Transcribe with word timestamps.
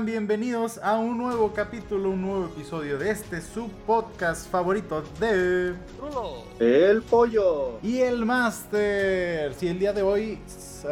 están? 0.00 0.06
Bienvenidos 0.06 0.78
a 0.78 0.98
un 0.98 1.18
nuevo 1.18 1.52
capítulo, 1.52 2.10
un 2.10 2.22
nuevo 2.22 2.46
episodio 2.46 2.98
de 2.98 3.10
este 3.10 3.40
subpodcast 3.40 4.50
favorito 4.50 5.02
de 5.18 5.74
Rulo. 5.98 6.44
El 6.58 7.02
pollo. 7.02 7.78
y 7.82 7.98
el 7.98 8.24
Master. 8.24 9.54
Si 9.54 9.68
el 9.68 9.78
día 9.78 9.92
de 9.92 10.02
hoy 10.02 10.38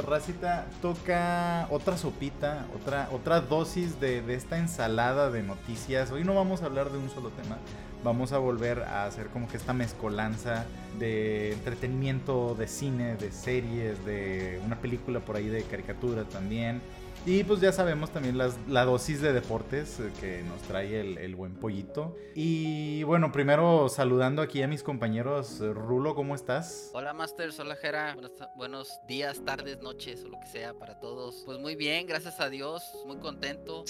Racita 0.07 0.67
toca 0.83 1.67
otra 1.71 1.97
sopita, 1.97 2.67
otra, 2.81 3.09
otra 3.13 3.41
dosis 3.41 4.01
de, 4.01 4.23
de 4.23 4.35
esta 4.35 4.59
ensalada 4.59 5.31
de 5.31 5.43
noticias. 5.43 6.11
Hoy 6.11 6.25
no 6.25 6.35
vamos 6.35 6.63
a 6.63 6.67
hablar 6.67 6.91
de 6.91 6.99
un 6.99 7.11
solo 7.11 7.31
tema. 7.31 7.59
Vamos 8.05 8.33
a 8.33 8.39
volver 8.39 8.83
a 8.83 9.07
hacer 9.07 9.27
como 9.29 9.49
que 9.49 9.57
esta 9.57 9.73
mezcolanza 9.73 10.67
de 10.99 11.53
entretenimiento, 11.53 12.55
de 12.55 12.69
cine, 12.69 13.17
de 13.17 13.33
series, 13.33 14.05
de 14.05 14.61
una 14.65 14.77
película 14.77 15.21
por 15.21 15.37
ahí 15.37 15.49
de 15.49 15.63
caricatura 15.65 16.25
también. 16.25 16.81
Y 17.27 17.45
pues 17.45 17.61
ya 17.61 17.73
sabemos 17.73 18.11
también 18.11 18.39
la 18.39 18.85
dosis 18.85 19.21
de 19.21 19.33
deportes 19.33 20.01
eh, 20.01 20.11
que 20.21 20.43
nos 20.45 20.63
trae 20.63 21.01
el, 21.01 21.35
buen 21.35 21.55
pollito. 21.57 22.17
Y 22.35 23.03
bueno, 23.03 23.33
primero 23.33 23.89
saludando 23.89 24.41
aquí 24.41 24.63
a 24.63 24.69
mis 24.69 24.83
compañeros. 24.83 25.61
eh, 25.61 25.73
Rulo, 25.73 26.15
¿cómo 26.15 26.35
estás? 26.35 26.91
Hola 26.95 27.13
Masters, 27.13 27.59
hola 27.61 27.77
Jera, 27.77 28.17
buenos, 28.57 29.01
días, 29.07 29.45
tardes, 29.45 29.83
noches 29.83 30.25
o 30.25 30.29
lo 30.29 30.41
que 30.41 30.47
sea 30.47 30.73
para 30.75 30.99
todos. 31.01 31.43
Pues 31.45 31.59
muy 31.59 31.77
bien, 31.77 32.07
gracias 32.07 32.41
a 32.41 32.49
Dios, 32.49 32.83
muy 33.07 33.19
contento. 33.19 33.85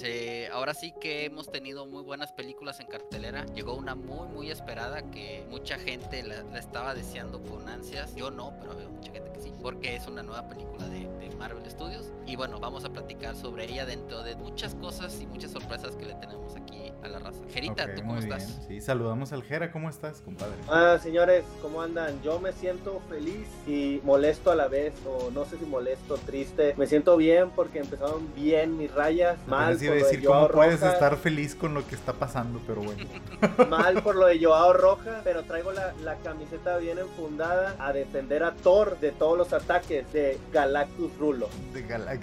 Ahora 0.52 0.74
sí 0.74 0.92
que 1.00 1.26
hemos 1.26 1.50
tenido 1.50 1.86
muy 1.86 2.02
buenas 2.02 2.32
películas 2.32 2.80
en 2.80 2.88
cartelera. 2.88 3.46
Llegó 3.54 3.74
una 3.74 3.94
muy 3.94 4.26
muy 4.28 4.50
esperada 4.50 5.10
que 5.10 5.46
mucha 5.48 5.78
gente 5.78 6.22
la, 6.24 6.40
estaba 6.58 6.94
deseando 6.94 7.40
con 7.42 7.68
ansias. 7.68 8.14
Yo 8.16 8.30
no, 8.30 8.54
pero 8.58 8.76
veo 8.76 8.90
mucha 8.90 9.12
gente 9.12 9.30
que 9.32 9.40
sí, 9.40 9.52
porque 9.62 9.94
es 9.94 10.06
una 10.08 10.22
nueva 10.22 10.48
película 10.48 10.88
de, 10.88 11.08
de 11.18 11.36
Marvel 11.36 11.68
Studios. 11.70 12.12
Y 12.26 12.36
bueno, 12.36 12.58
vamos 12.58 12.84
a 12.84 12.90
platicar 12.90 13.27
sobre 13.34 13.70
ella 13.70 13.84
dentro 13.86 14.22
de 14.22 14.36
muchas 14.36 14.74
cosas 14.74 15.20
y 15.20 15.26
muchas 15.26 15.50
sorpresas 15.50 15.96
que 15.96 16.06
le 16.06 16.14
tenemos 16.14 16.56
aquí 16.56 16.87
a 17.02 17.08
la 17.08 17.18
raza. 17.18 17.38
Jerita, 17.52 17.84
Ok, 17.84 17.90
¿tú 17.94 18.00
cómo 18.02 18.18
estás? 18.18 18.46
bien. 18.46 18.68
Sí, 18.68 18.80
saludamos 18.80 19.32
al 19.32 19.42
Jera. 19.44 19.70
¿Cómo 19.70 19.88
estás, 19.88 20.20
compadre? 20.20 20.54
Ah, 20.68 20.98
señores, 21.02 21.44
¿cómo 21.62 21.80
andan? 21.82 22.20
Yo 22.22 22.40
me 22.40 22.52
siento 22.52 23.00
feliz 23.08 23.46
y 23.66 24.00
molesto 24.04 24.50
a 24.50 24.56
la 24.56 24.68
vez, 24.68 24.92
o 25.06 25.30
no 25.30 25.44
sé 25.44 25.58
si 25.58 25.64
molesto, 25.64 26.16
triste. 26.16 26.74
Me 26.76 26.86
siento 26.86 27.16
bien 27.16 27.50
porque 27.50 27.78
empezaron 27.80 28.32
bien 28.34 28.76
mis 28.76 28.92
rayas, 28.92 29.38
mal 29.46 29.76
por 29.76 29.86
a 29.86 29.88
lo 29.90 29.94
de 29.94 30.02
decir 30.02 30.24
cómo 30.24 30.40
Joao 30.40 30.50
puedes 30.52 30.80
Rojas, 30.80 30.94
estar 30.94 31.16
feliz 31.16 31.54
con 31.54 31.74
lo 31.74 31.86
que 31.86 31.94
está 31.94 32.12
pasando, 32.14 32.60
pero 32.66 32.82
bueno. 32.82 33.04
mal 33.70 34.02
por 34.02 34.16
lo 34.16 34.26
de 34.26 34.42
Joao 34.44 34.72
Rojas, 34.72 35.20
pero 35.24 35.42
traigo 35.44 35.72
la, 35.72 35.92
la 36.02 36.16
camiseta 36.16 36.78
bien 36.78 36.98
enfundada 36.98 37.76
a 37.78 37.92
defender 37.92 38.42
a 38.42 38.52
Thor 38.54 38.98
de 39.00 39.12
todos 39.12 39.38
los 39.38 39.52
ataques 39.52 40.12
de 40.12 40.38
Galactus 40.52 41.16
Rulo. 41.18 41.48
De 41.72 41.82
gala- 41.82 42.18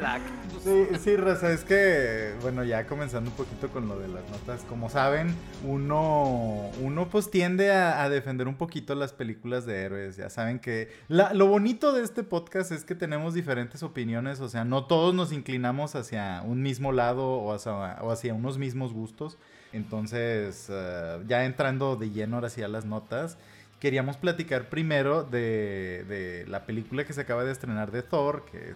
La- 0.00 0.20
Sí, 0.62 0.86
sí, 0.98 1.16
Raza, 1.16 1.52
es 1.52 1.64
que, 1.64 2.34
bueno, 2.42 2.64
ya 2.64 2.86
comenzando 2.86 3.30
un 3.30 3.36
poquito 3.36 3.68
con 3.68 3.88
lo 3.88 3.98
de 3.98 4.08
las 4.08 4.28
notas, 4.30 4.62
como 4.68 4.90
saben, 4.90 5.34
uno, 5.64 6.70
uno 6.82 7.08
pues 7.08 7.30
tiende 7.30 7.70
a, 7.72 8.08
defender 8.08 8.48
un 8.48 8.56
poquito 8.56 8.94
las 8.94 9.12
películas 9.12 9.66
de 9.66 9.82
héroes, 9.82 10.16
ya 10.16 10.30
saben 10.30 10.58
que 10.58 10.90
lo 11.08 11.46
bonito 11.46 11.92
de 11.92 12.02
este 12.02 12.22
podcast 12.22 12.72
es 12.72 12.84
que 12.84 12.94
tenemos 12.94 13.34
diferentes 13.34 13.82
opiniones, 13.82 14.40
o 14.40 14.48
sea, 14.48 14.64
no 14.64 14.86
todos 14.86 15.14
nos 15.14 15.32
inclinamos 15.32 15.94
hacia 15.94 16.42
un 16.44 16.62
mismo 16.62 16.92
lado 16.92 17.28
o 17.28 17.52
hacia, 17.52 18.34
unos 18.34 18.58
mismos 18.58 18.92
gustos, 18.92 19.38
entonces, 19.72 20.68
eh, 20.70 21.22
ya 21.26 21.44
entrando 21.44 21.96
de 21.96 22.10
lleno 22.10 22.36
ahora 22.36 22.48
sí 22.48 22.62
las 22.62 22.84
notas, 22.86 23.36
queríamos 23.80 24.16
platicar 24.16 24.68
primero 24.68 25.22
de, 25.22 26.44
la 26.48 26.66
película 26.66 27.04
que 27.04 27.12
se 27.12 27.20
acaba 27.20 27.44
de 27.44 27.52
estrenar 27.52 27.90
de 27.90 28.02
Thor, 28.02 28.44
que, 28.50 28.74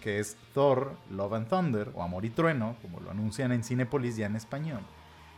que 0.00 0.18
es 0.18 0.36
Thor, 0.54 0.96
Love 1.10 1.34
and 1.34 1.48
Thunder, 1.48 1.90
o 1.94 2.02
Amor 2.02 2.24
y 2.24 2.30
Trueno, 2.30 2.76
como 2.82 3.00
lo 3.00 3.10
anuncian 3.10 3.52
en 3.52 3.64
Cinepolis 3.64 4.16
ya 4.16 4.26
en 4.26 4.36
español. 4.36 4.80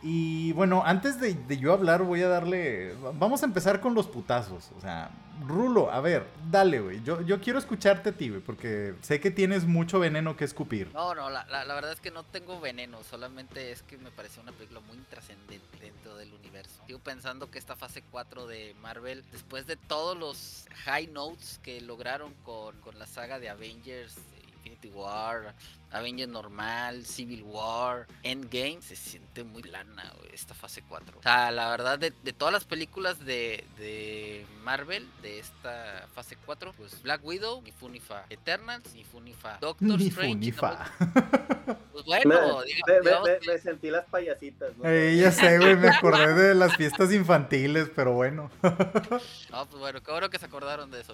Y 0.01 0.51
bueno, 0.53 0.83
antes 0.85 1.19
de, 1.19 1.35
yo 1.57 1.73
hablar, 1.73 2.03
voy 2.03 2.21
a 2.21 2.27
darle. 2.27 2.93
Vamos 3.15 3.41
a 3.41 3.45
empezar 3.45 3.81
con 3.81 3.95
los 3.95 4.07
putazos. 4.07 4.71
O 4.77 4.81
sea, 4.81 5.09
Rulo, 5.47 5.91
a 5.91 5.99
ver, 5.99 6.27
dale, 6.49 6.79
güey. 6.79 7.03
Yo, 7.03 7.21
yo 7.21 7.41
quiero 7.41 7.59
escucharte 7.59 8.09
a 8.09 8.11
ti, 8.13 8.29
porque 8.45 8.95
sé 9.01 9.19
que 9.19 9.31
tienes 9.31 9.65
mucho 9.65 9.99
veneno 9.99 10.37
que 10.37 10.45
escupir. 10.45 10.89
No, 10.93 11.15
no, 11.15 11.29
la, 11.29 11.45
la, 11.45 11.65
la 11.65 11.73
verdad 11.73 11.91
es 11.91 11.99
que 11.99 12.11
no 12.11 12.23
tengo 12.23 12.59
veneno, 12.59 13.03
solamente 13.03 13.71
es 13.71 13.81
que 13.81 13.97
me 13.97 14.11
pareció 14.11 14.41
una 14.41 14.51
película 14.51 14.79
muy 14.81 14.97
trascendente 15.09 15.77
dentro 15.79 16.15
del 16.17 16.33
universo. 16.33 16.81
Sigo 16.87 16.99
pensando 16.99 17.49
que 17.49 17.59
esta 17.59 17.75
fase 17.75 18.03
4 18.11 18.47
de 18.47 18.75
Marvel, 18.81 19.23
después 19.31 19.67
de 19.67 19.75
todos 19.75 20.17
los 20.17 20.65
high 20.85 21.07
notes 21.07 21.59
que 21.63 21.81
lograron 21.81 22.33
con, 22.43 22.79
con 22.81 22.97
la 22.97 23.07
saga 23.07 23.39
de 23.39 23.49
Avengers, 23.49 24.15
Infinity 24.65 24.89
War, 24.89 25.53
Avengers 25.91 26.29
normal, 26.29 27.05
Civil 27.05 27.43
War, 27.43 28.07
Endgame, 28.23 28.79
se 28.81 28.95
siente 28.95 29.43
muy 29.43 29.61
plana 29.61 30.11
esta 30.33 30.53
fase 30.53 30.81
4. 30.87 31.19
O 31.19 31.21
sea, 31.21 31.51
la 31.51 31.69
verdad, 31.69 31.99
de, 31.99 32.11
de 32.23 32.33
todas 32.33 32.53
las 32.53 32.65
películas 32.65 33.19
de, 33.23 33.63
de 33.77 34.45
Marvel, 34.63 35.07
de 35.21 35.39
esta 35.39 36.07
fase 36.13 36.35
4, 36.45 36.73
pues 36.75 37.01
Black 37.03 37.23
Widow, 37.23 37.61
ni 37.61 37.71
Funifa, 37.71 38.25
Eternals, 38.29 38.93
ni 38.93 39.03
Funifa, 39.03 39.57
Doctor 39.61 39.97
Ni 39.99 40.07
Strange, 40.07 40.33
fu 40.33 40.37
ni 40.39 40.49
no- 40.51 40.57
fa. 40.57 40.91
pues 41.93 42.05
bueno, 42.05 42.29
me- 42.59 42.65
diga- 42.65 42.81
me- 42.87 42.99
digamos 43.01 43.29
me- 43.29 43.39
que- 43.39 43.47
me 43.53 43.57
sentí 43.59 43.89
las 43.91 44.05
payasitas, 44.05 44.75
¿no? 44.77 44.89
Eh, 44.89 45.15
ya 45.17 45.31
sé, 45.31 45.57
güey, 45.59 45.75
me 45.77 45.89
acordé 45.89 46.33
de 46.33 46.55
las 46.55 46.75
fiestas 46.75 47.13
infantiles, 47.13 47.89
pero 47.95 48.11
bueno. 48.13 48.51
No, 49.51 49.65
pues 49.67 49.79
bueno, 49.79 50.03
qué 50.03 50.11
bueno 50.11 50.29
que 50.29 50.37
se 50.39 50.45
acordaron 50.47 50.91
de 50.91 50.99
eso. 51.01 51.13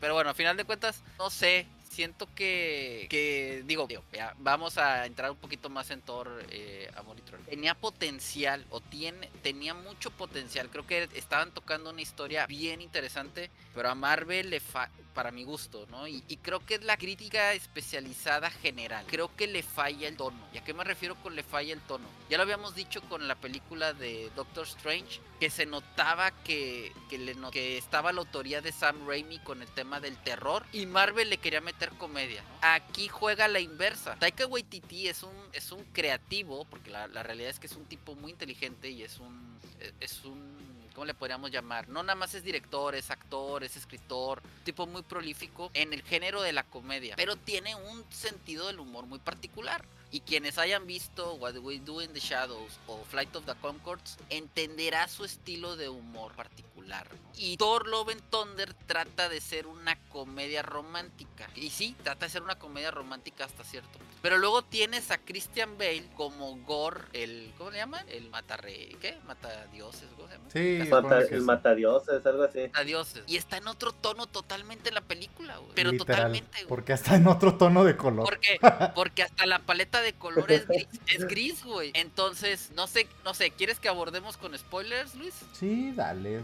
Pero 0.00 0.14
bueno, 0.14 0.30
a 0.30 0.34
final 0.34 0.56
de 0.56 0.64
cuentas, 0.64 1.02
no 1.18 1.28
sé. 1.30 1.66
Siento 1.94 2.28
que, 2.34 3.06
que 3.08 3.62
digo, 3.66 3.86
digo, 3.86 4.02
ya, 4.12 4.34
vamos 4.38 4.78
a 4.78 5.06
entrar 5.06 5.30
un 5.30 5.36
poquito 5.36 5.70
más 5.70 5.92
en 5.92 6.02
Thor, 6.02 6.44
eh, 6.50 6.90
Amor 6.96 7.16
y 7.20 7.22
Trueno. 7.22 7.44
Tenía 7.44 7.76
potencial, 7.76 8.66
o 8.70 8.80
tiene, 8.80 9.30
tenía 9.44 9.74
mucho 9.74 10.10
potencial. 10.10 10.68
Creo 10.70 10.84
que 10.88 11.08
estaban 11.14 11.52
tocando 11.52 11.90
una 11.90 12.02
historia 12.02 12.48
bien 12.48 12.80
interesante, 12.80 13.48
pero 13.76 13.90
a 13.90 13.94
Marvel 13.94 14.50
le 14.50 14.58
fa 14.58 14.90
para 15.14 15.30
mi 15.30 15.44
gusto, 15.44 15.86
¿no? 15.92 16.08
Y, 16.08 16.24
y 16.26 16.38
creo 16.38 16.58
que 16.66 16.74
es 16.74 16.82
la 16.82 16.96
crítica 16.96 17.52
especializada 17.52 18.50
general. 18.50 19.06
Creo 19.06 19.34
que 19.36 19.46
le 19.46 19.62
falla 19.62 20.08
el 20.08 20.16
tono. 20.16 20.36
¿Y 20.52 20.58
a 20.58 20.64
qué 20.64 20.74
me 20.74 20.82
refiero 20.82 21.14
con 21.14 21.36
le 21.36 21.44
falla 21.44 21.72
el 21.72 21.80
tono? 21.82 22.08
Ya 22.28 22.36
lo 22.36 22.42
habíamos 22.42 22.74
dicho 22.74 23.00
con 23.02 23.28
la 23.28 23.36
película 23.36 23.92
de 23.92 24.32
Doctor 24.34 24.66
Strange, 24.66 25.20
que 25.38 25.50
se 25.50 25.66
notaba 25.66 26.32
que, 26.42 26.92
que, 27.08 27.18
le 27.18 27.36
que 27.52 27.78
estaba 27.78 28.12
la 28.12 28.20
autoría 28.20 28.60
de 28.60 28.72
Sam 28.72 29.06
Raimi 29.06 29.38
con 29.38 29.62
el 29.62 29.68
tema 29.68 30.00
del 30.00 30.16
terror 30.16 30.64
y 30.72 30.86
Marvel 30.86 31.30
le 31.30 31.38
quería 31.38 31.60
meter 31.60 31.83
comedia. 31.90 32.42
Aquí 32.62 33.08
juega 33.08 33.48
la 33.48 33.60
inversa. 33.60 34.16
Taika 34.16 34.46
Waititi 34.46 35.08
es 35.08 35.22
un, 35.22 35.34
es 35.52 35.72
un 35.72 35.84
creativo, 35.92 36.64
porque 36.64 36.90
la, 36.90 37.06
la 37.08 37.22
realidad 37.22 37.50
es 37.50 37.58
que 37.58 37.66
es 37.66 37.76
un 37.76 37.84
tipo 37.86 38.14
muy 38.14 38.32
inteligente 38.32 38.90
y 38.90 39.02
es 39.02 39.18
un... 39.18 39.58
Es 40.00 40.24
un 40.24 40.54
¿Cómo 40.94 41.06
le 41.06 41.14
podríamos 41.14 41.50
llamar? 41.50 41.88
No 41.88 42.04
nada 42.04 42.14
más 42.14 42.34
es 42.34 42.44
director, 42.44 42.94
es 42.94 43.10
actor, 43.10 43.64
es 43.64 43.76
escritor, 43.76 44.40
tipo 44.64 44.86
muy 44.86 45.02
prolífico 45.02 45.70
en 45.74 45.92
el 45.92 46.02
género 46.02 46.40
de 46.40 46.52
la 46.52 46.62
comedia, 46.62 47.16
pero 47.16 47.34
tiene 47.34 47.74
un 47.74 48.04
sentido 48.10 48.68
del 48.68 48.78
humor 48.78 49.06
muy 49.06 49.18
particular. 49.18 49.84
Y 50.12 50.20
quienes 50.20 50.58
hayan 50.58 50.86
visto 50.86 51.34
What 51.34 51.56
We 51.56 51.80
Do 51.80 52.00
in 52.00 52.12
the 52.12 52.20
Shadows 52.20 52.78
o 52.86 53.02
Flight 53.06 53.34
of 53.34 53.46
the 53.46 53.54
Concords 53.56 54.16
entenderá 54.30 55.08
su 55.08 55.24
estilo 55.24 55.74
de 55.74 55.88
humor 55.88 56.32
particular. 56.36 56.73
¿No? 56.88 57.24
Y 57.36 57.56
Thor 57.56 57.88
Love 57.88 58.10
and 58.10 58.22
Thunder 58.30 58.74
trata 58.86 59.28
de 59.28 59.40
ser 59.40 59.66
una 59.66 59.98
comedia 60.10 60.62
romántica. 60.62 61.48
Y 61.56 61.70
sí, 61.70 61.96
trata 62.04 62.26
de 62.26 62.30
ser 62.30 62.42
una 62.42 62.56
comedia 62.58 62.90
romántica 62.92 63.44
hasta 63.44 63.64
cierto 63.64 63.90
punto. 63.98 64.04
Pero 64.22 64.38
luego 64.38 64.62
tienes 64.62 65.10
a 65.10 65.18
Christian 65.18 65.76
Bale 65.76 66.06
como 66.16 66.56
Gore, 66.58 67.00
el 67.12 67.52
¿cómo 67.58 67.70
le 67.70 67.78
llaman? 67.78 68.08
El 68.08 68.30
matarre, 68.30 68.96
¿qué? 69.00 69.18
Mata 69.26 69.66
dioses, 69.66 70.08
¿cómo 70.16 70.28
se 70.28 70.34
llama? 70.34 70.50
Sí, 70.50 70.88
Mata- 70.88 71.18
el 71.28 71.42
matadioses, 71.42 72.24
algo 72.24 72.44
así. 72.44 72.70
a 72.72 72.84
dioses. 72.84 73.24
Y 73.26 73.36
está 73.36 73.56
en 73.56 73.66
otro 73.68 73.92
tono 73.92 74.26
totalmente 74.26 74.88
en 74.90 74.94
la 74.94 75.00
película, 75.02 75.56
güey. 75.58 75.72
Pero 75.74 75.90
Literal, 75.90 76.16
totalmente, 76.16 76.58
güey. 76.58 76.68
Porque 76.68 76.92
está 76.92 77.16
en 77.16 77.26
otro 77.26 77.56
tono 77.58 77.84
de 77.84 77.96
color. 77.96 78.24
Porque, 78.24 78.58
porque 78.94 79.22
hasta 79.24 79.44
la 79.44 79.58
paleta 79.58 80.00
de 80.00 80.14
colores 80.14 80.62
es 80.62 80.68
gris, 80.68 80.88
es 81.08 81.24
gris, 81.26 81.64
güey. 81.64 81.90
Entonces, 81.94 82.70
no 82.76 82.86
sé, 82.86 83.08
no 83.24 83.34
sé, 83.34 83.50
¿quieres 83.50 83.80
que 83.80 83.88
abordemos 83.88 84.36
con 84.36 84.56
spoilers, 84.56 85.16
Luis? 85.16 85.34
Sí, 85.52 85.92
dale. 85.92 86.40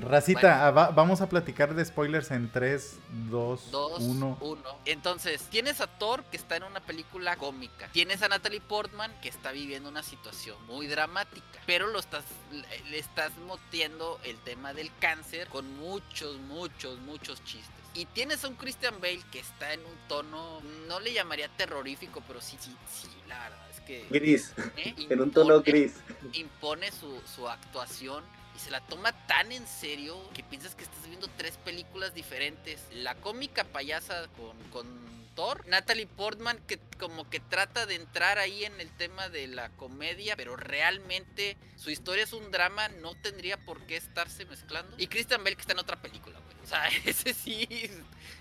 Racita, 0.00 0.40
bueno. 0.40 0.64
ah, 0.64 0.70
va- 0.70 0.90
vamos 0.90 1.20
a 1.20 1.28
platicar 1.28 1.74
de 1.74 1.84
spoilers 1.84 2.30
en 2.30 2.50
3, 2.50 2.98
2, 3.30 3.70
Dos, 3.70 4.00
1. 4.02 4.38
uno. 4.40 4.78
Entonces, 4.84 5.42
tienes 5.50 5.80
a 5.80 5.86
Thor 5.86 6.24
que 6.24 6.36
está 6.36 6.56
en 6.56 6.62
una 6.64 6.80
película 6.80 7.36
cómica. 7.36 7.88
Tienes 7.92 8.22
a 8.22 8.28
Natalie 8.28 8.60
Portman 8.60 9.12
que 9.20 9.28
está 9.28 9.52
viviendo 9.52 9.88
una 9.88 10.02
situación 10.02 10.56
muy 10.66 10.86
dramática. 10.86 11.60
Pero 11.66 11.86
lo 11.88 11.98
estás, 11.98 12.24
le- 12.52 12.98
estás 12.98 13.32
motiendo 13.46 14.18
el 14.24 14.38
tema 14.38 14.72
del 14.72 14.90
cáncer 15.00 15.48
con 15.48 15.76
muchos, 15.78 16.38
muchos, 16.40 16.98
muchos 17.00 17.42
chistes. 17.44 17.70
Y 17.96 18.06
tienes 18.06 18.42
a 18.44 18.48
un 18.48 18.56
Christian 18.56 18.94
Bale 19.00 19.22
que 19.30 19.38
está 19.38 19.72
en 19.72 19.80
un 19.80 19.96
tono, 20.08 20.60
no 20.88 20.98
le 20.98 21.12
llamaría 21.12 21.48
terrorífico, 21.56 22.22
pero 22.26 22.40
sí, 22.40 22.56
sí, 22.60 22.74
sí, 22.92 23.08
la 23.28 23.38
verdad 23.38 23.70
es 23.70 23.80
que... 23.82 24.06
Gris, 24.10 24.52
¿eh? 24.76 24.94
en 25.10 25.20
un 25.20 25.30
tono 25.30 25.60
Impone- 25.60 25.64
gris. 25.64 25.94
impone 26.32 26.90
su, 26.90 27.20
su 27.36 27.48
actuación 27.48 28.24
y 28.54 28.58
se 28.58 28.70
la 28.70 28.80
toma 28.80 29.12
tan 29.26 29.52
en 29.52 29.66
serio 29.66 30.16
que 30.32 30.42
piensas 30.42 30.74
que 30.74 30.84
estás 30.84 31.06
viendo 31.08 31.28
tres 31.36 31.56
películas 31.58 32.14
diferentes. 32.14 32.80
La 32.92 33.14
cómica 33.16 33.64
payasa 33.64 34.28
con, 34.36 34.56
con 34.70 35.04
Thor. 35.34 35.66
Natalie 35.66 36.06
Portman 36.06 36.58
que 36.66 36.78
como 36.98 37.28
que 37.28 37.40
trata 37.40 37.86
de 37.86 37.96
entrar 37.96 38.38
ahí 38.38 38.64
en 38.64 38.80
el 38.80 38.90
tema 38.90 39.28
de 39.28 39.46
la 39.48 39.68
comedia, 39.70 40.36
pero 40.36 40.56
realmente 40.56 41.56
su 41.76 41.90
historia 41.90 42.24
es 42.24 42.32
un 42.32 42.50
drama, 42.50 42.88
no 42.88 43.14
tendría 43.16 43.56
por 43.56 43.84
qué 43.86 43.96
estarse 43.96 44.44
mezclando. 44.46 44.94
Y 44.98 45.08
Christian 45.08 45.42
Bale 45.42 45.56
que 45.56 45.62
está 45.62 45.72
en 45.72 45.80
otra 45.80 46.00
película, 46.00 46.38
güey. 46.38 46.56
O 46.62 46.66
sea, 46.66 46.88
ese 47.04 47.34
sí, 47.34 47.90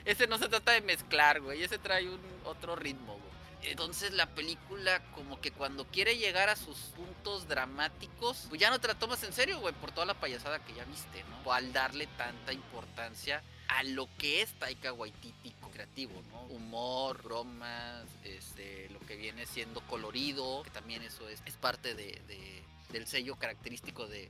ese 0.05 0.27
no 0.27 0.37
se 0.37 0.47
trata 0.47 0.71
de 0.71 0.81
mezclar, 0.81 1.41
güey. 1.41 1.63
Ese 1.63 1.77
trae 1.77 2.07
un 2.07 2.21
otro 2.45 2.75
ritmo, 2.75 3.13
güey. 3.13 3.22
Entonces 3.63 4.13
la 4.13 4.27
película 4.27 5.01
como 5.13 5.39
que 5.41 5.51
cuando 5.51 5.85
quiere 5.85 6.17
llegar 6.17 6.49
a 6.49 6.55
sus 6.55 6.77
puntos 6.95 7.47
dramáticos, 7.47 8.45
pues 8.49 8.59
ya 8.59 8.69
no 8.69 8.79
te 8.79 8.87
la 8.87 8.95
tomas 8.95 9.23
en 9.23 9.33
serio, 9.33 9.59
güey, 9.59 9.73
por 9.73 9.91
toda 9.91 10.05
la 10.05 10.13
payasada 10.13 10.63
que 10.63 10.73
ya 10.73 10.85
viste, 10.85 11.23
¿no? 11.29 11.49
O 11.49 11.53
al 11.53 11.73
darle 11.73 12.07
tanta 12.17 12.53
importancia 12.53 13.41
a 13.67 13.83
lo 13.83 14.07
que 14.17 14.41
es 14.41 14.53
Taika 14.59 14.93
Waititi 14.93 15.53
creativo, 15.73 16.21
¿no? 16.29 16.43
Humor, 16.43 17.21
bromas, 17.23 18.05
este, 18.23 18.89
lo 18.89 18.99
que 19.01 19.15
viene 19.15 19.45
siendo 19.45 19.81
colorido, 19.87 20.63
que 20.63 20.69
también 20.69 21.01
eso 21.01 21.27
es, 21.27 21.41
es 21.45 21.55
parte 21.55 21.95
de, 21.95 22.21
de 22.27 22.63
del 22.93 23.07
sello 23.07 23.35
característico 23.35 24.07
de, 24.07 24.29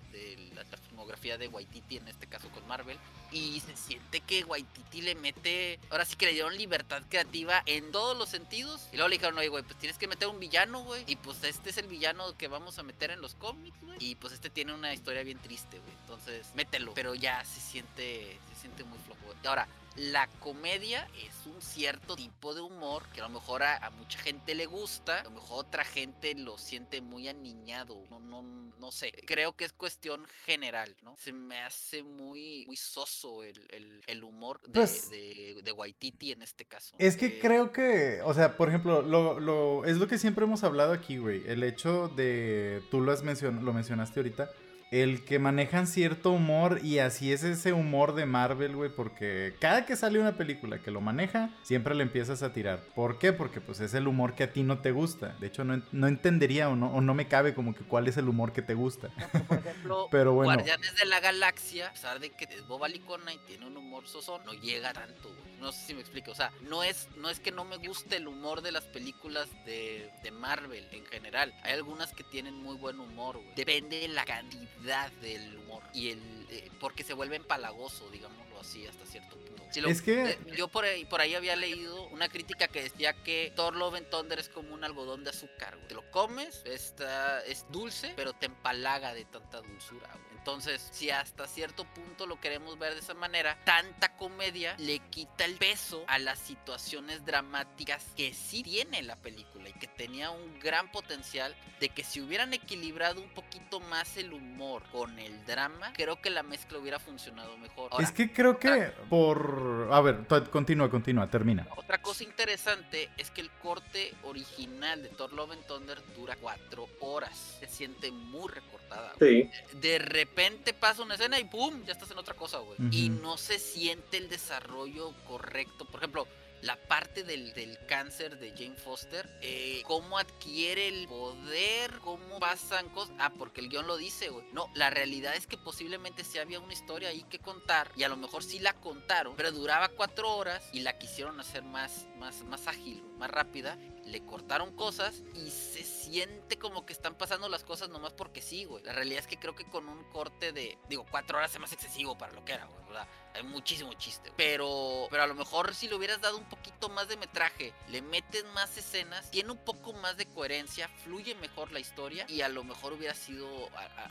la, 0.56 0.64
filmografía 0.78 1.38
de 1.38 1.48
Waititi, 1.48 1.98
en 1.98 2.08
este 2.08 2.26
caso 2.28 2.50
con 2.50 2.68
Marvel. 2.68 2.98
Y 3.32 3.60
se 3.60 3.76
siente 3.76 4.22
que 4.22 4.44
Waititi 4.44 5.02
le 5.02 5.16
mete, 5.16 5.80
ahora 5.92 6.06
sí 6.06 6.16
que 6.16 6.26
le 6.26 6.34
dieron 6.34 6.58
libertad 6.58 7.04
creativa 7.10 7.62
en 7.66 7.92
todos 7.92 8.18
los 8.18 8.30
sentidos. 8.30 8.88
Y 8.92 8.96
luego 8.96 9.10
le 9.10 9.16
dijeron, 9.18 9.38
oye, 9.38 9.50
güey, 9.50 9.64
pues 9.64 9.78
tienes 9.78 9.98
que 9.98 10.08
meter 10.08 10.28
un 10.28 10.40
villano, 10.40 10.84
güey. 10.84 11.04
Y 11.06 11.18
pues 11.18 11.44
este 11.44 11.70
es 11.70 11.78
el 11.78 11.88
villano 11.88 12.36
que 12.38 12.48
vamos 12.48 12.80
a 12.80 12.84
meter 12.84 13.12
en 13.12 13.22
los 13.22 13.36
cómics, 13.36 13.78
güey. 13.82 13.98
Y 14.00 14.16
pues 14.16 14.34
este 14.34 14.50
tiene 14.50 14.74
una 14.74 14.94
historia 14.94 15.24
bien 15.24 15.40
triste, 15.40 15.78
güey. 15.80 15.94
Entonces, 16.02 16.48
mételo. 16.56 16.94
Pero 16.94 17.14
ya 17.14 17.44
se 17.46 17.60
siente, 17.60 18.40
se 18.54 18.62
siente 18.62 18.84
muy 18.84 18.98
flojo. 19.00 19.20
Ahora, 19.46 19.68
la 19.96 20.28
comedia 20.40 21.08
es 21.26 21.46
un 21.46 21.62
cierto 21.62 22.16
tipo 22.16 22.56
de 22.56 22.62
humor 22.62 23.04
que 23.14 23.22
a 23.22 23.24
lo 23.24 23.30
mejor 23.30 23.64
a, 23.64 23.92
mucha 23.92 24.18
gente 24.20 24.56
le 24.56 24.66
gusta, 24.66 25.20
a 25.20 25.24
lo 25.26 25.32
mejor 25.32 25.66
otra 25.66 25.84
gente 25.84 26.34
lo 26.36 26.58
siente 26.58 27.02
muy 27.02 27.28
aniñado, 27.28 28.04
no, 28.10 28.20
no, 28.20 28.42
no 28.42 28.92
sé, 28.92 29.14
creo 29.26 29.56
que 29.56 29.66
es 29.66 29.74
cuestión 29.74 30.26
general, 30.46 30.96
¿no? 31.04 31.16
Se 31.18 31.32
me 31.32 31.62
hace 31.62 32.02
muy, 32.02 32.66
muy 32.66 32.76
soso 32.76 33.44
el, 33.44 34.24
humor 34.24 34.62
pues 34.74 35.10
de, 35.10 35.62
de, 35.64 35.72
Waititi 35.72 36.32
en 36.32 36.42
este 36.42 36.66
caso. 36.66 36.96
Es 36.98 37.18
que 37.18 37.26
eh, 37.26 37.40
creo 37.40 37.72
que, 37.72 38.22
o 38.24 38.34
sea, 38.34 38.58
por 38.58 38.70
ejemplo, 38.70 39.02
lo, 39.02 39.40
lo, 39.40 39.86
es 39.86 39.98
lo 39.98 40.08
que 40.08 40.18
siempre 40.18 40.46
hemos 40.46 40.64
hablado 40.64 40.94
aquí, 40.94 41.18
güey, 41.18 41.44
el 41.46 41.64
hecho 41.64 42.08
de, 42.10 42.82
tú 42.90 43.02
lo, 43.02 43.12
has 43.12 43.22
lo 43.24 43.74
mencionaste 43.74 44.20
ahorita, 44.20 44.50
el 44.94 45.26
que 45.26 45.40
manejan 45.40 45.88
cierto 45.88 46.30
humor 46.30 46.80
y 46.84 47.00
así 47.00 47.34
es 47.34 47.44
ese 47.44 47.74
humor 47.74 48.14
de 48.14 48.28
Marvel, 48.28 48.76
güey, 48.76 48.92
porque 48.96 49.56
cada 49.60 49.88
que 49.88 49.96
sale 49.96 50.20
una 50.20 50.38
película 50.38 50.78
que 50.78 50.92
lo 50.92 51.02
maneja, 51.02 51.50
siempre 51.64 51.96
le 51.96 52.04
empiezas 52.04 52.44
a 52.44 52.54
tirar. 52.54 52.84
¿Por 52.94 53.18
qué? 53.18 53.34
Porque 53.34 53.60
pues 53.60 53.80
es 53.80 53.96
el 53.96 54.08
humor 54.08 54.36
que 54.36 54.44
a 54.44 54.54
ti 54.54 54.62
no 54.62 54.82
te 54.82 54.92
gusta. 54.92 55.30
De 55.40 55.48
hecho, 55.48 55.64
no, 55.64 55.82
no 55.92 56.08
entendería 56.08 56.70
o 56.70 56.76
no, 56.76 56.94
o 56.94 57.02
no 57.02 57.16
me 57.16 57.28
cabe 57.28 57.56
como 57.56 57.74
que 57.74 57.84
cuál 57.84 58.08
es 58.08 58.18
el 58.18 58.30
humor 58.30 58.54
que 58.54 58.62
te 58.62 58.76
gusta. 58.76 59.10
Por 59.48 59.58
ejemplo, 59.58 60.08
Pero 60.12 60.34
bueno. 60.34 60.54
Guardianes 60.54 60.96
de 60.96 61.06
la 61.06 61.20
Galaxia, 61.20 61.88
a 61.88 61.94
pesar 61.94 62.20
de 62.20 62.30
que 62.30 62.44
es 62.46 62.68
boba 62.68 62.88
licona 62.88 63.34
y 63.34 63.40
tiene 63.48 63.66
un 63.66 63.76
humor 63.76 64.08
soso, 64.08 64.44
no 64.46 64.54
llega 64.54 64.94
tanto, 64.94 65.30
güey. 65.30 65.53
No 65.64 65.72
sé 65.72 65.88
si 65.88 65.94
me 65.94 66.02
explico. 66.02 66.32
O 66.32 66.36
sea, 66.36 66.52
no 66.62 66.84
es, 66.84 67.08
no 67.16 67.30
es 67.30 67.40
que 67.40 67.52
no 67.52 67.64
me 67.64 67.78
guste 67.78 68.18
el 68.18 68.28
humor 68.28 68.62
de 68.62 68.74
las 68.74 68.84
películas 68.84 69.48
de, 69.66 70.12
de 70.22 70.32
Marvel 70.32 70.86
en 70.92 71.06
general. 71.06 71.54
Hay 71.64 71.72
algunas 71.72 72.12
que 72.14 72.26
tienen 72.26 72.56
muy 72.56 72.76
buen 72.76 73.00
humor, 73.00 73.38
güey. 73.38 73.56
Depende 73.56 74.00
de 74.00 74.10
la 74.10 74.26
cantidad 74.26 75.10
del 75.14 75.58
humor 75.58 75.82
y 75.94 76.10
el 76.10 76.44
eh, 76.54 76.70
porque 76.80 77.04
se 77.04 77.14
vuelve 77.14 77.36
empalagoso, 77.36 78.10
digámoslo 78.12 78.60
así, 78.60 78.86
hasta 78.86 79.06
cierto 79.08 79.38
punto. 79.38 79.90
es 79.90 80.02
que 80.04 80.32
eh, 80.32 80.40
yo 80.56 80.68
por 80.68 80.86
ahí, 80.86 81.04
por 81.06 81.20
ahí 81.20 81.34
había 81.34 81.56
leído 81.56 82.08
una 82.10 82.30
crítica 82.30 82.68
que 82.68 82.84
decía 82.84 83.14
que 83.24 83.52
Thor 83.56 83.76
Love 83.76 83.96
and 83.96 84.10
Thunder 84.10 84.38
es 84.38 84.50
como 84.50 84.74
un 84.74 84.84
algodón 84.84 85.24
de 85.24 85.32
azúcar. 85.32 85.80
Te 85.88 85.96
lo 85.96 86.10
comes, 86.12 86.62
está, 86.66 87.44
es 87.46 87.66
dulce, 87.72 88.14
pero 88.16 88.34
te 88.34 88.46
empalaga 88.46 89.16
de 89.16 89.26
tanta 89.26 89.62
dulzura. 89.62 90.10
Entonces, 90.44 90.86
si 90.92 91.10
hasta 91.10 91.48
cierto 91.48 91.86
punto 91.86 92.28
lo 92.28 92.38
queremos 92.42 92.78
ver 92.78 92.96
de 92.96 93.00
esa 93.00 93.14
manera, 93.14 93.58
tanta 93.64 94.18
comedia 94.18 94.76
le 94.78 95.00
quita 95.00 95.46
el 95.46 95.56
peso 95.56 96.04
a 96.08 96.20
las 96.20 96.38
situaciones 96.38 97.26
dramáticas 97.26 98.04
que 98.18 98.34
sí 98.34 98.62
tiene 98.62 99.02
la 99.04 99.16
película 99.16 99.70
y 99.70 99.72
que 99.72 99.88
tenía 99.88 100.32
un 100.32 100.60
gran 100.60 100.92
potencial 100.92 101.56
de 101.80 101.88
que 101.88 102.04
si 102.04 102.20
hubieran 102.20 102.54
equilibrado 102.54 103.22
un 103.22 103.30
poquito 103.30 103.80
más 103.80 104.18
el 104.18 104.34
humor 104.34 104.84
con 104.92 105.18
el 105.18 105.46
drama, 105.46 105.94
creo 105.96 106.22
que 106.22 106.30
la 106.30 106.44
mezcla 106.44 106.78
hubiera 106.78 107.00
funcionado 107.00 107.58
mejor. 107.58 107.92
es 108.00 108.12
que 108.12 108.34
creo 108.34 108.60
que 108.60 108.92
por... 109.10 109.88
A 109.94 110.02
ver, 110.02 110.28
continúa, 110.52 110.90
continúa, 110.90 111.30
termina. 111.30 111.66
Otra 111.78 112.02
cosa 112.02 112.26
interesante 112.26 113.10
es 113.16 113.32
que 113.32 113.40
el 113.40 113.50
corte 113.50 114.14
original 114.24 115.04
de 115.04 115.08
Thor 115.08 115.32
Love 115.32 115.52
and 115.52 115.66
Thunder 115.68 116.02
dura 116.18 116.36
cuatro 116.36 116.90
horas. 117.00 117.60
Se 117.62 117.68
siente 117.68 118.12
muy 118.12 118.50
recortada. 118.52 119.14
Sí. 119.18 119.50
De 119.80 120.00
repente 120.00 120.33
repente 120.34 120.74
pasa 120.74 121.04
una 121.04 121.14
escena 121.14 121.40
y 121.40 121.44
¡pum! 121.44 121.84
Ya 121.86 121.94
estás 121.94 122.10
en 122.10 122.18
otra 122.18 122.34
cosa, 122.34 122.58
güey. 122.58 122.78
Y 122.92 123.10
no 123.10 123.38
se 123.38 123.60
siente 123.60 124.18
el 124.18 124.30
desarrollo 124.30 125.14
correcto. 125.28 125.86
Por 125.86 126.00
ejemplo, 126.00 126.28
la 126.64 126.78
parte 126.78 127.24
del, 127.24 127.78
cáncer 127.88 128.40
de 128.40 128.52
Jane 128.52 128.76
Foster, 128.76 129.30
eh, 129.42 129.82
cómo 129.86 130.18
adquiere 130.18 130.88
el 130.88 131.08
poder, 131.08 131.92
cómo 132.00 132.40
pasan 132.40 132.88
cosas. 132.90 133.14
Ah, 133.20 133.32
porque 133.38 133.60
el 133.60 133.70
guion 133.70 133.86
lo 133.86 133.98
dice, 133.98 134.30
güey. 134.30 134.46
No, 134.54 134.70
la 134.74 134.90
realidad 134.90 135.36
es 135.36 135.46
que 135.46 135.58
posiblemente 135.58 136.24
sí 136.24 136.40
había 136.40 136.60
una 136.60 136.74
historia 136.74 137.10
ahí 137.10 137.24
que 137.24 137.40
contar 137.40 137.92
y 137.98 138.04
a 138.04 138.10
lo 138.10 138.16
mejor 138.16 138.44
sí 138.44 138.60
la 138.60 138.74
contaron, 138.74 139.36
pero 139.36 139.52
duraba 139.52 139.90
cuatro 139.90 140.36
horas 140.36 140.64
y 140.72 140.80
la 140.80 140.98
quisieron 140.98 141.40
hacer 141.40 141.64
más, 141.64 142.08
más, 142.18 142.44
más 142.46 142.68
ágil, 142.68 143.04
más 143.18 143.30
rápida. 143.30 143.78
Le 144.06 144.26
cortaron 144.26 144.76
cosas 144.76 145.24
y 145.34 145.50
se 145.50 145.84
siente 145.84 146.58
como 146.58 146.86
que 146.86 146.94
están 146.94 147.16
pasando 147.16 147.50
las 147.50 147.64
cosas 147.64 147.90
nomás 147.90 148.14
porque 148.14 148.42
sí, 148.42 148.64
güey. 148.64 148.84
La 148.84 148.94
realidad 148.94 149.20
es 149.20 149.28
que 149.28 149.38
creo 149.38 149.56
que 149.56 149.66
con 149.66 149.90
un 149.90 150.04
corte 150.12 150.54
de, 150.54 150.78
digo, 150.88 151.06
cuatro 151.12 151.38
horas 151.38 151.54
es 151.54 151.60
más 151.60 151.74
excesivo 151.74 152.18
para 152.18 152.34
lo 152.34 152.46
que 152.46 152.54
era, 152.54 152.66
güey, 152.66 152.83
¿verdad? 152.94 153.08
hay 153.34 153.44
muchísimo 153.44 153.94
chiste. 153.96 154.32
Pero, 154.38 155.08
pero 155.10 155.24
a 155.24 155.28
lo 155.28 155.36
mejor 155.36 155.74
si 155.74 155.88
le 155.88 155.96
hubieras 155.96 156.22
dado 156.22 156.38
un 156.38 156.46
poquito 156.46 156.90
más 156.90 157.08
de 157.08 157.18
metraje, 157.18 157.74
le 157.90 158.02
metes 158.02 158.46
más 158.54 158.78
escenas, 158.78 159.30
tiene 159.32 159.52
un 159.52 159.58
poco 159.58 159.94
más 159.94 160.18
de 160.18 160.26
coherencia, 160.28 160.88
fluye 161.04 161.36
mejor 161.36 161.72
la 161.72 161.80
historia 161.80 162.26
y 162.30 162.42
a 162.42 162.50
lo 162.50 162.64
mejor 162.64 162.94
hubiera 162.94 163.14
sido 163.14 163.48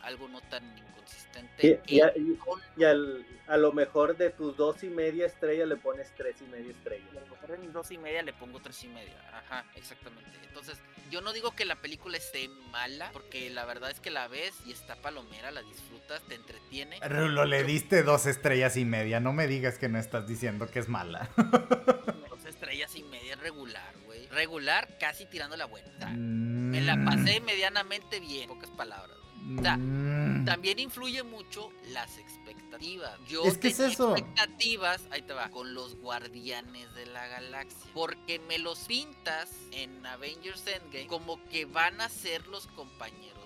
algo 0.02 0.28
no 0.28 0.40
tan 0.42 0.64
inconsistente. 0.76 1.80
Y, 1.86 2.00
a, 2.00 3.56
lo 3.56 3.72
mejor 3.72 4.16
de 4.16 4.30
tus 4.30 4.56
dos 4.56 4.82
y 4.82 4.88
media 4.88 5.26
estrellas 5.26 5.68
le 5.68 5.76
pones 5.76 6.12
tres 6.16 6.36
y 6.40 6.44
media 6.44 6.70
estrellas. 6.70 7.08
A 7.10 7.20
lo 7.20 7.26
mejor 7.26 7.50
de 7.50 7.58
mis 7.58 7.72
dos 7.72 7.90
y 7.90 7.98
media 7.98 8.22
le 8.22 8.32
pongo 8.32 8.60
tres 8.60 8.82
y 8.84 8.88
media. 8.88 9.14
Ajá, 9.32 9.64
exactamente. 9.74 10.30
Entonces, 10.48 10.78
yo 11.10 11.20
no 11.20 11.32
digo 11.32 11.54
que 11.54 11.64
la 11.64 11.76
película 11.76 12.16
esté 12.16 12.48
mala, 12.70 13.10
porque 13.12 13.50
la 13.50 13.66
verdad 13.66 13.90
es 13.90 14.00
que 14.00 14.10
la 14.10 14.28
ves 14.28 14.54
y 14.64 14.72
está 14.72 14.96
palomera, 14.96 15.50
la 15.50 15.62
disfrutas, 15.62 16.22
te 16.22 16.34
entretiene. 16.34 16.98
Rulo, 17.06 17.44
le 17.44 17.64
diste 17.64 18.02
dos 18.02 18.26
estrellas 18.26 18.71
y 18.76 18.84
media 18.84 19.20
no 19.20 19.32
me 19.32 19.46
digas 19.46 19.78
que 19.78 19.88
no 19.88 19.98
estás 19.98 20.26
diciendo 20.26 20.70
que 20.70 20.78
es 20.78 20.88
mala. 20.88 21.28
Dos 21.36 22.44
estrellas 22.46 22.94
y 22.96 23.02
media 23.04 23.36
regular, 23.36 23.94
güey. 24.06 24.26
Regular, 24.28 24.96
casi 24.98 25.26
tirando 25.26 25.56
la 25.56 25.66
vuelta. 25.66 26.08
Me 26.10 26.80
la 26.80 26.96
mm. 26.96 27.04
pasé 27.04 27.40
medianamente 27.40 28.20
bien, 28.20 28.48
pocas 28.48 28.70
palabras. 28.70 29.18
Mm. 29.44 30.44
también 30.44 30.78
influye 30.78 31.22
mucho 31.24 31.72
las 31.88 32.16
expectativas. 32.18 33.18
Yo 33.28 33.44
es 33.44 33.58
que 33.58 33.68
es 33.68 33.80
eso. 33.80 34.16
expectativas, 34.16 35.02
ahí 35.10 35.22
te 35.22 35.32
va, 35.32 35.50
con 35.50 35.74
los 35.74 35.96
guardianes 35.96 36.94
de 36.94 37.06
la 37.06 37.26
galaxia. 37.26 37.90
Porque 37.92 38.38
me 38.38 38.58
los 38.58 38.78
pintas 38.80 39.50
en 39.72 40.04
Avengers 40.06 40.64
Endgame 40.66 41.06
como 41.06 41.42
que 41.48 41.64
van 41.64 42.00
a 42.00 42.08
ser 42.08 42.46
los 42.46 42.66
compañeros 42.68 43.41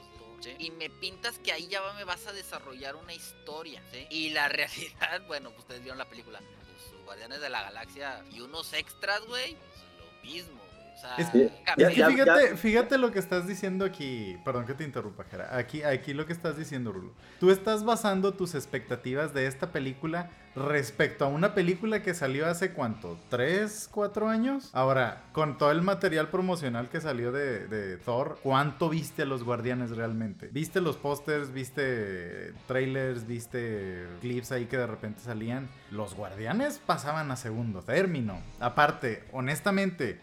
y 0.59 0.71
me 0.71 0.91
pintas 0.91 1.39
que 1.39 1.53
ahí 1.53 1.67
ya 1.69 1.81
me 1.95 2.05
vas 2.05 2.27
a 2.27 2.33
desarrollar 2.33 2.97
una 2.97 3.15
historia, 3.15 3.83
Y 4.11 4.31
la 4.31 4.49
realidad, 4.51 5.23
bueno, 5.27 5.51
pues 5.51 5.61
ustedes 5.61 5.83
vieron 5.83 5.99
la 5.99 6.09
película, 6.09 6.41
los 6.41 7.05
Guardianes 7.05 7.41
de 7.41 7.49
la 7.49 7.63
Galaxia 7.63 8.25
y 8.31 8.41
unos 8.41 8.73
extras, 8.73 9.25
güey, 9.27 9.55
pues 9.57 9.81
lo 9.99 10.23
mismo. 10.23 10.66
O 10.97 10.99
sea, 10.99 11.15
es 11.17 11.29
que, 11.29 11.51
fíjate, 11.77 12.57
fíjate 12.57 12.97
lo 12.97 13.13
que 13.13 13.19
estás 13.19 13.47
diciendo 13.47 13.85
aquí. 13.85 14.39
Perdón 14.47 14.65
que 14.65 14.73
te 14.73 14.83
interrumpa, 14.83 15.25
Jera. 15.25 15.55
Aquí, 15.55 15.83
aquí 15.83 16.15
lo 16.15 16.25
que 16.25 16.33
estás 16.33 16.57
diciendo, 16.57 16.91
Rulo. 16.91 17.13
Tú 17.39 17.51
estás 17.51 17.85
basando 17.85 18.33
tus 18.33 18.55
expectativas 18.55 19.35
de 19.35 19.47
esta 19.47 19.73
película 19.73 20.31
respecto 20.55 21.27
a 21.27 21.29
una 21.29 21.55
película 21.55 22.03
que 22.03 22.15
salió 22.15 22.47
hace 22.47 22.73
cuánto, 22.73 23.19
¿tres, 23.29 23.91
cuatro 23.93 24.27
años? 24.27 24.71
Ahora, 24.73 25.25
con 25.33 25.59
todo 25.59 25.71
el 25.71 25.83
material 25.83 26.29
promocional 26.29 26.89
que 26.89 27.03
salió 27.03 27.31
de, 27.31 27.99
Thor, 27.99 28.39
¿cuánto 28.43 28.89
viste 28.89 29.23
a 29.23 29.27
los 29.27 29.45
guardianes 29.45 29.91
realmente? 29.91 30.49
¿Viste 30.51 30.81
los 30.81 30.97
pósters? 30.97 31.53
¿Viste 31.53 32.55
trailers? 32.67 33.27
¿Viste 33.27 34.07
clips 34.23 34.51
ahí 34.51 34.65
que 34.65 34.79
de 34.79 34.87
repente 34.87 35.21
salían? 35.21 35.69
Los 35.91 36.15
guardianes 36.15 36.79
pasaban 36.79 37.31
a 37.31 37.37
segundo 37.37 37.83
término. 37.83 38.41
Aparte, 38.59 39.25
honestamente, 39.33 40.19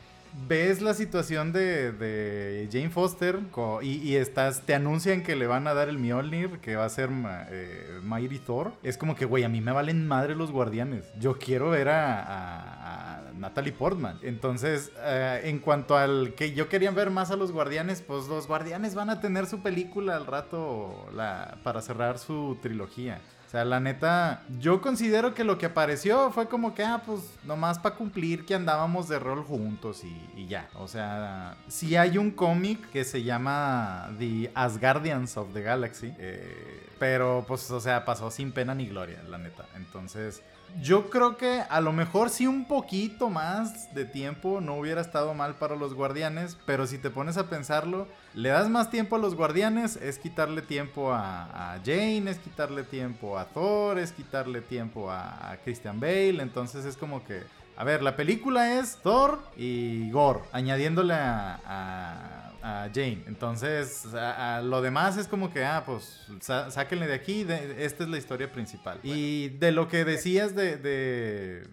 ves 0.48 0.82
la 0.82 0.94
situación 0.94 1.54
de, 1.54 1.92
de 1.92 2.68
Jane 2.72 2.90
Foster 2.90 3.40
y, 3.82 4.16
estás, 4.16 4.62
te 4.62 4.74
anuncian 4.74 5.24
que 5.24 5.36
le 5.36 5.48
van 5.48 5.68
a 5.68 5.74
dar 5.74 5.90
el 5.90 6.00
Mjolnir, 6.00 6.60
que 6.60 6.76
va 6.76 6.86
a 6.86 6.90
ser 6.90 7.10
eh, 7.50 8.00
Mighty 8.04 8.40
Thor. 8.40 8.74
Es 8.84 8.98
como 8.98 9.16
que, 9.16 9.26
güey, 9.26 9.44
a 9.44 9.50
mí 9.50 9.62
me 9.62 9.72
valen 9.72 10.08
madre 10.08 10.36
los 10.36 10.52
guardianes. 10.52 11.06
Yo 11.20 11.38
quiero 11.38 11.70
ver 11.70 11.90
a, 11.90 13.22
Natalie 13.38 13.74
Portman. 13.74 14.20
Entonces, 14.22 14.92
eh, 15.00 15.42
en 15.46 15.60
cuanto 15.60 15.98
al 15.98 16.34
que 16.36 16.54
yo 16.54 16.70
quería 16.70 16.92
ver 16.92 17.10
más 17.10 17.32
a 17.32 17.36
los 17.36 17.52
guardianes, 17.52 18.02
pues 18.02 18.28
los 18.28 18.48
guardianes 18.48 18.96
van 18.96 19.10
a 19.10 19.20
tener 19.20 19.48
su 19.48 19.62
película 19.62 20.16
al 20.16 20.26
rato 20.26 21.08
la, 21.14 21.58
para 21.64 21.82
cerrar 21.82 22.20
su 22.20 22.58
trilogía. 22.62 23.22
Sea, 23.54 23.66
la 23.66 23.80
neta, 23.80 24.42
yo 24.58 24.82
considero 24.82 25.36
que 25.36 25.44
lo 25.44 25.60
que 25.60 25.68
apareció 25.68 26.32
fue 26.32 26.48
como 26.48 26.74
que, 26.74 26.84
ah, 26.84 27.04
pues 27.06 27.20
nomás 27.44 27.78
para 27.78 27.94
cumplir 27.94 28.48
que 28.48 28.56
andábamos 28.56 29.08
de 29.08 29.20
rol 29.20 29.44
juntos 29.44 30.04
y, 30.04 30.48
ya. 30.48 30.68
O 30.74 30.88
sea, 30.88 31.56
si 31.68 31.96
hay 31.96 32.18
un 32.18 32.32
cómic 32.32 32.90
que 32.90 33.04
se 33.04 33.22
llama 33.22 34.10
The 34.18 34.50
Asgardians 34.56 35.38
of 35.38 35.54
the 35.54 35.62
Galaxy, 35.62 36.16
eh, 36.18 36.90
pero 36.98 37.46
pues, 37.48 37.70
o 37.70 37.80
sea, 37.80 38.06
pasó 38.06 38.32
sin 38.32 38.54
pena 38.54 38.74
ni 38.74 38.88
gloria, 38.88 39.22
la 39.30 39.38
neta. 39.38 39.68
Entonces, 39.76 40.42
yo 40.82 41.12
creo 41.12 41.38
que 41.38 41.62
a 41.70 41.80
lo 41.80 41.94
mejor 41.94 42.32
sí 42.32 42.48
un 42.48 42.66
poquito 42.66 43.30
más 43.30 43.94
de 43.94 44.06
tiempo 44.06 44.62
no 44.62 44.78
hubiera 44.78 45.02
estado 45.02 45.36
mal 45.36 45.60
para 45.60 45.76
los 45.76 45.94
guardianes, 45.94 46.58
pero 46.66 46.88
si 46.88 46.98
te 46.98 47.12
pones 47.12 47.38
a 47.38 47.52
pensarlo, 47.52 48.08
le 48.34 48.50
das 48.50 48.70
más 48.70 48.90
tiempo 48.90 49.16
a 49.16 49.20
los 49.20 49.36
guardianes, 49.36 49.96
es 49.98 50.18
quitarle 50.18 50.62
tiempo 50.62 51.12
a, 51.14 51.80
Jane, 51.86 52.30
es 52.30 52.38
quitarle 52.40 52.84
tiempo 52.84 53.38
a 53.38 53.46
Thor, 53.46 54.00
es 54.00 54.12
quitarle 54.12 54.62
tiempo 54.62 55.12
a, 55.12 55.58
Christian 55.64 56.00
Bale, 56.00 56.42
entonces 56.42 56.86
es 56.86 56.98
como 56.98 57.24
que... 57.24 57.44
A 57.76 57.84
ver, 57.84 58.04
la 58.04 58.16
película 58.16 58.80
es 58.80 58.98
Thor 58.98 59.40
y 59.58 60.12
Gore, 60.12 60.42
añadiéndole 60.52 61.16
a 61.16 61.60
a 61.66 62.43
Jane. 62.64 63.24
Entonces, 63.28 64.06
a, 64.14 64.62
lo 64.62 64.82
demás 64.82 65.18
es 65.18 65.28
como 65.28 65.52
que, 65.52 65.66
ah, 65.66 65.84
pues 65.86 66.26
sáquenle 66.40 67.08
de 67.08 67.14
aquí, 67.14 67.46
esta 67.78 68.04
es 68.04 68.10
la 68.10 68.18
historia 68.18 68.52
principal. 68.52 69.00
Y 69.04 69.50
de 69.50 69.72
lo 69.72 69.90
que 69.90 70.06
decías 70.06 70.56
de, 70.56 70.78
de, 70.78 71.68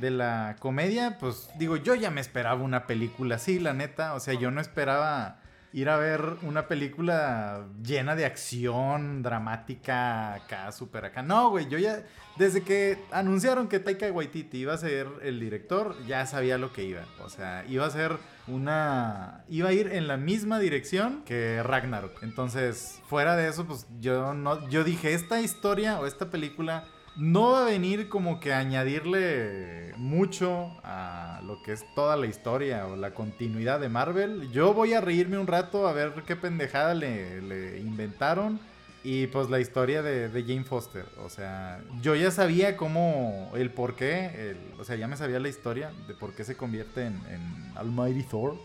de, 0.00 0.10
la 0.10 0.56
comedia, 0.58 1.18
pues 1.18 1.50
digo, 1.56 1.76
yo 1.76 1.94
ya 1.94 2.10
me 2.10 2.20
esperaba 2.20 2.62
una 2.62 2.86
película 2.86 3.36
así, 3.36 3.60
la 3.60 3.72
neta. 3.72 4.14
O 4.14 4.20
sea, 4.20 4.34
yo 4.34 4.50
no 4.50 4.60
esperaba 4.60 5.39
ir 5.72 5.88
a 5.88 5.96
ver 5.96 6.36
una 6.42 6.66
película 6.66 7.66
llena 7.82 8.16
de 8.16 8.24
acción, 8.24 9.22
dramática, 9.22 10.34
acá, 10.34 10.72
súper 10.72 11.04
acá. 11.04 11.22
No, 11.22 11.50
güey, 11.50 11.68
yo 11.68 11.78
ya, 11.78 12.04
desde 12.36 12.62
que 12.62 12.98
anunciaron 13.12 13.68
que 13.68 13.78
Taika 13.78 14.10
Waititi 14.10 14.58
iba 14.58 14.74
a 14.74 14.78
ser 14.78 15.06
el 15.22 15.38
director, 15.38 15.94
ya 16.06 16.26
sabía 16.26 16.58
lo 16.58 16.72
que 16.72 16.84
iba. 16.84 17.02
O 17.24 17.28
sea, 17.28 17.64
iba 17.68 17.86
a 17.86 17.90
ser 17.90 18.16
una... 18.46 19.44
iba 19.48 19.68
a 19.68 19.72
ir 19.72 19.92
en 19.92 20.08
la 20.08 20.16
misma 20.16 20.58
dirección 20.58 21.22
que 21.24 21.62
Ragnarok. 21.62 22.22
Entonces, 22.22 23.00
fuera 23.06 23.36
de 23.36 23.48
eso, 23.48 23.66
pues 23.66 23.86
yo 24.00 24.34
no... 24.34 24.68
Yo 24.68 24.82
dije, 24.82 25.14
esta 25.14 25.40
historia 25.40 26.00
o 26.00 26.06
esta 26.06 26.30
película 26.30 26.84
no 27.16 27.52
va 27.52 27.62
a 27.62 27.64
venir 27.64 28.08
como 28.08 28.40
que 28.40 28.52
añadirle 28.52 29.92
mucho 29.96 30.70
a 30.84 31.40
lo 31.44 31.62
que 31.62 31.72
es 31.72 31.84
toda 31.94 32.16
la 32.16 32.26
historia 32.26 32.86
o 32.86 32.96
la 32.96 33.12
continuidad 33.12 33.80
de 33.80 33.88
Marvel. 33.88 34.50
Yo 34.52 34.74
voy 34.74 34.94
a 34.94 35.00
reírme 35.00 35.38
un 35.38 35.46
rato 35.46 35.86
a 35.86 35.92
ver 35.92 36.12
qué 36.26 36.36
pendejada 36.36 36.94
le, 36.94 37.80
inventaron. 37.80 38.60
Y 39.02 39.28
pues 39.28 39.48
la 39.48 39.60
historia 39.60 40.02
de, 40.02 40.28
Jane 40.46 40.64
Foster. 40.64 41.06
O 41.24 41.30
sea, 41.30 41.80
yo 42.02 42.14
ya 42.14 42.30
sabía 42.30 42.76
cómo, 42.76 43.50
el 43.54 43.70
por 43.70 43.96
qué, 43.96 44.56
o 44.78 44.84
sea, 44.84 44.96
ya 44.96 45.08
me 45.08 45.16
sabía 45.16 45.40
la 45.40 45.48
historia 45.48 45.90
de 46.06 46.12
por 46.12 46.34
qué 46.34 46.44
se 46.44 46.54
convierte 46.54 47.06
en, 47.06 47.14
en 47.30 47.72
Almighty 47.76 48.22
Thor. 48.24 48.56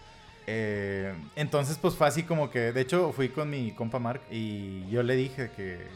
Eh, 0.47 1.13
entonces, 1.35 1.77
pues 1.77 1.95
fue 1.95 2.07
así 2.07 2.23
como 2.23 2.49
que, 2.49 2.71
de 2.71 2.81
hecho, 2.81 3.11
fui 3.11 3.29
con 3.29 3.49
mi 3.49 3.71
compa 3.71 3.99
Mark 3.99 4.21
y 4.29 4.87
yo 4.89 5.03
le 5.03 5.15
dije 5.15 5.51
que, 5.55 5.87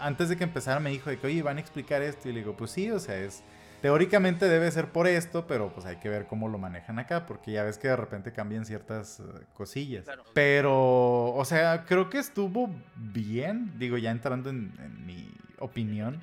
antes 0.00 0.28
de 0.28 0.36
que 0.36 0.44
empezara, 0.44 0.80
me 0.80 0.90
dijo 0.90 1.10
de 1.10 1.18
que, 1.18 1.26
oye, 1.26 1.42
van 1.42 1.58
a 1.58 1.60
explicar 1.60 2.02
esto. 2.02 2.28
Y 2.28 2.32
le 2.32 2.40
digo, 2.40 2.56
pues 2.56 2.70
sí, 2.70 2.90
o 2.90 2.98
sea, 2.98 3.18
es, 3.18 3.42
teóricamente 3.82 4.48
debe 4.48 4.70
ser 4.70 4.88
por 4.88 5.06
esto, 5.06 5.46
pero 5.46 5.72
pues 5.72 5.86
hay 5.86 5.96
que 5.96 6.08
ver 6.08 6.26
cómo 6.26 6.48
lo 6.48 6.58
manejan 6.58 6.98
acá, 6.98 7.26
porque 7.26 7.52
ya 7.52 7.62
ves 7.62 7.78
que 7.78 7.88
de 7.88 7.96
repente 7.96 8.32
cambian 8.32 8.64
ciertas 8.64 9.20
eh, 9.20 9.24
cosillas. 9.54 10.06
Pero, 10.34 11.34
o 11.34 11.44
sea, 11.44 11.84
creo 11.84 12.08
que 12.10 12.18
estuvo 12.18 12.70
bien, 12.96 13.78
digo, 13.78 13.98
ya 13.98 14.10
entrando 14.10 14.50
en, 14.50 14.72
en 14.78 15.06
mi 15.06 15.30
opinión. 15.58 16.20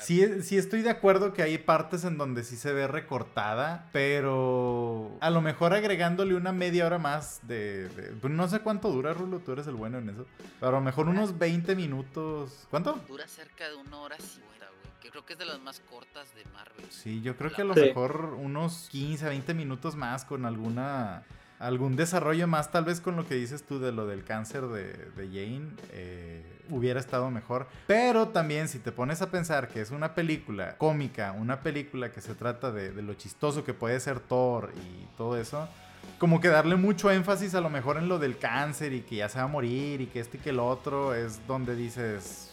Sí, 0.00 0.22
estoy 0.56 0.82
de 0.82 0.90
acuerdo 0.90 1.32
que 1.32 1.42
hay 1.42 1.58
partes 1.58 2.04
en 2.04 2.18
donde 2.18 2.44
sí 2.44 2.56
se 2.56 2.72
ve 2.72 2.86
recortada, 2.86 3.88
pero 3.92 5.16
a 5.20 5.30
lo 5.30 5.40
mejor 5.40 5.74
agregándole 5.74 6.34
una 6.34 6.52
media 6.52 6.86
hora 6.86 6.98
más 6.98 7.40
de... 7.42 7.88
Pues, 8.20 8.32
no 8.32 8.48
sé 8.48 8.60
cuánto 8.60 8.90
dura, 8.90 9.14
Rulo, 9.14 9.40
tú 9.40 9.52
eres 9.52 9.66
el 9.66 9.74
bueno 9.74 9.98
en 9.98 10.10
eso. 10.10 10.26
Pero 10.60 10.68
a 10.68 10.72
lo 10.72 10.80
mejor 10.80 11.08
unos 11.08 11.38
20 11.38 11.74
minutos... 11.76 12.66
¿Cuánto? 12.70 12.94
Dura 13.08 13.26
cerca 13.26 13.68
de 13.68 13.76
una 13.76 13.98
hora 13.98 14.16
sí, 14.18 14.40
güey. 14.44 14.56
Que 15.00 15.10
creo 15.10 15.24
que 15.24 15.34
es 15.34 15.38
de 15.38 15.46
las 15.46 15.60
más 15.60 15.80
cortas 15.88 16.34
de 16.34 16.44
Marvel. 16.52 16.84
Sí, 16.90 17.22
yo 17.22 17.36
creo 17.36 17.52
que 17.52 17.62
a 17.62 17.64
lo 17.64 17.74
mejor 17.74 18.36
unos 18.40 18.88
15, 18.90 19.28
20 19.28 19.54
minutos 19.54 19.94
más 19.94 20.24
con 20.24 20.44
alguna 20.44 21.22
algún 21.58 21.96
desarrollo 21.96 22.46
más, 22.46 22.70
tal 22.70 22.84
vez 22.84 23.00
con 23.00 23.16
lo 23.16 23.26
que 23.26 23.34
dices 23.34 23.64
tú 23.64 23.78
de 23.78 23.92
lo 23.92 24.06
del 24.06 24.24
cáncer 24.24 24.62
de, 24.66 25.10
Jane, 25.16 25.70
eh, 25.92 26.44
hubiera 26.70 27.00
estado 27.00 27.30
mejor. 27.30 27.66
Pero 27.86 28.28
también 28.28 28.68
si 28.68 28.78
te 28.78 28.92
pones 28.92 29.22
a 29.22 29.30
pensar 29.30 29.68
que 29.68 29.80
es 29.80 29.90
una 29.90 30.14
película 30.14 30.76
cómica, 30.76 31.32
una 31.32 31.60
película 31.60 32.10
que 32.10 32.20
se 32.20 32.34
trata 32.34 32.70
de, 32.72 33.02
lo 33.02 33.14
chistoso 33.14 33.64
que 33.64 33.74
puede 33.74 33.98
ser 34.00 34.20
Thor 34.20 34.72
y 34.76 35.06
todo 35.16 35.38
eso, 35.38 35.68
como 36.18 36.40
que 36.40 36.48
darle 36.48 36.76
mucho 36.76 37.10
énfasis 37.10 37.54
a 37.54 37.60
lo 37.60 37.70
mejor 37.70 37.96
en 37.96 38.08
lo 38.08 38.18
del 38.18 38.38
cáncer 38.38 38.92
y 38.92 39.00
que 39.00 39.16
ya 39.16 39.28
se 39.28 39.38
va 39.38 39.44
a 39.44 39.48
morir 39.48 40.00
y 40.00 40.06
que 40.06 40.20
este 40.20 40.36
y 40.36 40.40
que 40.40 40.50
el 40.50 40.60
otro 40.60 41.14
es 41.14 41.46
donde 41.46 41.74
dices, 41.74 42.52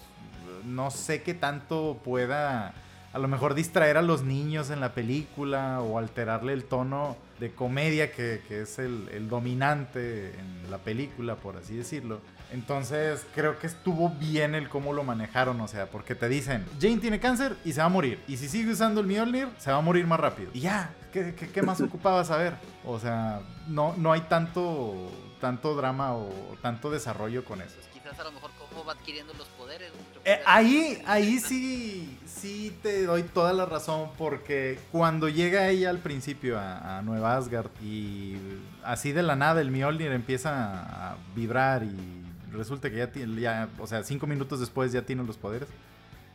no 0.65 0.91
sé 0.91 1.21
qué 1.23 1.33
tanto 1.33 1.99
pueda 2.03 2.73
a 3.13 3.19
lo 3.19 3.27
mejor 3.27 3.53
distraer 3.53 3.97
a 3.97 4.01
los 4.01 4.23
niños 4.23 4.71
en 4.71 4.79
la 4.79 4.93
película 4.93 5.81
o 5.81 5.99
alterarle 5.99 6.53
el 6.53 6.65
tono 6.65 7.15
de 7.39 7.51
comedia 7.51 8.11
que, 8.11 8.41
es 8.49 8.79
el, 8.79 9.29
dominante 9.29 10.33
en 10.39 10.71
la 10.71 10.79
película, 10.79 11.35
por 11.35 11.55
así 11.57 11.75
decirlo. 11.75 12.21
Entonces 12.51 13.25
creo 13.35 13.59
que 13.59 13.67
estuvo 13.67 14.09
bien 14.09 14.55
el 14.55 14.67
cómo 14.67 14.93
lo 14.93 15.03
manejaron, 15.03 15.61
o 15.61 15.67
sea, 15.67 15.85
porque 15.87 16.15
te 16.15 16.27
dicen, 16.27 16.65
Jane 16.81 16.97
tiene 16.97 17.19
cáncer 17.19 17.55
y 17.63 17.73
se 17.73 17.81
va 17.81 17.85
a 17.85 17.89
morir. 17.89 18.19
Y 18.27 18.37
si 18.37 18.49
sigue 18.49 18.71
usando 18.71 19.01
el 19.01 19.07
Mjolnir, 19.07 19.47
se 19.57 19.71
va 19.71 19.77
a 19.77 19.81
morir 19.81 20.07
más 20.07 20.19
rápido. 20.19 20.49
Y 20.53 20.61
ya, 20.61 20.91
¿qué, 21.11 21.35
qué, 21.35 21.61
más 21.61 21.81
ocupaba 21.81 22.25
saber? 22.25 22.55
O 22.83 22.99
sea, 22.99 23.41
no, 23.67 23.95
no 23.97 24.11
hay 24.11 24.21
tanto, 24.21 25.11
tanto 25.39 25.75
drama 25.75 26.15
o 26.15 26.29
tanto 26.63 26.89
desarrollo 26.89 27.45
con 27.45 27.61
eso. 27.61 27.75
Quizás 27.91 28.19
a 28.19 28.23
lo 28.23 28.31
mejor 28.31 28.51
va 28.81 28.93
adquiriendo 28.93 29.33
los 29.33 29.47
poderes. 29.49 29.91
Eh, 30.25 30.39
ahí, 30.45 31.01
ahí 31.05 31.39
sí, 31.39 32.17
sí 32.25 32.75
te 32.81 33.05
doy 33.05 33.23
toda 33.23 33.53
la 33.53 33.65
razón 33.65 34.09
porque 34.17 34.79
cuando 34.91 35.29
llega 35.29 35.69
ella 35.69 35.89
al 35.89 35.99
principio 35.99 36.57
a, 36.57 37.01
Nueva 37.03 37.35
Asgard 37.37 37.69
y 37.81 38.37
así 38.83 39.11
de 39.11 39.21
la 39.23 39.35
nada 39.35 39.61
el 39.61 39.69
Mjolnir 39.69 40.11
empieza 40.11 41.11
a 41.11 41.17
vibrar 41.35 41.83
y 41.83 42.23
resulta 42.51 42.89
que 42.89 42.97
ya 42.97 43.11
tiene, 43.11 43.41
ya, 43.41 43.69
o 43.79 43.87
sea, 43.87 44.03
cinco 44.03 44.27
minutos 44.27 44.59
después 44.59 44.91
ya 44.91 45.01
tiene 45.01 45.23
los 45.23 45.37
poderes. 45.37 45.67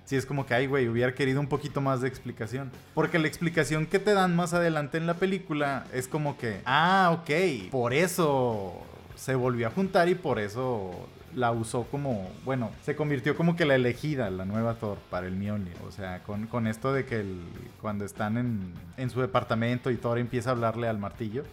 Sí, 0.04 0.16
es 0.16 0.25
como 0.25 0.47
que, 0.47 0.54
ay, 0.54 0.66
güey, 0.66 0.88
hubiera 0.88 1.14
querido 1.14 1.38
un 1.38 1.49
poquito 1.49 1.83
más 1.83 2.00
de 2.00 2.09
explicación. 2.09 2.71
Porque 2.95 3.18
la 3.18 3.28
explicación 3.28 3.85
que 3.85 3.99
te 3.99 4.14
dan 4.14 4.35
más 4.35 4.54
adelante 4.54 4.97
en 4.97 5.07
la 5.07 5.14
película 5.14 5.85
es 5.92 6.09
como 6.09 6.38
que, 6.38 6.62
ah, 6.64 7.11
ok, 7.12 7.71
por 7.71 7.92
eso 7.92 8.83
se 9.16 9.35
volvió 9.35 9.66
a 9.66 9.71
juntar 9.71 10.09
y 10.09 10.14
por 10.14 10.38
eso 10.38 11.09
la 11.35 11.52
usó 11.52 11.85
como, 11.85 12.30
bueno, 12.44 12.70
se 12.82 12.97
convirtió 12.97 13.37
como 13.37 13.56
que 13.56 13.64
la 13.64 13.75
elegida, 13.75 14.30
la 14.30 14.44
nueva 14.44 14.75
Thor 14.75 14.99
para 15.11 15.26
el 15.26 15.37
Mjolnir. 15.37 15.76
O 15.87 15.90
sea, 15.90 16.23
con, 16.23 16.47
con 16.47 16.66
esto 16.66 16.92
de 16.92 17.04
que 17.04 17.20
el, 17.20 17.40
cuando 17.80 18.04
están 18.04 18.37
en, 18.37 18.73
en 18.97 19.11
su 19.11 19.20
departamento 19.20 19.90
y 19.90 19.97
Thor 19.97 20.18
empieza 20.18 20.50
a 20.50 20.52
hablarle 20.52 20.88
al 20.88 20.99
martillo, 20.99 21.44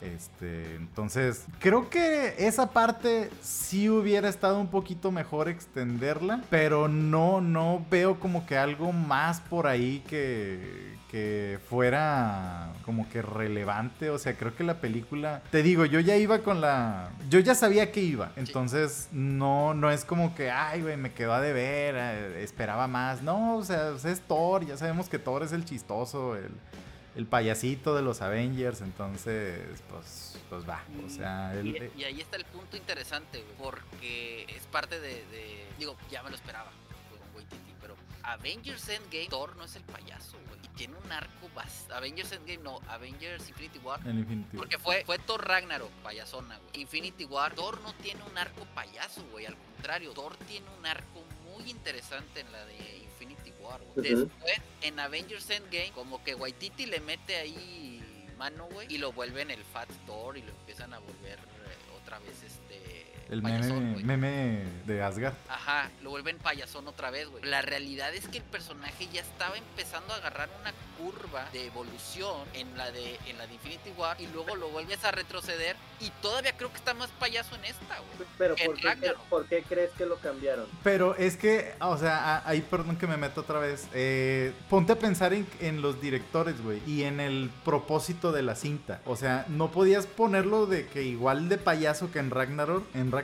este, 0.00 0.76
entonces, 0.76 1.44
creo 1.58 1.90
que 1.90 2.34
esa 2.38 2.70
parte 2.70 3.30
sí 3.42 3.90
hubiera 3.90 4.28
estado 4.28 4.58
un 4.58 4.68
poquito 4.68 5.10
mejor 5.12 5.48
extenderla, 5.48 6.42
pero 6.48 6.88
no, 6.88 7.40
no 7.40 7.84
veo 7.90 8.18
como 8.18 8.46
que 8.46 8.56
algo 8.56 8.92
más 8.92 9.40
por 9.42 9.66
ahí 9.66 10.02
que, 10.08 10.96
que 11.10 11.58
fuera 11.68 12.72
como 12.86 13.08
que 13.10 13.20
relevante. 13.20 14.08
O 14.08 14.18
sea, 14.18 14.36
creo 14.36 14.56
que 14.56 14.64
la 14.64 14.80
película, 14.80 15.42
te 15.50 15.62
digo, 15.62 15.84
yo 15.84 16.00
ya 16.00 16.16
iba 16.16 16.38
con 16.38 16.62
la, 16.62 17.10
yo 17.28 17.38
ya 17.40 17.54
sabía 17.54 17.92
que 17.92 18.00
iba, 18.00 18.32
entonces 18.36 19.08
no, 19.12 19.74
no 19.74 19.90
es 19.90 20.06
como 20.06 20.34
que, 20.34 20.50
ay, 20.50 20.80
güey, 20.80 20.96
me 20.96 21.12
quedó 21.12 21.34
a 21.34 21.42
deber, 21.42 21.94
eh, 21.98 22.42
esperaba 22.42 22.86
más. 22.86 23.22
No, 23.22 23.56
o 23.56 23.64
sea, 23.64 23.92
es 24.02 24.20
Thor, 24.22 24.64
ya 24.64 24.78
sabemos 24.78 25.10
que 25.10 25.18
Thor 25.18 25.42
es 25.42 25.52
el 25.52 25.66
chistoso, 25.66 26.36
el 26.36 26.52
el 27.16 27.26
payasito 27.26 27.94
de 27.94 28.02
los 28.02 28.22
Avengers, 28.22 28.80
entonces, 28.82 29.82
pues, 29.88 30.38
pues 30.48 30.68
va, 30.68 30.84
o 31.04 31.08
sea... 31.08 31.60
y, 31.62 32.04
ahí 32.04 32.20
está 32.20 32.36
el 32.36 32.44
punto 32.44 32.76
interesante, 32.76 33.44
porque 33.58 34.44
es 34.48 34.66
parte 34.66 35.00
de, 35.00 35.24
digo, 35.78 35.96
ya 36.10 36.22
me 36.22 36.30
lo 36.30 36.36
esperaba, 36.36 36.70
pero 37.80 37.96
Avengers 38.22 38.88
Endgame, 38.88 39.28
Thor 39.28 39.56
no 39.56 39.64
es 39.64 39.76
el 39.76 39.82
payaso, 39.82 40.36
güey. 40.48 40.60
Y 40.62 40.68
tiene 40.76 40.94
un 40.96 41.10
arco 41.10 41.48
bastante. 41.54 41.94
Avengers 41.94 42.32
Endgame, 42.32 42.62
no, 42.62 42.80
Avengers 42.88 43.48
Infinity 43.48 43.78
War. 43.78 44.00
El 44.06 44.18
Infinity 44.18 44.56
War. 44.56 44.58
Porque 44.58 44.78
fue, 44.78 45.04
fue 45.04 45.18
Thor 45.18 45.46
Ragnarok, 45.46 45.90
payasona, 46.02 46.58
güey. 46.58 46.82
Infinity 46.82 47.24
War, 47.24 47.54
Thor 47.54 47.80
no 47.80 47.92
tiene 47.94 48.22
un 48.22 48.36
arco 48.36 48.66
payaso, 48.74 49.24
güey. 49.32 49.46
Al 49.46 49.56
contrario, 49.56 50.12
Thor 50.12 50.36
tiene 50.46 50.66
un 50.78 50.86
arco 50.86 51.24
muy 51.44 51.70
interesante 51.70 52.40
en 52.40 52.52
la 52.52 52.64
de 52.66 53.08
Infinity 53.20 53.52
War. 53.62 53.80
Después, 53.94 54.60
en 54.82 54.98
Avengers 54.98 55.48
Endgame, 55.50 55.92
como 55.94 56.22
que 56.24 56.34
Waititi 56.34 56.86
le 56.86 57.00
mete 57.00 57.36
ahí 57.36 58.02
mano, 58.40 58.68
güey. 58.72 58.86
Y 58.90 58.98
lo 58.98 59.12
vuelven 59.12 59.50
el 59.50 59.62
Fat 59.64 59.88
Thor 60.06 60.38
y 60.38 60.42
lo 60.42 60.50
empiezan 60.50 60.94
a 60.94 60.98
volver 60.98 61.38
eh, 61.38 62.00
otra 62.02 62.18
vez 62.20 62.42
este. 62.42 62.59
El 63.30 63.42
payasón, 63.42 63.92
meme, 64.04 64.16
meme 64.16 64.64
de 64.86 65.02
Asgard. 65.02 65.34
Ajá, 65.48 65.88
lo 66.02 66.10
vuelven 66.10 66.36
payasón 66.38 66.88
otra 66.88 67.10
vez, 67.10 67.28
güey. 67.28 67.44
La 67.44 67.62
realidad 67.62 68.12
es 68.14 68.26
que 68.28 68.38
el 68.38 68.44
personaje 68.44 69.08
ya 69.12 69.20
estaba 69.20 69.56
empezando 69.56 70.12
a 70.12 70.16
agarrar 70.16 70.48
una 70.60 70.72
curva 70.98 71.48
de 71.52 71.66
evolución 71.66 72.36
en 72.54 72.76
la 72.76 72.90
de 72.90 73.18
en 73.26 73.38
la 73.38 73.46
de 73.46 73.54
Infinity 73.54 73.90
War 73.96 74.20
y 74.20 74.26
luego 74.28 74.56
lo 74.56 74.68
vuelves 74.70 75.02
a 75.04 75.12
retroceder 75.12 75.76
y 76.00 76.10
todavía 76.22 76.56
creo 76.56 76.70
que 76.70 76.76
está 76.76 76.92
más 76.94 77.08
payaso 77.18 77.54
en 77.54 77.64
esta, 77.66 77.96
güey. 77.98 78.28
Pero 78.36 78.54
En 78.58 78.66
¿por 78.66 78.76
qué, 78.76 78.88
Ragnarok. 78.88 79.20
¿por 79.28 79.46
qué 79.46 79.62
crees 79.62 79.90
que 79.92 80.06
lo 80.06 80.16
cambiaron? 80.16 80.66
Pero 80.82 81.14
es 81.14 81.36
que, 81.36 81.72
o 81.80 81.96
sea, 81.96 82.42
ahí 82.46 82.60
perdón 82.62 82.96
que 82.96 83.06
me 83.06 83.16
meto 83.16 83.42
otra 83.42 83.60
vez. 83.60 83.86
eh, 83.94 84.52
ponte 84.68 84.92
a 84.92 84.98
pensar 84.98 85.32
en, 85.34 85.46
en 85.60 85.80
los 85.82 86.00
directores, 86.00 86.60
güey, 86.62 86.82
y 86.86 87.04
en 87.04 87.20
el 87.20 87.50
propósito 87.64 88.32
de 88.32 88.42
la 88.42 88.56
cinta. 88.56 89.00
O 89.06 89.16
sea, 89.16 89.44
no 89.48 89.70
podías 89.70 90.06
ponerlo 90.06 90.66
de 90.66 90.86
que 90.86 91.02
igual 91.04 91.48
de 91.48 91.58
payaso 91.58 92.10
que 92.10 92.18
en 92.18 92.30
Ragnarok, 92.30 92.84
en 92.94 93.10
Ragnarok, 93.12 93.19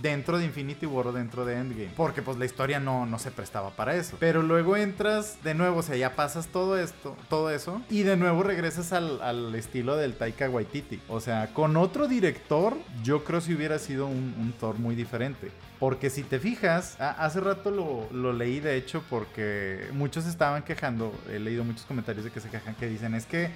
dentro 0.00 0.38
de 0.38 0.44
Infinity 0.44 0.86
War 0.86 1.08
o 1.08 1.12
dentro 1.12 1.44
de 1.44 1.56
Endgame. 1.56 1.92
Porque 1.96 2.22
pues 2.22 2.38
la 2.38 2.44
historia 2.44 2.80
no, 2.80 3.06
no 3.06 3.18
se 3.18 3.30
prestaba 3.30 3.70
para 3.70 3.94
eso. 3.94 4.16
Pero 4.20 4.42
luego 4.42 4.76
entras 4.76 5.42
de 5.42 5.54
nuevo, 5.54 5.78
o 5.78 5.82
sea, 5.82 5.96
ya 5.96 6.14
pasas 6.16 6.48
todo 6.48 6.78
esto, 6.78 7.16
todo 7.28 7.50
eso, 7.50 7.82
y 7.90 8.02
de 8.02 8.16
nuevo 8.16 8.42
regresas 8.42 8.92
al, 8.92 9.22
al 9.22 9.54
estilo 9.54 9.96
del 9.96 10.14
Taika 10.14 10.48
Waititi. 10.48 11.00
O 11.08 11.20
sea, 11.20 11.52
con 11.52 11.76
otro 11.76 12.08
director, 12.08 12.76
yo 13.02 13.24
creo 13.24 13.40
si 13.40 13.54
hubiera 13.54 13.78
sido 13.78 14.06
un, 14.06 14.34
un 14.38 14.52
Thor 14.58 14.78
muy 14.78 14.94
diferente. 14.94 15.50
Porque 15.80 16.10
si 16.10 16.22
te 16.22 16.38
fijas, 16.38 17.00
hace 17.00 17.40
rato 17.40 17.70
lo, 17.70 18.06
lo 18.12 18.34
leí 18.34 18.60
de 18.60 18.76
hecho 18.76 19.02
porque 19.08 19.88
muchos 19.92 20.26
estaban 20.26 20.62
quejando, 20.62 21.10
he 21.32 21.38
leído 21.38 21.64
muchos 21.64 21.86
comentarios 21.86 22.22
de 22.22 22.30
que 22.30 22.40
se 22.40 22.50
quejan 22.50 22.74
que 22.74 22.86
dicen 22.86 23.14
es 23.14 23.24
que 23.24 23.50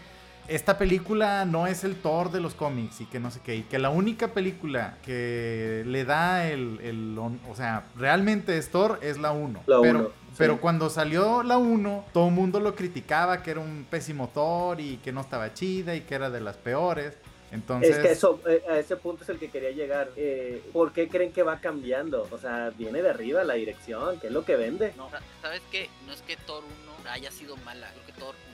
esta 0.48 0.76
película 0.78 1.44
no 1.44 1.66
es 1.66 1.84
el 1.84 1.96
Thor 1.96 2.30
de 2.30 2.40
los 2.40 2.54
cómics 2.54 3.00
y 3.00 3.06
que 3.06 3.18
no 3.20 3.30
sé 3.30 3.40
qué, 3.44 3.56
y 3.56 3.62
que 3.62 3.78
la 3.78 3.90
única 3.90 4.28
película 4.28 4.98
que 5.02 5.82
le 5.86 6.04
da 6.04 6.46
el, 6.48 6.80
el 6.82 7.16
on- 7.18 7.40
o 7.50 7.54
sea, 7.54 7.84
realmente 7.96 8.56
es 8.58 8.70
Thor 8.70 8.98
es 9.02 9.18
la 9.18 9.32
1. 9.32 9.62
La 9.66 9.80
pero, 9.80 9.98
uno, 10.00 10.10
pero 10.36 10.54
sí. 10.54 10.58
cuando 10.60 10.90
salió 10.90 11.42
la 11.42 11.56
1, 11.58 12.04
todo 12.12 12.28
el 12.28 12.34
mundo 12.34 12.60
lo 12.60 12.74
criticaba 12.74 13.42
que 13.42 13.52
era 13.52 13.60
un 13.60 13.86
pésimo 13.88 14.28
Thor 14.32 14.80
y 14.80 14.98
que 14.98 15.12
no 15.12 15.20
estaba 15.20 15.52
chida 15.54 15.94
y 15.94 16.02
que 16.02 16.14
era 16.14 16.30
de 16.30 16.40
las 16.40 16.56
peores. 16.56 17.16
Entonces, 17.52 17.90
Es 17.96 18.02
que 18.02 18.10
eso, 18.10 18.40
eh, 18.48 18.64
a 18.68 18.78
ese 18.78 18.96
punto 18.96 19.22
es 19.22 19.28
el 19.28 19.38
que 19.38 19.48
quería 19.48 19.70
llegar. 19.70 20.10
Eh, 20.16 20.60
¿Por 20.72 20.92
qué 20.92 21.06
creen 21.08 21.30
que 21.30 21.44
va 21.44 21.60
cambiando? 21.60 22.26
O 22.32 22.36
sea, 22.38 22.70
viene 22.76 23.00
de 23.00 23.10
arriba 23.10 23.44
la 23.44 23.54
dirección, 23.54 24.18
que 24.18 24.26
es 24.26 24.32
lo 24.32 24.44
que 24.44 24.56
vende. 24.56 24.92
No, 24.96 25.08
sa- 25.08 25.20
¿sabes 25.40 25.62
qué? 25.70 25.88
No 26.04 26.12
es 26.12 26.22
que 26.22 26.36
Thor 26.36 26.64
1 27.02 27.10
haya 27.12 27.30
sido 27.30 27.56
mala. 27.58 27.88
Creo 27.92 28.06
que 28.06 28.12
Thor, 28.12 28.34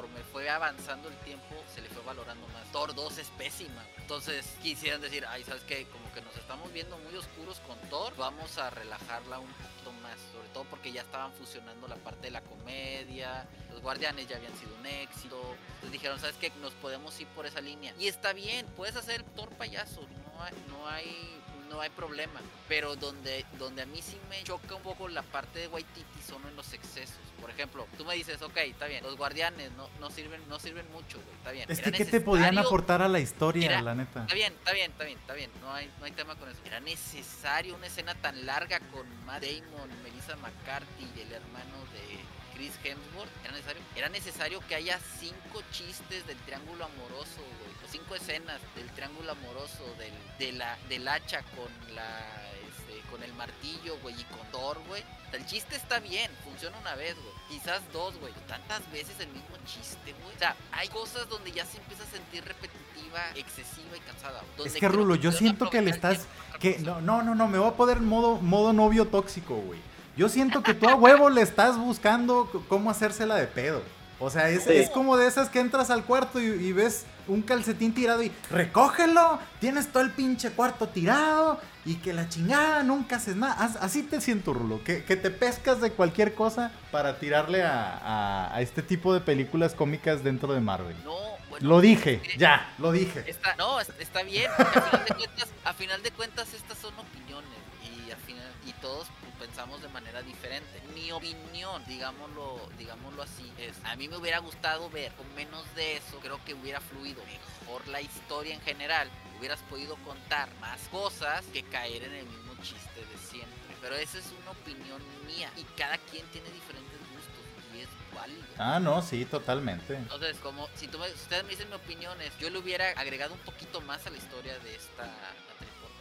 conforme 0.00 0.24
fue 0.32 0.48
avanzando 0.48 1.08
el 1.08 1.16
tiempo, 1.18 1.54
se 1.74 1.82
le 1.82 1.88
fue 1.90 2.02
valorando 2.02 2.46
más. 2.48 2.64
Thor 2.72 2.94
2 2.94 3.18
es 3.18 3.28
pésima. 3.36 3.84
Entonces 3.98 4.46
quisieran 4.62 5.00
decir, 5.00 5.26
ay, 5.28 5.44
¿sabes 5.44 5.62
qué? 5.64 5.86
Como 5.86 6.10
que 6.14 6.22
nos 6.22 6.34
estamos 6.36 6.72
viendo 6.72 6.96
muy 6.98 7.14
oscuros 7.16 7.60
con 7.66 7.78
Thor. 7.90 8.14
Vamos 8.16 8.56
a 8.56 8.70
relajarla 8.70 9.38
un 9.38 9.52
poquito 9.52 9.92
más. 10.02 10.16
Sobre 10.32 10.48
todo 10.48 10.64
porque 10.64 10.90
ya 10.90 11.02
estaban 11.02 11.32
fusionando 11.34 11.86
la 11.86 11.96
parte 11.96 12.28
de 12.28 12.30
la 12.30 12.40
comedia. 12.40 13.46
Los 13.70 13.82
guardianes 13.82 14.26
ya 14.26 14.36
habían 14.36 14.56
sido 14.56 14.74
un 14.74 14.86
éxito. 14.86 15.38
Entonces 15.74 15.92
dijeron, 15.92 16.18
¿sabes 16.18 16.36
qué? 16.36 16.50
Nos 16.62 16.72
podemos 16.74 17.20
ir 17.20 17.26
por 17.28 17.44
esa 17.44 17.60
línea. 17.60 17.94
Y 17.98 18.08
está 18.08 18.32
bien, 18.32 18.66
puedes 18.76 18.96
hacer 18.96 19.22
Thor 19.36 19.50
payaso. 19.50 20.00
No 20.00 20.42
hay, 20.42 20.54
no 20.68 20.88
hay 20.88 21.39
no 21.70 21.80
hay 21.80 21.88
problema. 21.90 22.40
Pero 22.68 22.96
donde, 22.96 23.46
donde 23.58 23.82
a 23.82 23.86
mí 23.86 24.02
sí 24.02 24.18
me 24.28 24.42
choca 24.42 24.74
un 24.74 24.82
poco 24.82 25.08
la 25.08 25.22
parte 25.22 25.60
de 25.60 25.68
Waititi 25.68 26.20
son 26.26 26.44
en 26.46 26.54
los 26.56 26.72
excesos. 26.74 27.16
Por 27.40 27.50
ejemplo, 27.50 27.86
tú 27.96 28.04
me 28.04 28.14
dices, 28.14 28.42
ok, 28.42 28.56
está 28.58 28.86
bien, 28.86 29.02
los 29.02 29.16
guardianes 29.16 29.72
no, 29.72 29.88
no 29.98 30.10
sirven, 30.10 30.46
no 30.48 30.58
sirven 30.58 30.90
mucho, 30.92 31.16
güey, 31.18 31.36
está 31.38 31.52
bien. 31.52 31.70
es 31.70 31.80
que 31.80 31.90
¿qué 31.92 32.04
te 32.04 32.20
podían 32.20 32.58
aportar 32.58 33.00
a 33.00 33.08
la 33.08 33.18
historia, 33.20 33.70
Era- 33.70 33.80
la 33.82 33.94
neta? 33.94 34.22
Está 34.22 34.34
bien, 34.34 34.52
está 34.52 34.72
bien, 34.72 34.90
está 34.90 35.04
bien, 35.04 35.18
está 35.18 35.32
bien. 35.34 35.50
No 35.62 35.72
hay, 35.72 35.90
no 35.98 36.04
hay 36.04 36.12
tema 36.12 36.34
con 36.36 36.50
eso. 36.50 36.60
Era 36.66 36.80
necesario 36.80 37.74
una 37.76 37.86
escena 37.86 38.14
tan 38.16 38.44
larga 38.44 38.80
con 38.92 39.06
Matt 39.24 39.42
Damon, 39.44 39.88
Melissa 40.02 40.36
McCarthy 40.36 41.08
y 41.16 41.20
el 41.20 41.32
hermano 41.32 41.76
de 41.94 42.18
Chris 42.60 42.72
Hemsworth. 42.84 43.30
Era 43.42 43.52
necesario. 43.52 43.82
Era 43.96 44.08
necesario 44.10 44.60
que 44.68 44.74
haya 44.74 45.00
cinco 45.18 45.62
chistes 45.72 46.26
del 46.26 46.36
triángulo 46.44 46.84
amoroso, 46.84 47.40
güey. 47.40 47.72
O 47.82 47.88
cinco 47.88 48.14
escenas 48.14 48.60
del 48.76 48.86
triángulo 48.90 49.32
amoroso, 49.32 49.82
del, 49.98 50.12
de 50.38 50.52
la, 50.52 50.76
del 50.90 51.08
hacha 51.08 51.42
con 51.56 51.94
la 51.94 52.20
este, 52.68 53.00
con 53.10 53.22
el 53.22 53.32
martillo, 53.32 53.96
güey, 54.02 54.14
y 54.20 54.24
con 54.24 54.46
Thor, 54.52 54.78
güey. 54.88 55.00
O 55.00 55.30
sea, 55.30 55.40
el 55.40 55.46
chiste 55.46 55.74
está 55.76 56.00
bien, 56.00 56.30
funciona 56.44 56.76
una 56.78 56.94
vez, 56.96 57.14
güey. 57.14 57.34
Quizás 57.48 57.80
dos, 57.94 58.18
güey. 58.20 58.34
Tantas 58.46 58.82
veces 58.92 59.18
el 59.20 59.28
mismo 59.28 59.56
chiste, 59.64 60.12
güey. 60.22 60.36
O 60.36 60.38
sea, 60.38 60.54
hay 60.72 60.88
cosas 60.88 61.30
donde 61.30 61.52
ya 61.52 61.64
se 61.64 61.78
empieza 61.78 62.04
a 62.04 62.08
sentir 62.08 62.44
repetitiva, 62.44 63.22
excesiva 63.36 63.96
y 63.96 64.00
cansada. 64.00 64.42
güey. 64.58 64.68
Es 64.68 64.74
que 64.74 64.86
Rulo, 64.86 65.14
yo 65.14 65.32
siento 65.32 65.70
que 65.70 65.80
le 65.80 65.92
estás 65.92 66.26
que 66.58 66.78
no 66.80 67.00
no 67.00 67.22
no 67.22 67.34
no 67.34 67.48
me 67.48 67.58
voy 67.58 67.70
a 67.70 67.72
poner 67.72 68.00
modo 68.00 68.36
modo 68.36 68.74
novio 68.74 69.06
tóxico, 69.06 69.54
güey. 69.56 69.80
Yo 70.16 70.28
siento 70.28 70.62
que 70.62 70.74
tú 70.74 70.88
a 70.88 70.94
huevo 70.94 71.30
le 71.30 71.42
estás 71.42 71.78
buscando 71.78 72.50
cómo 72.68 72.90
hacérsela 72.90 73.36
de 73.36 73.46
pedo. 73.46 73.82
O 74.22 74.28
sea, 74.28 74.50
es, 74.50 74.64
Sí. 74.64 74.72
es 74.74 74.90
como 74.90 75.16
de 75.16 75.26
esas 75.26 75.48
que 75.48 75.60
entras 75.60 75.88
al 75.88 76.04
cuarto 76.04 76.40
y, 76.40 76.44
y 76.44 76.72
ves 76.72 77.06
un 77.26 77.40
calcetín 77.40 77.94
tirado 77.94 78.22
y 78.22 78.30
recógelo, 78.50 79.38
tienes 79.60 79.88
todo 79.90 80.02
el 80.02 80.10
pinche 80.10 80.50
cuarto 80.50 80.88
tirado 80.88 81.58
y 81.86 81.94
que 81.94 82.12
la 82.12 82.28
chingada 82.28 82.82
nunca 82.82 83.16
haces 83.16 83.36
nada. 83.36 83.54
As- 83.54 83.76
Así 83.76 84.02
te 84.02 84.20
siento, 84.20 84.52
Rulo, 84.52 84.84
que, 84.84 85.04
que 85.04 85.16
te 85.16 85.30
pescas 85.30 85.80
de 85.80 85.92
cualquier 85.92 86.34
cosa 86.34 86.70
para 86.90 87.18
tirarle 87.18 87.62
a, 87.62 87.96
a- 87.96 88.54
a 88.54 88.60
este 88.60 88.82
tipo 88.82 89.14
de 89.14 89.20
películas 89.20 89.72
cómicas 89.74 90.22
dentro 90.22 90.52
de 90.52 90.60
Marvel. 90.60 90.96
No, 91.02 91.16
bueno. 91.48 91.66
Lo 91.66 91.80
dije, 91.80 92.20
que- 92.20 92.36
ya, 92.36 92.74
lo 92.76 92.92
dije. 92.92 93.24
Está, 93.26 93.54
no, 93.56 93.80
es- 93.80 93.90
está 93.98 94.22
bien. 94.22 94.50
porque 94.56 94.78
A 94.78 94.82
final, 94.82 95.04
de 95.06 95.14
cuentas, 95.14 95.48
a 95.64 95.72
final 95.72 96.02
de 96.02 96.10
cuentas, 96.10 96.52
estas 96.52 96.76
son 96.78 96.92
opiniones 96.98 97.48
y 97.84 97.99
al 98.12 98.20
final 98.20 98.52
y 98.66 98.72
todos 98.74 99.08
pensamos 99.38 99.80
de 99.82 99.88
manera 99.88 100.22
diferente. 100.22 100.80
Mi 100.94 101.10
opinión, 101.12 101.84
digámoslo, 101.86 102.68
digámoslo 102.78 103.22
así, 103.22 103.50
es 103.58 103.76
a 103.84 103.96
mí 103.96 104.08
me 104.08 104.16
hubiera 104.16 104.38
gustado 104.38 104.88
ver 104.90 105.12
con 105.12 105.32
menos 105.34 105.64
de 105.74 105.96
eso. 105.96 106.18
Creo 106.20 106.42
que 106.44 106.54
hubiera 106.54 106.80
fluido 106.80 107.22
mejor 107.24 107.86
la 107.88 108.00
historia 108.00 108.54
en 108.54 108.60
general. 108.62 109.08
Hubieras 109.38 109.60
podido 109.70 109.96
contar 110.04 110.48
más 110.60 110.80
cosas 110.90 111.44
que 111.52 111.62
caer 111.62 112.04
en 112.04 112.12
el 112.14 112.26
mismo 112.26 112.54
chiste 112.62 113.00
de 113.00 113.18
siempre. 113.18 113.58
Pero 113.80 113.94
esa 113.96 114.18
es 114.18 114.26
una 114.42 114.50
opinión 114.50 115.00
mía 115.26 115.50
y 115.56 115.62
cada 115.78 115.96
quien 115.96 116.26
tiene 116.26 116.50
diferentes 116.50 116.98
gustos 117.14 117.74
y 117.74 117.80
es 117.80 117.88
válido. 118.14 118.44
Ah, 118.58 118.78
no, 118.78 119.00
sí, 119.00 119.24
totalmente. 119.24 119.94
Entonces, 119.96 120.36
como 120.42 120.68
si, 120.74 120.86
tú 120.88 120.98
me- 120.98 121.08
si 121.08 121.14
ustedes 121.14 121.44
me 121.44 121.50
dicen 121.50 121.70
mi 121.70 121.76
opiniones, 121.76 122.30
yo 122.38 122.50
le 122.50 122.58
hubiera 122.58 122.90
agregado 122.90 123.32
un 123.32 123.40
poquito 123.40 123.80
más 123.80 124.06
a 124.06 124.10
la 124.10 124.18
historia 124.18 124.58
de 124.58 124.74
esta. 124.76 125.04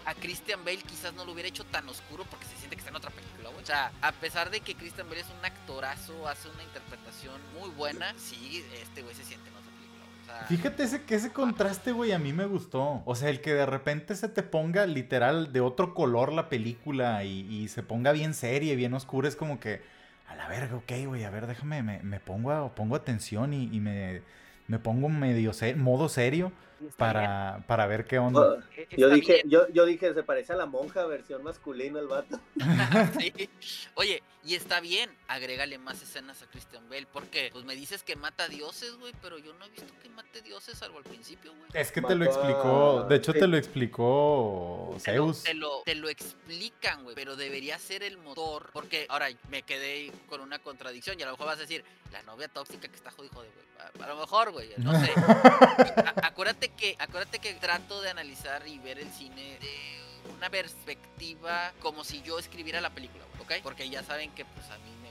A 0.05 0.13
Christian 0.15 0.63
Bale 0.65 0.77
quizás 0.77 1.13
no 1.13 1.25
lo 1.25 1.33
hubiera 1.33 1.49
hecho 1.49 1.65
tan 1.65 1.87
oscuro 1.89 2.25
porque 2.29 2.45
se 2.45 2.55
siente 2.57 2.75
que 2.75 2.79
está 2.79 2.89
en 2.89 2.95
otra 2.95 3.11
película. 3.11 3.49
O 3.49 3.65
sea, 3.65 3.91
a 4.01 4.11
pesar 4.13 4.49
de 4.49 4.61
que 4.61 4.75
Christian 4.75 5.07
Bale 5.07 5.21
es 5.21 5.27
un 5.29 5.45
actorazo, 5.45 6.27
hace 6.27 6.49
una 6.49 6.63
interpretación 6.63 7.39
muy 7.59 7.69
buena, 7.69 8.13
sí, 8.17 8.63
este 8.81 9.01
güey 9.01 9.15
se 9.15 9.23
siente 9.23 9.49
en 9.49 9.55
otra 9.55 9.71
película, 9.71 10.45
Fíjate 10.47 10.83
ese, 10.83 11.03
que 11.03 11.15
ese 11.15 11.31
contraste, 11.31 11.91
güey, 11.91 12.11
a 12.11 12.19
mí 12.19 12.33
me 12.33 12.45
gustó. 12.45 13.01
O 13.05 13.15
sea, 13.15 13.29
el 13.29 13.41
que 13.41 13.53
de 13.53 13.65
repente 13.65 14.15
se 14.15 14.29
te 14.29 14.43
ponga 14.43 14.85
literal 14.85 15.51
de 15.51 15.59
otro 15.61 15.93
color 15.93 16.31
la 16.31 16.49
película 16.49 17.23
y, 17.23 17.67
se 17.67 17.83
ponga 17.83 18.11
bien 18.11 18.33
seria 18.33 18.73
y 18.73 18.75
bien 18.75 18.93
oscura, 18.93 19.27
es 19.27 19.35
como 19.35 19.59
que, 19.59 19.81
a 20.27 20.35
la 20.35 20.47
verga, 20.47 20.75
ok, 20.75 20.91
güey, 21.07 21.23
a 21.23 21.29
ver, 21.29 21.47
déjame, 21.47 21.81
me, 21.81 22.19
pongo, 22.19 22.71
pongo 22.75 22.95
atención 22.95 23.53
y, 23.53 23.79
me, 23.79 24.21
me 24.67 24.79
pongo 24.79 25.09
medio 25.09 25.53
se- 25.53 25.75
modo 25.75 26.09
serio 26.09 26.51
para, 26.97 27.63
para 27.67 27.85
ver 27.87 28.05
qué 28.05 28.19
onda. 28.19 28.39
Oh, 28.41 28.59
e- 28.75 28.87
Yo 28.97 29.09
dije, 29.09 29.43
yo, 29.45 29.67
yo 29.69 29.85
dije, 29.85 30.13
se 30.13 30.23
parece 30.23 30.53
a 30.53 30.55
la 30.55 30.65
monja 30.65 31.05
versión 31.05 31.43
masculina 31.43 31.99
el 31.99 32.07
vato. 32.07 32.39
Sí. 33.19 33.49
Oye, 33.95 34.23
y 34.45 34.55
está 34.55 34.79
bien, 34.79 35.09
agrégale 35.27 35.77
más 35.77 36.01
escenas 36.01 36.41
a 36.41 36.47
Christian 36.47 36.87
Bale, 36.89 37.05
porque 37.11 37.49
pues 37.51 37.65
me 37.65 37.75
dices 37.75 38.03
que 38.03 38.15
mata 38.15 38.47
dioses, 38.47 38.95
güey, 38.97 39.13
pero 39.21 39.37
yo 39.37 39.53
no 39.53 39.65
he 39.65 39.69
visto 39.69 39.93
que 40.01 40.09
mate 40.09 40.41
dioses 40.41 40.77
salvo 40.77 40.97
al 40.99 41.03
principio, 41.03 41.51
güey. 41.53 41.69
Es 41.73 41.91
que 41.91 42.01
te 42.01 42.15
lo 42.15 42.25
explicó, 42.25 43.05
de 43.09 43.15
hecho 43.17 43.33
sí. 43.33 43.39
te 43.39 43.47
lo 43.47 43.57
explicó 43.57 44.95
Te 45.03 45.13
lo, 45.15 45.23
Zeus. 45.25 45.43
te, 45.43 45.53
lo, 45.53 45.81
te 45.83 45.95
lo 45.95 46.09
explican, 46.09 47.03
güey, 47.03 47.15
pero 47.15 47.35
debería 47.35 47.77
ser 47.79 48.03
el 48.03 48.17
motor. 48.17 48.69
Porque 48.73 49.05
ahora 49.09 49.27
me 49.49 49.63
quedé 49.63 50.11
con 50.29 50.41
una 50.41 50.59
contradicción 50.59 51.19
y 51.19 51.23
a 51.23 51.25
lo 51.25 51.33
mejor 51.33 51.47
vas 51.47 51.57
a 51.57 51.61
decir, 51.61 51.83
la 52.11 52.23
novia 52.23 52.47
tóxica 52.47 52.87
que 52.87 52.95
está 52.95 53.11
jodido, 53.11 53.33
güey. 53.35 53.47
A, 53.79 54.05
a 54.05 54.07
lo 54.09 54.17
mejor, 54.19 54.51
güey, 54.51 54.69
no 54.77 54.93
sé. 54.99 55.11
A- 55.17 56.27
acuérdate, 56.27 56.68
que, 56.71 56.95
acuérdate 56.99 57.39
que 57.39 57.53
trato 57.55 58.01
de 58.01 58.09
analizar 58.09 58.67
y 58.67 58.79
ver 58.79 58.99
el 58.99 59.11
cine 59.11 59.57
de 59.59 59.99
una 60.35 60.49
perspectiva 60.49 61.73
como 61.81 62.03
si 62.03 62.21
yo 62.21 62.39
escribiera 62.39 62.81
la 62.81 62.89
película, 62.89 63.23
¿ok? 63.39 63.53
Porque 63.63 63.89
ya 63.89 64.03
saben 64.03 64.31
que 64.31 64.45
pues 64.45 64.69
a 64.69 64.77
mí 64.77 64.91
me 65.01 65.09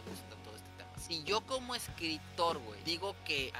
Si 1.08 1.24
yo 1.24 1.40
como 1.40 1.74
escritor, 1.74 2.58
güey, 2.58 2.82
digo 2.84 3.16
que 3.24 3.50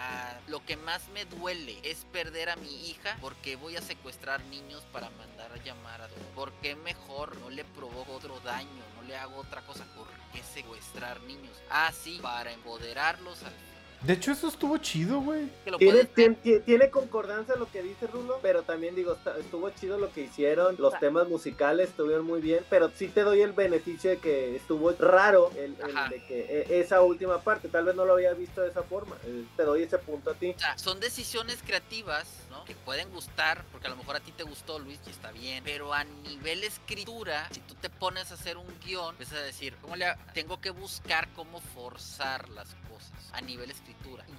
lo 0.48 0.62
que 0.66 0.76
más 0.76 1.08
me 1.08 1.24
duele 1.24 1.78
es 1.82 2.04
perder 2.12 2.50
a 2.50 2.56
mi 2.56 2.90
hija 2.90 3.16
porque 3.22 3.56
voy 3.56 3.74
a 3.74 3.80
secuestrar 3.80 4.42
niños 4.46 4.82
para 4.92 5.08
mandar 5.08 5.52
a 5.52 5.56
llamar 5.56 6.02
a... 6.02 6.08
¿Por 6.34 6.52
qué 6.60 6.76
mejor 6.76 7.38
no 7.38 7.48
le 7.48 7.64
provoco 7.64 8.12
otro 8.12 8.38
daño? 8.40 8.82
No 8.96 9.02
le 9.08 9.16
hago 9.16 9.36
otra 9.36 9.62
cosa. 9.62 9.86
¿Por 9.96 10.08
qué 10.30 10.42
secuestrar 10.42 11.22
niños? 11.22 11.56
Ah, 11.70 11.90
sí, 11.90 12.18
para 12.20 12.52
empoderarlos 12.52 13.42
al 13.42 13.54
de 14.00 14.12
hecho, 14.12 14.30
eso 14.30 14.46
estuvo 14.46 14.78
chido, 14.78 15.20
güey. 15.20 15.50
Tiene, 15.76 16.04
tiene, 16.04 16.36
tiene, 16.60 16.88
concordancia 16.88 17.56
lo 17.56 17.68
que 17.70 17.82
dice 17.82 18.06
Rulo, 18.06 18.38
pero 18.40 18.62
también 18.62 18.94
digo, 18.94 19.16
estuvo 19.40 19.70
chido 19.70 19.98
lo 19.98 20.12
que 20.12 20.22
hicieron. 20.22 20.76
Los 20.78 20.96
temas 21.00 21.28
musicales 21.28 21.90
estuvieron 21.90 22.24
muy 22.24 22.40
bien, 22.40 22.64
pero 22.70 22.90
sí 22.94 23.08
te 23.08 23.22
doy 23.22 23.40
el 23.40 23.52
beneficio 23.52 24.10
de 24.10 24.18
que 24.18 24.54
estuvo 24.54 24.92
raro 24.92 25.50
el, 25.56 25.76
de 25.76 26.24
que 26.26 26.64
e, 26.68 26.80
esa 26.80 27.02
última 27.02 27.40
parte, 27.40 27.68
tal 27.68 27.86
vez 27.86 27.96
no 27.96 28.04
lo 28.04 28.12
había 28.12 28.32
visto 28.34 28.60
de 28.60 28.68
esa 28.68 28.84
forma. 28.84 29.16
Eh, 29.24 29.44
te 29.56 29.64
doy 29.64 29.82
ese 29.82 29.98
punto 29.98 30.30
a 30.30 30.34
ti. 30.34 30.54
O 30.56 30.58
sea, 30.60 30.78
son 30.78 31.00
decisiones 31.00 31.58
creativas, 31.66 32.28
¿no? 32.50 32.64
Que 32.66 32.76
pueden 32.76 33.10
gustar, 33.10 33.64
porque 33.72 33.88
a 33.88 33.90
lo 33.90 33.96
mejor 33.96 34.14
a 34.14 34.20
ti 34.20 34.30
te 34.30 34.44
gustó, 34.44 34.78
Luis, 34.78 35.00
y 35.08 35.10
está 35.10 35.32
bien. 35.32 35.64
Pero 35.64 35.92
a 35.92 36.04
nivel 36.04 36.62
escritura, 36.62 37.48
si 37.50 37.60
tú 37.60 37.74
te 37.74 37.90
pones 37.90 38.30
a 38.30 38.34
hacer 38.34 38.58
un 38.58 38.68
guion, 38.86 39.10
empiezas 39.10 39.38
a 39.38 39.42
decir, 39.42 39.74
¿cómo 39.82 39.96
le 39.96 40.06
tengo 40.34 40.60
que 40.60 40.70
buscar 40.70 41.28
cómo 41.34 41.60
forzar 41.60 42.48
las 42.50 42.68
cosas? 42.68 42.88
a 43.32 43.40
nivel 43.40 43.70
escritura. 43.70 43.87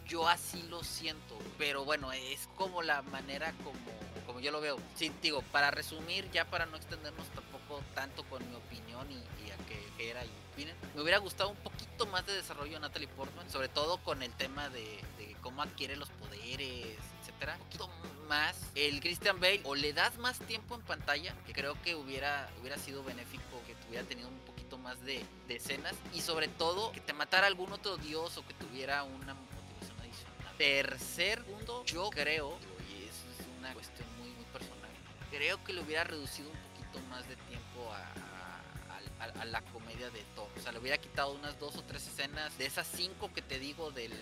Yo 0.10 0.28
así 0.28 0.64
lo 0.64 0.84
siento, 0.84 1.38
pero 1.60 1.86
bueno, 1.86 2.12
es 2.12 2.50
como 2.56 2.82
la 2.82 3.04
manera 3.04 3.54
como, 3.64 3.80
como 4.26 4.40
yo 4.40 4.52
lo 4.52 4.60
veo. 4.60 4.78
Sí, 4.96 5.12
digo, 5.22 5.44
para 5.52 5.70
resumir, 5.70 6.30
ya 6.32 6.46
para 6.46 6.66
no 6.66 6.78
extendernos 6.78 7.28
tampoco 7.28 7.84
tanto 7.94 8.24
con 8.24 8.48
mi 8.50 8.56
opinión 8.56 9.08
y, 9.12 9.52
a 9.52 9.58
que 9.68 10.10
era 10.10 10.26
y 10.26 10.30
opinen, 10.52 10.76
me 10.96 11.02
hubiera 11.02 11.20
gustado 11.20 11.52
un 11.52 11.58
poquito 11.58 12.08
más 12.08 12.26
de 12.26 12.34
desarrollo 12.34 12.78
a 12.78 12.80
Natalie 12.80 13.08
Portman, 13.08 13.50
sobre 13.52 13.70
todo 13.70 14.00
con 14.04 14.24
el 14.24 14.34
tema 14.34 14.70
de, 14.70 15.00
de 15.20 15.36
cómo 15.44 15.62
adquiere 15.62 15.96
los 15.96 16.10
poderes, 16.10 16.98
etcétera. 17.22 17.54
Un 17.60 17.66
poquito 17.66 17.90
más. 18.28 18.58
El 18.74 19.02
Christian 19.02 19.40
Bale, 19.40 19.62
o 19.64 19.76
le 19.76 19.94
das 19.94 20.18
más 20.18 20.40
tiempo 20.40 20.74
en 20.74 20.82
pantalla, 20.82 21.36
que 21.46 21.54
creo 21.54 21.80
que 21.84 21.94
hubiera, 21.96 22.50
hubiera 22.62 22.78
sido 22.78 23.04
benéfico 23.04 23.62
que 23.68 23.76
tuviera 23.76 24.08
tenido 24.08 24.28
un 24.28 24.40
más 24.78 25.02
de, 25.02 25.26
escenas 25.48 25.96
y 26.14 26.22
sobre 26.22 26.48
todo 26.48 26.92
que 26.92 27.00
te 27.00 27.14
matara 27.14 27.48
algún 27.48 27.72
otro 27.72 27.98
dios 27.98 28.38
o 28.38 28.46
que 28.46 28.54
tuviera 28.54 29.04
una 29.04 29.34
motivación 29.34 30.00
adicional. 30.00 30.58
Tercer 30.58 31.44
punto, 31.44 31.84
yo 31.86 32.10
creo, 32.10 32.58
y 32.90 33.04
eso 33.04 33.26
es 33.40 33.48
una 33.58 33.74
cuestión 33.74 34.08
muy, 34.20 34.30
muy 34.32 34.46
personal, 34.46 34.90
creo 35.32 35.64
que 35.64 35.74
le 35.74 35.82
hubiera 35.82 36.04
reducido 36.04 36.50
un 36.50 36.58
poquito 36.58 37.00
más 37.10 37.28
de 37.28 37.36
tiempo 37.36 37.92
a, 37.92 39.46
la 39.46 39.62
comedia 39.62 40.10
de 40.12 40.24
Thor. 40.36 40.48
O 40.56 40.62
sea, 40.62 40.72
le 40.72 40.80
hubiera 40.80 40.98
quitado 40.98 41.34
unas 41.34 41.60
dos 41.60 41.76
o 41.76 41.84
tres 41.84 42.08
escenas 42.08 42.58
de 42.58 42.66
esas 42.66 42.88
cinco 42.88 43.32
que 43.34 43.42
te 43.42 43.60
digo 43.60 43.92
del 43.92 44.14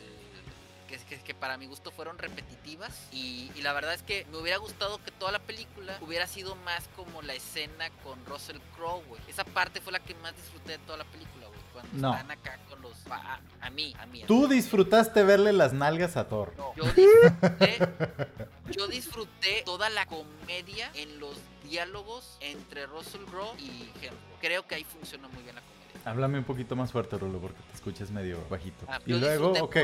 que, 0.88 0.97
que, 0.97 1.19
que, 1.19 1.34
para 1.34 1.58
mi 1.58 1.67
gusto 1.67 1.91
fueron 1.91 2.17
repetitivas 2.17 3.08
y, 3.12 3.52
la 3.62 3.73
verdad 3.73 3.93
es 3.93 4.02
que 4.02 4.26
me 4.32 4.38
hubiera 4.38 4.58
gustado 4.58 5.04
que 5.04 5.12
toda 5.12 5.32
la 5.32 5.39
película 5.39 5.97
hubiera 6.02 6.26
sido 6.28 6.56
más 6.56 6.88
como 6.95 7.21
la 7.21 7.34
escena 7.34 7.89
con 8.04 8.23
Russell 8.26 8.60
Crowe, 8.76 9.04
güey. 9.08 9.21
Esa 9.28 9.43
parte 9.43 9.82
fue 9.82 9.91
la 9.91 10.00
que 10.00 10.15
más 10.15 10.36
disfruté 10.36 10.73
de 10.73 10.78
toda 10.80 10.97
la 10.97 11.04
película, 11.06 11.47
güey. 11.47 11.60
Cuando 11.73 12.12
están 12.12 12.32
acá 12.32 12.60
con 12.69 12.82
los... 12.82 12.93
A, 13.10 13.69
mí, 13.69 13.93
a 14.00 14.06
mí. 14.06 14.23
Tú 14.26 14.47
disfrutaste 14.47 15.23
verle 15.23 15.54
las 15.54 15.73
nalgas 15.73 16.17
a 16.17 16.28
Thor. 16.28 16.54
No, 16.58 16.73
yo 16.76 16.86
disfruté, 16.86 17.78
yo 18.71 18.88
disfruté 18.88 19.63
toda 19.65 19.89
la 19.89 20.06
comedia 20.06 20.89
en 20.93 21.19
los 21.19 21.38
diálogos 21.63 22.38
entre 22.39 22.86
Russell 22.86 23.26
Crowe 23.26 23.56
y 23.60 23.91
Henry. 24.02 24.17
Creo 24.39 24.65
que 24.65 24.76
ahí 24.76 24.84
funciona 24.84 25.28
muy 25.28 25.43
bien 25.43 25.56
la 25.56 25.62
comedia. 25.62 25.77
Háblame 26.08 26.38
un 26.38 26.46
poquito 26.46 26.74
más 26.74 26.89
fuerte, 26.89 27.17
Rulo, 27.17 27.38
porque 27.38 27.62
te 27.70 27.74
escuchas 27.74 28.12
medio 28.12 28.38
bajito. 28.50 28.86
Ah, 28.88 29.02
y 29.06 29.12
luego, 29.12 29.52
ok. 29.60 29.76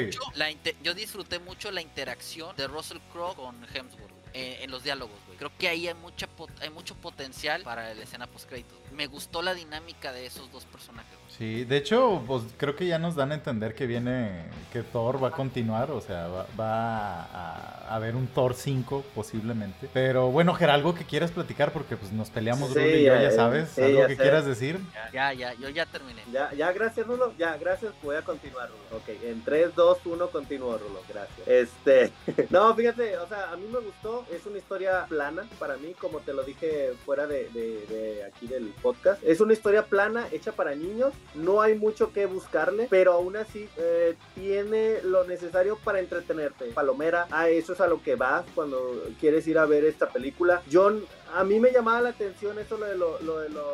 yo 0.82 0.94
disfruté 0.94 1.40
mucho 1.40 1.70
la 1.70 1.82
interacción 1.82 2.56
de 2.56 2.66
Russell 2.68 3.00
Crowe 3.12 3.36
con 3.36 3.56
Hemsworth 3.66 4.23
eh, 4.34 4.60
en 4.62 4.72
los 4.72 4.84
diálogos, 4.84 5.16
Creo 5.38 5.52
que 5.58 5.68
ahí 5.68 5.88
hay, 5.88 5.94
mucha 5.94 6.28
hay 6.62 6.70
mucho 6.70 6.96
potencial 6.96 7.64
para 7.64 7.94
la 7.94 8.04
escena 8.04 8.28
post 8.28 8.48
crédito. 8.48 8.76
Me 8.94 9.08
gustó 9.08 9.42
la 9.42 9.54
dinámica 9.54 10.12
de 10.12 10.26
esos 10.26 10.52
dos 10.52 10.64
personajes. 10.66 11.12
Sí, 11.38 11.66
de 11.66 11.78
hecho, 11.78 12.24
pues 12.28 12.44
creo 12.58 12.76
que 12.76 12.86
ya 12.86 13.00
nos 13.00 13.16
dan 13.16 13.32
a 13.32 13.36
entender 13.36 13.74
que 13.74 13.88
viene, 13.88 14.44
que 14.72 14.84
Thor 14.84 15.22
va 15.22 15.30
a 15.30 15.32
continuar, 15.32 15.90
o 15.90 16.00
sea, 16.00 16.28
va, 16.28 17.24
a, 17.24 17.96
haber 17.96 18.16
un 18.16 18.28
Thor 18.28 18.54
5 18.54 19.04
posiblemente. 19.16 19.90
Pero 19.92 20.30
bueno, 20.30 20.54
Ger, 20.54 20.70
algo 20.70 20.94
que 20.94 21.06
quieras 21.06 21.32
platicar 21.32 21.74
porque 21.74 21.98
pues 21.98 22.12
nos 22.12 22.30
peleamos, 22.30 22.72
sí, 22.72 22.80
y 22.80 23.04
yo, 23.06 23.20
ya 23.20 23.32
sabes, 23.32 23.78
algo 23.80 24.06
que 24.06 24.16
quieras 24.16 24.46
decir. 24.46 24.80
Ya, 25.12 25.34
ya, 25.34 25.54
yo 25.56 25.70
ya 25.70 25.88
terminé. 25.88 26.22
Ya, 26.32 26.54
ya, 26.54 26.72
gracias, 26.72 27.08
Rulo, 27.08 27.34
ya, 27.38 27.58
gracias, 27.58 27.94
voy 28.04 28.16
a 28.16 28.22
continuar, 28.22 28.70
Rulo. 28.70 29.02
Ok, 29.02 29.10
en 29.24 29.44
3, 29.44 29.74
2, 29.76 29.98
1, 30.06 30.28
continúo, 30.28 30.78
Rulo, 30.78 31.02
gracias. 31.10 31.48
Este, 31.48 32.12
no, 32.52 32.76
fíjate, 32.76 33.18
o 33.18 33.28
sea, 33.28 33.52
a 33.52 33.58
mí 33.58 33.66
me 33.72 33.80
gustó, 33.80 34.23
es 34.32 34.46
una 34.46 34.58
historia 34.58 35.06
plana 35.08 35.48
para 35.60 35.78
mí, 35.78 35.94
como 35.94 36.20
te 36.20 36.34
lo 36.34 36.44
dije 36.44 36.94
fuera 37.06 37.28
de, 37.28 37.50
de 37.50 38.24
aquí 38.24 38.48
del 38.48 38.74
podcast. 38.82 39.22
Es 39.24 39.42
una 39.42 39.54
historia 39.54 39.86
plana, 39.86 40.28
hecha 40.32 40.52
para 40.52 40.76
niños 40.76 41.14
no 41.36 41.62
hay 41.62 41.76
mucho 41.76 42.14
que 42.14 42.26
buscarle, 42.26 42.88
pero 42.90 43.14
aún 43.14 43.36
así 43.36 43.68
eh, 43.78 44.16
tiene 44.36 45.02
lo 45.04 45.24
necesario 45.26 45.78
para 45.84 46.00
entretenerte. 46.00 46.66
Palomera, 46.68 47.28
a 47.32 47.50
eso 47.50 47.74
es 47.74 47.82
a 47.82 47.88
lo 47.88 48.02
que 48.02 48.16
vas 48.16 48.46
cuando 48.56 49.04
quieres 49.20 49.48
ir 49.48 49.58
a 49.58 49.66
ver 49.66 49.86
esta 49.86 50.10
película. 50.10 50.62
John, 50.72 51.04
a 51.34 51.44
mí 51.44 51.60
me 51.60 51.72
llamaba 51.72 52.02
la 52.02 52.10
atención 52.10 52.60
eso 52.60 52.78
lo 52.78 52.86
de, 52.86 52.98
lo 52.98 53.40
de 53.40 53.50
los 53.50 53.66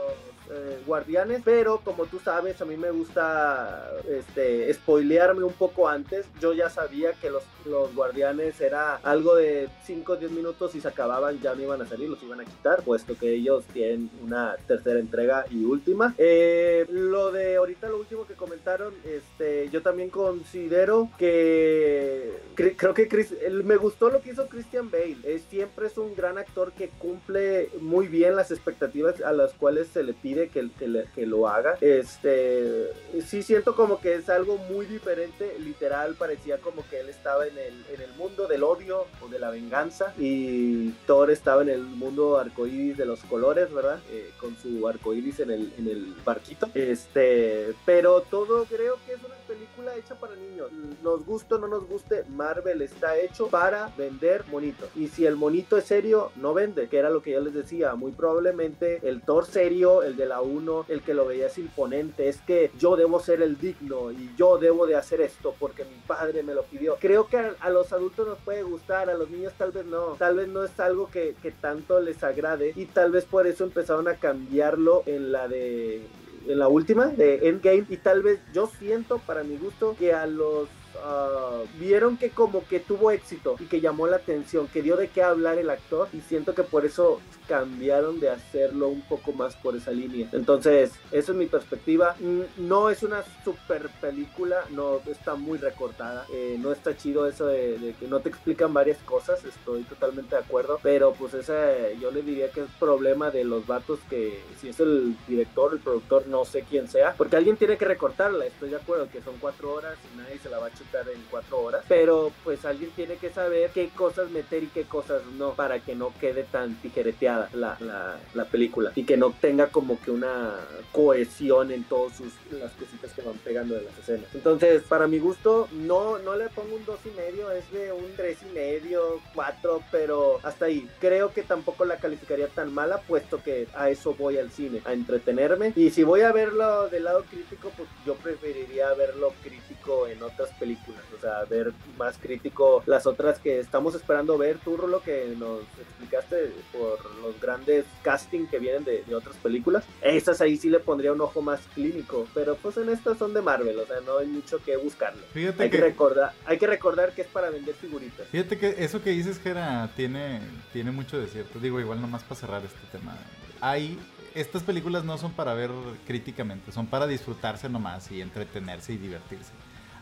eh, 0.52 0.82
guardianes, 0.86 1.42
pero 1.46 1.80
como 1.84 2.06
tú 2.06 2.20
sabes, 2.20 2.60
a 2.62 2.66
mí 2.66 2.76
me 2.76 2.92
gusta 2.92 3.92
este, 4.08 4.74
spoilearme 4.74 5.44
un 5.44 5.54
poco 5.54 5.88
antes. 5.88 6.26
Yo 6.42 6.54
ya 6.54 6.70
sabía 6.70 7.14
que 7.14 7.30
los, 7.30 7.44
los 7.66 7.94
guardianes 7.94 8.60
era 8.60 8.96
algo 8.98 9.36
de 9.36 9.70
5 9.86 10.14
o 10.14 10.16
10 10.16 10.32
minutos 10.32 10.76
y 10.76 10.82
se 10.82 10.88
acababan, 10.88 11.40
ya 11.40 11.54
no 11.54 11.62
iban 11.62 11.82
a 11.82 11.86
salir, 11.86 12.10
los 12.10 12.22
iban 12.24 12.42
a 12.42 12.46
quitar, 12.46 12.82
puesto 12.82 13.16
que 13.18 13.34
ellos 13.34 13.64
tienen 13.74 14.10
una 14.24 14.56
tercera 14.68 15.00
entrega 15.00 15.46
y 15.50 15.64
última. 15.64 16.16
Eh, 16.18 16.86
lo 16.90 17.32
de 17.32 17.58
ahorita, 17.58 17.90
lo 17.90 18.00
último 18.00 18.26
que 18.26 18.34
comentaron, 18.34 18.94
este, 19.06 19.70
yo 19.70 19.82
también 19.82 20.10
considero 20.10 21.10
que 21.18 22.34
creo 22.56 22.94
que 22.94 23.08
Chris, 23.08 23.34
me 23.64 23.78
gustó 23.78 24.10
lo 24.10 24.22
que 24.22 24.32
hizo 24.32 24.48
Christian 24.48 24.90
Bale. 24.90 25.18
Es, 25.24 25.44
siempre 25.44 25.88
es 25.88 25.98
un 25.98 26.16
gran 26.16 26.38
actor 26.38 26.72
que 26.74 26.90
cumple 26.90 27.70
muy 27.82 28.08
bien 28.08 28.36
las 28.36 28.52
expectativas 28.52 29.22
a 29.22 29.32
las 29.32 29.54
cuales 29.54 29.88
se 29.88 30.04
le 30.04 30.14
pide 30.14 30.39
que, 30.48 30.70
que, 31.14 31.26
lo 31.26 31.48
haga. 31.48 31.78
Este, 31.82 32.88
sí 33.26 33.44
siento 33.44 33.76
como 33.76 34.00
que 34.00 34.16
es 34.16 34.30
algo 34.30 34.58
muy 34.58 34.86
diferente, 34.86 35.58
literal 35.60 36.16
parecía 36.16 36.60
como 36.60 36.88
que 36.90 37.02
él 37.02 37.10
estaba 37.10 37.46
en 37.46 37.58
el, 37.58 37.86
en 37.94 38.02
el 38.02 38.14
mundo 38.14 38.48
del 38.48 38.64
odio 38.64 39.06
o 39.22 39.28
de 39.28 39.40
la 39.40 39.50
venganza 39.50 40.14
y 40.18 40.92
Thor 41.06 41.32
estaba 41.32 41.62
en 41.62 41.70
el 41.70 41.82
mundo 41.82 42.38
arcoíris 42.38 42.98
de 42.98 43.06
los 43.06 43.20
colores, 43.26 43.72
¿verdad? 43.74 44.00
Eh, 44.12 44.32
con 44.40 44.56
su 44.58 44.88
arcoíris 44.88 45.42
en 45.42 45.52
el, 45.52 45.74
en 45.78 45.88
el 45.88 46.16
barquito. 46.24 46.70
Este, 46.74 47.74
pero 47.86 48.22
todo 48.22 48.66
creo 48.66 48.98
que 49.06 49.14
es 49.14 49.20
una 49.24 49.39
película 49.50 49.96
hecha 49.96 50.14
para 50.14 50.36
niños. 50.36 50.72
Nos 51.02 51.26
guste 51.26 51.56
o 51.56 51.58
no 51.58 51.68
nos 51.68 51.88
guste, 51.88 52.24
Marvel 52.30 52.84
está 52.84 53.18
hecho 53.18 53.48
para 53.48 53.92
vender 53.98 54.46
monitos. 54.52 54.90
Y 54.96 55.08
si 55.08 55.26
el 55.26 55.36
monito 55.36 55.76
es 55.76 55.86
serio, 55.86 56.32
no 56.36 56.54
vende, 56.54 56.88
que 56.88 57.00
era 57.00 57.10
lo 57.10 57.24
que 57.24 57.32
yo 57.32 57.42
les 57.42 57.56
decía. 57.56 57.96
Muy 57.96 58.12
probablemente 58.12 59.00
el 59.02 59.24
Thor 59.24 59.48
serio, 59.48 60.04
el 60.04 60.16
de 60.16 60.28
la 60.28 60.42
1, 60.42 60.86
el 60.88 61.02
que 61.02 61.16
lo 61.16 61.26
veías 61.26 61.58
imponente, 61.58 62.30
es 62.30 62.42
que 62.42 62.72
yo 62.78 62.96
debo 62.96 63.20
ser 63.20 63.42
el 63.42 63.58
digno 63.58 64.12
y 64.12 64.30
yo 64.38 64.60
debo 64.60 64.86
de 64.86 64.96
hacer 64.96 65.20
esto 65.22 65.56
porque 65.60 65.84
mi 65.84 66.00
padre 66.06 66.44
me 66.44 66.54
lo 66.54 66.64
pidió. 66.64 66.98
Creo 67.00 67.28
que 67.28 67.38
a, 67.38 67.70
los 67.72 67.92
adultos 67.92 68.28
nos 68.28 68.38
puede 68.38 68.62
gustar, 68.62 69.10
a 69.10 69.16
los 69.16 69.32
niños 69.32 69.54
tal 69.58 69.72
vez 69.72 69.86
no. 69.86 70.16
Tal 70.20 70.36
vez 70.36 70.48
no 70.48 70.64
es 70.64 70.80
algo 70.80 71.10
que 71.10 71.34
tanto 71.60 72.00
les 72.00 72.24
agrade 72.24 72.74
y 72.76 72.86
tal 72.86 73.12
vez 73.12 73.26
por 73.26 73.48
eso 73.48 73.64
empezaron 73.64 74.08
a 74.08 74.16
cambiarlo 74.16 75.02
en 75.08 75.32
la 75.32 75.48
de 75.48 76.04
en 76.50 76.60
la 76.60 76.68
última 76.68 77.06
de 77.06 77.48
Endgame 77.48 77.86
y 77.90 77.98
tal 77.98 78.24
vez 78.24 78.40
yo 78.54 78.68
siento 78.80 79.20
para 79.20 79.44
mi 79.44 79.56
gusto 79.58 79.96
que 79.98 80.14
a 80.14 80.26
los 80.26 80.68
Ah, 80.98 81.62
vieron 81.80 82.18
que 82.18 82.30
como 82.30 82.66
que 82.68 82.80
tuvo 82.80 83.12
éxito 83.12 83.56
y 83.60 83.66
que 83.66 83.82
llamó 83.82 84.08
la 84.08 84.18
atención, 84.18 84.68
que 84.68 84.82
dio 84.82 84.98
de 84.98 85.10
qué 85.10 85.24
hablar 85.24 85.58
el 85.58 85.70
actor 85.70 86.08
y 86.14 86.22
siento 86.22 86.54
que 86.54 86.64
por 86.64 86.86
eso 86.86 87.20
cambiaron 87.48 88.20
de 88.20 88.30
hacerlo 88.30 88.90
un 88.90 89.02
poco 89.02 89.32
más 89.32 89.56
por 89.56 89.76
esa 89.76 89.92
línea. 89.92 90.28
Entonces, 90.34 90.92
eso 91.12 91.32
es 91.32 91.38
mi 91.38 91.48
perspectiva. 91.48 92.16
No 92.58 92.90
es 92.90 93.02
una 93.02 93.24
super 93.44 93.90
película, 94.02 94.64
no 94.70 95.00
está 95.08 95.36
muy 95.36 95.58
recortada, 95.58 96.26
eh, 96.32 96.58
no 96.60 96.72
está 96.72 96.96
chido 96.96 97.28
eso 97.28 97.48
de, 97.48 97.96
que 98.00 98.08
no 98.08 98.20
te 98.20 98.30
explican 98.30 98.74
varias 98.74 99.00
cosas, 99.00 99.44
estoy 99.46 99.84
totalmente 99.84 100.36
de 100.36 100.42
acuerdo, 100.42 100.80
pero 100.84 101.14
pues 101.14 101.34
ese 101.34 101.98
yo 102.00 102.12
le 102.12 102.22
diría 102.22 102.52
que 102.52 102.62
es 102.62 102.70
problema 102.80 103.32
de 103.32 103.44
los 103.44 103.66
vatos 103.66 104.00
que 104.10 104.44
si 104.60 104.70
es 104.70 104.80
el 104.80 105.16
director, 105.28 105.74
el 105.74 105.80
productor, 105.80 106.28
no 106.28 106.46
sé 106.46 106.66
quién 106.70 106.88
sea, 106.88 107.16
porque 107.18 107.36
alguien 107.36 107.58
tiene 107.58 107.78
que 107.78 107.86
recortarla, 107.86 108.46
estoy 108.46 108.70
de 108.70 108.76
acuerdo 108.76 109.10
que 109.10 109.22
son 109.22 109.36
cuatro 109.40 109.74
horas 109.74 109.98
y 110.14 110.18
nadie 110.18 110.38
se 110.40 110.50
la 110.50 110.60
va 110.60 110.68
a 110.68 110.70
chutar 110.80 111.08
en 111.10 111.22
cuatro 111.30 111.60
horas, 111.60 111.84
pero 111.88 112.32
pues 112.44 112.66
alguien 112.66 112.90
tiene 112.92 113.18
que 113.18 113.30
saber 113.30 113.70
qué 113.72 113.90
cosas 113.90 114.32
meter 114.32 114.64
y 114.64 114.68
qué 114.68 114.84
cosas 114.84 115.22
no, 115.38 115.54
para 115.54 115.80
que 115.82 115.94
no 115.94 116.14
quede 116.20 116.44
tan 116.44 116.76
tijereteada 116.82 117.50
la, 117.54 117.78
la, 117.82 118.18
la 118.34 118.46
película 118.46 118.92
y 118.96 119.04
que 119.04 119.18
no 119.18 119.34
tenga 119.40 119.68
como 119.68 120.00
que 120.02 120.12
una 120.12 120.56
cohesión 120.92 121.72
en 121.72 121.84
todas 121.84 122.22
las 122.52 122.72
cositas 122.72 123.12
que 123.14 123.22
van 123.22 123.38
pegando 123.40 123.76
de 123.76 123.82
las 123.82 123.98
escenas. 123.98 124.34
Entonces, 124.34 124.84
para 124.84 125.08
mi 125.08 125.20
gusto, 125.20 125.68
no, 125.72 126.18
no 126.20 126.36
le 126.36 126.48
pongo 126.50 126.76
un 126.76 126.86
dos 126.86 127.00
y 127.06 127.10
medio, 127.10 127.52
es 127.52 127.70
de 127.72 127.92
un 127.92 128.12
tres 128.16 128.38
y 128.50 128.54
medio, 128.54 129.22
cuatro, 129.36 129.82
pero 129.92 130.40
hasta 130.44 130.66
ahí. 130.66 130.90
Creo 131.00 131.34
que 131.34 131.44
tampoco 131.44 131.86
la 131.86 131.98
calificaría 131.98 132.48
tan 132.48 132.74
mala, 132.74 133.02
puesto 133.02 133.44
que 133.44 133.68
a 133.76 133.90
eso 133.90 134.14
voy 134.14 134.38
al 134.38 134.52
cine, 134.52 134.82
a 134.86 134.94
entretenerme. 134.94 135.74
Y 135.76 135.90
si 135.90 136.04
voy 136.04 136.22
a 136.22 136.32
verlo 136.32 136.88
del 136.90 137.04
lado 137.04 137.26
crítico, 137.30 137.72
pues 137.76 137.90
yo 138.06 138.16
preferiría 138.16 138.94
verlo 138.94 139.34
crítico 139.44 139.69
en 140.08 140.22
otras 140.22 140.50
películas, 140.60 141.02
o 141.18 141.20
sea, 141.20 141.44
ver 141.46 141.74
más 141.98 142.18
crítico 142.18 142.84
las 142.86 143.08
otras 143.08 143.40
que 143.40 143.60
estamos 143.60 143.96
esperando 143.96 144.38
ver. 144.38 144.58
Tú, 144.60 144.78
lo 144.78 145.02
que 145.02 145.36
nos 145.38 145.62
explicaste 145.80 146.52
por 146.72 147.00
los 147.22 147.40
grandes 147.42 147.86
casting 148.02 148.46
que 148.48 148.60
vienen 148.60 148.84
de, 148.84 149.04
de 149.04 149.16
otras 149.16 149.36
películas, 149.38 149.84
esas 150.02 150.42
ahí 150.42 150.58
sí 150.58 150.70
le 150.70 150.80
pondría 150.80 151.14
un 151.14 151.22
ojo 151.22 151.42
más 151.42 151.62
clínico, 151.74 152.28
pero 152.34 152.56
pues 152.56 152.78
en 152.78 152.90
estas 152.90 153.18
son 153.18 153.34
de 153.34 153.42
Marvel, 153.42 153.80
o 153.80 153.86
sea, 153.86 154.00
no 154.02 154.18
hay 154.18 154.28
mucho 154.28 154.60
que 154.64 154.78
buscarle. 154.78 155.22
Fíjate 155.34 155.64
Hay 155.64 155.70
que, 155.70 155.78
que, 155.78 155.84
recordar, 155.84 156.34
hay 156.46 156.58
que 156.58 156.68
recordar 156.68 157.14
que 157.14 157.22
es 157.22 157.28
para 157.28 157.50
vender 157.50 157.76
figuritas. 157.76 158.28
fíjate 158.28 158.58
que 158.58 158.76
eso 158.80 159.02
que 159.02 159.12
dices, 159.12 159.40
Gera, 159.40 159.90
tiene, 159.96 160.42
tiene 160.74 160.92
mucho 160.92 161.20
de 161.20 161.28
cierto. 161.28 161.60
Digo, 161.60 161.80
igual 161.80 162.02
nomás 162.02 162.24
para 162.24 162.36
cerrar 162.36 162.62
este 162.64 162.80
tema. 162.92 163.18
Hay, 163.62 163.98
estas 164.36 164.64
películas 164.64 165.04
no 165.04 165.18
son 165.18 165.32
para 165.34 165.54
ver 165.54 165.72
críticamente, 166.06 166.72
son 166.72 166.88
para 166.88 167.08
disfrutarse 167.08 167.70
nomás 167.70 168.12
y 168.12 168.22
entretenerse 168.22 168.94
y 168.94 168.98
divertirse. 168.98 169.52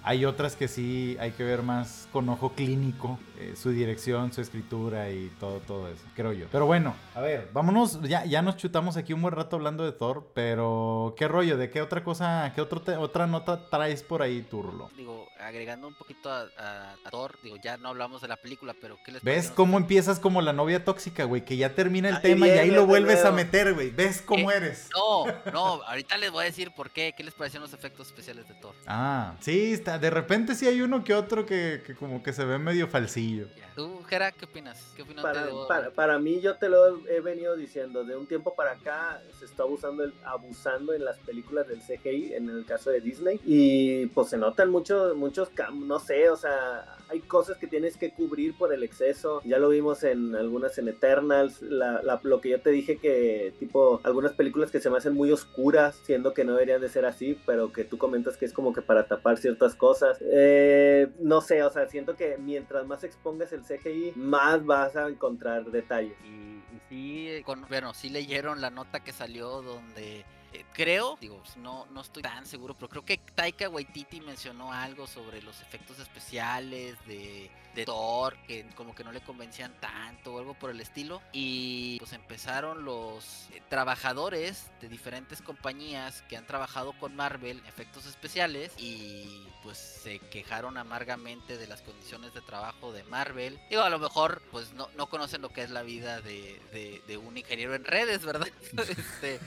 Hay 0.03 0.23
otras 0.25 0.55
que 0.55 0.67
sí 0.67 1.17
hay 1.19 1.31
que 1.31 1.43
ver 1.43 1.63
más 1.63 2.07
con 2.13 2.29
ojo 2.29 2.53
clínico, 2.53 3.19
eh, 3.39 3.53
su 3.57 3.71
dirección, 3.71 4.31
su 4.31 4.41
escritura 4.41 5.09
y 5.11 5.29
todo, 5.39 5.59
todo 5.59 5.89
eso, 5.89 6.03
creo 6.15 6.31
yo. 6.33 6.45
Pero 6.51 6.65
bueno, 6.65 6.93
a 7.13 7.21
ver, 7.21 7.49
vámonos, 7.53 8.01
ya, 8.03 8.23
ya 8.25 8.41
nos 8.41 8.55
chutamos 8.57 8.95
aquí 8.97 9.11
un 9.13 9.21
buen 9.21 9.33
rato 9.33 9.57
hablando 9.57 9.83
de 9.83 9.91
Thor, 9.91 10.27
pero 10.33 11.13
¿qué 11.17 11.27
rollo? 11.27 11.57
¿De 11.57 11.69
qué 11.69 11.81
otra 11.81 12.03
cosa, 12.03 12.51
qué 12.55 12.61
otro 12.61 12.81
te- 12.81 12.95
otra 12.95 13.27
nota 13.27 13.69
traes 13.69 14.01
por 14.03 14.21
ahí, 14.21 14.41
Turlo? 14.43 14.89
Digo, 14.95 15.27
agregando 15.39 15.87
un 15.87 15.93
poquito 15.93 16.29
a, 16.31 16.47
a- 16.57 16.93
a 17.05 17.09
Thor, 17.09 17.37
digo, 17.43 17.57
ya 17.63 17.77
no 17.77 17.89
hablamos 17.89 18.21
de 18.21 18.27
la 18.27 18.37
película, 18.37 18.73
pero 18.79 18.97
¿qué 19.05 19.11
les 19.11 19.23
¿Ves 19.23 19.51
cómo 19.51 19.77
empiezas 19.77 20.19
como 20.19 20.41
la 20.41 20.53
novia 20.53 20.83
tóxica, 20.83 21.23
güey? 21.25 21.43
Que 21.45 21.57
ya 21.57 21.73
termina 21.75 22.09
el 22.09 22.15
Ahí 22.15 22.21
tema 22.21 22.47
y 22.47 22.51
ahí 22.51 22.71
lo 22.71 22.85
vuelves 22.85 23.23
a 23.25 23.31
meter, 23.31 23.73
güey. 23.73 23.91
¿Ves 23.91 24.21
cómo 24.21 24.51
Eh, 24.51 24.55
eres? 24.57 24.89
No, 24.95 25.25
no, 25.51 25.83
ahorita 25.83 26.17
les 26.17 26.31
voy 26.31 26.43
a 26.43 26.45
decir 26.45 26.71
por 26.75 26.91
qué. 26.91 27.13
¿Qué 27.15 27.23
les 27.23 27.33
parecieron 27.33 27.63
los 27.69 27.73
efectos 27.73 28.07
especiales 28.07 28.47
de 28.47 28.53
Thor? 28.55 28.75
Ah, 28.87 29.35
sí, 29.39 29.73
está. 29.73 29.99
De 29.99 30.09
repente 30.09 30.55
sí 30.55 30.67
hay 30.67 30.81
uno 30.81 31.03
que 31.03 31.13
otro 31.13 31.45
que, 31.45 31.81
que 31.85 31.95
como 31.95 32.21
que 32.23 32.33
se 32.33 32.43
ve 32.45 32.57
medio 32.57 32.87
falsillo. 32.87 33.47
Ya. 33.57 33.67
¿Tú, 33.75 34.01
Jera, 34.07 34.31
qué 34.31 34.45
opinas? 34.45 34.91
¿Qué 34.95 35.03
opinas 35.03 35.23
Para, 35.23 35.45
de 35.45 35.51
para, 35.67 35.91
para 35.91 36.19
mí, 36.19 36.39
yo 36.41 36.55
te 36.57 36.67
lo 36.69 37.05
he 37.07 37.19
venido 37.21 37.55
diciendo, 37.55 38.03
de 38.03 38.15
un 38.15 38.25
tiempo 38.27 38.55
para 38.55 38.71
acá 38.71 39.21
se 39.37 39.45
está 39.45 39.63
abusando, 39.63 40.03
el- 40.03 40.13
abusando 40.25 40.93
en 40.93 41.05
las 41.05 41.17
películas 41.19 41.67
del 41.67 41.79
CGI, 41.81 42.33
en 42.33 42.49
el 42.49 42.65
caso 42.65 42.89
de 42.89 43.01
Disney, 43.01 43.39
y 43.45 44.07
pues 44.07 44.29
se 44.29 44.37
notan 44.37 44.69
muchos, 44.71 45.15
muchos, 45.27 45.49
no 45.73 45.99
sé, 45.99 46.29
o 46.29 46.37
sea, 46.37 46.97
hay 47.09 47.19
cosas 47.21 47.57
que 47.57 47.67
tienes 47.67 47.97
que 47.97 48.13
cubrir 48.13 48.57
por 48.57 48.73
el 48.73 48.83
exceso, 48.83 49.41
ya 49.43 49.59
lo 49.59 49.69
vimos 49.69 50.03
en 50.03 50.35
algunas 50.35 50.77
en 50.77 50.87
Eternals, 50.87 51.61
la, 51.61 52.19
lo 52.23 52.41
que 52.41 52.49
yo 52.49 52.61
te 52.61 52.69
dije 52.69 52.97
que 52.97 53.53
tipo, 53.59 53.99
algunas 54.03 54.33
películas 54.33 54.71
que 54.71 54.79
se 54.79 54.89
me 54.89 54.97
hacen 54.97 55.13
muy 55.13 55.31
oscuras, 55.31 55.99
siendo 56.03 56.33
que 56.33 56.43
no 56.43 56.53
deberían 56.53 56.81
de 56.81 56.89
ser 56.89 57.05
así, 57.05 57.39
pero 57.45 57.71
que 57.71 57.83
tú 57.83 57.97
comentas 57.97 58.37
que 58.37 58.45
es 58.45 58.53
como 58.53 58.73
que 58.73 58.81
para 58.81 59.07
tapar 59.07 59.37
ciertas 59.37 59.75
cosas, 59.75 60.17
Eh, 60.21 61.07
no 61.19 61.41
sé, 61.41 61.63
o 61.63 61.71
sea, 61.71 61.87
siento 61.87 62.15
que 62.15 62.37
mientras 62.37 62.85
más 62.87 63.03
expongas 63.03 63.51
el 63.53 63.63
CGI, 63.63 64.13
más 64.15 64.65
vas 64.65 64.95
a 64.95 65.07
encontrar 65.07 65.65
detalles. 65.71 66.15
Y, 66.25 66.63
y 66.75 66.81
sí, 66.89 67.43
con, 67.43 67.65
bueno, 67.67 67.93
sí 67.93 68.09
leyeron 68.09 68.61
la 68.61 68.69
nota 68.69 69.03
que 69.03 69.11
salió 69.11 69.61
donde 69.61 70.25
eh, 70.53 70.65
creo, 70.73 71.17
digo, 71.19 71.41
no, 71.57 71.85
no 71.87 72.01
estoy 72.01 72.23
tan 72.23 72.45
seguro, 72.45 72.73
pero 72.73 72.89
creo 72.89 73.05
que 73.05 73.17
Taika 73.17 73.69
Waititi 73.69 74.21
mencionó 74.21 74.71
algo 74.71 75.07
sobre 75.07 75.41
los 75.41 75.61
efectos 75.61 75.99
especiales 75.99 76.95
de, 77.05 77.51
de 77.77 77.85
Thor, 77.85 78.35
que 78.47 78.65
como 78.75 78.95
que 78.95 79.03
no 79.03 79.11
le 79.11 79.21
convencían 79.21 79.71
tanto 79.79 80.33
o 80.33 80.39
algo 80.39 80.53
por 80.55 80.69
el 80.71 80.81
estilo. 80.81 81.21
Y 81.31 81.97
pues 81.99 82.11
empezaron 82.13 82.83
los 82.85 83.47
eh, 83.53 83.61
trabajadores 83.69 84.71
de 84.81 84.89
diferentes 84.89 85.41
compañías 85.41 86.21
que 86.23 86.37
han 86.37 86.45
trabajado 86.47 86.93
con 86.93 87.15
Marvel, 87.15 87.61
efectos 87.67 88.05
especiales, 88.07 88.71
y 88.77 89.45
pues 89.63 89.77
se 89.77 90.19
quejaron 90.19 90.77
amargamente 90.77 91.57
de 91.57 91.67
las 91.67 91.81
condiciones 91.81 92.33
de 92.33 92.41
trabajo 92.41 92.91
de 92.91 93.03
Marvel. 93.03 93.59
Digo, 93.69 93.83
a 93.83 93.89
lo 93.89 93.99
mejor 93.99 94.41
pues 94.51 94.73
no, 94.73 94.89
no 94.97 95.07
conocen 95.07 95.41
lo 95.41 95.49
que 95.49 95.61
es 95.63 95.69
la 95.69 95.83
vida 95.83 96.19
de, 96.21 96.59
de- 96.71 97.01
de 97.07 97.17
un 97.17 97.37
ingeniero 97.37 97.75
en 97.75 97.83
redes, 97.85 98.23
¿verdad? 98.25 98.47
Este, 98.87 99.39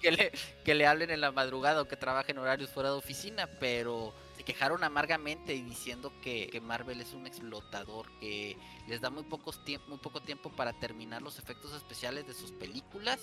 que, 0.00 0.10
le, 0.12 0.32
que 0.64 0.74
le 0.74 0.86
hablen 0.86 1.10
en 1.10 1.20
la 1.20 1.32
madrugada 1.32 1.82
o 1.82 1.88
que 1.88 1.96
trabaje 1.96 2.32
en 2.32 2.38
horarios 2.38 2.70
fuera 2.70 2.90
de 2.90 2.96
oficina, 2.96 3.46
pero 3.58 4.14
quejaron 4.46 4.82
amargamente 4.84 5.52
diciendo 5.52 6.10
que, 6.22 6.48
que 6.48 6.60
Marvel 6.62 7.00
es 7.02 7.12
un 7.12 7.26
explotador, 7.26 8.06
que 8.20 8.56
les 8.86 9.00
da 9.02 9.10
muy, 9.10 9.24
pocos 9.24 9.62
tiemp- 9.64 9.86
muy 9.88 9.98
poco 9.98 10.22
tiempo 10.22 10.50
para 10.50 10.72
terminar 10.72 11.20
los 11.20 11.38
efectos 11.38 11.74
especiales 11.74 12.26
de 12.26 12.32
sus 12.32 12.52
películas 12.52 13.20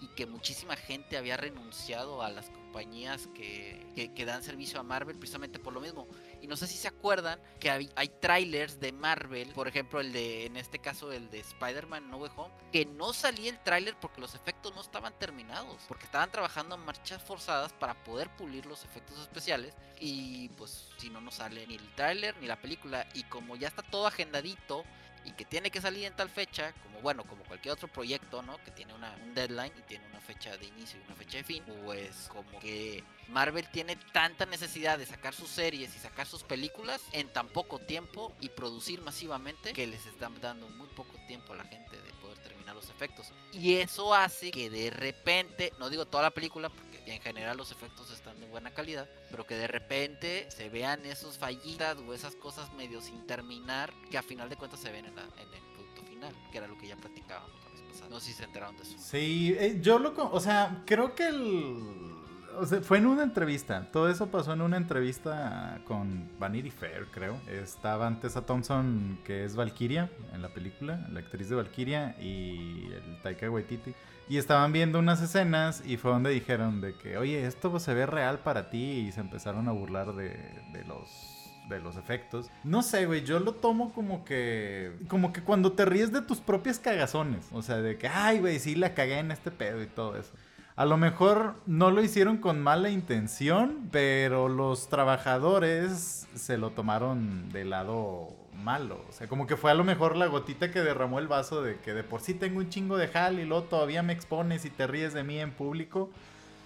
y 0.00 0.08
que 0.08 0.26
muchísima 0.26 0.76
gente 0.76 1.16
había 1.16 1.36
renunciado 1.36 2.22
a 2.22 2.30
las 2.30 2.50
compañías 2.50 3.28
que, 3.34 3.86
que, 3.94 4.12
que 4.12 4.24
dan 4.24 4.42
servicio 4.42 4.80
a 4.80 4.82
Marvel 4.82 5.16
precisamente 5.16 5.58
por 5.58 5.72
lo 5.72 5.80
mismo. 5.80 6.08
Y 6.42 6.46
no 6.46 6.56
sé 6.56 6.66
si 6.66 6.76
se 6.76 6.88
acuerdan 6.88 7.40
que 7.60 7.70
hay, 7.70 7.90
hay 7.96 8.08
trailers 8.08 8.80
de 8.80 8.92
Marvel, 8.92 9.48
por 9.54 9.68
ejemplo 9.68 10.00
el 10.00 10.12
de, 10.12 10.46
en 10.46 10.56
este 10.56 10.78
caso 10.78 11.12
el 11.12 11.30
de 11.30 11.40
Spider-Man 11.40 12.10
No 12.10 12.18
Way 12.18 12.30
Home, 12.36 12.54
que 12.72 12.84
no 12.84 13.12
salía 13.12 13.50
el 13.50 13.62
tráiler 13.62 13.96
porque 14.00 14.20
los 14.20 14.34
efectos 14.34 14.74
no 14.74 14.80
estaban 14.80 15.18
terminados, 15.18 15.82
porque 15.88 16.04
estaban 16.04 16.30
trabajando 16.30 16.74
en 16.74 16.84
marchas 16.84 17.22
forzadas 17.22 17.72
para 17.72 17.94
poder 18.04 18.28
pulir 18.36 18.66
los 18.66 18.84
efectos 18.84 19.18
especiales 19.20 19.74
y 20.00 20.48
pues 20.50 20.88
si 20.98 21.10
no 21.10 21.20
no 21.20 21.30
sale 21.30 21.66
ni 21.66 21.76
el 21.76 21.94
tráiler 21.94 22.36
ni 22.40 22.46
la 22.46 22.60
película 22.60 23.06
y 23.14 23.22
como 23.24 23.56
ya 23.56 23.68
está 23.68 23.82
todo 23.82 24.06
agendadito 24.06 24.84
y 25.24 25.32
que 25.32 25.44
tiene 25.44 25.70
que 25.70 25.80
salir 25.80 26.04
en 26.04 26.14
tal 26.14 26.28
fecha, 26.28 26.72
como 26.82 27.00
bueno, 27.00 27.24
como 27.24 27.42
cualquier 27.44 27.72
otro 27.72 27.88
proyecto, 27.88 28.42
¿no? 28.42 28.58
Que 28.64 28.70
tiene 28.70 28.94
un 28.94 29.34
deadline 29.34 29.72
y 29.78 29.82
tiene 29.82 30.06
una 30.08 30.20
fecha 30.20 30.56
de 30.56 30.66
inicio 30.66 30.98
y 31.00 31.04
una 31.06 31.14
fecha 31.14 31.38
de 31.38 31.44
fin, 31.44 31.62
pues 31.84 32.28
como 32.28 32.58
que 32.60 33.04
Marvel 33.28 33.68
tiene 33.70 33.96
tanta 34.12 34.46
necesidad 34.46 34.98
de 34.98 35.06
sacar 35.06 35.34
sus 35.34 35.48
series 35.48 35.94
y 35.94 35.98
sacar 35.98 36.26
sus 36.26 36.42
películas 36.42 37.00
en 37.12 37.28
tan 37.32 37.48
poco 37.48 37.78
tiempo 37.78 38.32
y 38.40 38.48
producir 38.48 39.00
masivamente 39.00 39.72
que 39.72 39.86
les 39.86 40.06
están 40.06 40.40
dando 40.40 40.68
muy 40.68 40.88
poco 40.88 41.16
tiempo 41.26 41.52
a 41.52 41.56
la 41.56 41.64
gente 41.64 41.96
de 41.96 42.12
poder 42.20 42.38
terminar 42.38 42.74
los 42.74 42.90
efectos. 42.90 43.32
Y 43.52 43.74
eso 43.76 44.14
hace 44.14 44.50
que 44.50 44.70
de 44.70 44.90
repente, 44.90 45.72
no 45.78 45.90
digo 45.90 46.06
toda 46.06 46.24
la 46.24 46.30
película 46.30 46.68
porque 46.68 46.93
en 47.12 47.20
general 47.20 47.56
los 47.56 47.70
efectos 47.70 48.10
están 48.10 48.38
de 48.40 48.46
buena 48.46 48.72
calidad, 48.72 49.08
pero 49.30 49.46
que 49.46 49.54
de 49.56 49.66
repente 49.66 50.50
se 50.50 50.68
vean 50.68 51.04
esos 51.04 51.36
fallitas 51.38 51.96
o 51.98 52.14
esas 52.14 52.34
cosas 52.36 52.72
medio 52.74 53.00
sin 53.00 53.26
terminar 53.26 53.92
que 54.10 54.18
a 54.18 54.22
final 54.22 54.48
de 54.48 54.56
cuentas 54.56 54.80
se 54.80 54.90
ven 54.90 55.04
en, 55.06 55.14
la- 55.16 55.22
en 55.38 55.52
el 55.54 55.62
producto 55.74 56.02
final, 56.04 56.34
que 56.50 56.58
era 56.58 56.66
lo 56.66 56.78
que 56.78 56.88
ya 56.88 56.96
platicábamos 56.96 57.62
la 57.64 57.70
vez 57.70 57.82
pasada. 57.82 58.08
No 58.08 58.20
sé 58.20 58.26
si 58.28 58.32
se 58.34 58.44
enteraron 58.44 58.76
de 58.76 58.82
eso. 58.84 58.96
Sí, 58.98 59.54
eh, 59.58 59.78
yo 59.80 59.98
lo... 59.98 60.14
O 60.32 60.40
sea, 60.40 60.82
creo 60.86 61.14
que 61.14 61.26
el... 61.28 62.13
O 62.58 62.66
sea, 62.66 62.80
fue 62.80 62.98
en 62.98 63.06
una 63.06 63.22
entrevista. 63.22 63.88
Todo 63.92 64.08
eso 64.08 64.28
pasó 64.28 64.52
en 64.52 64.60
una 64.62 64.76
entrevista 64.76 65.80
con 65.86 66.28
Vanity 66.38 66.70
Fair, 66.70 67.06
creo. 67.10 67.36
Estaba 67.48 68.06
antes 68.06 68.36
a 68.36 68.46
Thompson, 68.46 69.18
que 69.24 69.44
es 69.44 69.56
Valkyria 69.56 70.10
en 70.32 70.42
la 70.42 70.48
película, 70.48 71.06
la 71.10 71.20
actriz 71.20 71.48
de 71.48 71.56
Valkyria, 71.56 72.16
y 72.20 72.88
el 72.92 73.20
Taika 73.22 73.50
Waititi. 73.50 73.94
Y 74.28 74.38
estaban 74.38 74.72
viendo 74.72 74.98
unas 74.98 75.20
escenas 75.20 75.82
y 75.84 75.96
fue 75.96 76.10
donde 76.10 76.30
dijeron 76.30 76.80
de 76.80 76.94
que, 76.94 77.18
oye, 77.18 77.46
esto 77.46 77.78
se 77.78 77.92
ve 77.92 78.06
real 78.06 78.38
para 78.38 78.70
ti. 78.70 79.06
Y 79.08 79.12
se 79.12 79.20
empezaron 79.20 79.68
a 79.68 79.72
burlar 79.72 80.14
de, 80.14 80.30
de 80.72 80.84
los 80.84 81.34
de 81.68 81.80
los 81.80 81.96
efectos. 81.96 82.50
No 82.62 82.82
sé, 82.82 83.06
güey, 83.06 83.24
yo 83.24 83.40
lo 83.40 83.54
tomo 83.54 83.92
como 83.92 84.24
que 84.24 84.92
como 85.08 85.32
que 85.32 85.42
cuando 85.42 85.72
te 85.72 85.84
ríes 85.84 86.12
de 86.12 86.20
tus 86.20 86.38
propias 86.38 86.78
cagazones, 86.78 87.46
o 87.52 87.62
sea, 87.62 87.76
de 87.76 87.96
que 87.96 88.08
ay, 88.08 88.40
güey, 88.40 88.58
sí 88.58 88.74
la 88.74 88.94
cagué 88.94 89.18
en 89.18 89.30
este 89.30 89.50
pedo 89.50 89.82
y 89.82 89.86
todo 89.86 90.16
eso. 90.16 90.32
A 90.76 90.86
lo 90.86 90.96
mejor 90.96 91.54
no 91.66 91.92
lo 91.92 92.02
hicieron 92.02 92.38
con 92.38 92.60
mala 92.60 92.90
intención, 92.90 93.88
pero 93.92 94.48
los 94.48 94.88
trabajadores 94.88 96.26
se 96.34 96.58
lo 96.58 96.70
tomaron 96.70 97.48
del 97.50 97.70
lado 97.70 98.34
malo. 98.52 99.04
O 99.08 99.12
sea, 99.12 99.28
como 99.28 99.46
que 99.46 99.56
fue 99.56 99.70
a 99.70 99.74
lo 99.74 99.84
mejor 99.84 100.16
la 100.16 100.26
gotita 100.26 100.72
que 100.72 100.80
derramó 100.80 101.20
el 101.20 101.28
vaso 101.28 101.62
de 101.62 101.76
que 101.76 101.94
de 101.94 102.02
por 102.02 102.22
sí 102.22 102.34
tengo 102.34 102.58
un 102.58 102.70
chingo 102.70 102.96
de 102.96 103.06
jal 103.06 103.38
y 103.38 103.44
luego 103.44 103.64
todavía 103.64 104.02
me 104.02 104.12
expones 104.12 104.64
y 104.64 104.70
te 104.70 104.88
ríes 104.88 105.14
de 105.14 105.22
mí 105.22 105.38
en 105.38 105.52
público. 105.52 106.10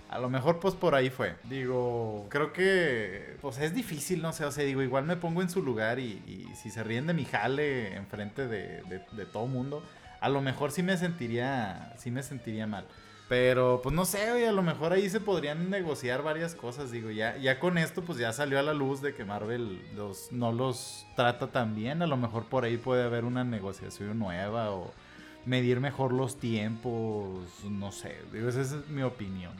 A 0.08 0.18
lo 0.18 0.30
mejor 0.30 0.58
pues 0.58 0.74
por 0.74 0.94
ahí 0.94 1.10
fue. 1.10 1.36
Digo, 1.44 2.28
creo 2.30 2.54
que 2.54 3.36
pues 3.42 3.58
es 3.58 3.74
difícil, 3.74 4.22
no 4.22 4.32
sé, 4.32 4.46
o 4.46 4.50
sea, 4.50 4.64
digo, 4.64 4.80
igual 4.80 5.04
me 5.04 5.16
pongo 5.16 5.42
en 5.42 5.50
su 5.50 5.62
lugar 5.62 5.98
y, 5.98 6.22
y 6.26 6.48
si 6.56 6.70
se 6.70 6.82
ríen 6.82 7.06
de 7.06 7.12
mi 7.12 7.26
jale 7.26 7.94
enfrente 7.94 8.48
de, 8.48 8.82
de, 8.84 9.02
de 9.12 9.26
todo 9.26 9.46
mundo, 9.46 9.82
a 10.22 10.30
lo 10.30 10.40
mejor 10.40 10.72
sí 10.72 10.82
me 10.82 10.96
sentiría, 10.96 11.92
sí 11.98 12.10
me 12.10 12.22
sentiría 12.22 12.66
mal. 12.66 12.86
Pero, 13.28 13.80
pues 13.82 13.94
no 13.94 14.06
sé, 14.06 14.30
oye, 14.30 14.48
a 14.48 14.52
lo 14.52 14.62
mejor 14.62 14.92
ahí 14.94 15.10
se 15.10 15.20
podrían 15.20 15.68
negociar 15.68 16.22
varias 16.22 16.54
cosas, 16.54 16.90
digo, 16.90 17.10
ya, 17.10 17.36
ya 17.36 17.60
con 17.60 17.76
esto, 17.76 18.02
pues 18.02 18.18
ya 18.18 18.32
salió 18.32 18.58
a 18.58 18.62
la 18.62 18.72
luz 18.72 19.02
de 19.02 19.14
que 19.14 19.26
Marvel 19.26 19.82
los, 19.94 20.32
no 20.32 20.50
los 20.50 21.06
trata 21.14 21.48
tan 21.48 21.74
bien, 21.74 22.00
a 22.00 22.06
lo 22.06 22.16
mejor 22.16 22.46
por 22.46 22.64
ahí 22.64 22.78
puede 22.78 23.04
haber 23.04 23.26
una 23.26 23.44
negociación 23.44 24.18
nueva 24.18 24.70
o 24.70 24.92
medir 25.44 25.78
mejor 25.80 26.12
los 26.14 26.40
tiempos, 26.40 27.38
no 27.68 27.92
sé, 27.92 28.16
digo, 28.32 28.48
esa 28.48 28.62
es 28.62 28.88
mi 28.88 29.02
opinión. 29.02 29.52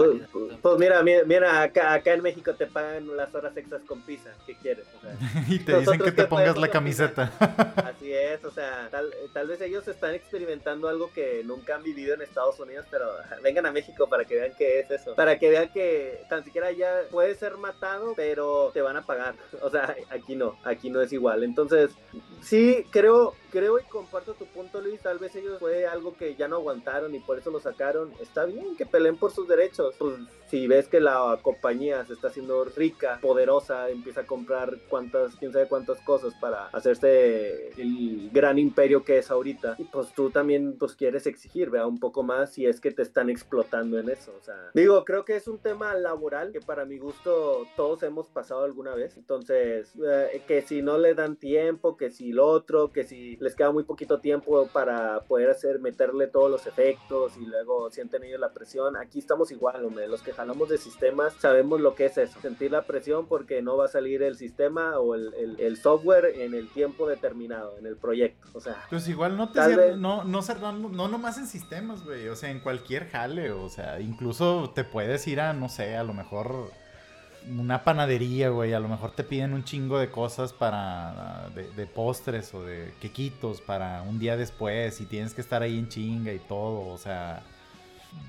Pues, 0.00 0.58
pues, 0.62 0.78
mira, 0.78 1.02
mira, 1.02 1.60
acá, 1.60 1.92
acá 1.92 2.14
en 2.14 2.22
México 2.22 2.54
te 2.54 2.66
pagan 2.66 3.14
las 3.18 3.34
horas 3.34 3.54
extras 3.54 3.82
con 3.86 4.00
pizza. 4.00 4.30
¿Qué 4.46 4.54
quieres? 4.54 4.86
y 5.48 5.58
te 5.58 5.78
dicen 5.78 6.00
que 6.00 6.10
te 6.10 6.24
pongas 6.24 6.56
la 6.56 6.68
camiseta. 6.68 7.30
Así 7.76 8.10
es, 8.10 8.42
o 8.46 8.50
sea, 8.50 8.88
tal, 8.90 9.12
tal, 9.34 9.48
vez 9.48 9.60
ellos 9.60 9.86
están 9.88 10.14
experimentando 10.14 10.88
algo 10.88 11.12
que 11.12 11.42
nunca 11.44 11.74
han 11.74 11.82
vivido 11.82 12.14
en 12.14 12.22
Estados 12.22 12.58
Unidos, 12.58 12.86
pero 12.90 13.10
vengan 13.42 13.66
a 13.66 13.72
México 13.72 14.08
para 14.08 14.24
que 14.24 14.36
vean 14.36 14.52
qué 14.56 14.80
es 14.80 14.90
eso. 14.90 15.14
Para 15.14 15.38
que 15.38 15.50
vean 15.50 15.68
que 15.70 16.24
tan 16.30 16.44
siquiera 16.44 16.72
ya 16.72 17.02
puedes 17.10 17.38
ser 17.38 17.58
matado, 17.58 18.14
pero 18.16 18.70
te 18.72 18.80
van 18.80 18.96
a 18.96 19.02
pagar. 19.02 19.34
O 19.62 19.68
sea, 19.68 19.94
aquí 20.08 20.34
no, 20.34 20.58
aquí 20.64 20.88
no 20.88 21.02
es 21.02 21.12
igual. 21.12 21.44
Entonces, 21.44 21.90
sí, 22.42 22.86
creo, 22.90 23.34
creo 23.50 23.78
y 23.78 23.82
comparto 23.84 24.34
tu 24.34 24.46
punto, 24.46 24.80
Luis. 24.80 25.00
Tal 25.00 25.18
vez 25.18 25.34
ellos 25.36 25.58
fue 25.58 25.86
algo 25.86 26.16
que 26.16 26.34
ya 26.34 26.48
no 26.48 26.56
aguantaron 26.56 27.14
y 27.14 27.18
por 27.18 27.38
eso 27.38 27.50
lo 27.50 27.60
sacaron. 27.60 28.12
Está 28.20 28.44
bien 28.44 28.76
que 28.76 28.86
peleen 28.86 29.16
por 29.16 29.32
sus 29.32 29.46
derechos. 29.48 29.94
Pues 29.98 30.14
si 30.48 30.66
ves 30.66 30.88
que 30.88 31.00
la 31.00 31.38
compañía 31.42 32.04
se 32.04 32.14
está 32.14 32.28
haciendo 32.28 32.64
rica, 32.64 33.18
poderosa, 33.20 33.88
empieza 33.88 34.22
a 34.22 34.26
comprar 34.26 34.78
cuántas, 34.88 35.36
quién 35.36 35.52
sabe 35.52 35.68
cuántas 35.68 36.00
cosas 36.00 36.34
para 36.40 36.66
hacerse 36.68 37.68
el 37.80 38.30
gran 38.32 38.58
imperio 38.58 39.04
que 39.04 39.18
es 39.18 39.30
ahorita. 39.30 39.76
Y 39.78 39.84
pues 39.84 40.12
tú 40.14 40.30
también 40.30 40.76
pues 40.78 40.94
quieres 40.94 41.26
exigir, 41.26 41.70
vea, 41.70 41.86
un 41.86 42.00
poco 42.00 42.22
más 42.22 42.52
si 42.52 42.66
es 42.66 42.80
que 42.80 42.90
te 42.90 43.02
están 43.02 43.30
explotando 43.30 43.98
en 43.98 44.08
eso. 44.08 44.34
O 44.38 44.42
sea, 44.42 44.70
digo, 44.74 45.04
creo 45.04 45.24
que 45.24 45.36
es 45.36 45.48
un 45.48 45.58
tema 45.58 45.94
laboral 45.94 46.52
que 46.52 46.60
para 46.60 46.84
mi 46.84 46.98
gusto 46.98 47.66
todos 47.76 48.02
hemos 48.02 48.28
pasado 48.28 48.64
alguna 48.64 48.94
vez. 48.94 49.16
Entonces, 49.16 49.92
eh, 50.04 50.42
que 50.46 50.62
si 50.62 50.82
no 50.82 50.98
le 50.98 51.14
dan 51.14 51.36
tiempo, 51.36 51.96
que 51.96 52.10
si 52.10 52.32
lo 52.32 52.46
otro, 52.46 52.92
que 52.92 53.04
si 53.04 53.36
les 53.40 53.54
queda 53.54 53.72
muy 53.72 53.84
poquito 53.84 54.20
tiempo 54.20 54.68
para 54.68 55.20
poder 55.20 55.50
hacer, 55.50 55.80
meterle 55.80 56.26
todos 56.26 56.50
los 56.50 56.66
efectos 56.66 57.36
y 57.38 57.46
luego 57.46 57.90
sienten 57.90 58.22
ellos 58.22 58.38
la 58.38 58.52
presión. 58.52 58.96
Aquí 58.96 59.18
estamos 59.18 59.50
igual, 59.50 59.84
hombre. 59.84 60.06
Los 60.08 60.22
que 60.22 60.32
jalamos 60.32 60.68
de 60.68 60.78
sistemas 60.78 61.32
sabemos 61.38 61.80
lo 61.80 61.94
que 61.94 62.06
es 62.06 62.18
eso. 62.18 62.38
Sentir 62.40 62.70
la 62.70 62.82
presión 62.82 63.26
porque 63.26 63.62
no 63.62 63.76
va 63.78 63.86
a 63.86 63.88
salir 63.88 64.22
el 64.22 64.36
sistema 64.36 64.98
o 64.98 65.14
el, 65.14 65.56
el, 65.58 65.76
software 65.78 66.26
en 66.36 66.54
el 66.54 66.68
tiempo 66.68 67.08
determinado, 67.08 67.78
en 67.78 67.86
el 67.86 67.96
proyecto. 67.96 68.46
O 68.52 68.60
sea. 68.60 68.76
Pues 68.90 69.08
igual 69.08 69.36
no 69.36 69.50
te 69.50 69.60
no, 69.96 70.24
no, 70.24 70.42
no, 70.42 70.72
no 70.72 71.08
nomás 71.08 71.38
en 71.38 71.46
sistemas, 71.46 72.04
güey. 72.04 72.28
O 72.28 72.36
sea, 72.36 72.50
en 72.50 72.60
cualquier 72.60 73.08
jale. 73.08 73.52
O 73.52 73.70
sea, 73.70 74.00
incluso 74.00 74.70
te 74.74 74.84
puedes 74.84 75.26
ir 75.26 75.40
a, 75.40 75.54
no 75.54 75.70
sé, 75.70 75.96
a 75.96 76.04
lo 76.04 76.12
mejor 76.12 76.70
una 77.48 77.82
panadería, 77.84 78.50
güey. 78.50 78.72
A 78.72 78.80
lo 78.80 78.88
mejor 78.88 79.12
te 79.12 79.24
piden 79.24 79.52
un 79.52 79.64
chingo 79.64 79.98
de 79.98 80.10
cosas 80.10 80.52
para. 80.52 81.48
de, 81.54 81.86
postres 81.86 82.52
o 82.54 82.62
de 82.62 82.92
quequitos 83.00 83.60
para 83.60 84.02
un 84.02 84.18
día 84.18 84.36
después 84.36 85.00
y 85.00 85.06
tienes 85.06 85.34
que 85.34 85.40
estar 85.40 85.62
ahí 85.62 85.78
en 85.78 85.88
chinga 85.88 86.32
y 86.32 86.38
todo. 86.38 86.88
O 86.88 86.98
sea 86.98 87.42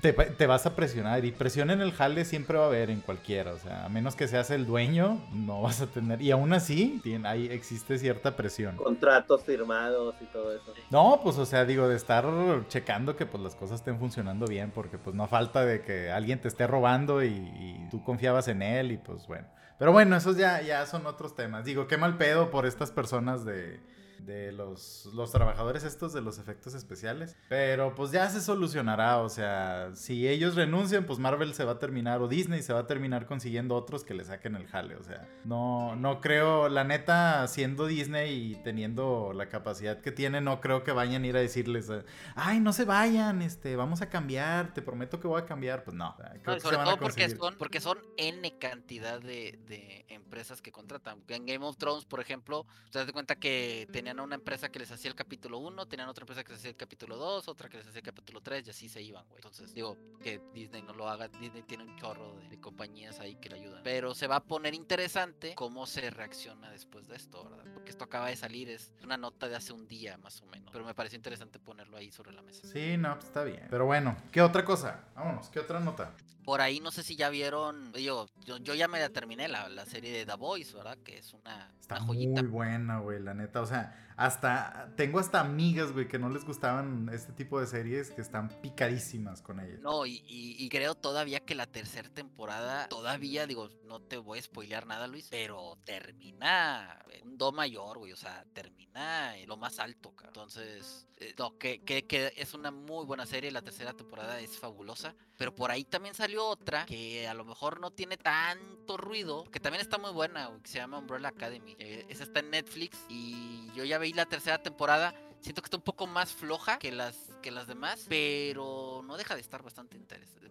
te, 0.00 0.46
vas 0.46 0.66
a 0.66 0.74
presionar. 0.74 1.24
Y 1.24 1.32
presión 1.32 1.70
en 1.70 1.80
el 1.80 1.92
jale 1.92 2.24
siempre 2.24 2.58
va 2.58 2.64
a 2.64 2.66
haber 2.66 2.90
en 2.90 3.00
cualquiera. 3.00 3.52
O 3.52 3.58
sea, 3.58 3.84
a 3.84 3.88
menos 3.88 4.16
que 4.16 4.28
seas 4.28 4.50
el 4.50 4.66
dueño, 4.66 5.20
no 5.32 5.62
vas 5.62 5.80
a 5.80 5.86
tener. 5.86 6.20
Y 6.20 6.30
aún 6.30 6.52
así, 6.52 7.00
tiene, 7.02 7.28
ahí 7.28 7.46
existe 7.46 7.98
cierta 7.98 8.36
presión. 8.36 8.76
Contratos 8.76 9.44
firmados 9.44 10.14
y 10.20 10.24
todo 10.26 10.54
eso. 10.54 10.74
No, 10.90 11.20
pues, 11.22 11.38
o 11.38 11.46
sea, 11.46 11.64
digo, 11.64 11.88
de 11.88 11.96
estar 11.96 12.26
checando 12.68 13.16
que 13.16 13.26
pues 13.26 13.42
las 13.42 13.54
cosas 13.54 13.80
estén 13.80 13.98
funcionando 13.98 14.46
bien. 14.46 14.70
Porque 14.70 14.98
pues 14.98 15.14
no 15.14 15.26
falta 15.28 15.64
de 15.64 15.82
que 15.82 16.10
alguien 16.10 16.40
te 16.40 16.48
esté 16.48 16.66
robando 16.66 17.22
y, 17.22 17.86
tú 17.90 18.02
confiabas 18.02 18.48
en 18.48 18.62
él. 18.62 18.92
Y 18.92 18.96
pues 18.96 19.26
bueno. 19.26 19.46
Pero 19.78 19.92
bueno, 19.92 20.16
esos 20.16 20.36
ya, 20.36 20.60
ya 20.62 20.86
son 20.86 21.06
otros 21.06 21.34
temas. 21.34 21.64
Digo, 21.64 21.86
qué 21.86 21.96
mal 21.96 22.16
pedo 22.16 22.50
por 22.50 22.66
estas 22.66 22.90
personas 22.90 23.44
de 23.44 23.80
de 24.24 24.52
los, 24.52 25.08
los 25.14 25.30
trabajadores 25.32 25.84
estos 25.84 26.12
de 26.12 26.20
los 26.20 26.38
efectos 26.38 26.74
especiales. 26.74 27.36
Pero 27.48 27.94
pues 27.94 28.10
ya 28.10 28.28
se 28.28 28.40
solucionará, 28.40 29.18
o 29.18 29.28
sea, 29.28 29.90
si 29.94 30.28
ellos 30.28 30.54
renuncian, 30.54 31.04
pues 31.04 31.18
Marvel 31.18 31.54
se 31.54 31.64
va 31.64 31.72
a 31.72 31.78
terminar 31.78 32.22
o 32.22 32.28
Disney 32.28 32.62
se 32.62 32.72
va 32.72 32.80
a 32.80 32.86
terminar 32.86 33.26
consiguiendo 33.26 33.74
otros 33.74 34.04
que 34.04 34.14
le 34.14 34.24
saquen 34.24 34.56
el 34.56 34.66
jale, 34.66 34.96
o 34.96 35.02
sea, 35.02 35.28
no, 35.44 35.96
no 35.96 36.20
creo, 36.20 36.68
la 36.68 36.84
neta, 36.84 37.46
siendo 37.48 37.86
Disney 37.86 38.52
y 38.52 38.54
teniendo 38.56 39.32
la 39.34 39.48
capacidad 39.48 40.00
que 40.00 40.12
tiene, 40.12 40.40
no 40.40 40.60
creo 40.60 40.84
que 40.84 40.92
vayan 40.92 41.24
a 41.24 41.26
ir 41.26 41.36
a 41.36 41.40
decirles, 41.40 41.90
ay, 42.34 42.60
no 42.60 42.72
se 42.72 42.84
vayan, 42.84 43.42
este, 43.42 43.76
vamos 43.76 44.02
a 44.02 44.08
cambiar, 44.08 44.72
te 44.74 44.82
prometo 44.82 45.20
que 45.20 45.28
voy 45.28 45.40
a 45.40 45.46
cambiar, 45.46 45.84
pues 45.84 45.96
no. 45.96 46.16
sobre 46.60 46.76
todo 46.76 46.98
porque 46.98 47.28
son, 47.28 47.56
porque 47.56 47.80
son 47.80 47.98
N 48.16 48.58
cantidad 48.58 49.20
de, 49.20 49.58
de 49.66 50.04
empresas 50.08 50.62
que 50.62 50.72
contratan. 50.72 51.22
En 51.28 51.46
Game 51.46 51.64
of 51.64 51.76
Thrones, 51.76 52.04
por 52.04 52.20
ejemplo, 52.20 52.66
te 52.90 52.98
das 52.98 53.12
cuenta 53.12 53.36
que 53.36 53.88
tenían 53.92 54.11
una 54.20 54.34
empresa 54.34 54.70
que 54.70 54.78
les 54.78 54.90
hacía 54.90 55.10
el 55.10 55.14
capítulo 55.14 55.58
1, 55.58 55.86
tenían 55.86 56.08
otra 56.08 56.22
empresa 56.22 56.44
que 56.44 56.52
les 56.52 56.60
hacía 56.60 56.70
el 56.70 56.76
capítulo 56.76 57.16
2, 57.16 57.48
otra 57.48 57.68
que 57.68 57.78
les 57.78 57.86
hacía 57.86 58.00
el 58.00 58.04
capítulo 58.04 58.40
3 58.40 58.66
y 58.66 58.70
así 58.70 58.88
se 58.88 59.02
iban, 59.02 59.24
güey. 59.28 59.38
Entonces, 59.38 59.74
digo, 59.74 59.96
que 60.22 60.40
Disney 60.52 60.82
no 60.82 60.92
lo 60.94 61.08
haga, 61.08 61.28
Disney 61.28 61.62
tiene 61.62 61.84
un 61.84 61.96
chorro 61.96 62.36
de, 62.48 62.60
compañías 62.60 63.18
ahí 63.20 63.36
que 63.36 63.48
le 63.48 63.56
ayudan. 63.56 63.82
Pero 63.82 64.14
se 64.14 64.26
va 64.26 64.36
a 64.36 64.44
poner 64.44 64.74
interesante 64.74 65.54
cómo 65.54 65.86
se 65.86 66.10
reacciona 66.10 66.70
después 66.70 67.08
de 67.08 67.16
esto, 67.16 67.44
¿verdad? 67.44 67.64
Porque 67.74 67.90
esto 67.90 68.04
acaba 68.04 68.28
de 68.28 68.36
salir, 68.36 68.70
es 68.70 68.92
una 69.02 69.16
nota 69.16 69.48
de 69.48 69.56
hace 69.56 69.72
un 69.72 69.88
día 69.88 70.16
más 70.18 70.40
o 70.42 70.46
menos. 70.46 70.70
Pero 70.72 70.84
me 70.84 70.94
parece 70.94 71.16
interesante 71.16 71.58
ponerlo 71.58 71.96
ahí 71.96 72.10
sobre 72.10 72.32
la 72.32 72.42
mesa. 72.42 72.66
Sí, 72.68 72.96
no, 72.96 73.14
pues 73.14 73.26
está 73.26 73.42
bien. 73.42 73.66
Pero 73.68 73.86
bueno, 73.86 74.16
¿qué 74.30 74.40
otra 74.42 74.64
cosa? 74.64 75.04
Vámonos, 75.14 75.48
¿qué 75.48 75.58
otra 75.58 75.80
nota? 75.80 76.14
Por 76.44 76.60
ahí 76.60 76.80
no 76.80 76.90
sé 76.90 77.02
si 77.02 77.14
ya 77.14 77.30
vieron, 77.30 77.92
yo, 77.92 78.26
yo, 78.44 78.74
ya 78.74 78.88
me 78.88 78.98
la 78.98 79.08
terminé 79.10 79.48
la, 79.48 79.68
la, 79.68 79.86
serie 79.86 80.12
de 80.12 80.26
The 80.26 80.36
Voice, 80.36 80.74
¿verdad? 80.76 80.98
Que 81.04 81.18
es 81.18 81.32
una, 81.34 81.70
Está 81.80 82.00
joyita. 82.00 82.42
Muy 82.42 82.50
buena, 82.50 82.98
güey, 82.98 83.20
la 83.20 83.34
neta. 83.34 83.60
O 83.60 83.66
sea, 83.66 84.11
hasta 84.22 84.92
tengo 84.96 85.18
hasta 85.18 85.40
amigas, 85.40 85.92
güey, 85.92 86.06
que 86.06 86.18
no 86.18 86.28
les 86.28 86.44
gustaban 86.44 87.10
este 87.12 87.32
tipo 87.32 87.60
de 87.60 87.66
series 87.66 88.12
que 88.12 88.20
están 88.20 88.48
picadísimas 88.60 89.42
con 89.42 89.58
ellas. 89.58 89.80
No, 89.80 90.06
y, 90.06 90.22
y, 90.28 90.68
creo 90.68 90.94
todavía 90.94 91.40
que 91.40 91.56
la 91.56 91.66
tercera 91.66 92.08
temporada, 92.08 92.86
todavía, 92.88 93.48
digo, 93.48 93.68
no 93.84 94.00
te 94.00 94.18
voy 94.18 94.38
a 94.38 94.42
spoilear 94.42 94.86
nada, 94.86 95.08
Luis, 95.08 95.26
pero 95.28 95.76
termina 95.84 97.04
un 97.24 97.36
do 97.36 97.50
mayor, 97.50 97.98
güey, 97.98 98.12
o 98.12 98.16
sea, 98.16 98.44
termina 98.52 99.36
en 99.36 99.48
lo 99.48 99.56
más 99.56 99.80
alto, 99.80 100.14
Entonces, 100.24 101.08
eh, 101.16 101.34
no, 101.38 101.58
que, 101.58 101.80
que, 101.82 102.06
que 102.06 102.32
es 102.36 102.54
una 102.54 102.70
muy 102.70 103.04
buena 103.04 103.26
serie, 103.26 103.50
la 103.50 103.62
tercera 103.62 103.92
temporada 103.92 104.38
es 104.40 104.58
fabulosa, 104.58 105.14
pero 105.36 105.54
por 105.54 105.70
ahí 105.70 105.84
también 105.84 106.14
salió 106.14 106.46
otra 106.46 106.86
que 106.86 107.26
a 107.26 107.34
lo 107.34 107.44
mejor 107.44 107.80
no 107.80 107.90
tiene 107.90 108.16
tanto 108.16 108.96
ruido, 108.96 109.44
que 109.50 109.60
también 109.60 109.80
está 109.80 109.98
muy 109.98 110.12
buena, 110.12 110.50
que 110.62 110.70
se 110.70 110.78
llama 110.78 110.98
Umbrella 110.98 111.28
Academy. 111.28 111.74
Eh, 111.78 112.06
esa 112.08 112.24
está 112.24 112.40
en 112.40 112.50
Netflix 112.50 112.98
y 113.08 113.70
yo 113.74 113.84
ya 113.84 113.98
la 114.12 114.26
tercera 114.26 114.62
temporada. 114.62 115.14
Siento 115.40 115.60
que 115.60 115.66
está 115.66 115.76
un 115.76 115.82
poco 115.82 116.06
más 116.06 116.32
floja 116.32 116.78
que 116.78 116.92
las, 116.92 117.16
que 117.42 117.50
las 117.50 117.66
demás, 117.66 118.06
pero 118.08 119.02
no 119.04 119.16
deja 119.16 119.34
de 119.34 119.40
estar 119.40 119.60
bastante, 119.60 119.98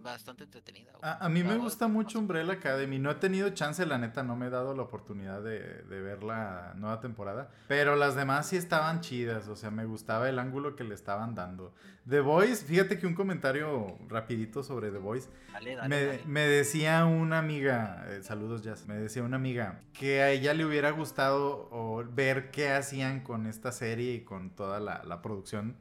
bastante 0.02 0.44
entretenida. 0.44 0.92
A, 1.02 1.30
mí 1.30 1.44
me 1.44 1.56
gusta 1.56 1.88
mucho 1.88 2.20
Umbrella 2.20 2.54
Academy. 2.54 3.00
No 3.00 3.10
he 3.10 3.16
tenido 3.16 3.50
chance, 3.52 3.86
la 3.86 3.98
neta, 3.98 4.22
no 4.22 4.36
me 4.36 4.48
he 4.48 4.50
dado 4.50 4.76
la 4.76 4.82
oportunidad 4.82 5.42
de, 5.42 5.84
de, 5.84 6.02
ver 6.02 6.24
la 6.24 6.74
nueva 6.76 7.00
temporada. 7.00 7.50
Pero 7.70 7.96
las 7.96 8.16
demás 8.16 8.48
sí 8.48 8.58
estaban 8.58 9.00
chidas, 9.00 9.48
o 9.48 9.56
sea, 9.56 9.72
me 9.72 9.86
gustaba 9.86 10.28
el 10.28 10.38
ángulo 10.40 10.76
que 10.76 10.84
le 10.84 10.94
estaban 10.94 11.36
dando. 11.36 11.74
The 12.10 12.20
Voice, 12.20 12.66
fíjate 12.66 12.98
que 12.98 13.06
un 13.06 13.14
comentario 13.14 13.98
rapidito 14.10 14.64
sobre 14.64 14.90
The 14.90 14.98
Voice. 14.98 15.30
me, 15.88 16.20
me, 16.26 16.42
decía 16.42 17.06
una 17.06 17.38
amiga, 17.38 18.06
eh, 18.10 18.24
saludos 18.24 18.64
Jazz, 18.64 18.88
me 18.88 18.96
decía 18.96 19.22
una 19.22 19.36
amiga 19.36 19.82
que 19.94 20.22
a 20.22 20.32
ella 20.32 20.56
le 20.56 20.66
hubiera 20.66 20.90
gustado 20.92 21.70
ver 22.14 22.50
qué 22.50 22.70
hacían 22.70 23.22
con 23.22 23.46
esta 23.46 23.72
serie 23.72 24.16
y 24.16 24.22
con 24.22 24.50
toda 24.50 24.80
la, 24.80 25.22
producción 25.22 25.76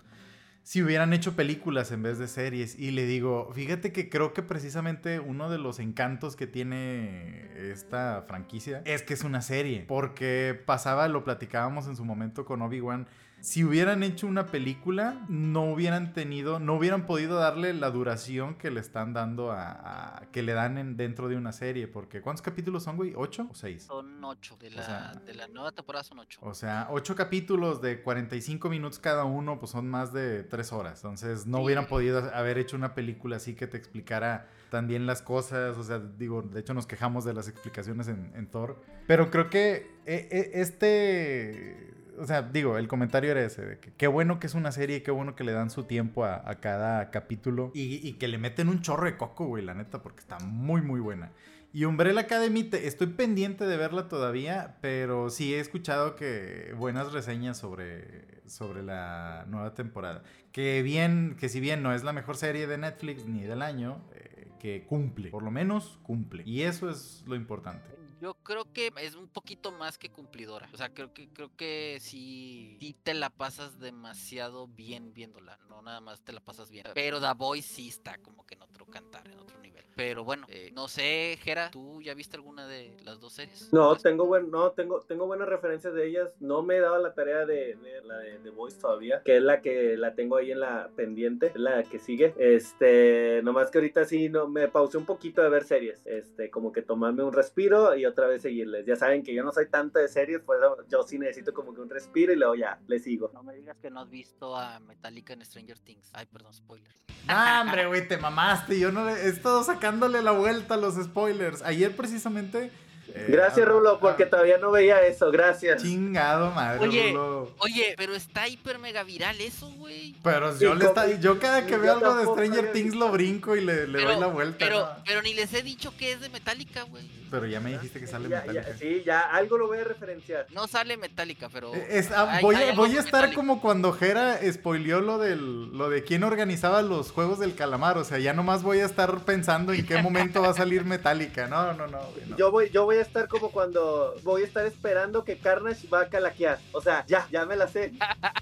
si 0.63 0.83
hubieran 0.83 1.15
hecho 1.15 1.35
películas 1.35 1.91
en 1.91 2.03
vez 2.03 2.19
de 2.19 2.29
series. 2.29 2.79
Y 2.79 2.91
le 2.91 3.07
digo, 3.07 3.51
fíjate 3.55 3.91
que 3.93 4.11
creo 4.11 4.35
que 4.35 4.43
precisamente 4.43 5.19
uno 5.19 5.51
de 5.51 5.59
los 5.59 5.79
encantos 5.79 6.37
que 6.37 6.47
tiene 6.47 7.71
esta 7.73 8.25
franquicia 8.29 8.83
es 8.85 9.03
que 9.03 9.15
es 9.15 9.25
una 9.25 9.41
serie. 9.41 9.85
Porque 9.89 10.61
pasaba, 10.67 11.09
lo 11.09 11.25
platicábamos 11.25 11.87
en 11.87 11.97
su 11.97 12.05
momento 12.05 12.45
con 12.45 12.61
Obi-Wan 12.61 13.09
si 13.41 13.65
hubieran 13.65 14.03
hecho 14.03 14.27
una 14.27 14.47
película, 14.47 15.25
no 15.29 15.73
hubieran 15.73 16.13
tenido, 16.13 16.59
no 16.59 16.75
hubieran 16.75 17.07
podido 17.07 17.37
darle 17.37 17.73
la 17.75 17.91
duración 17.91 18.55
que 18.55 18.71
le 18.71 18.81
están 18.81 19.13
dando 19.13 19.51
a, 19.53 20.23
que 20.33 20.43
le 20.43 20.53
dan 20.53 20.79
en, 20.79 20.97
dentro 20.97 21.29
de 21.29 21.37
una 21.37 21.53
serie. 21.53 21.89
Porque 21.89 22.21
¿cuántos 22.21 22.43
capítulos 22.43 22.83
son, 22.83 22.97
güey? 22.97 23.15
¿Ocho 23.17 23.49
o 23.51 23.55
seis? 23.55 23.85
Son 23.85 24.23
ocho. 24.25 24.57
De 24.61 24.71
la, 24.71 25.21
de 25.25 25.35
la 25.35 25.49
nueva 25.49 25.73
temporada 25.73 26.05
son 26.05 26.19
ocho. 26.19 26.39
O 26.43 26.55
sea, 26.55 26.89
ocho 26.91 27.15
capítulos 27.15 27.81
de 27.81 28.03
45 28.03 28.69
minutos 28.69 28.99
cada 28.99 29.25
uno, 29.25 29.59
pues 29.59 29.73
son 29.73 29.89
más 29.89 30.13
de 30.13 30.43
tres 30.43 30.73
horas. 30.73 31.03
Entonces 31.03 31.47
no 31.47 31.63
hubieran 31.63 31.87
podido 31.87 32.19
haber 32.35 32.59
hecho 32.59 32.77
una 32.77 32.95
película 32.95 33.37
así 33.37 33.55
que 33.55 33.67
te 33.67 33.77
explicara 33.77 34.49
también 34.71 35.07
las 35.07 35.23
cosas. 35.23 35.79
O 35.79 35.83
sea, 35.83 35.99
digo, 35.99 36.43
de 36.43 36.61
hecho 36.61 36.75
nos 36.75 36.87
quejamos 36.87 37.25
de 37.25 37.35
las 37.35 37.49
explicaciones 37.49 38.09
en, 38.09 38.47
Thor. 38.51 38.83
Pero 39.07 39.31
creo 39.31 39.49
que 39.49 39.99
eh, 40.07 40.29
eh, 40.31 40.51
este 40.55 42.00
o 42.21 42.27
sea, 42.27 42.43
digo, 42.43 42.77
el 42.77 42.87
comentario 42.87 43.31
era 43.31 43.43
ese, 43.43 43.65
de 43.65 43.79
que 43.79 43.93
qué 43.93 44.07
bueno 44.07 44.39
que 44.39 44.47
es 44.47 44.55
una 44.55 44.73
serie, 44.73 45.03
qué 45.03 45.11
bueno 45.11 45.35
que 45.35 45.45
le 45.45 45.53
dan 45.53 45.71
su 45.71 45.85
tiempo 45.85 46.25
a, 46.25 46.43
cada 46.61 47.11
capítulo 47.11 47.73
y, 47.75 48.13
que 48.15 48.29
le 48.29 48.39
meten 48.39 48.69
un 48.69 48.83
chorro 48.83 49.07
de 49.07 49.17
coco, 49.17 49.47
güey, 49.47 49.65
la 49.65 49.75
neta, 49.75 50.03
porque 50.03 50.21
está 50.21 50.39
muy, 50.41 50.83
muy 50.83 51.01
buena. 51.01 51.33
Y 51.73 51.85
Umbrella 51.85 52.23
Academy, 52.23 52.69
estoy 52.73 53.07
pendiente 53.09 53.65
de 53.65 53.77
verla 53.77 54.09
todavía, 54.09 54.77
pero 54.81 55.31
sí 55.31 55.55
he 55.55 55.61
escuchado 55.61 56.17
que 56.17 56.75
buenas 56.77 57.13
reseñas 57.13 57.59
sobre, 57.59 58.43
sobre 58.47 58.83
la 58.83 59.45
nueva 59.49 59.75
temporada. 59.75 60.23
Que 60.53 60.83
bien, 60.83 61.37
que 61.39 61.49
si 61.49 61.61
bien 61.61 61.83
no 61.83 61.95
es 61.95 62.03
la 62.03 62.13
mejor 62.13 62.37
serie 62.37 62.67
de 62.67 62.77
Netflix 62.77 63.25
ni 63.25 63.43
del 63.43 63.63
año, 63.63 64.05
eh, 64.15 64.49
que 64.59 64.85
cumple, 64.85 65.31
por 65.31 65.45
lo 65.45 65.53
menos 65.53 66.01
cumple. 66.03 66.43
Y 66.45 66.63
eso 66.63 66.91
es 66.91 67.23
lo 67.27 67.37
importante. 67.37 68.00
Yo 68.21 68.35
creo 68.35 68.71
que 68.71 68.93
es 68.99 69.15
un 69.15 69.29
poquito 69.29 69.73
más 69.73 69.97
que 69.97 70.11
cumplidora. 70.11 70.69
O 70.75 70.77
sea, 70.77 70.93
creo 70.93 71.15
que 71.15 71.29
creo 71.31 71.57
que 71.57 71.99
sí, 72.01 72.77
sí 72.79 72.95
te 73.03 73.15
la 73.15 73.31
pasas 73.31 73.79
demasiado 73.79 74.69
bien 74.69 75.15
viéndola. 75.15 75.59
No 75.69 75.81
nada 75.81 76.01
más 76.01 76.21
te 76.23 76.33
la 76.33 76.41
pasas 76.41 76.71
bien. 76.71 76.87
Pero 76.95 77.19
The 77.21 77.33
Voice 77.35 77.69
sí 77.75 77.89
está 77.89 78.19
como 78.19 78.45
que 78.45 78.57
en 78.57 78.63
otro 78.63 78.85
cantar, 78.87 79.27
en 79.27 79.39
otro. 79.39 79.60
Pero 80.01 80.25
bueno, 80.25 80.47
eh, 80.49 80.71
no 80.75 80.89
sé, 80.89 81.39
Jera, 81.43 81.71
¿tú 81.71 82.01
ya 82.01 82.15
viste 82.15 82.35
alguna 82.37 82.67
de 82.67 82.97
las 83.05 83.21
dos 83.21 83.35
series? 83.35 83.71
No, 83.71 83.95
tengo 83.97 84.25
buen, 84.25 84.51
no, 84.51 84.71
tengo, 84.71 85.03
tengo 85.03 85.27
buenas 85.27 85.47
referencias 85.47 85.93
de 85.93 86.07
ellas. 86.07 86.31
No 86.41 86.63
me 86.63 86.77
he 86.77 86.81
dado 86.81 86.99
la 87.03 87.13
tarea 87.13 87.45
de, 87.45 87.75
de 87.77 88.01
la 88.07 88.17
de 88.17 88.39
The 88.39 88.49
Voice 88.49 88.81
todavía, 88.81 89.21
que 89.23 89.37
es 89.37 89.43
la 89.43 89.61
que 89.61 89.99
la 89.99 90.15
tengo 90.15 90.39
ahí 90.39 90.53
en 90.53 90.61
la 90.61 90.89
pendiente, 90.97 91.49
es 91.49 91.57
la 91.57 91.83
que 91.83 91.99
sigue. 91.99 92.33
Este, 92.39 93.43
nomás 93.45 93.71
que 93.71 93.77
ahorita 93.77 94.07
sí 94.07 94.31
no 94.31 94.49
me 94.49 94.69
pausé 94.69 94.97
un 94.97 95.05
poquito 95.05 95.43
de 95.43 95.51
ver 95.51 95.65
series. 95.65 96.01
Este, 96.07 96.49
como 96.49 96.73
que 96.73 96.81
tomarme 96.81 97.23
un 97.23 97.35
respiro 97.35 97.95
y 97.95 98.07
otra 98.07 98.27
vez 98.27 98.41
seguirles. 98.41 98.87
Ya 98.87 98.97
saben 98.97 99.23
que 99.23 99.35
yo 99.35 99.45
no 99.45 99.53
soy 99.53 99.69
tanto 99.69 99.99
de 99.99 100.09
series, 100.09 100.41
pues 100.41 100.59
yo 100.89 101.03
sí 101.03 101.19
necesito 101.19 101.53
como 101.53 101.75
que 101.75 101.83
un 101.83 101.91
respiro 101.91 102.33
y 102.33 102.37
luego 102.37 102.55
ya, 102.55 102.81
le 102.87 103.01
sigo. 103.01 103.31
No 103.35 103.43
me 103.43 103.55
digas 103.55 103.77
que 103.77 103.91
no 103.91 104.01
has 104.01 104.09
visto 104.09 104.57
a 104.57 104.81
Metallica 104.81 105.35
en 105.35 105.45
Stranger 105.45 105.79
Things. 105.79 106.09
Ay, 106.15 106.25
perdón, 106.25 106.55
spoiler. 106.55 106.91
No, 107.29 107.61
hombre, 107.61 107.87
güey, 107.87 108.09
te 108.09 108.17
mamaste. 108.17 108.79
Yo 108.81 108.91
no 108.91 109.05
le- 109.05 109.13
he 109.13 109.29
estado 109.29 109.63
sacándole 109.91 110.23
la 110.23 110.31
vuelta 110.31 110.75
a 110.75 110.77
los 110.77 110.95
spoilers. 110.95 111.63
Ayer 111.63 111.97
precisamente. 111.97 112.71
Eh, 113.15 113.27
Gracias, 113.29 113.67
ah, 113.67 113.71
Rulo, 113.71 113.99
porque 114.01 114.25
ah, 114.25 114.31
todavía 114.31 114.59
no 114.59 114.71
veía 114.71 115.01
eso. 115.07 115.31
Gracias. 115.31 115.83
Chingado, 115.83 116.51
madre, 116.53 116.81
Oye, 116.87 117.09
Rulo. 117.11 117.55
Oye, 117.59 117.95
pero 117.97 118.15
está 118.15 118.49
hiper 118.49 118.79
mega 118.79 119.03
viral 119.03 119.41
eso, 119.41 119.71
güey. 119.79 120.15
Pero 120.23 120.59
yo, 120.59 120.75
le 120.75 120.85
está, 120.87 121.07
yo 121.21 121.39
cada 121.39 121.67
que 121.67 121.77
veo 121.77 121.95
algo 121.95 122.15
de 122.17 122.25
Stranger 122.25 122.73
Things 122.73 122.95
lo 122.95 123.11
brinco 123.11 123.57
y 123.57 123.61
le, 123.65 123.87
le 123.87 123.99
Pero, 123.99 124.11
doy 124.13 124.21
la 124.21 124.27
vuelta. 124.27 124.57
pero, 124.59 124.81
¿no? 124.81 124.89
pero 125.07 125.23
ni 125.23 125.35
les 125.35 125.53
he 125.55 125.63
dicho 125.63 125.93
que 125.97 126.13
es 126.13 126.21
de 126.21 126.29
Metallica, 126.29 126.83
güey. 126.85 127.09
Pero 127.31 127.47
ya 127.47 127.61
me 127.61 127.71
dijiste 127.71 128.01
que 128.01 128.09
sale 128.09 128.29
Ya- 128.29 128.41
Metallica. 128.41 128.69
ya- 128.73 128.77
sí, 128.77 129.03
ya 129.07 129.21
algo 129.21 129.57
lo 129.57 129.69
voy 129.69 129.79
a 129.79 129.85
referenciar. 129.85 130.47
No 130.51 130.67
sale 130.67 130.97
Metallica, 130.97 131.49
pero. 131.49 131.73
Eh, 131.75 131.87
es- 131.91 132.11
ah, 132.11 132.29
hay- 132.29 132.43
voy, 132.43 132.57
hay 132.57 132.71
a, 132.71 132.75
voy 132.75 132.91
estar 132.91 133.05
Metallica. 133.23 133.35
como 133.37 133.61
cuando 133.61 133.93
Jera 133.93 134.41
spoileó 134.51 135.01
lo 135.01 135.19
del 135.19 135.71
lo 135.79 135.89
de 135.91 136.03
quién 136.03 136.25
organizaba 136.25 136.83
los 136.83 137.13
juegos 137.13 137.39
del 137.39 137.55
calamar. 137.55 137.99
O 137.99 138.05
sea, 138.05 138.19
ya 138.19 138.33
nomás 138.33 138.63
voy 138.65 138.81
a 138.81 138.85
estar 138.87 139.21
pensando 139.25 139.73
en 139.73 139.87
qué 139.87 140.03
momento 140.03 140.43
va 140.43 140.49
a 140.49 140.55
salir 140.55 140.85
Metallica. 140.85 141.47
No, 141.47 141.73
no, 141.75 141.87
no. 141.87 141.99
güey, 141.99 142.27
no. 142.31 142.37
Yo 142.37 142.51
voy, 142.51 142.71
yo 142.71 142.85
voy 142.85 142.97
a 142.97 143.00
estar 143.03 143.29
como 143.29 143.51
cuando 143.51 144.15
voy 144.23 144.43
a 144.43 144.47
estar 144.47 144.65
esperando 144.67 145.25
que 145.25 145.39
Carnage 145.39 145.89
va 145.89 146.03
a 146.03 146.09
calaquear. 146.09 146.59
O 146.73 146.81
sea, 146.81 147.05
ya, 147.07 147.29
ya 147.31 147.45
me 147.47 147.57
la 147.57 147.69
sé. 147.69 147.93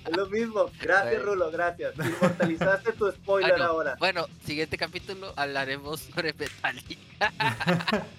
Es 0.07 0.17
lo 0.17 0.27
mismo. 0.27 0.71
Gracias. 0.81 1.23
Rulo, 1.23 1.51
gracias. 1.51 1.95
Inmortalizaste 1.97 2.93
tu 2.93 3.11
spoiler 3.11 3.51
Bueno, 3.51 3.65
ahora. 3.65 3.97
Bueno, 3.99 4.27
siguiente 4.45 4.77
capítulo 4.77 5.33
hablaremos 5.37 6.01
sobre 6.01 6.33
Metallica. 6.33 7.33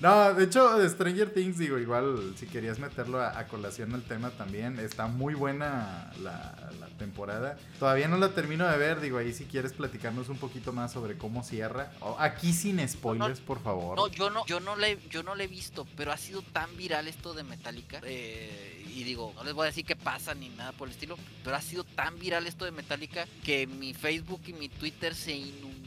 No, 0.00 0.34
de 0.34 0.44
hecho, 0.44 0.88
Stranger 0.88 1.32
Things, 1.32 1.58
digo, 1.58 1.78
igual 1.78 2.34
si 2.36 2.46
querías 2.46 2.78
meterlo 2.78 3.20
a, 3.20 3.38
a 3.38 3.48
colación 3.48 3.92
al 3.94 4.02
tema 4.02 4.30
también, 4.30 4.78
está 4.78 5.06
muy 5.06 5.34
buena 5.34 6.12
la, 6.22 6.54
la 6.78 6.86
temporada. 6.98 7.56
Todavía 7.78 8.08
no 8.08 8.18
la 8.18 8.30
termino 8.30 8.68
de 8.68 8.76
ver, 8.78 9.00
digo, 9.00 9.18
ahí 9.18 9.32
si 9.32 9.44
quieres 9.46 9.72
platicarnos 9.72 10.28
un 10.28 10.38
poquito 10.38 10.72
más 10.72 10.92
sobre 10.92 11.18
cómo 11.18 11.42
cierra. 11.42 11.90
Aquí 12.18 12.52
sin 12.52 12.86
spoilers, 12.88 13.40
por 13.40 13.60
favor. 13.60 13.96
No, 13.96 14.08
yo 14.08 14.30
no, 14.30 14.44
yo 14.46 14.60
no 14.60 14.76
le, 14.76 14.98
yo 15.08 15.22
no 15.22 15.34
le 15.34 15.44
he 15.44 15.48
visto, 15.48 15.77
pero 15.96 16.12
ha 16.12 16.16
sido 16.16 16.42
tan 16.42 16.76
viral 16.76 17.08
esto 17.08 17.34
de 17.34 17.42
Metallica. 17.44 18.00
eh, 18.04 18.74
y 18.94 19.04
digo, 19.04 19.32
no 19.36 19.44
les 19.44 19.54
voy 19.54 19.62
a 19.62 19.66
decir 19.66 19.84
qué 19.84 19.94
pasa 19.94 20.34
ni 20.34 20.48
nada 20.48 20.72
por 20.72 20.88
el 20.88 20.94
estilo, 20.94 21.16
pero 21.44 21.54
ha 21.54 21.62
sido 21.62 21.84
tan 21.84 22.18
viral 22.18 22.48
esto 22.48 22.64
de 22.64 22.72
Metallica 22.72 23.28
que 23.44 23.66
mi 23.68 23.94
Facebook 23.94 24.40
y 24.48 24.52
mi 24.54 24.68
Twitter 24.68 25.14
se 25.14 25.36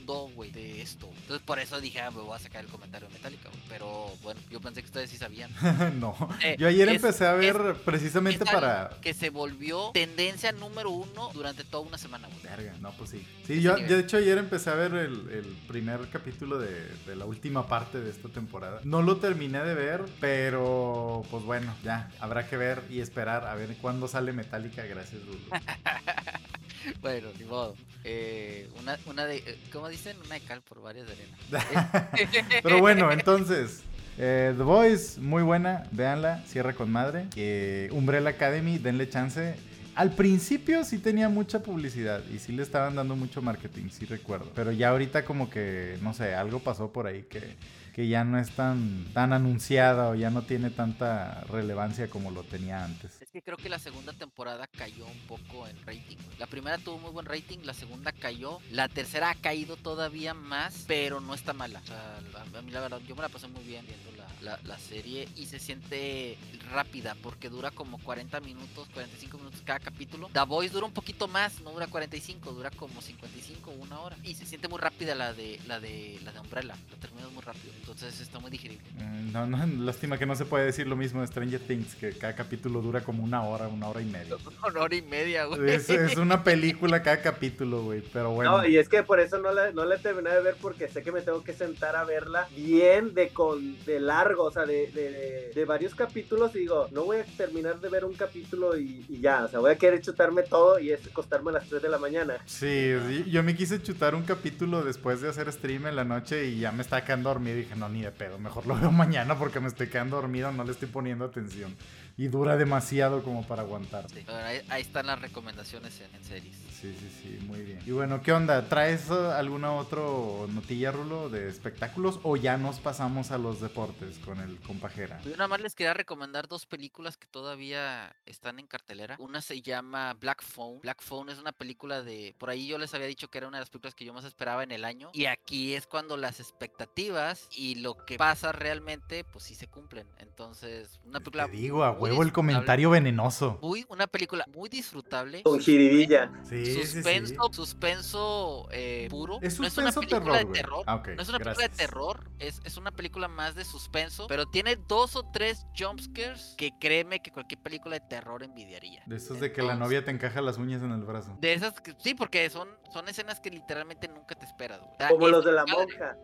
güey, 0.06 0.52
de 0.52 0.82
esto. 0.82 1.10
Entonces 1.22 1.46
por 1.46 1.60
eso 1.60 1.80
dije, 1.82 2.02
ah, 2.02 2.12
me 2.12 2.22
voy 2.22 2.36
a 2.36 2.40
sacar 2.40 2.64
el 2.64 2.70
comentario 2.70 3.08
de 3.08 3.14
Metallica, 3.14 3.50
güey. 3.50 3.62
Pero 3.70 4.12
bueno, 4.24 4.40
yo 4.50 4.60
pensé 4.60 4.82
que 4.82 4.88
ustedes 4.88 5.10
sí 5.10 5.18
sabían. 5.18 5.52
no. 6.00 6.16
Eh, 6.44 6.56
Yo 6.60 6.68
ayer 6.68 6.90
es- 6.90 6.96
empecé 6.96 7.26
a 7.28 7.34
ver 7.34 7.76
precisamente 7.86 8.44
es 8.44 8.50
para... 8.50 8.92
Que 9.02 9.14
se 9.14 9.30
volvió 9.30 9.92
tendencia 9.94 10.52
número 10.52 10.90
uno 10.90 11.30
durante 11.34 11.64
toda 11.64 11.88
una 11.88 11.98
semana, 11.98 12.28
güey. 12.28 12.42
Verga, 12.42 12.74
no, 12.82 12.92
pues 12.94 13.12
sí. 13.12 13.26
Sí, 13.46 13.62
yo, 13.62 13.76
de 13.76 14.00
hecho 14.00 14.18
ayer 14.18 14.38
empecé 14.38 14.70
a 14.70 14.76
ver 14.76 14.94
el, 14.94 15.30
el 15.30 15.46
primer 15.68 16.08
capítulo 16.10 16.60
de, 16.60 16.88
de 17.06 17.16
la 17.16 17.26
última 17.26 17.68
parte 17.68 18.00
de 18.02 18.10
esta 18.10 18.30
temporada. 18.30 18.82
No 18.84 19.02
lo 19.02 19.18
terminé 19.18 19.60
de 19.64 19.74
ver, 19.74 20.04
pero 20.20 21.24
pues 21.30 21.44
bueno, 21.44 21.74
ya, 21.84 22.10
habrá 22.20 22.48
que 22.50 22.58
ver 22.58 22.84
y 22.90 23.00
esperar 23.02 23.46
a 23.46 23.56
ver 23.56 23.76
cuándo 23.82 24.08
sale 24.08 24.34
Metallica. 24.34 24.84
Gracias, 24.86 25.22
Rulo. 25.26 25.40
Bueno, 27.02 27.30
ni 27.38 27.46
modo. 27.46 27.76
Eh, 28.04 28.70
una, 28.80 28.98
una 29.06 29.26
de, 29.26 29.38
eh, 29.38 29.60
¿cómo 29.72 29.88
dicen? 29.90 30.18
Una 30.26 30.36
de 30.36 30.42
cal 30.42 30.62
por 30.62 30.82
varias 30.82 31.08
de 31.08 31.14
arena. 31.14 32.10
Pero 32.64 32.80
bueno, 32.80 33.12
entonces, 33.12 33.84
eh, 34.18 34.54
The 34.56 34.64
Voice, 34.64 35.20
muy 35.20 35.44
buena, 35.44 35.88
véanla, 35.92 36.44
cierra 36.46 36.74
con 36.74 36.92
madre. 36.92 37.28
Eh, 37.36 37.90
Umbrella 37.92 38.30
Academy, 38.30 38.78
denle 38.78 39.10
chance. 39.10 39.56
Al 39.96 40.12
principio 40.14 40.84
sí 40.86 41.00
tenía 41.00 41.28
mucha 41.28 41.62
publicidad 41.62 42.24
y 42.34 42.40
sí 42.40 42.54
le 42.54 42.64
estaban 42.64 42.96
dando 42.96 43.16
mucho 43.16 43.42
marketing, 43.42 43.90
sí 43.90 44.06
recuerdo. 44.06 44.52
Pero 44.56 44.72
ya 44.72 44.90
ahorita 44.90 45.26
como 45.26 45.50
que, 45.50 45.98
no 46.02 46.14
sé, 46.14 46.34
algo 46.34 46.60
pasó 46.60 46.92
por 46.92 47.08
ahí 47.08 47.24
que, 47.24 47.58
que 47.94 48.08
ya 48.08 48.24
no 48.24 48.40
es 48.40 48.52
tan, 48.52 49.06
tan 49.14 49.34
anunciada 49.34 50.10
o 50.10 50.16
ya 50.16 50.30
no 50.30 50.44
tiene 50.44 50.70
tanta 50.70 51.44
relevancia 51.50 52.10
como 52.10 52.32
lo 52.32 52.44
tenía 52.44 52.86
antes. 52.86 53.21
Que 53.32 53.42
creo 53.42 53.56
que 53.56 53.70
la 53.70 53.80
segunda 53.80 54.12
temporada 54.12 54.68
cayó 54.68 55.06
un 55.06 55.20
poco 55.20 55.66
en 55.66 55.78
rating. 55.86 56.18
La 56.38 56.48
primera 56.48 56.78
tuvo 56.78 56.98
muy 56.98 57.12
buen 57.12 57.26
rating, 57.26 57.60
la 57.64 57.74
segunda 57.74 58.12
cayó, 58.12 58.60
la 58.72 58.90
tercera 58.90 59.30
ha 59.30 59.36
caído 59.36 59.78
todavía 59.78 60.34
más, 60.34 60.84
pero 60.86 61.22
no 61.22 61.34
está 61.34 61.54
mala. 61.54 61.80
O 61.80 61.88
sea, 61.88 62.18
a 62.58 62.62
mí 62.62 62.72
la 62.72 62.82
verdad, 62.82 63.00
yo 63.08 63.16
me 63.16 63.22
la 63.22 63.30
pasé 63.30 63.48
muy 63.48 63.64
bien 63.64 63.86
viendo 63.88 64.12
la, 64.18 64.28
la- 64.42 64.60
la 64.66 64.78
serie 64.78 65.28
y 65.36 65.46
se 65.46 65.60
siente 65.60 66.38
rápida 66.72 67.16
porque 67.22 67.50
dura 67.50 67.72
como 67.72 67.98
40 68.00 68.40
minutos, 68.42 68.88
45 68.94 69.38
minutos 69.38 69.62
cada 69.66 69.80
capítulo. 69.80 70.30
The 70.34 70.42
Voice 70.46 70.74
dura 70.74 70.86
un 70.86 70.94
poquito 70.94 71.28
más, 71.28 71.60
no 71.62 71.72
dura 71.72 71.88
45, 71.88 72.52
dura 72.52 72.72
como 72.72 73.02
55, 73.02 73.72
una 73.72 74.00
hora. 74.00 74.16
Y 74.24 74.36
se 74.36 74.46
siente 74.46 74.68
muy 74.68 74.80
rápida 74.80 75.16
la 75.16 75.34
de 75.34 75.60
la 75.68 75.80
de 75.80 76.20
la 76.24 76.32
de 76.32 76.40
Umbrella, 76.40 76.76
la 76.92 76.98
terminas 76.98 77.32
muy 77.32 77.42
rápido, 77.44 77.74
entonces 77.80 78.20
está 78.22 78.40
muy 78.40 78.52
digerible. 78.52 78.84
Mm, 79.00 79.32
No, 79.32 79.46
no, 79.48 79.58
lástima 79.86 80.18
que 80.18 80.26
no 80.26 80.36
se 80.36 80.46
puede 80.46 80.66
decir 80.66 80.88
lo 80.88 80.96
mismo 80.96 81.22
de 81.22 81.28
Stranger 81.28 81.60
Things, 81.62 81.96
que 81.96 82.12
cada 82.18 82.36
capítulo 82.36 82.82
dura 82.82 83.02
como 83.04 83.24
una 83.24 83.44
hora, 83.44 83.68
una 83.68 83.88
hora 83.90 84.02
y 84.02 84.06
media. 84.06 84.36
Una 84.72 84.82
hora 84.82 84.96
y 84.96 85.02
media, 85.02 85.46
güey. 85.46 85.72
Es, 85.72 85.90
es 85.90 86.18
una 86.18 86.44
película 86.44 87.02
cada 87.04 87.22
capítulo, 87.22 87.84
güey, 87.84 88.02
pero 88.14 88.32
bueno. 88.32 88.58
No, 88.60 88.66
y 88.68 88.78
es 88.78 88.88
que 88.88 89.04
por 89.04 89.20
eso 89.20 89.38
no 89.40 89.52
la, 89.52 89.72
no 89.72 89.86
la 89.86 89.98
terminé 89.98 90.30
de 90.30 90.42
ver 90.42 90.56
porque 90.62 90.88
sé 90.88 91.04
que 91.04 91.12
me 91.12 91.22
tengo 91.22 91.44
que 91.44 91.54
sentar 91.54 91.96
a 91.96 92.04
verla 92.04 92.48
bien 92.56 93.14
de 93.14 93.30
con 93.30 93.78
de 93.86 94.00
largo, 94.00 94.31
o 94.38 94.52
sea, 94.52 94.66
de, 94.66 94.88
de, 94.92 95.52
de- 95.56 95.66
varios 95.66 95.94
capítulos 95.96 96.56
y 96.56 96.60
digo, 96.60 96.88
no 96.92 97.06
voy 97.06 97.18
a 97.18 97.24
terminar 97.24 97.80
de 97.80 97.88
ver 97.90 98.04
un 98.06 98.14
capítulo 98.14 98.78
y, 98.78 99.06
ya, 99.22 99.46
o 99.46 99.48
sea, 99.48 99.60
voy 99.60 99.72
a 99.72 99.78
querer 99.78 100.02
chutarme 100.02 100.44
todo 100.44 100.80
y 100.80 100.92
es 100.92 101.06
acostarme 101.08 101.52
a 101.52 101.54
las 101.54 101.68
3 101.70 101.82
de 101.82 101.90
la 101.90 101.98
mañana. 101.98 102.38
Sí, 102.46 102.94
yo 103.30 103.44
me 103.44 103.56
quise 103.56 103.82
chutar 103.82 104.16
un 104.16 104.24
capítulo 104.24 104.84
después 104.84 105.22
de 105.22 105.30
hacer 105.30 105.52
stream 105.52 105.88
en 105.88 105.96
la 105.96 106.04
noche 106.04 106.46
y 106.48 106.60
ya 106.60 106.72
me 106.72 106.82
estaba 106.82 107.04
quedando 107.06 107.30
dormido 107.30 107.58
y 107.58 107.62
dije, 107.62 107.76
no, 107.76 107.90
ni 107.90 108.02
de 108.02 108.12
pedo, 108.12 108.38
mejor 108.40 108.66
lo 108.68 108.76
veo 108.76 108.92
mañana 108.92 109.38
porque 109.38 109.60
me 109.60 109.68
estoy 109.68 109.88
quedando 109.88 110.16
dormido, 110.18 110.52
no 110.52 110.64
le 110.64 110.72
estoy 110.72 110.88
poniendo 110.88 111.26
atención. 111.26 111.76
Y 112.22 112.28
dura 112.28 112.56
demasiado 112.56 113.24
como 113.24 113.48
para 113.48 113.64
aguantar. 113.64 114.08
Sí, 114.08 114.22
pero 114.24 114.38
ahí, 114.38 114.62
ahí 114.70 114.84
están 114.84 115.08
las 115.08 115.20
recomendaciones 115.20 116.00
en, 116.02 116.14
en 116.14 116.24
series. 116.24 116.56
Sí, 116.56 116.96
sí, 117.00 117.12
sí, 117.22 117.46
muy 117.46 117.62
bien. 117.62 117.80
Y 117.84 117.92
bueno, 117.92 118.22
¿qué 118.22 118.32
onda? 118.32 118.68
¿Traes 118.70 119.10
uh, 119.10 119.32
alguna 119.32 119.74
otra 119.74 120.02
notilla, 120.50 120.92
Rulo, 120.92 121.30
de 121.30 121.50
espectáculos 121.50 122.20
o 122.22 122.38
ya 122.38 122.58
nos 122.58 122.80
pasamos 122.80 123.32
a 123.32 123.40
los 123.40 123.60
deportes 123.60 124.20
con 124.20 124.40
el 124.40 124.60
compajera? 124.60 125.20
Yo 125.24 125.32
nada 125.32 125.48
más 125.48 125.62
les 125.62 125.74
quería 125.74 125.96
recomendar 125.96 126.48
dos 126.48 126.68
películas 126.68 127.18
que 127.18 127.26
todavía 127.26 128.16
están 128.28 128.60
en 128.60 128.68
cartelera. 128.68 129.16
Una 129.18 129.42
se 129.42 129.62
llama 129.62 130.14
Black 130.14 130.44
Phone. 130.44 130.80
Black 130.82 131.02
Phone 131.02 131.30
es 131.30 131.40
una 131.40 131.52
película 131.54 132.04
de... 132.04 132.36
Por 132.38 132.52
ahí 132.52 132.68
yo 132.68 132.78
les 132.78 132.94
había 132.94 133.08
dicho 133.08 133.30
que 133.30 133.40
era 133.40 133.48
una 133.48 133.58
de 133.58 133.62
las 133.62 133.72
películas 133.72 133.96
que 133.96 134.06
yo 134.06 134.14
más 134.14 134.26
esperaba 134.26 134.64
en 134.64 134.72
el 134.72 134.86
año. 134.86 135.10
Y 135.14 135.26
aquí 135.26 135.74
es 135.74 135.88
cuando 135.88 136.18
las 136.18 136.40
expectativas 136.40 137.48
y 137.56 137.76
lo 137.76 137.96
que 137.96 138.18
pasa 138.18 138.52
realmente, 138.52 139.24
pues 139.24 139.46
sí 139.46 139.56
se 139.56 139.66
cumplen. 139.66 140.08
Entonces, 140.20 141.00
una 141.06 141.20
película... 141.20 141.46
Te 141.46 141.52
digo, 141.54 141.84
a 141.84 141.92
huevo 142.12 142.24
el 142.24 142.32
comentario 142.34 142.90
venenoso. 142.90 143.60
Muy, 143.62 143.86
una 143.90 144.08
película 144.08 144.46
muy 144.54 144.70
disfrutable. 144.70 145.44
Con 145.44 145.60
jiribilla. 145.60 146.32
Sí, 146.44 146.66
sí, 146.66 146.86
suspenso, 146.86 147.48
sí. 147.50 147.54
suspenso 147.56 148.68
eh, 148.72 149.08
puro. 149.10 149.40
Es 149.42 149.60
no 149.60 149.66
es 149.68 149.78
una 149.78 149.92
suspenso 149.92 150.00
película 150.02 150.38
terror, 150.40 150.48
de 150.48 150.54
terror. 150.62 150.84
Ah, 150.88 151.04
no 151.16 151.22
es 151.22 151.30
una 151.30 151.40
película 151.40 151.68
de 151.68 151.76
terror, 151.76 152.32
es, 152.40 152.62
es 152.64 152.78
una 152.78 152.92
película 152.92 153.28
más 153.28 153.56
de 153.56 153.66
suspenso, 153.66 154.28
pero 154.28 154.46
tiene 154.46 154.76
dos 154.76 155.16
o 155.16 155.24
tres 155.32 155.66
jumpscares 155.78 156.56
que 156.58 156.72
créeme 156.80 157.22
que 157.22 157.32
cualquier 157.32 157.62
película 157.62 157.96
de 158.00 158.02
terror 158.08 158.44
envidiaría. 158.44 159.02
De 159.06 159.16
esos 159.18 159.40
de 159.40 159.52
que 159.52 159.62
la 159.62 159.76
novia 159.76 160.04
te 160.06 160.12
encaja 160.12 160.42
las 160.42 160.58
uñas 160.58 160.82
en 160.84 160.92
el 160.92 161.04
brazo. 161.04 161.38
De 161.40 161.54
esas, 161.54 161.80
que- 161.82 161.96
sí, 162.00 162.14
porque 162.14 162.50
son, 162.50 162.70
son 162.94 163.08
escenas 163.10 163.40
que 163.40 163.50
literalmente 163.50 164.08
nunca 164.08 164.36
te 164.36 164.46
esperas. 164.46 164.80
güey. 164.80 164.92
O 164.94 164.98
sea, 164.98 165.10
Como 165.10 165.28
los 165.28 165.44
de 165.46 165.52
la 165.52 165.66
monja. 165.66 166.16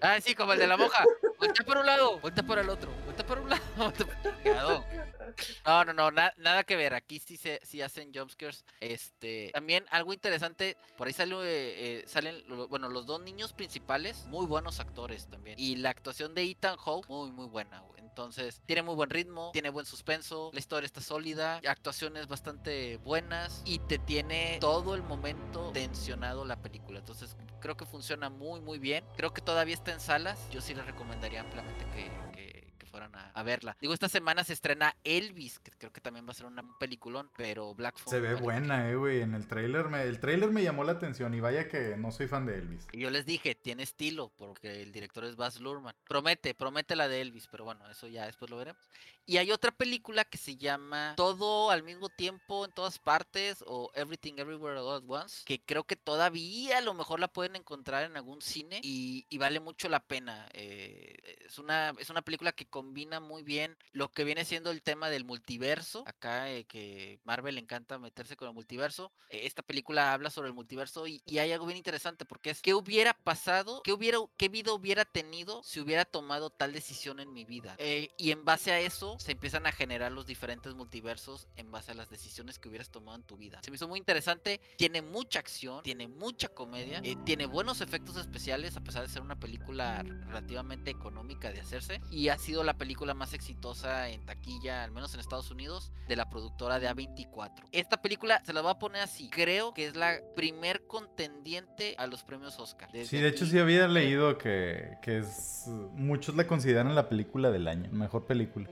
Ah, 0.00 0.20
sí, 0.20 0.34
como 0.34 0.52
el 0.52 0.58
de 0.60 0.66
la 0.66 0.76
moja. 0.76 1.04
Voltea 1.38 1.64
por 1.64 1.76
un 1.78 1.86
lado, 1.86 2.18
voltea 2.18 2.44
por 2.44 2.58
el 2.58 2.68
otro, 2.68 2.90
voltea 3.04 3.26
por 3.26 3.38
un 3.38 3.48
lado. 3.50 3.92
Chingado. 4.42 4.84
No, 5.64 5.84
no, 5.84 5.92
no, 5.92 6.10
na- 6.10 6.32
nada 6.36 6.64
que 6.64 6.74
ver. 6.76 6.94
Aquí 6.94 7.20
sí 7.20 7.36
se 7.36 7.60
sí 7.62 7.80
hacen 7.80 8.12
jumpscares. 8.12 8.64
Este, 8.80 9.50
también 9.52 9.84
algo 9.90 10.12
interesante, 10.12 10.76
por 10.96 11.06
ahí 11.06 11.12
salió, 11.12 11.44
eh, 11.44 11.48
eh, 12.00 12.04
salen, 12.06 12.42
bueno, 12.68 12.88
los 12.88 13.06
dos 13.06 13.20
niños 13.20 13.52
principales, 13.52 14.24
muy 14.26 14.46
buenos 14.46 14.80
actores 14.80 15.28
también. 15.28 15.56
Y 15.58 15.76
la 15.76 15.90
actuación 15.90 16.34
de 16.34 16.42
Ethan 16.42 16.76
Hawke, 16.76 17.08
muy, 17.08 17.30
muy 17.30 17.46
buena. 17.46 17.84
Entonces, 17.98 18.60
tiene 18.66 18.82
muy 18.82 18.96
buen 18.96 19.10
ritmo, 19.10 19.50
tiene 19.52 19.70
buen 19.70 19.86
suspenso, 19.86 20.50
la 20.52 20.58
historia 20.58 20.86
está 20.86 21.00
sólida, 21.00 21.60
actuaciones 21.68 22.26
bastante 22.26 22.96
buenas 22.96 23.62
y 23.64 23.78
te 23.78 23.98
tiene 23.98 24.58
todo 24.60 24.96
el 24.96 25.04
momento 25.04 25.70
tensionado 25.72 26.44
la 26.44 26.56
película. 26.60 26.98
Entonces, 26.98 27.36
creo 27.60 27.76
que 27.76 27.86
funciona 27.86 28.28
muy, 28.28 28.60
muy 28.60 28.80
bien. 28.80 29.04
Creo 29.16 29.32
que 29.32 29.40
todavía 29.40 29.74
está 29.74 29.92
en 29.92 30.00
salas. 30.00 30.40
Yo 30.50 30.60
sí 30.60 30.74
les 30.74 30.84
recomendaría 30.84 31.27
ampliamente 31.36 31.86
que, 31.86 32.24
que- 32.32 32.52
que 32.57 32.57
fueran 32.88 33.14
a, 33.14 33.30
a 33.30 33.42
verla. 33.42 33.76
Digo, 33.80 33.94
esta 33.94 34.08
semana 34.08 34.42
se 34.44 34.52
estrena 34.52 34.96
Elvis, 35.04 35.58
que 35.60 35.70
creo 35.72 35.92
que 35.92 36.00
también 36.00 36.26
va 36.26 36.30
a 36.32 36.34
ser 36.34 36.46
una- 36.46 36.62
un 36.62 36.76
peliculón, 36.78 37.30
pero 37.36 37.74
Black 37.74 37.98
Phone 37.98 38.10
Se 38.10 38.20
ve 38.20 38.34
vale 38.34 38.40
buena, 38.42 38.90
eh, 38.90 38.96
güey. 38.96 39.20
En 39.20 39.34
el 39.34 39.46
trailer 39.46 39.86
me, 39.88 40.02
el 40.02 40.18
trailer 40.20 40.50
me 40.50 40.62
llamó 40.62 40.84
la 40.84 40.92
atención 40.92 41.34
y 41.34 41.40
vaya 41.40 41.68
que 41.68 41.96
no 41.96 42.10
soy 42.10 42.26
fan 42.28 42.46
de 42.46 42.56
Elvis. 42.56 42.86
Y 42.92 42.98
yo 43.00 43.10
les 43.10 43.26
dije, 43.26 43.54
tiene 43.54 43.82
estilo, 43.82 44.32
porque 44.36 44.82
el 44.82 44.92
director 44.92 45.24
es 45.24 45.36
Baz 45.36 45.60
Luhrmann. 45.60 45.94
Promete, 46.08 46.54
promete 46.54 46.96
la 46.96 47.08
de 47.08 47.20
Elvis, 47.20 47.46
pero 47.48 47.64
bueno, 47.64 47.88
eso 47.90 48.06
ya 48.08 48.26
después 48.26 48.50
lo 48.50 48.56
veremos. 48.56 48.82
Y 49.26 49.36
hay 49.36 49.52
otra 49.52 49.70
película 49.72 50.24
que 50.24 50.38
se 50.38 50.56
llama 50.56 51.12
Todo 51.14 51.70
al 51.70 51.82
mismo 51.82 52.08
tiempo 52.08 52.64
en 52.64 52.72
todas 52.72 52.98
partes 52.98 53.62
o 53.66 53.90
Everything 53.94 54.34
Everywhere 54.38 54.78
All 54.80 54.96
at 54.96 55.04
Once, 55.06 55.42
que 55.44 55.60
creo 55.60 55.84
que 55.84 55.96
todavía 55.96 56.78
a 56.78 56.80
lo 56.80 56.94
mejor 56.94 57.20
la 57.20 57.28
pueden 57.28 57.54
encontrar 57.54 58.04
en 58.04 58.16
algún 58.16 58.40
cine 58.40 58.80
y, 58.82 59.26
y 59.28 59.36
vale 59.36 59.60
mucho 59.60 59.90
la 59.90 60.00
pena. 60.00 60.48
Eh, 60.54 61.14
es, 61.46 61.58
una, 61.58 61.92
es 61.98 62.08
una 62.08 62.22
película 62.22 62.52
que 62.52 62.64
combina 62.78 63.18
muy 63.18 63.42
bien 63.42 63.76
lo 63.90 64.12
que 64.12 64.22
viene 64.22 64.44
siendo 64.44 64.70
el 64.70 64.82
tema 64.82 65.10
del 65.10 65.24
multiverso. 65.24 66.04
Acá 66.06 66.48
eh, 66.48 66.64
que 66.64 67.18
Marvel 67.24 67.56
le 67.56 67.60
encanta 67.60 67.98
meterse 67.98 68.36
con 68.36 68.46
el 68.46 68.54
multiverso. 68.54 69.10
eh, 69.30 69.46
esta 69.46 69.62
película 69.62 70.12
habla 70.12 70.30
sobre 70.30 70.46
el 70.46 70.54
multiverso 70.54 71.08
y, 71.08 71.20
y 71.26 71.38
hay 71.38 71.50
algo 71.50 71.66
bien 71.66 71.76
interesante 71.76 72.24
porque 72.24 72.50
es 72.50 72.62
qué 72.62 72.74
hubiera 72.74 73.14
pasado, 73.14 73.82
qué, 73.82 73.92
hubiera, 73.92 74.18
qué 74.36 74.48
vida 74.48 74.72
hubiera 74.72 75.04
tenido 75.04 75.60
si 75.64 75.80
hubiera 75.80 76.04
tomado 76.04 76.50
tal 76.50 76.72
decisión 76.72 77.18
en 77.18 77.32
mi 77.32 77.44
vida. 77.44 77.74
Eh, 77.78 78.10
y 78.16 78.30
en 78.30 78.44
base 78.44 78.70
a 78.70 78.78
eso 78.78 79.18
se 79.18 79.32
empiezan 79.32 79.66
a 79.66 79.72
generar 79.72 80.12
los 80.12 80.24
diferentes 80.26 80.72
multiversos 80.76 81.48
en 81.56 81.72
base 81.72 81.90
a 81.90 81.94
las 81.94 82.10
decisiones 82.10 82.60
que 82.60 82.68
hubieras 82.68 82.90
tomado 82.90 83.16
en 83.16 83.24
tu 83.24 83.36
vida. 83.36 83.60
Se 83.64 83.72
me 83.72 83.74
hizo 83.74 83.88
muy 83.88 83.98
interesante, 83.98 84.60
tiene 84.76 85.02
mucha 85.02 85.40
acción, 85.40 85.82
tiene 85.82 86.06
mucha 86.06 86.48
comedia, 86.48 87.00
eh, 87.02 87.16
tiene 87.24 87.46
buenos 87.46 87.80
efectos 87.80 88.16
especiales 88.18 88.76
a 88.76 88.84
pesar 88.84 89.02
de 89.02 89.08
ser 89.08 89.22
una 89.22 89.40
película 89.40 90.04
relativamente 90.28 90.92
económica 90.92 91.50
de 91.50 91.60
hacerse 91.60 92.00
y 92.12 92.28
ha 92.28 92.38
sido 92.38 92.67
la 92.68 92.74
película 92.74 93.14
más 93.14 93.32
exitosa 93.32 94.10
en 94.10 94.26
taquilla, 94.26 94.84
al 94.84 94.90
menos 94.90 95.14
en 95.14 95.20
Estados 95.20 95.50
Unidos, 95.50 95.90
de 96.06 96.16
la 96.16 96.28
productora 96.28 96.78
de 96.78 96.86
A24. 96.86 97.64
Esta 97.72 98.02
película 98.02 98.42
se 98.44 98.52
la 98.52 98.60
voy 98.60 98.72
a 98.72 98.78
poner 98.78 99.00
así, 99.00 99.30
creo 99.30 99.72
que 99.72 99.86
es 99.86 99.96
la 99.96 100.18
primer 100.36 100.86
contendiente 100.86 101.94
a 101.96 102.06
los 102.06 102.24
premios 102.24 102.58
Oscar. 102.58 102.90
Sí, 102.92 102.98
Desde 102.98 103.22
de 103.22 103.28
hecho 103.28 103.46
sí 103.46 103.58
había 103.58 103.88
leído 103.88 104.36
que, 104.36 104.98
que 105.00 105.20
es... 105.20 105.64
Muchos 105.94 106.36
la 106.36 106.46
consideran 106.46 106.94
la 106.94 107.08
película 107.08 107.50
del 107.50 107.68
año, 107.68 107.90
mejor 107.90 108.26
película. 108.26 108.68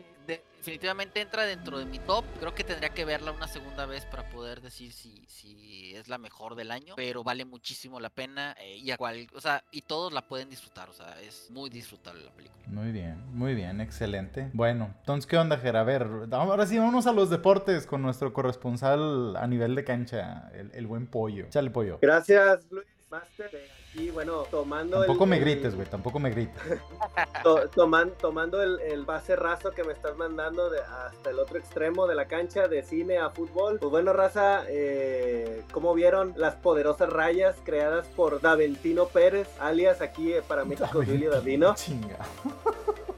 De- 0.67 0.73
definitivamente 0.73 1.21
entra 1.21 1.45
dentro 1.45 1.79
de 1.79 1.87
mi 1.87 1.99
top. 1.99 2.25
Creo 2.41 2.55
que 2.55 2.65
tendría 2.65 2.91
que 2.91 3.05
verla 3.05 3.33
una 3.33 3.49
segunda 3.49 3.87
vez 3.87 4.05
para 4.05 4.29
poder 4.29 4.61
decir 4.61 4.93
si, 4.93 5.25
si 5.29 5.95
es 5.95 6.09
la 6.09 6.19
mejor 6.19 6.55
del 6.55 6.71
año. 6.71 6.95
Pero 6.97 7.25
vale 7.25 7.45
muchísimo 7.45 8.01
la 8.01 8.11
pena. 8.11 8.55
eh, 8.61 8.77
y 8.77 8.91
a 8.91 8.97
cual, 8.97 9.27
o 9.35 9.41
sea, 9.41 9.65
y 9.71 9.83
todos 9.83 10.13
la 10.13 10.23
pueden 10.29 10.51
disfrutar. 10.51 10.89
O 10.91 10.93
sea, 10.93 11.21
es 11.23 11.51
muy 11.51 11.71
disfrutable 11.71 12.25
la 12.25 12.31
película. 12.33 12.63
Muy 12.67 12.93
bien, 12.93 13.23
muy 13.33 13.55
bien, 13.55 13.81
excelente. 13.81 14.51
Bueno, 14.53 14.95
entonces, 15.01 15.27
¿qué 15.27 15.39
onda, 15.39 15.57
Ger? 15.59 15.77
A 15.77 15.85
ver, 15.85 16.07
ahora 16.33 16.67
sí, 16.67 16.79
vamos 16.79 17.07
a 17.07 17.13
los 17.13 17.31
deportes 17.31 17.87
con 17.87 18.03
nuestro 18.03 18.33
corresponsal 18.33 19.37
a 19.37 19.47
nivel 19.47 19.75
de 19.75 19.85
cancha, 19.85 20.51
el, 20.55 20.71
el 20.75 20.87
buen 20.87 21.07
pollo. 21.07 21.47
Chale, 21.49 21.71
pollo. 21.71 21.99
Gracias, 22.03 22.67
Luis 22.71 22.87
Master. 23.09 23.51
Aquí, 23.97 24.11
bueno, 24.11 24.43
tomando 24.51 25.01
el- 25.01 25.07
Tampoco 25.07 25.25
me 25.25 25.39
grites, 25.39 25.75
güey, 25.75 25.89
tampoco 25.89 26.19
me 26.19 26.29
grites. 26.29 26.55
to- 27.43 27.71
toman- 27.71 28.13
tomando 28.21 28.61
el, 28.63 28.79
el 28.81 29.07
base 29.07 29.37
raso 29.37 29.71
que 29.71 29.85
me 29.85 29.95
estás 29.95 30.15
mandando 30.19 30.69
de- 30.69 30.81
hasta 30.81 31.31
el 31.31 31.39
otro 31.39 31.57
extremo 31.59 32.07
de 32.07 32.15
la 32.15 32.27
cancha, 32.27 32.69
de 32.69 32.83
cine 32.83 33.17
a 33.17 33.31
fútbol. 33.31 33.79
Pues 33.79 33.91
bueno, 33.91 34.13
raza, 34.13 34.65
eh, 34.69 35.63
¿cómo 35.73 35.95
vieron 35.95 36.35
las 36.37 36.57
poderosas 36.57 37.09
rayas 37.09 37.57
creadas 37.65 38.07
por 38.09 38.43
Daventino 38.43 39.07
Pérez, 39.07 39.49
alias 39.61 40.03
aquí 40.03 40.31
eh, 40.35 40.43
para 40.47 40.67
México 40.67 40.89
Julio 40.93 41.31
Davino? 41.31 41.75
Chinga. 41.75 42.19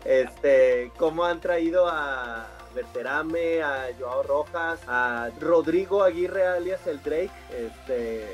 Este, 0.05 0.91
cómo 0.97 1.25
han 1.27 1.39
traído 1.39 1.87
a 1.87 2.47
Berterame, 2.75 3.63
a 3.63 3.89
Joao 3.99 4.23
Rojas, 4.23 4.81
a 4.87 5.29
Rodrigo 5.39 6.03
Aguirre, 6.03 6.47
alias 6.47 6.87
el 6.87 7.03
Drake. 7.03 7.31
Este, 7.55 8.25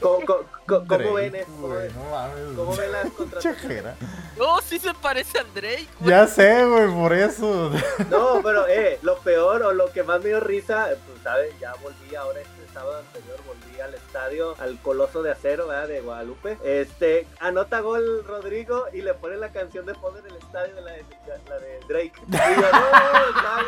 ¿cómo, 0.00 0.26
cómo- 0.26 0.44
cómo- 0.66 0.86
cómo 0.86 1.12
ven 1.14 1.34
esto? 1.36 1.52
¿Cómo 1.52 1.68
güey, 1.68 1.82
ven- 1.88 1.96
no 1.96 2.10
mames. 2.10 2.56
cómo 2.56 2.76
ven 2.76 2.92
las 2.92 3.10
contrataciones? 3.16 3.94
¡Oh, 4.40 4.60
sí 4.62 4.78
se 4.78 4.94
parece 4.94 5.38
a 5.38 5.44
Drake! 5.54 5.88
güey! 6.00 6.10
Ya 6.10 6.26
sé, 6.26 6.64
güey, 6.66 6.88
por 6.88 7.12
eso. 7.12 7.70
No, 8.10 8.40
pero 8.42 8.66
eh, 8.68 8.98
lo 9.02 9.18
peor 9.18 9.62
o 9.62 9.72
lo 9.72 9.90
que 9.92 10.02
más 10.02 10.20
me 10.22 10.28
dio 10.28 10.40
risa, 10.40 10.92
eh, 10.92 10.96
pues 11.06 11.22
sabes, 11.22 11.58
ya 11.60 11.74
volví 11.82 12.14
ahora 12.14 12.40
este 12.40 12.72
sábado 12.72 12.98
anterior, 12.98 13.36
volví 13.46 13.80
al 13.80 13.94
estadio, 13.94 14.54
al 14.60 14.78
Coloso 14.80 15.22
de 15.22 15.32
Acero, 15.32 15.66
¿verdad? 15.68 15.88
De 15.88 16.00
Guadalupe. 16.00 16.58
Este, 16.64 17.26
anota 17.40 17.80
gol 17.80 18.24
Rodrigo 18.26 18.86
y 18.92 19.02
le 19.02 19.14
pone 19.14 19.36
la 19.36 19.50
canción 19.50 19.86
de 19.86 19.94
fondo 19.94 20.18
en 20.20 20.26
el 20.26 20.36
estadio 20.36 20.74
de 20.74 20.80
la 20.82 20.92
de, 20.92 21.04
la 21.48 21.58
de 21.58 21.80
Drake. 21.88 22.12
Y 22.28 22.30
yo, 22.60 22.60
no, 22.60 23.28
estaba, 23.28 23.62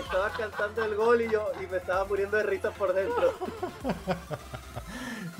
estaba 0.00 0.30
cantando 0.36 0.84
el 0.84 0.94
gol 0.94 1.20
y 1.22 1.30
yo, 1.30 1.50
y 1.62 1.66
me 1.66 1.76
estaba 1.78 2.04
muriendo 2.04 2.36
de 2.36 2.42
risa 2.42 2.70
por 2.72 2.92
dentro. 2.92 3.34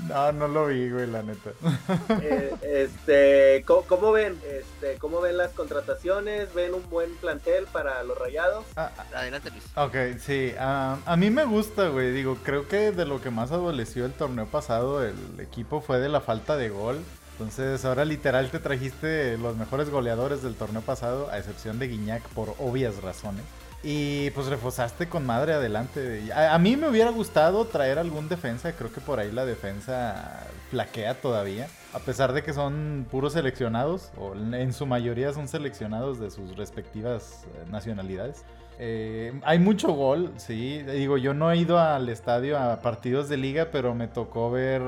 No, 0.09 0.33
no 0.33 0.49
lo 0.49 0.67
vi, 0.67 0.91
güey, 0.91 1.07
la 1.07 1.23
neta. 1.23 1.51
Eh, 2.23 2.55
este, 2.63 3.65
¿cómo, 3.67 3.83
cómo 3.83 4.13
ven? 4.13 4.39
Este, 4.47 4.97
¿cómo 4.99 5.21
ven 5.21 5.37
las 5.37 5.53
contrataciones? 5.53 6.53
¿Ven 6.55 6.75
un 6.75 6.89
buen 6.91 7.15
plantel 7.17 7.67
para 7.73 8.03
los 8.05 8.17
rayados? 8.19 8.65
Ah, 8.77 8.91
Adelante, 9.15 9.51
Luis. 9.51 9.65
Ok, 9.77 10.19
sí. 10.21 10.53
ah, 10.59 10.99
a 11.05 11.17
mí 11.17 11.31
me 11.31 11.45
gusta, 11.45 11.89
güey. 11.89 12.13
Digo, 12.13 12.37
creo 12.43 12.69
que 12.69 12.93
de 12.93 13.05
lo 13.05 13.21
que 13.21 13.31
más 13.31 13.53
adoleció 13.53 14.05
el 14.07 14.13
torneo 14.13 14.47
pasado, 14.47 15.05
el 15.05 15.15
equipo 15.41 15.81
fue 15.81 15.99
de 16.01 16.09
la 16.09 16.21
falta 16.21 16.57
de 16.57 16.69
gol. 16.71 16.99
Entonces, 17.33 17.85
ahora 17.85 18.05
literal 18.05 18.51
te 18.51 18.61
trajiste 18.61 19.37
los 19.39 19.57
mejores 19.57 19.91
goleadores 19.91 20.43
del 20.43 20.55
torneo 20.55 20.83
pasado, 20.83 21.29
a 21.31 21.39
excepción 21.39 21.79
de 21.79 21.89
Guiñac, 21.89 22.23
por 22.29 22.55
obvias 22.59 23.03
razones. 23.03 23.45
Y 23.87 24.31
pues 24.31 24.47
reforzaste 24.47 25.11
con 25.11 25.27
madre 25.27 25.53
adelante. 25.53 26.33
A, 26.33 26.59
mí 26.59 26.75
me 26.75 26.89
hubiera 26.89 27.11
gustado 27.11 27.67
traer 27.67 27.99
algún 27.99 28.31
defensa. 28.31 28.73
Creo 28.73 28.91
que 28.91 29.03
por 29.03 29.21
ahí 29.21 29.31
la 29.31 29.45
defensa 29.45 30.47
flaquea 30.71 31.21
todavía. 31.21 31.69
A 31.93 31.99
pesar 31.99 32.33
de 32.33 32.43
que 32.43 32.55
son 32.55 33.07
puros 33.11 33.35
seleccionados, 33.35 34.11
o 34.17 34.35
en 34.35 34.73
su 34.73 34.87
mayoría 34.87 35.35
son 35.35 35.49
seleccionados 35.49 36.19
de 36.19 36.31
sus 36.31 36.57
respectivas 36.57 37.45
eh, 37.45 37.71
nacionalidades. 37.71 38.47
Eh, 38.79 39.39
hay 39.45 39.59
mucho 39.59 39.93
gol, 39.93 40.33
sí. 40.39 40.83
Digo, 40.83 41.19
yo 41.19 41.35
no 41.35 41.53
he 41.53 41.59
ido 41.59 41.79
al 41.79 42.09
estadio 42.09 42.59
a 42.59 42.81
partidos 42.81 43.29
de 43.29 43.37
liga, 43.37 43.69
pero 43.71 43.95
me 43.95 44.09
tocó 44.09 44.51
ver, 44.51 44.81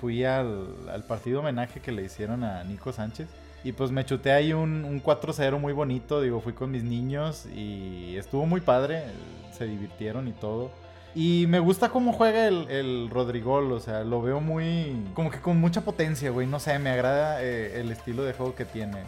fui 0.00 0.24
al 0.24 1.04
partido 1.08 1.40
homenaje 1.40 1.80
que 1.80 1.90
le 1.90 2.04
hicieron 2.04 2.44
a 2.44 2.62
Nico 2.62 2.92
Sánchez. 2.92 3.26
Y 3.68 3.72
pues 3.72 3.90
me 3.90 4.02
chuté 4.02 4.32
ahí 4.32 4.54
un, 4.54 4.82
un 4.86 5.02
4-0 5.02 5.58
muy 5.60 5.74
bonito, 5.74 6.22
digo, 6.22 6.40
fui 6.40 6.54
con 6.54 6.70
mis 6.70 6.84
niños 6.84 7.44
y 7.54 8.16
estuvo 8.16 8.46
muy 8.46 8.62
padre, 8.62 9.02
se 9.52 9.66
divirtieron 9.66 10.26
y 10.26 10.32
todo. 10.32 10.70
Y 11.14 11.44
me 11.48 11.58
gusta 11.58 11.90
cómo 11.90 12.14
juega 12.14 12.48
el, 12.48 12.66
el 12.70 13.10
Rodrigol, 13.10 13.70
o 13.72 13.78
sea, 13.78 14.04
lo 14.04 14.22
veo 14.22 14.40
muy... 14.40 15.04
como 15.12 15.30
que 15.30 15.42
con 15.42 15.60
mucha 15.60 15.82
potencia, 15.82 16.30
güey, 16.30 16.46
no 16.46 16.60
sé, 16.60 16.78
me 16.78 16.88
agrada 16.88 17.42
eh, 17.42 17.78
el 17.78 17.92
estilo 17.92 18.22
de 18.22 18.32
juego 18.32 18.54
que 18.54 18.64
tiene. 18.64 19.02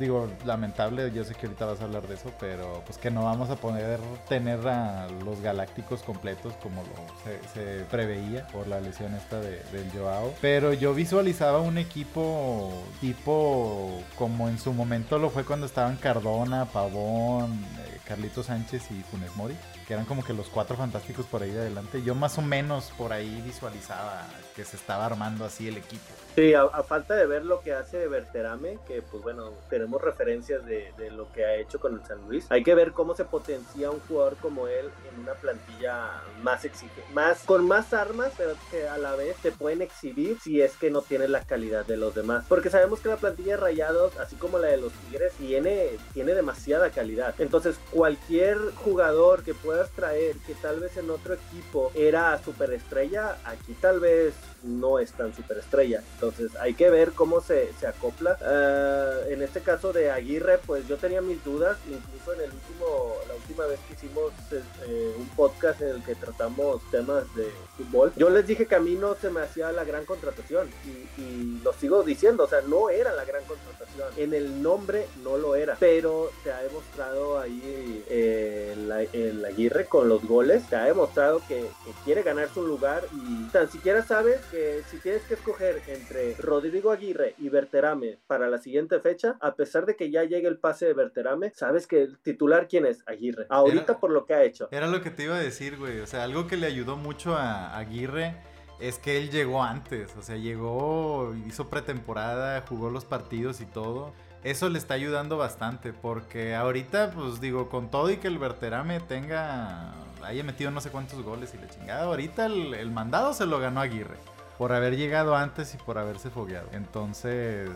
Digo, 0.00 0.28
lamentable, 0.46 1.12
yo 1.12 1.24
sé 1.24 1.34
que 1.34 1.46
ahorita 1.46 1.66
vas 1.66 1.82
a 1.82 1.84
hablar 1.84 2.08
de 2.08 2.14
eso, 2.14 2.32
pero 2.40 2.82
pues 2.86 2.96
que 2.96 3.10
no 3.10 3.24
vamos 3.24 3.50
a 3.50 3.56
poder 3.56 4.00
tener 4.30 4.66
a 4.66 5.06
los 5.26 5.42
galácticos 5.42 6.02
completos 6.02 6.54
como 6.62 6.82
lo 6.82 6.88
se, 7.22 7.38
se 7.52 7.84
preveía 7.84 8.46
por 8.46 8.66
la 8.66 8.80
lesión 8.80 9.14
esta 9.14 9.40
de, 9.40 9.62
del 9.72 9.90
Joao. 9.92 10.32
Pero 10.40 10.72
yo 10.72 10.94
visualizaba 10.94 11.60
un 11.60 11.76
equipo 11.76 12.72
tipo 13.02 14.02
como 14.16 14.48
en 14.48 14.58
su 14.58 14.72
momento 14.72 15.18
lo 15.18 15.28
fue 15.28 15.44
cuando 15.44 15.66
estaban 15.66 15.96
Cardona, 15.96 16.64
Pavón, 16.64 17.52
eh, 17.52 17.99
Carlito 18.10 18.42
Sánchez 18.42 18.90
y 18.90 19.04
Funes 19.04 19.36
Mori, 19.36 19.56
que 19.86 19.94
eran 19.94 20.04
como 20.04 20.24
que 20.24 20.32
los 20.32 20.48
cuatro 20.48 20.76
fantásticos 20.76 21.26
por 21.26 21.44
ahí 21.44 21.52
de 21.52 21.60
adelante. 21.60 22.02
Yo 22.02 22.16
más 22.16 22.38
o 22.38 22.42
menos 22.42 22.92
por 22.98 23.12
ahí 23.12 23.40
visualizaba 23.42 24.26
que 24.56 24.64
se 24.64 24.76
estaba 24.76 25.06
armando 25.06 25.44
así 25.44 25.68
el 25.68 25.76
equipo. 25.76 26.02
Sí, 26.34 26.54
a, 26.54 26.68
falta 26.82 27.14
de 27.14 27.26
ver 27.26 27.44
lo 27.44 27.60
que 27.60 27.72
hace 27.72 28.08
Berterame, 28.08 28.78
que 28.88 29.02
pues 29.02 29.22
bueno, 29.22 29.50
tenemos 29.68 30.00
referencias 30.00 30.64
de, 30.64 30.92
de, 30.98 31.10
lo 31.10 31.30
que 31.32 31.44
ha 31.44 31.54
hecho 31.56 31.78
con 31.78 31.94
el 31.94 32.04
San 32.04 32.20
Luis. 32.26 32.46
Hay 32.50 32.64
que 32.64 32.74
ver 32.74 32.92
cómo 32.92 33.14
se 33.14 33.24
potencia 33.24 33.90
un 33.90 34.00
jugador 34.00 34.36
como 34.36 34.66
él 34.66 34.90
en 35.12 35.20
una 35.20 35.34
plantilla 35.34 36.22
más 36.42 36.64
exigente, 36.64 37.04
más 37.12 37.44
con 37.44 37.66
más 37.66 37.92
armas, 37.92 38.32
pero 38.36 38.54
que 38.70 38.88
a 38.88 38.98
la 38.98 39.14
vez 39.14 39.36
te 39.36 39.52
pueden 39.52 39.82
exhibir 39.82 40.38
si 40.40 40.60
es 40.60 40.76
que 40.76 40.90
no 40.90 41.02
tiene 41.02 41.28
la 41.28 41.44
calidad 41.44 41.84
de 41.84 41.96
los 41.96 42.14
demás. 42.14 42.44
Porque 42.48 42.70
sabemos 42.70 43.00
que 43.00 43.08
la 43.08 43.16
plantilla 43.16 43.52
de 43.52 43.60
Rayados, 43.60 44.16
así 44.18 44.34
como 44.36 44.58
la 44.58 44.68
de 44.68 44.78
los 44.78 44.92
Tigres, 44.92 45.32
tiene, 45.34 45.90
tiene 46.12 46.34
demasiada 46.34 46.90
calidad. 46.90 47.34
Entonces, 47.38 47.78
cualquier 48.00 48.56
jugador 48.76 49.42
que 49.42 49.52
puedas 49.52 49.90
traer 49.90 50.34
que 50.46 50.54
tal 50.54 50.80
vez 50.80 50.96
en 50.96 51.10
otro 51.10 51.34
equipo 51.34 51.92
era 51.94 52.42
superestrella, 52.42 53.36
aquí 53.44 53.74
tal 53.74 54.00
vez 54.00 54.32
no 54.62 54.98
es 54.98 55.12
tan 55.12 55.34
superestrella. 55.34 56.02
Entonces 56.14 56.54
hay 56.56 56.74
que 56.74 56.90
ver 56.90 57.12
cómo 57.12 57.40
se, 57.40 57.72
se 57.78 57.86
acopla. 57.86 58.38
Ah, 58.42 59.20
en 59.28 59.42
este 59.42 59.60
caso 59.60 59.92
de 59.92 60.10
Aguirre, 60.10 60.58
pues 60.66 60.86
yo 60.88 60.96
tenía 60.96 61.20
mis 61.20 61.42
dudas, 61.44 61.78
incluso 61.88 62.32
en 62.34 62.40
el 62.40 62.50
último, 62.50 63.14
la 63.28 63.34
última 63.34 63.66
vez 63.66 63.80
que 63.86 63.94
hicimos 63.94 64.32
eh, 64.52 65.14
un 65.18 65.28
podcast 65.30 65.80
en 65.80 65.88
el 65.88 66.04
que 66.04 66.14
tratamos 66.14 66.82
temas 66.90 67.24
de 67.34 67.50
fútbol, 67.76 68.12
yo 68.16 68.30
les 68.30 68.46
dije 68.46 68.66
que 68.66 68.74
a 68.74 68.80
mí 68.80 68.94
no 68.94 69.14
se 69.14 69.30
me 69.30 69.40
hacía 69.40 69.72
la 69.72 69.84
gran 69.84 70.04
contratación 70.04 70.68
y, 70.86 71.60
lo 71.62 71.72
sigo 71.74 72.02
diciendo, 72.02 72.44
o 72.44 72.48
sea, 72.48 72.62
no 72.62 72.88
era 72.88 73.12
la 73.12 73.24
gran 73.24 73.44
contratación. 73.44 74.08
En 74.16 74.32
el 74.32 74.62
nombre 74.62 75.06
no 75.22 75.36
lo 75.36 75.54
era, 75.54 75.76
pero 75.78 76.30
se 76.42 76.50
ha 76.52 76.62
demostrado 76.62 77.38
ahí 77.38 78.04
eh, 78.08 78.74
el, 79.12 79.44
Aguirre 79.44 79.86
con 79.86 80.08
los 80.08 80.24
goles, 80.24 80.62
se 80.68 80.76
ha 80.76 80.84
demostrado 80.84 81.42
que, 81.46 81.66
quiere 82.04 82.22
ganarse 82.22 82.60
un 82.60 82.68
lugar 82.68 83.04
y 83.12 83.48
tan 83.48 83.70
siquiera 83.70 84.02
sabes 84.02 84.40
que 84.50 84.82
si 84.90 84.98
tienes 84.98 85.22
que 85.22 85.34
escoger 85.34 85.80
entre 85.86 86.34
Rodrigo 86.34 86.90
Aguirre 86.90 87.34
y 87.38 87.48
Berterame 87.48 88.18
para 88.26 88.48
la 88.48 88.58
siguiente 88.58 88.98
fecha, 89.00 89.36
a 89.40 89.54
pesar 89.54 89.86
de 89.86 89.96
que 89.96 90.10
ya 90.10 90.24
llegue 90.24 90.48
el 90.48 90.58
pase 90.58 90.86
de 90.86 90.94
Berterame, 90.94 91.52
sabes 91.54 91.86
que 91.86 92.02
el 92.02 92.18
titular 92.18 92.66
quién 92.68 92.86
es, 92.86 93.02
Aguirre. 93.06 93.46
Ahorita 93.48 93.98
por 94.00 94.10
lo 94.10 94.26
que 94.26 94.34
ha 94.34 94.42
hecho. 94.42 94.68
Era 94.70 94.88
lo 94.88 95.02
que 95.02 95.10
te 95.10 95.24
iba 95.24 95.36
a 95.36 95.40
decir, 95.40 95.78
güey. 95.78 96.00
O 96.00 96.06
sea, 96.06 96.24
algo 96.24 96.46
que 96.46 96.56
le 96.56 96.66
ayudó 96.66 96.96
mucho 96.96 97.36
a 97.36 97.76
Aguirre 97.76 98.34
es 98.80 98.98
que 98.98 99.18
él 99.18 99.30
llegó 99.30 99.62
antes. 99.62 100.16
O 100.16 100.22
sea, 100.22 100.36
llegó, 100.36 101.34
hizo 101.46 101.68
pretemporada, 101.68 102.62
jugó 102.68 102.90
los 102.90 103.04
partidos 103.04 103.60
y 103.60 103.66
todo. 103.66 104.12
Eso 104.42 104.68
le 104.70 104.78
está 104.78 104.94
ayudando 104.94 105.36
bastante 105.36 105.92
porque 105.92 106.54
ahorita, 106.54 107.12
pues 107.12 107.40
digo, 107.40 107.68
con 107.68 107.90
todo 107.90 108.10
y 108.10 108.16
que 108.16 108.28
el 108.28 108.38
Berterame 108.38 108.98
tenga, 109.00 109.92
haya 110.24 110.42
metido 110.42 110.70
no 110.70 110.80
sé 110.80 110.90
cuántos 110.90 111.22
goles 111.22 111.52
y 111.54 111.58
le 111.58 111.68
chingada, 111.68 112.04
ahorita 112.04 112.46
el 112.46 112.90
mandado 112.90 113.34
se 113.34 113.44
lo 113.44 113.58
ganó 113.58 113.80
Aguirre 113.80 114.16
por 114.60 114.74
haber 114.74 114.94
llegado 114.94 115.36
antes 115.36 115.72
y 115.72 115.78
por 115.78 115.96
haberse 115.96 116.28
fogueado. 116.28 116.68
Entonces, 116.74 117.70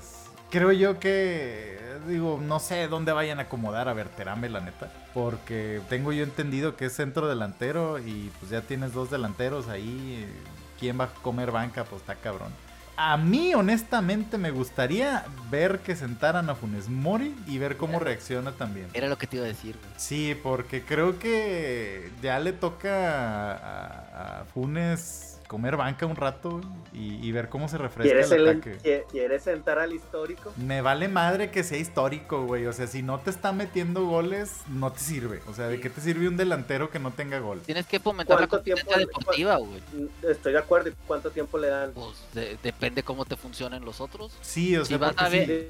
creo 0.51 0.71
yo 0.71 1.01
que, 1.01 1.79
digo, 2.07 2.39
no 2.43 2.61
sé 2.61 2.89
dónde 2.89 3.11
vayan 3.13 3.39
a 3.39 3.45
acomodar 3.45 3.89
a 3.89 3.95
Verterame, 3.95 4.51
la 4.51 4.61
neta. 4.61 4.93
Porque 5.15 5.81
tengo 5.89 6.13
yo 6.13 6.25
entendido 6.25 6.77
que 6.77 6.85
es 6.85 6.93
centro 6.93 7.27
delantero 7.27 7.99
y 7.99 8.31
pues 8.39 8.51
ya 8.51 8.61
tienes 8.61 8.93
dos 8.93 9.11
delanteros 9.11 9.69
ahí. 9.69 10.29
¿Quién 10.79 11.01
va 11.01 11.05
a 11.05 11.15
comer 11.23 11.53
banca? 11.53 11.85
Pues 11.85 12.03
está 12.03 12.17
cabrón. 12.17 12.53
A 12.99 13.17
mí, 13.17 13.55
honestamente, 13.55 14.37
me 14.37 14.51
gustaría 14.51 15.25
ver 15.51 15.79
que 15.79 15.97
sentaran 15.97 16.51
a 16.51 16.55
Funes 16.55 16.91
Mori 16.91 17.35
y 17.47 17.57
ver 17.57 17.79
cómo 17.79 17.99
reacciona 17.99 18.53
también. 18.53 18.89
Era 18.93 19.09
lo 19.09 19.17
que 19.17 19.27
te 19.27 19.37
iba 19.37 19.47
a 19.47 19.49
decir. 19.49 19.79
Sí, 19.97 20.39
porque 20.43 20.85
creo 20.85 21.19
que 21.19 22.11
ya 22.21 22.39
le 22.41 22.53
toca 22.53 24.41
a 24.41 24.45
Funes 24.53 25.34
comer 25.55 25.77
banca 25.77 26.05
un 26.05 26.17
rato 26.17 26.61
y, 26.93 27.31
ver 27.31 27.49
cómo 27.49 27.69
se 27.69 27.79
refresca 27.79 28.35
el, 28.35 28.49
ataque. 28.49 29.05
¿Quieres 29.09 29.45
sentar 29.45 29.79
al 29.79 29.93
histórico? 29.93 30.53
Me 30.57 30.81
vale 30.81 31.07
madre 31.07 31.53
que 31.53 31.63
sea 31.63 31.79
histórico, 31.79 32.45
güey. 32.45 32.67
O 32.67 32.73
sea, 32.73 32.89
si 32.89 33.03
no 33.03 33.21
te 33.21 33.31
está 33.31 33.53
metiendo 33.53 34.05
goles, 34.05 34.63
no 34.69 34.91
te 34.91 34.99
sirve. 34.99 35.43
O 35.47 35.55
sea, 35.55 35.69
¿de 35.69 35.81
qué 35.81 35.91
te 35.91 36.01
sirve 36.01 36.27
un 36.27 36.37
delantero 36.37 36.91
que 36.91 36.99
no 36.99 37.13
tenga 37.13 37.39
gol? 37.39 37.61
Tienes 37.61 37.87
que 37.87 38.01
fomentar 38.01 38.41
la 38.41 38.49
competencia 38.49 38.97
deportiva, 38.97 39.57
güey. 39.59 39.81
Estoy 40.29 40.55
de 40.55 40.59
acuerdo. 40.59 40.91
¿Cuánto 41.07 41.31
tiempo 41.31 41.57
le 41.57 41.69
dan? 41.69 41.93
Pues 41.93 42.59
depende 42.61 43.05
cómo 43.05 43.25
te 43.25 43.37
funcionen 43.37 43.85
los 43.85 44.01
otros. 44.01 44.37
Sí, 44.41 44.77
o 44.77 44.85
sea, 44.85 44.97
si 44.97 45.01
vas, 45.01 45.15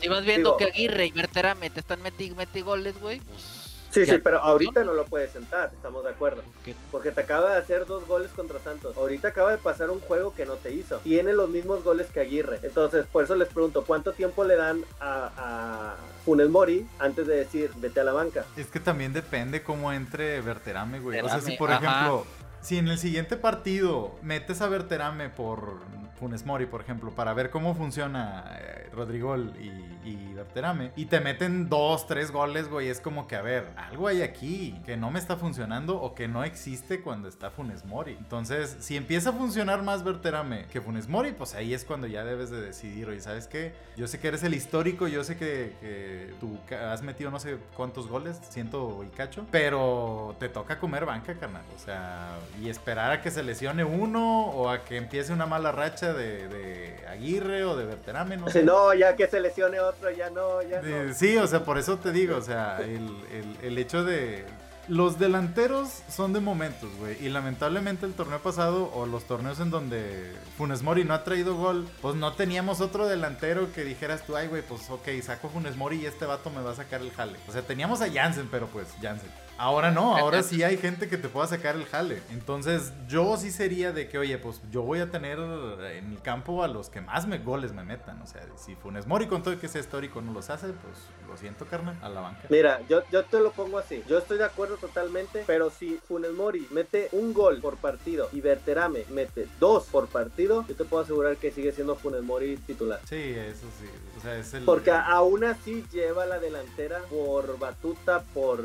si 0.01 0.09
vas 0.09 0.24
viendo 0.24 0.57
que 0.57 0.64
Aguirre 0.64 1.05
y 1.05 1.11
Bertera 1.11 1.55
te 1.55 1.80
están 1.80 2.01
metiendo 2.01 2.64
goles, 2.64 2.99
güey, 3.01 3.20
pues 3.20 3.64
Sí, 3.95 4.07
sí, 4.07 4.18
pero 4.18 4.38
ahorita 4.40 4.82
no 4.82 4.92
lo 4.92 5.05
puedes 5.05 5.30
sentar, 5.30 5.70
estamos 5.72 6.03
de 6.03 6.11
acuerdo. 6.11 6.42
Porque 6.90 7.12
te 7.12 7.20
acaba 7.20 7.53
de 7.53 7.59
hacer 7.59 7.86
dos 7.86 8.07
goles 8.07 8.30
contra 8.32 8.59
Santos. 8.59 8.97
Ahorita 8.97 9.28
acaba 9.28 9.53
de 9.53 9.59
pasar 9.59 9.90
un 9.90 10.01
juego 10.01 10.34
que 10.34 10.47
no 10.47 10.55
te 10.55 10.72
hizo. 10.72 10.99
Tiene 10.99 11.32
los 11.32 11.49
mismos 11.49 11.84
goles 11.84 12.09
que 12.09 12.20
Aguirre. 12.20 12.59
Entonces, 12.62 13.07
por 13.07 13.24
eso 13.24 13.36
les 13.36 13.49
pregunto, 13.49 13.84
¿cuánto 13.84 14.12
tiempo 14.12 14.45
le 14.45 14.57
dan 14.57 14.80
a, 15.01 15.30
a 15.36 15.97
Funes 16.24 16.49
Mori 16.49 16.86
antes 16.99 17.26
de 17.26 17.36
decir, 17.36 17.70
vete 17.76 18.01
a 18.01 18.05
la 18.05 18.12
banca? 18.12 18.45
Es 18.57 18.66
que 18.66 18.80
también 18.80 19.12
depende 19.12 19.62
cómo 19.62 19.92
entre 19.92 20.40
Verterame, 20.40 20.99
güey. 21.01 21.20
o 21.20 21.28
sea, 21.28 21.40
si 21.40 21.57
por 21.57 21.70
ejemplo, 21.70 22.26
si 22.61 22.78
en 22.78 22.88
el 22.88 22.99
siguiente 22.99 23.36
partido 23.36 24.14
metes 24.22 24.61
a 24.61 24.68
Verterame 24.68 25.28
por 25.28 25.78
Funes 26.18 26.47
Mori, 26.47 26.66
por 26.66 26.80
ejemplo, 26.80 27.11
para 27.11 27.34
ver 27.34 27.51
cómo 27.51 27.74
funciona 27.74 28.57
eh, 28.59 28.88
Rodrigo 28.92 29.36
y, 29.36 29.93
y 30.05 30.34
Berterame, 30.34 30.92
y 30.96 31.07
te 31.07 31.20
meten 31.20 31.68
dos, 31.68 32.07
tres 32.07 32.30
goles, 32.30 32.68
güey, 32.68 32.88
es 32.88 33.00
como 33.00 33.26
que, 33.26 33.36
a 33.36 33.42
ver, 33.42 33.66
algo 33.76 34.09
hay 34.09 34.22
aquí 34.22 34.80
que 34.84 34.96
no 34.96 35.11
me 35.11 35.18
está 35.18 35.36
funcionando 35.36 36.00
o 36.00 36.14
que 36.14 36.28
no 36.28 36.44
existe 36.44 37.00
cuando 37.00 37.28
está 37.28 37.50
Funes 37.50 37.84
Mori. 37.84 38.16
Entonces, 38.18 38.76
si 38.80 38.96
empieza 38.96 39.30
a 39.30 39.32
funcionar 39.32 39.82
más 39.82 40.05
Berterame 40.05 40.66
que 40.66 40.80
Funes 40.80 41.09
Mori, 41.09 41.32
pues 41.32 41.55
ahí 41.55 41.74
es 41.74 41.84
cuando 41.84 42.07
ya 42.07 42.24
debes 42.24 42.50
de 42.50 42.61
decidir, 42.61 43.09
oye, 43.09 43.20
¿sabes 43.20 43.46
qué? 43.46 43.74
Yo 43.96 44.07
sé 44.07 44.20
que 44.20 44.28
eres 44.28 44.42
el 44.42 44.55
histórico, 44.55 45.09
yo 45.09 45.24
sé 45.24 45.36
que, 45.36 45.74
que 45.80 46.34
tú 46.40 46.59
has 46.74 47.02
metido 47.02 47.30
no 47.30 47.40
sé 47.40 47.57
cuántos 47.76 48.09
goles, 48.09 48.40
ciento 48.50 49.05
y 49.05 49.09
cacho, 49.16 49.46
pero 49.50 50.36
te 50.38 50.48
toca 50.48 50.78
comer 50.78 51.05
banca, 51.05 51.34
carnal. 51.34 51.64
O 51.74 51.78
sea, 51.78 52.38
y 52.61 52.68
esperar 52.68 53.12
a 53.12 53.22
que 53.22 53.30
se 53.30 53.42
lesione 53.42 53.84
uno 53.84 54.46
o 54.46 54.68
a 54.68 54.84
que 54.84 54.96
empiece 54.96 55.32
una 55.32 55.46
mala 55.46 55.72
racha 55.72 56.12
de, 56.12 56.94
Aguirre 57.09 57.64
o 57.64 57.76
de 57.76 57.84
Berterame, 57.84 58.36
no 58.38 58.48
sé. 58.48 58.62
No, 58.62 58.92
ya 58.94 59.16
que 59.16 59.26
se 59.26 59.40
lesione 59.40 59.80
otro, 59.80 59.93
ya 60.16 60.30
no, 60.30 60.62
ya 60.62 60.82
no. 60.82 61.14
Sí, 61.14 61.36
o 61.36 61.47
sea, 61.47 61.64
por 61.64 61.78
eso 61.78 61.99
te 61.99 62.12
digo, 62.12 62.36
o 62.36 62.42
sea, 62.42 62.78
el, 62.80 63.57
el 63.62 63.78
hecho 63.78 64.05
de, 64.05 64.45
los 64.88 65.18
delanteros 65.18 66.03
son 66.09 66.32
de 66.32 66.40
momentos, 66.40 66.90
güey. 66.99 67.16
Y 67.24 67.28
lamentablemente 67.28 68.07
el 68.07 68.12
torneo 68.12 68.40
pasado 68.40 68.90
o 68.92 69.07
los 69.07 69.24
torneos 69.24 69.61
en 69.61 69.70
donde 69.70 70.32
Funes 70.57 70.82
Mori 70.82 71.05
no 71.05 71.14
ha 71.14 71.24
traído 71.24 71.57
gol, 71.57 71.88
pues 72.03 72.14
no 72.16 72.32
teníamos 72.34 72.80
otro 72.80 73.07
delantero 73.07 73.72
que 73.72 73.84
dijeras 73.84 74.22
tú, 74.26 74.36
ay, 74.36 74.49
güey, 74.49 74.62
pues 74.62 74.88
ok, 74.90 75.09
saco 75.22 75.49
Funes 75.49 75.76
Mori 75.76 76.03
y 76.03 76.07
este 76.07 76.26
vato 76.26 76.51
me 76.51 76.62
va 76.62 76.72
a 76.72 76.74
sacar 76.74 77.01
el 77.01 77.12
jale. 77.12 77.38
O 77.49 77.53
sea, 77.53 77.62
teníamos 77.62 78.01
a 78.03 78.11
Jansen, 78.11 78.49
pero 78.51 78.66
pues 78.66 78.88
Jansen. 79.01 79.30
Ahora 79.57 79.90
no, 79.90 80.16
ahora 80.16 80.42
sí 80.42 80.62
hay 80.64 80.76
gente 80.76 81.09
que 81.09 81.16
te 81.16 81.28
pueda 81.28 81.46
sacar 81.46 81.76
el 81.76 81.84
jale. 81.86 82.20
Entonces 82.30 82.92
yo 83.09 83.36
sí 83.36 83.50
sería 83.50 83.92
de 83.92 84.09
que, 84.09 84.18
oye, 84.18 84.38
pues 84.38 84.61
yo 84.70 84.82
voy 84.82 85.00
a 85.00 85.11
tener 85.11 85.38
en 85.38 86.11
mi 86.11 86.16
campo 86.16 86.62
a 86.62 86.68
los 86.68 86.88
que 86.88 87.00
más 87.00 87.26
me 87.26 87.38
goles 87.38 87.72
me 87.72 87.84
metan. 87.84 88.20
O 88.22 88.26
sea, 88.26 88.46
si 88.57 88.74
Funes 88.74 89.07
Mori 89.07 89.26
con 89.26 89.42
todo 89.42 89.59
que 89.59 89.68
sea 89.68 89.80
histórico 89.80 90.20
no 90.20 90.32
los 90.32 90.50
hace, 90.50 90.68
pues 90.68 90.98
lo 91.28 91.36
siento, 91.36 91.66
carnal, 91.66 91.96
a 92.02 92.09
la 92.09 92.20
banca. 92.20 92.42
Mira, 92.48 92.80
yo, 92.88 93.02
yo 93.11 93.24
te 93.24 93.40
lo 93.40 93.52
pongo 93.52 93.78
así. 93.78 94.02
Yo 94.09 94.18
estoy 94.18 94.38
de 94.38 94.44
acuerdo 94.44 94.76
totalmente, 94.76 95.44
pero 95.46 95.70
si 95.70 96.00
Funes 96.09 96.32
Mori 96.32 96.66
mete 96.70 97.09
un 97.12 97.32
gol 97.32 97.61
por 97.61 97.76
partido 97.76 98.28
y 98.32 98.40
Berterame 98.40 99.05
mete 99.11 99.48
dos 99.61 99.84
por 99.84 100.09
partido, 100.09 100.64
yo 100.68 100.74
te 100.74 100.84
puedo 100.84 101.02
asegurar 101.02 101.36
que 101.36 101.50
sigue 101.50 101.72
siendo 101.72 101.96
Funes 101.96 102.22
Mori 102.22 102.57
titular. 102.57 103.00
Sí, 103.09 103.34
eso 103.36 103.66
sí. 103.80 103.86
O 104.17 104.21
sea, 104.21 104.39
es 104.39 104.55
el... 104.55 104.65
Porque 104.65 104.91
aún 104.91 105.45
así 105.45 105.85
lleva 105.93 106.27
la 106.27 106.39
delantera 106.39 107.01
por 107.11 107.59
batuta, 107.59 108.23
por, 108.35 108.65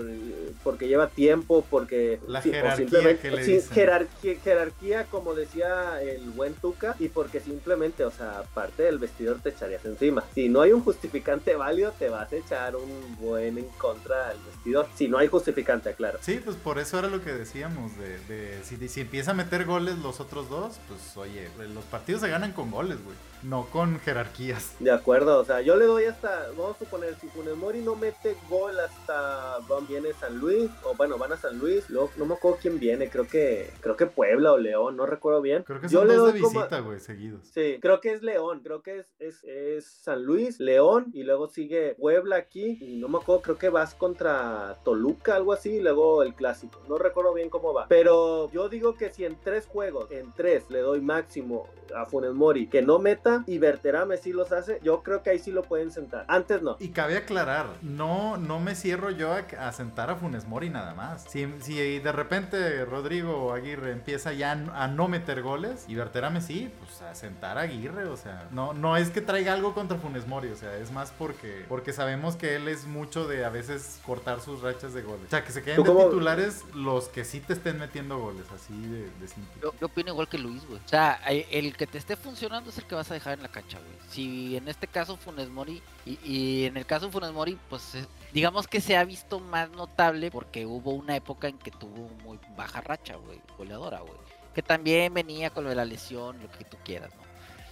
porque 0.64 0.88
lleva 0.88 1.08
tiempo, 1.08 1.66
porque... 1.70 2.20
La 2.28 2.42
jerarquía 2.42 3.20
que 3.20 3.32
le 3.32 3.44
dicen. 3.44 3.72
Jerarquía, 3.72 4.36
jerarquía, 4.44 5.06
como 5.06 5.34
decía 5.34 6.02
el 6.02 6.30
buen 6.32 6.54
Tuca, 6.54 6.96
y 7.00 7.10
porque 7.10 7.40
simplemente, 7.40 8.06
o 8.06 8.12
sea, 8.12 8.40
aparte 8.40 8.84
del 8.84 9.00
vestidor 9.00 9.40
te 9.42 9.50
echarías 9.50 9.84
encima. 9.86 10.24
Si 10.34 10.50
no 10.50 10.62
hay 10.62 10.72
un 10.72 10.82
justificante 10.82 11.56
válido, 11.56 11.92
te 11.98 12.10
vas 12.10 12.32
a 12.32 12.36
echar 12.36 12.76
un 12.76 13.18
buen 13.20 13.58
en 13.58 13.68
contra 13.78 14.30
del 14.30 14.38
vestidor. 14.46 14.88
Si 14.96 15.08
no 15.08 15.18
hay 15.18 15.28
justificante, 15.28 15.94
claro. 15.94 16.20
Sí, 16.22 16.40
pues 16.44 16.56
por 16.58 16.80
eso 16.80 17.00
era 17.00 17.08
lo 17.08 17.22
que 17.24 17.34
decíamos, 17.34 17.92
de, 17.98 18.60
si, 18.64 18.88
si, 18.88 19.02
empieza 19.02 19.32
a 19.32 19.34
meter 19.34 19.66
goles 19.66 19.98
los 20.00 20.20
otros 20.20 20.50
dos, 20.50 20.80
pues 20.88 21.18
oye, 21.18 21.50
los 21.74 21.84
partidos 21.86 22.22
se 22.22 22.30
ganan 22.30 22.52
con 22.54 22.72
goles, 22.72 22.98
güey, 23.04 23.16
no 23.44 23.66
con 23.72 24.00
jerarquías. 24.00 24.76
De 24.80 24.92
acuerdo, 24.92 25.40
o 25.40 25.46
sea, 25.46 25.62
yo 25.62 25.76
le 25.76 25.86
doy 25.86 26.06
hasta, 26.06 26.50
vamos 26.58 26.76
a 26.76 26.80
suponer, 26.80 27.16
si 27.20 27.28
Funes 27.28 27.56
Mori 27.56 27.80
no 27.82 27.96
mete 27.96 28.36
gol 28.50 28.80
hasta, 28.80 29.58
viene 29.88 30.14
San 30.14 30.38
Luis, 30.40 30.70
o 30.84 30.94
bueno, 30.96 31.18
van 31.18 31.32
a 31.34 31.38
San 31.38 31.58
Luis, 31.58 31.90
luego 31.90 32.12
no 32.18 32.26
me 32.26 32.34
acuerdo 32.36 32.58
quién 32.62 32.80
viene, 32.80 33.10
creo 33.10 33.28
que 33.28 33.72
creo 33.82 33.96
que 33.96 34.06
Puebla 34.08 34.52
o 34.54 34.58
León, 34.58 34.98
no 34.98 35.06
recuerdo 35.06 35.42
bien. 35.42 35.64
Creo 35.64 35.80
que 35.80 35.88
Yo 35.88 36.00
son 36.00 36.08
le 36.10 36.16
dos 36.16 36.26
de 36.28 36.32
doy 36.34 36.42
como- 36.42 36.60
visita, 36.60 36.80
güey, 36.82 37.00
seguidos. 37.00 37.48
Sí, 37.54 37.78
creo 37.82 38.02
que 38.02 38.12
es 38.14 38.22
León, 38.22 38.62
creo 38.64 38.82
que 38.82 39.00
es, 39.00 39.08
es, 39.20 39.44
es 39.46 39.86
San 39.86 40.24
Luis, 40.24 40.60
León, 40.60 41.08
y 41.14 41.24
luego 41.24 41.48
sigue 41.48 41.96
Puebla 42.00 42.36
aquí, 42.38 42.78
y 42.82 42.98
no 42.98 43.08
me 43.08 43.18
acuerdo, 43.20 43.42
creo 43.42 43.58
que 43.58 43.70
vas 43.70 43.96
contra 43.96 44.78
Toluca, 44.84 45.36
algo 45.36 45.54
así, 45.54 45.76
y 45.76 45.80
luego 45.82 46.24
el 46.24 46.34
clásico. 46.36 46.82
No 46.90 46.98
recuerdo 46.98 47.34
bien 47.34 47.50
cómo 47.50 47.74
va. 47.74 47.88
Pero 47.88 48.50
yo 48.52 48.70
digo 48.70 48.96
que 48.96 49.10
si 49.12 49.24
en 49.26 49.38
tres 49.42 49.66
juegos, 49.66 50.12
en 50.12 50.32
tres, 50.34 50.70
le 50.70 50.80
doy 50.80 51.02
máximo 51.02 51.68
a 51.96 52.06
Funes 52.06 52.34
Mori, 52.34 52.68
que 52.68 52.82
no 52.82 53.00
meta, 53.00 53.29
y 53.48 53.58
Berterame 53.58 54.18
sí 54.18 54.32
los 54.34 54.52
hace, 54.52 54.80
yo 54.84 55.04
creo 55.04 55.24
que 55.24 55.30
ahí 55.32 55.40
sí 55.40 55.52
lo 55.52 55.64
pueden 55.64 55.92
sentar. 55.92 56.26
Antes 56.28 56.62
no. 56.62 56.78
Y 56.80 56.90
cabe 56.90 57.18
aclarar, 57.18 57.68
no, 57.82 58.38
no 58.38 58.60
me 58.60 58.76
cierro 58.76 59.10
yo 59.12 59.34
a, 59.34 59.40
a 59.68 59.72
sentar 59.72 60.10
a 60.10 60.16
Funes 60.16 60.48
Mori 60.48 60.70
nada 60.70 60.94
más. 60.94 61.24
Si, 61.30 61.48
si 61.62 62.00
de 62.00 62.12
repente 62.12 62.86
Rodrigo 62.86 63.54
Aguirre 63.54 63.92
empieza 63.92 64.34
ya 64.34 64.52
a 64.52 64.88
no 64.88 65.08
meter 65.08 65.42
goles, 65.42 65.86
y 65.88 65.96
Berterame 65.96 66.42
sí, 66.42 66.72
pues 66.80 67.02
a 67.02 67.16
sentar 67.16 67.58
a 67.58 67.62
Aguirre, 67.62 68.06
o 68.06 68.18
sea, 68.18 68.48
no, 68.52 68.74
no 68.74 68.98
es 68.98 69.10
que 69.10 69.22
traiga 69.22 69.54
algo 69.54 69.74
contra 69.74 69.98
Funes 69.98 70.28
Mori, 70.28 70.50
o 70.50 70.56
sea, 70.56 70.76
es 70.78 70.92
más 70.92 71.12
porque, 71.18 71.66
porque 71.68 71.94
sabemos 71.94 72.36
que 72.36 72.56
él 72.56 72.68
es 72.68 72.86
mucho 72.86 73.28
de 73.28 73.46
a 73.46 73.50
veces 73.50 74.00
cortar 74.06 74.42
sus 74.42 74.62
rachas 74.62 74.94
de 74.94 75.02
goles. 75.02 75.26
O 75.28 75.30
sea, 75.30 75.44
que 75.44 75.52
se 75.52 75.62
queden 75.62 75.78
¿Tú 75.78 75.84
de 75.84 75.90
cómo- 75.90 76.06
titulares 76.06 76.64
los 76.74 77.08
que 77.10 77.26
sí 77.26 77.40
te 77.40 77.54
estén 77.54 77.78
metiendo 77.80 78.18
goles, 78.20 78.46
así 78.54 78.74
de, 78.88 79.10
de 79.20 79.28
simple. 79.28 79.54
Yo, 79.62 79.74
yo 79.80 79.88
opino 79.88 80.10
igual 80.12 80.28
que 80.28 80.38
Luis, 80.38 80.66
güey. 80.68 80.80
O 80.84 80.88
sea, 80.88 81.20
el 81.30 81.76
que 81.76 81.88
te 81.88 81.98
esté 81.98 82.16
funcionando 82.16 82.70
es 82.70 82.78
el 82.78 82.86
que 82.86 82.96
vas 82.96 83.10
a 83.12 83.14
dejar 83.20 83.34
en 83.34 83.44
la 83.44 83.50
cancha, 83.50 83.78
güey. 83.78 83.98
Si 84.10 84.58
en 84.58 84.68
este 84.68 84.88
caso 84.88 85.18
Funes 85.18 85.50
Mori, 85.50 85.82
y, 86.06 86.66
en 86.66 86.78
el 86.78 86.86
caso 86.86 87.12
Funes 87.12 87.32
Mori, 87.32 87.58
pues 87.70 87.96
eh, 87.96 88.06
digamos 88.34 88.68
que 88.68 88.82
se 88.82 88.98
ha 88.98 89.04
visto 89.04 89.40
más 89.40 89.70
notable 89.72 90.32
porque 90.32 90.66
hubo 90.66 90.92
una 90.92 91.16
época 91.16 91.48
en 91.48 91.58
que 91.58 91.72
tuvo 91.72 92.10
muy 92.24 92.40
baja 92.58 92.82
racha, 92.82 93.16
güey, 93.16 93.42
goleadora, 93.58 94.00
güey. 94.00 94.18
Que 94.54 94.64
también 94.64 95.14
venía 95.14 95.52
con 95.52 95.64
lo 95.64 95.70
de 95.70 95.76
la 95.76 95.86
lesión, 95.86 96.42
lo 96.42 96.52
que 96.52 96.66
tú 96.66 96.78
quieras, 96.84 97.12
¿no? 97.16 97.22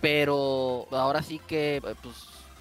Pero 0.02 0.88
ahora 0.92 1.24
sí 1.24 1.40
que, 1.40 1.78
eh, 1.78 1.96
pues, 2.02 2.16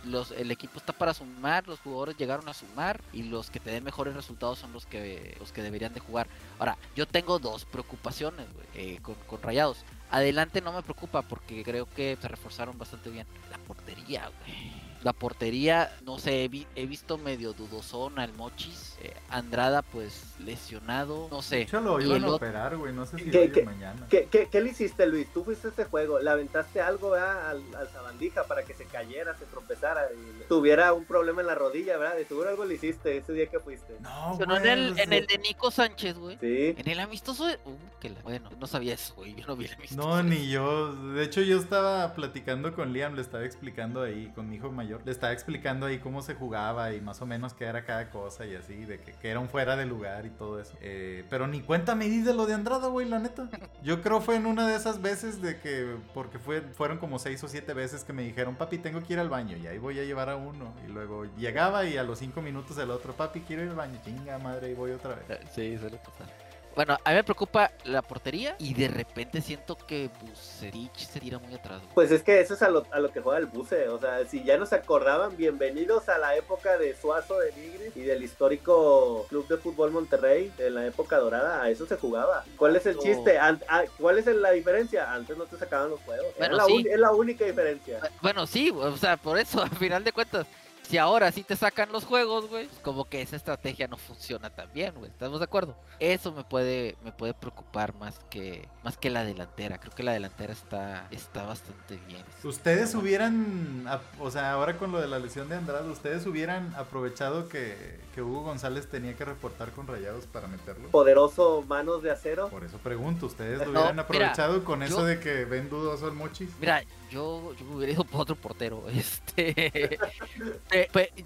los, 0.05 0.31
el 0.31 0.51
equipo 0.51 0.79
está 0.79 0.93
para 0.93 1.13
sumar, 1.13 1.67
los 1.67 1.81
jugadores 1.81 2.17
llegaron 2.17 2.49
a 2.49 2.55
sumar 2.55 3.01
y 3.13 3.25
los 3.25 3.51
que 3.51 3.61
te 3.61 3.71
den 3.71 3.85
mejores 3.85 4.15
resultados 4.15 4.59
son 4.59 4.73
los 4.73 4.87
que, 4.87 5.37
los 5.39 5.53
que 5.53 5.63
deberían 5.63 5.93
de 5.93 6.01
jugar. 6.01 6.29
Ahora, 6.59 6.79
yo 6.95 7.07
tengo 7.07 7.39
dos 7.39 7.65
preocupaciones 7.65 8.47
güey, 8.55 8.67
eh, 8.75 8.99
con, 9.03 9.15
con 9.27 9.43
Rayados. 9.43 9.85
Adelante 10.11 10.61
no 10.61 10.73
me 10.73 10.83
preocupa 10.83 11.23
porque 11.23 11.63
creo 11.65 11.87
que 11.87 12.17
se 12.21 12.29
reforzaron 12.29 12.79
bastante 12.79 13.11
bien. 13.11 13.27
La 13.51 13.59
portería, 13.59 14.31
güey. 14.41 14.86
La 15.07 15.13
portería, 15.13 15.97
no 16.05 16.19
sé, 16.19 16.43
he, 16.43 16.49
vi- 16.49 16.67
he 16.75 16.85
visto 16.85 17.17
medio 17.17 17.53
dudosona 17.53 18.25
el 18.25 18.33
Mochis. 18.33 18.97
Eh, 19.01 19.15
Andrada, 19.31 19.83
pues, 19.83 20.35
lesionado. 20.41 21.29
No 21.31 21.43
sé. 21.43 21.57
De 21.57 21.63
hecho, 21.63 21.81
lo 21.81 22.01
iban 22.01 22.17
el 22.17 22.25
a 22.25 22.35
operar, 22.35 22.77
güey, 22.77 22.93
no 22.93 23.07
sé 23.07 23.19
si 23.19 23.31
¿Qué- 23.31 23.53
qué- 23.53 23.63
mañana. 23.63 24.05
¿Qué, 24.11 24.27
qué, 24.29 24.49
qué 24.51 24.61
le 24.61 24.71
hiciste, 24.71 25.07
Luis? 25.07 25.29
Tú 25.33 25.45
fuiste 25.45 25.69
a 25.69 25.71
este 25.71 25.85
juego, 25.85 26.19
le 26.19 26.29
aventaste 26.29 26.81
algo 26.81 27.11
¿verdad? 27.11 27.51
al, 27.51 27.63
al 27.77 27.89
sabandija 27.91 28.45
para 28.49 28.65
que 28.65 28.75
se 28.75 28.85
cayera, 28.87 29.37
se 29.39 29.45
tropezara 29.45 30.09
y 30.13 30.43
tuviera 30.49 30.93
un 30.93 31.05
problema 31.05 31.41
en 31.41 31.47
la 31.47 31.55
rodilla, 31.55 31.97
¿verdad? 31.99 32.17
De 32.17 32.25
seguro 32.25 32.49
algo 32.49 32.65
le 32.65 32.75
hiciste 32.75 33.17
ese 33.17 33.33
día 33.33 33.47
que 33.47 33.61
fuiste. 33.61 33.95
No, 34.01 34.35
Pero 34.41 34.57
en 34.57 34.63
güey, 34.63 34.73
el, 34.73 34.89
pues, 34.95 35.07
en 35.07 35.13
el 35.13 35.27
de 35.29 35.39
Nico 35.39 35.71
Sánchez, 35.71 36.19
güey. 36.19 36.37
Sí. 36.41 36.75
En 36.77 36.89
el 36.89 36.99
amistoso. 36.99 37.47
de- 37.47 37.61
Uh, 37.65 37.77
que 38.01 38.11
la- 38.11 38.23
Bueno, 38.23 38.51
no 38.59 38.67
sabía 38.67 38.95
eso, 38.95 39.15
güey. 39.15 39.37
Yo 39.37 39.47
no 39.47 39.55
vi 39.55 39.67
el 39.67 39.75
amistoso. 39.75 40.01
No, 40.09 40.21
ni 40.25 40.49
yo. 40.49 40.93
De 41.13 41.23
hecho, 41.23 41.43
yo 41.43 41.59
estaba 41.59 42.13
platicando 42.15 42.75
con 42.75 42.93
Liam, 42.93 43.15
le 43.15 43.23
estaba 43.23 43.45
explicando 43.45 44.03
ahí, 44.03 44.33
con 44.35 44.49
mi 44.49 44.57
hijo 44.57 44.73
mayor, 44.73 44.96
le 45.05 45.13
estaba 45.13 45.33
explicando 45.33 45.87
ahí 45.87 45.99
cómo 45.99 46.23
se 46.23 46.35
jugaba 46.35 46.93
y 46.93 47.01
más 47.01 47.21
o 47.23 47.27
menos 47.27 47.55
qué 47.55 47.65
era 47.65 47.85
cada 47.85 48.11
cosa 48.11 48.47
y 48.47 48.55
así, 48.55 48.85
de 48.85 48.99
que, 48.99 49.13
que 49.13 49.37
fuera 49.47 49.77
de 49.77 49.87
lugar 49.87 50.27
y 50.27 50.31
todo 50.31 50.61
eso. 50.61 50.75
Eh, 50.81 51.25
pero 51.31 51.47
ni 51.47 51.61
cuenta 51.61 51.95
me 51.95 52.07
di 52.07 52.23
de 52.23 52.35
lo 52.35 52.47
de 52.47 52.55
Andrada, 52.55 52.89
güey, 52.89 53.09
la 53.09 53.19
neta. 53.19 53.49
Yo 53.83 54.03
creo 54.03 54.21
fue 54.21 54.37
en 54.37 54.47
una 54.47 54.67
de 54.67 54.77
esas 54.77 55.03
veces 55.03 55.41
de 55.43 55.61
que, 55.61 55.97
porque 56.15 56.39
fue, 56.39 56.63
fueron 56.63 56.99
como 56.99 57.19
seis 57.19 57.43
o 57.45 57.49
siete 57.49 57.75
veces 57.75 58.05
que 58.05 58.13
me 58.13 58.23
dijeron, 58.23 58.57
papi, 58.57 58.79
tengo 58.79 59.03
que 59.03 59.13
ir 59.13 59.19
al 59.19 59.29
baño 59.29 59.57
y 59.57 59.67
ahí 59.67 59.79
voy 59.79 59.99
a 60.01 60.05
llevar 60.05 60.31
a 60.31 60.37
uno. 60.37 60.73
Y 60.87 60.91
luego 60.91 61.25
llegaba 61.37 61.85
y 61.85 61.97
a 61.97 62.03
los 62.03 62.19
cinco 62.19 62.43
minutos 62.43 62.79
el 62.79 62.91
otro, 62.91 63.13
papi, 63.15 63.41
quiero 63.41 63.63
ir 63.63 63.71
al 63.71 63.77
baño, 63.77 63.99
chinga 64.05 64.39
madre, 64.39 64.71
y 64.71 64.75
voy 64.75 64.93
otra 64.93 65.15
vez. 65.15 65.25
Eh, 65.29 65.41
Sí, 65.55 65.79
suele 65.79 65.99
pasar. 65.99 66.46
Bueno, 66.77 66.99
a 67.03 67.09
mí 67.09 67.17
me 67.17 67.25
preocupa 67.25 67.73
la 67.85 68.03
portería 68.03 68.55
y 68.59 68.75
de 68.75 68.89
repente 68.89 69.41
siento 69.41 69.79
que 69.79 70.11
Bucerich 70.21 70.95
se 70.95 71.21
tira 71.21 71.39
muy 71.39 71.55
atrás. 71.55 71.81
güey. 71.81 71.95
Pues 71.95 72.11
es 72.11 72.23
que 72.23 72.39
eso 72.39 72.53
es 72.53 72.61
a 72.61 72.69
lo, 72.69 72.85
a 72.91 73.01
lo 73.01 73.11
que 73.11 73.23
juega 73.23 73.39
el 73.39 73.47
buce. 73.47 73.89
O 73.89 73.99
sea, 73.99 74.27
si 74.27 74.45
ya 74.45 74.59
nos 74.59 74.75
acordaban, 74.75 75.39
bienvenidos 75.39 76.11
a 76.11 76.19
la 76.19 76.37
época 76.37 76.77
de 76.77 76.95
Suazo 76.95 77.39
de 77.39 77.51
Nigris 77.53 77.97
y 77.97 78.03
del 78.03 78.23
histórico 78.23 79.25
Club 79.31 79.49
de 79.49 79.57
Fútbol 79.57 79.91
Monterrey, 79.91 80.53
de 80.59 80.69
la 80.69 80.87
época 80.87 81.17
dorada. 81.17 81.63
A 81.63 81.71
eso 81.71 81.87
se 81.87 81.97
jugaba. 81.97 82.45
¿Cuál 82.59 82.77
es 82.77 82.85
el 82.85 82.99
chiste? 82.99 83.39
Ah, 83.39 83.57
¿Cuál 83.99 84.19
es 84.19 84.27
la 84.27 84.51
diferencia? 84.51 85.11
Antes 85.15 85.35
no 85.39 85.47
te 85.47 85.57
sacaban 85.57 85.89
los 85.89 86.01
juegos. 86.03 86.27
Bueno, 86.37 86.57
la 86.57 86.65
sí. 86.67 86.85
es 86.91 87.01
la 87.01 87.13
única 87.13 87.47
diferencia. 87.47 88.01
Bueno, 88.21 88.47
sí, 88.47 88.71
o 88.71 88.97
sea, 88.99 89.17
por 89.17 89.39
eso, 89.39 89.63
al 89.63 89.71
final 89.71 90.05
de 90.05 90.13
cuentas, 90.13 90.47
si 90.89 90.99
ahora 90.99 91.33
sí 91.33 91.43
te 91.43 91.57
sacan 91.57 91.91
los 91.93 92.05
juegos, 92.05 92.49
güey, 92.49 92.67
pues 92.67 92.79
como 92.81 93.05
que 93.07 93.21
esa 93.23 93.37
estrategia 93.37 93.89
no 93.89 93.97
funciona 93.97 94.51
tan 94.51 94.73
bien, 94.73 94.95
güey. 94.95 95.11
¿Estamos 95.11 95.41
de 95.41 95.45
acuerdo? 95.45 95.77
Eso 95.99 96.33
me 96.33 96.45
puede, 96.45 96.97
me 97.05 97.13
puede 97.13 97.35
preocupar 97.35 97.95
más 97.97 98.19
que, 98.31 98.69
más 98.85 98.97
que 98.97 99.11
la 99.11 99.25
delantera. 99.25 99.79
Creo 99.79 99.93
que 99.95 100.03
la 100.03 100.13
delantera 100.13 100.53
está, 100.53 101.09
está 101.11 101.43
bastante 101.45 101.99
bien. 102.07 102.23
Ustedes 102.45 102.95
hubieran, 102.95 103.85
ap- 103.89 104.03
o 104.21 104.31
sea, 104.31 104.53
ahora 104.53 104.77
con 104.79 104.93
lo 104.93 105.01
de 105.01 105.09
la 105.09 105.19
lesión 105.19 105.49
de 105.49 105.57
Andrade, 105.57 105.89
ustedes 105.91 106.27
hubieran 106.27 106.75
aprovechado 106.77 107.49
que, 107.49 107.99
que 108.15 108.23
Hugo 108.23 108.43
González 108.43 108.89
tenía 108.89 109.15
que 109.17 109.25
reportar 109.25 109.73
con 109.73 109.87
Rayados 109.87 110.27
para 110.27 110.47
meterlo. 110.47 110.89
Poderoso 110.91 111.65
manos 111.67 112.03
de 112.03 112.11
acero. 112.13 112.49
Por 112.49 112.65
eso 112.65 112.79
pregunto, 112.79 113.27
¿ustedes 113.27 113.59
lo 113.59 113.65
No, 113.67 113.71
hubieran 113.73 113.93
mira, 113.95 114.03
aprovechado 114.03 114.65
con 114.65 114.83
eso 114.83 114.99
yo- 115.01 115.05
de 115.05 115.21
que 115.21 115.45
ven 115.45 115.69
dudoso 115.69 116.07
al 116.07 116.13
Mochis? 116.13 116.51
Mira, 116.61 116.83
yo, 117.11 117.55
yo 117.55 117.67
hubiera 117.75 117.93
ido 117.93 118.05
por 118.05 118.23
otro 118.23 118.37
portero. 118.37 118.85
Este. 118.97 119.99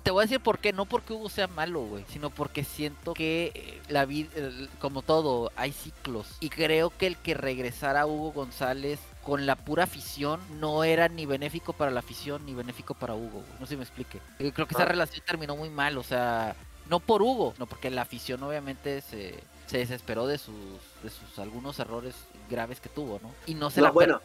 Te 0.02 0.10
voy 0.10 0.22
a 0.22 0.24
decir 0.26 0.40
por 0.40 0.58
qué. 0.58 0.72
No 0.72 0.84
porque 0.84 1.12
Hugo 1.12 1.28
sea 1.28 1.46
malo, 1.46 1.82
güey. 1.82 2.04
Sino 2.08 2.30
porque 2.30 2.64
siento 2.64 3.14
que 3.14 3.52
eh, 3.54 3.80
la 3.88 4.04
vida, 4.04 4.30
como 4.78 5.02
todo, 5.02 5.52
hay 5.56 5.72
ciclos. 5.72 6.26
Y 6.40 6.50
creo 6.50 6.90
que 6.90 7.06
el 7.06 7.16
que 7.16 7.34
regresara 7.34 8.06
Hugo 8.06 8.32
González 8.32 9.00
con 9.22 9.46
la 9.46 9.56
pura 9.56 9.84
afición 9.84 10.40
no 10.58 10.84
era 10.84 11.08
ni 11.08 11.26
benéfico 11.26 11.72
para 11.72 11.90
la 11.90 12.00
afición 12.00 12.44
ni 12.46 12.54
benéfico 12.54 12.94
para 12.94 13.14
Hugo. 13.14 13.40
güey. 13.40 13.60
No 13.60 13.66
sé 13.66 13.74
si 13.74 13.76
me 13.76 13.84
explique. 13.84 14.18
Eh, 14.38 14.52
Creo 14.52 14.66
que 14.66 14.74
esa 14.74 14.84
relación 14.84 15.24
terminó 15.26 15.56
muy 15.56 15.70
mal. 15.70 15.98
O 15.98 16.02
sea, 16.02 16.56
no 16.88 17.00
por 17.00 17.22
Hugo, 17.22 17.54
no 17.58 17.66
porque 17.66 17.90
la 17.90 18.02
afición 18.02 18.42
obviamente 18.42 19.00
se, 19.00 19.38
se 19.66 19.78
desesperó 19.78 20.26
de 20.26 20.38
sus, 20.38 20.54
de 21.02 21.10
sus 21.10 21.38
algunos 21.38 21.78
errores 21.78 22.14
graves 22.50 22.80
que 22.80 22.88
tuvo, 22.88 23.20
¿no? 23.22 23.32
Y 23.46 23.54
no 23.54 23.70
se 23.70 23.80
No, 23.80 23.86
la 23.86 23.92
bueno. 23.92 24.20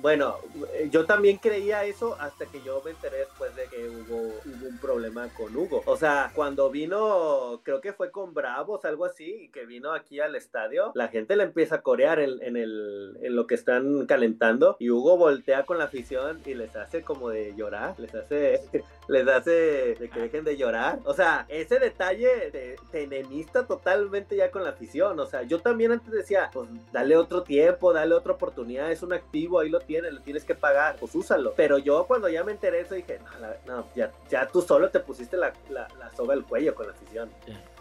Bueno, 0.00 0.36
eh, 0.72 0.88
yo 0.90 1.04
también 1.04 1.36
creía 1.36 1.84
eso 1.84 2.16
hasta 2.18 2.46
que 2.46 2.62
yo 2.62 2.80
me 2.82 2.92
enteré 2.92 3.18
después 3.18 3.54
de 3.54 3.64
que 3.64 3.86
hubo, 3.86 4.16
hubo 4.18 4.68
un 4.68 4.78
problema 4.78 5.28
con 5.36 5.54
Hugo. 5.54 5.82
O 5.84 5.96
sea, 5.96 6.32
cuando 6.34 6.70
vino, 6.70 7.60
creo 7.64 7.82
que 7.82 7.92
fue 7.92 8.10
con 8.10 8.32
Bravos, 8.32 8.86
algo 8.86 9.04
así, 9.04 9.42
y 9.42 9.48
que 9.48 9.66
vino 9.66 9.92
aquí 9.92 10.20
al 10.20 10.36
estadio, 10.36 10.92
la 10.94 11.08
gente 11.08 11.36
le 11.36 11.42
empieza 11.42 11.76
a 11.76 11.82
corear 11.82 12.18
en, 12.18 12.42
en 12.42 12.56
el, 12.56 13.18
en 13.22 13.36
lo 13.36 13.46
que 13.46 13.54
están 13.54 14.06
calentando 14.06 14.76
y 14.78 14.88
Hugo 14.90 15.18
voltea 15.18 15.64
con 15.64 15.76
la 15.76 15.84
afición 15.84 16.40
y 16.46 16.54
les 16.54 16.74
hace 16.76 17.02
como 17.02 17.28
de 17.28 17.54
llorar, 17.54 17.94
les 17.98 18.14
hace, 18.14 18.60
les 19.08 19.28
hace 19.28 19.96
de 20.00 20.10
que 20.10 20.20
dejen 20.20 20.44
de 20.44 20.56
llorar. 20.56 21.00
O 21.04 21.12
sea, 21.12 21.44
ese 21.48 21.78
detalle 21.78 22.50
te, 22.50 22.76
te 22.90 23.02
enemista 23.02 23.66
totalmente 23.66 24.34
ya 24.34 24.50
con 24.50 24.64
la 24.64 24.70
afición. 24.70 25.20
O 25.20 25.26
sea, 25.26 25.42
yo 25.42 25.60
también 25.60 25.92
antes 25.92 26.10
decía, 26.10 26.50
pues 26.52 26.68
dale 26.90 27.16
otro 27.16 27.29
tiempo, 27.42 27.92
dale 27.92 28.14
otra 28.14 28.32
oportunidad, 28.32 28.90
es 28.90 29.02
un 29.02 29.12
activo, 29.12 29.60
ahí 29.60 29.68
lo 29.70 29.80
tienes, 29.80 30.12
le 30.12 30.20
tienes 30.20 30.44
que 30.44 30.54
pagar, 30.54 30.96
pues 30.98 31.14
úsalo. 31.14 31.54
Pero 31.56 31.78
yo 31.78 32.04
cuando 32.06 32.28
ya 32.28 32.42
me 32.44 32.52
enteré 32.52 32.80
eso 32.80 32.94
dije, 32.94 33.18
no, 33.20 33.38
la- 33.38 33.84
ya, 33.94 34.10
ya 34.28 34.46
tú 34.48 34.60
solo 34.60 34.90
te 34.90 35.00
pusiste 35.00 35.36
la, 35.36 35.52
la, 35.70 35.88
la 35.98 36.12
soga 36.14 36.34
al 36.34 36.44
cuello 36.44 36.74
con 36.74 36.86
la 36.86 36.92
afición. 36.92 37.30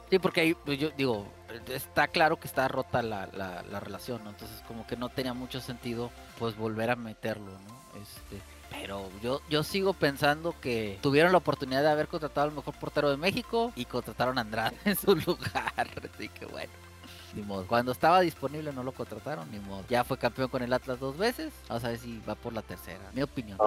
Sí, 0.09 0.17
porque 0.17 0.41
ahí, 0.41 0.53
pues, 0.55 0.79
yo 0.79 0.89
digo, 0.97 1.27
está 1.67 2.07
claro 2.07 2.37
que 2.37 2.47
está 2.47 2.67
rota 2.67 3.01
la, 3.03 3.27
la, 3.33 3.61
la 3.63 3.79
relación. 3.79 4.21
Entonces 4.27 4.63
como 4.67 4.87
que 4.87 4.95
no 4.95 5.09
tenía 5.09 5.33
mucho 5.33 5.59
sentido 5.59 6.09
pues 6.39 6.55
volver 6.57 6.89
a 6.89 6.95
meterlo, 6.95 7.51
¿no? 7.51 8.01
Este, 8.01 8.41
pero 8.71 9.07
yo, 9.21 9.41
yo 9.49 9.61
sigo 9.63 9.93
pensando 9.93 10.55
que 10.61 10.97
tuvieron 11.01 11.31
la 11.31 11.37
oportunidad 11.39 11.81
de 11.83 11.89
haber 11.89 12.07
contratado 12.07 12.47
al 12.49 12.55
mejor 12.55 12.73
portero 12.79 13.09
de 13.11 13.17
México 13.17 13.71
y 13.75 13.85
contrataron 13.85 14.37
a 14.37 14.41
Andrade 14.41 14.75
en 14.85 14.95
su 14.95 15.15
lugar. 15.15 15.73
Así 16.15 16.27
que 16.29 16.45
bueno. 16.47 16.71
Ni 17.39 17.45
modo. 17.45 17.65
Cuando 17.67 17.91
estaba 17.91 18.21
disponible 18.21 18.71
no 18.73 18.83
lo 18.83 18.91
contrataron, 18.91 19.49
ni 19.51 19.59
modo. 19.59 19.83
Ya 19.89 20.03
fue 20.03 20.17
campeón 20.17 20.49
con 20.49 20.61
el 20.61 20.71
Atlas 20.73 20.99
dos 20.99 21.17
veces. 21.17 21.53
Vamos 21.67 21.83
a 21.83 21.89
ver 21.89 21.97
si 21.97 22.21
va 22.27 22.35
por 22.35 22.53
la 22.53 22.61
tercera. 22.61 22.99
Mi 23.13 23.21
opinión. 23.21 23.57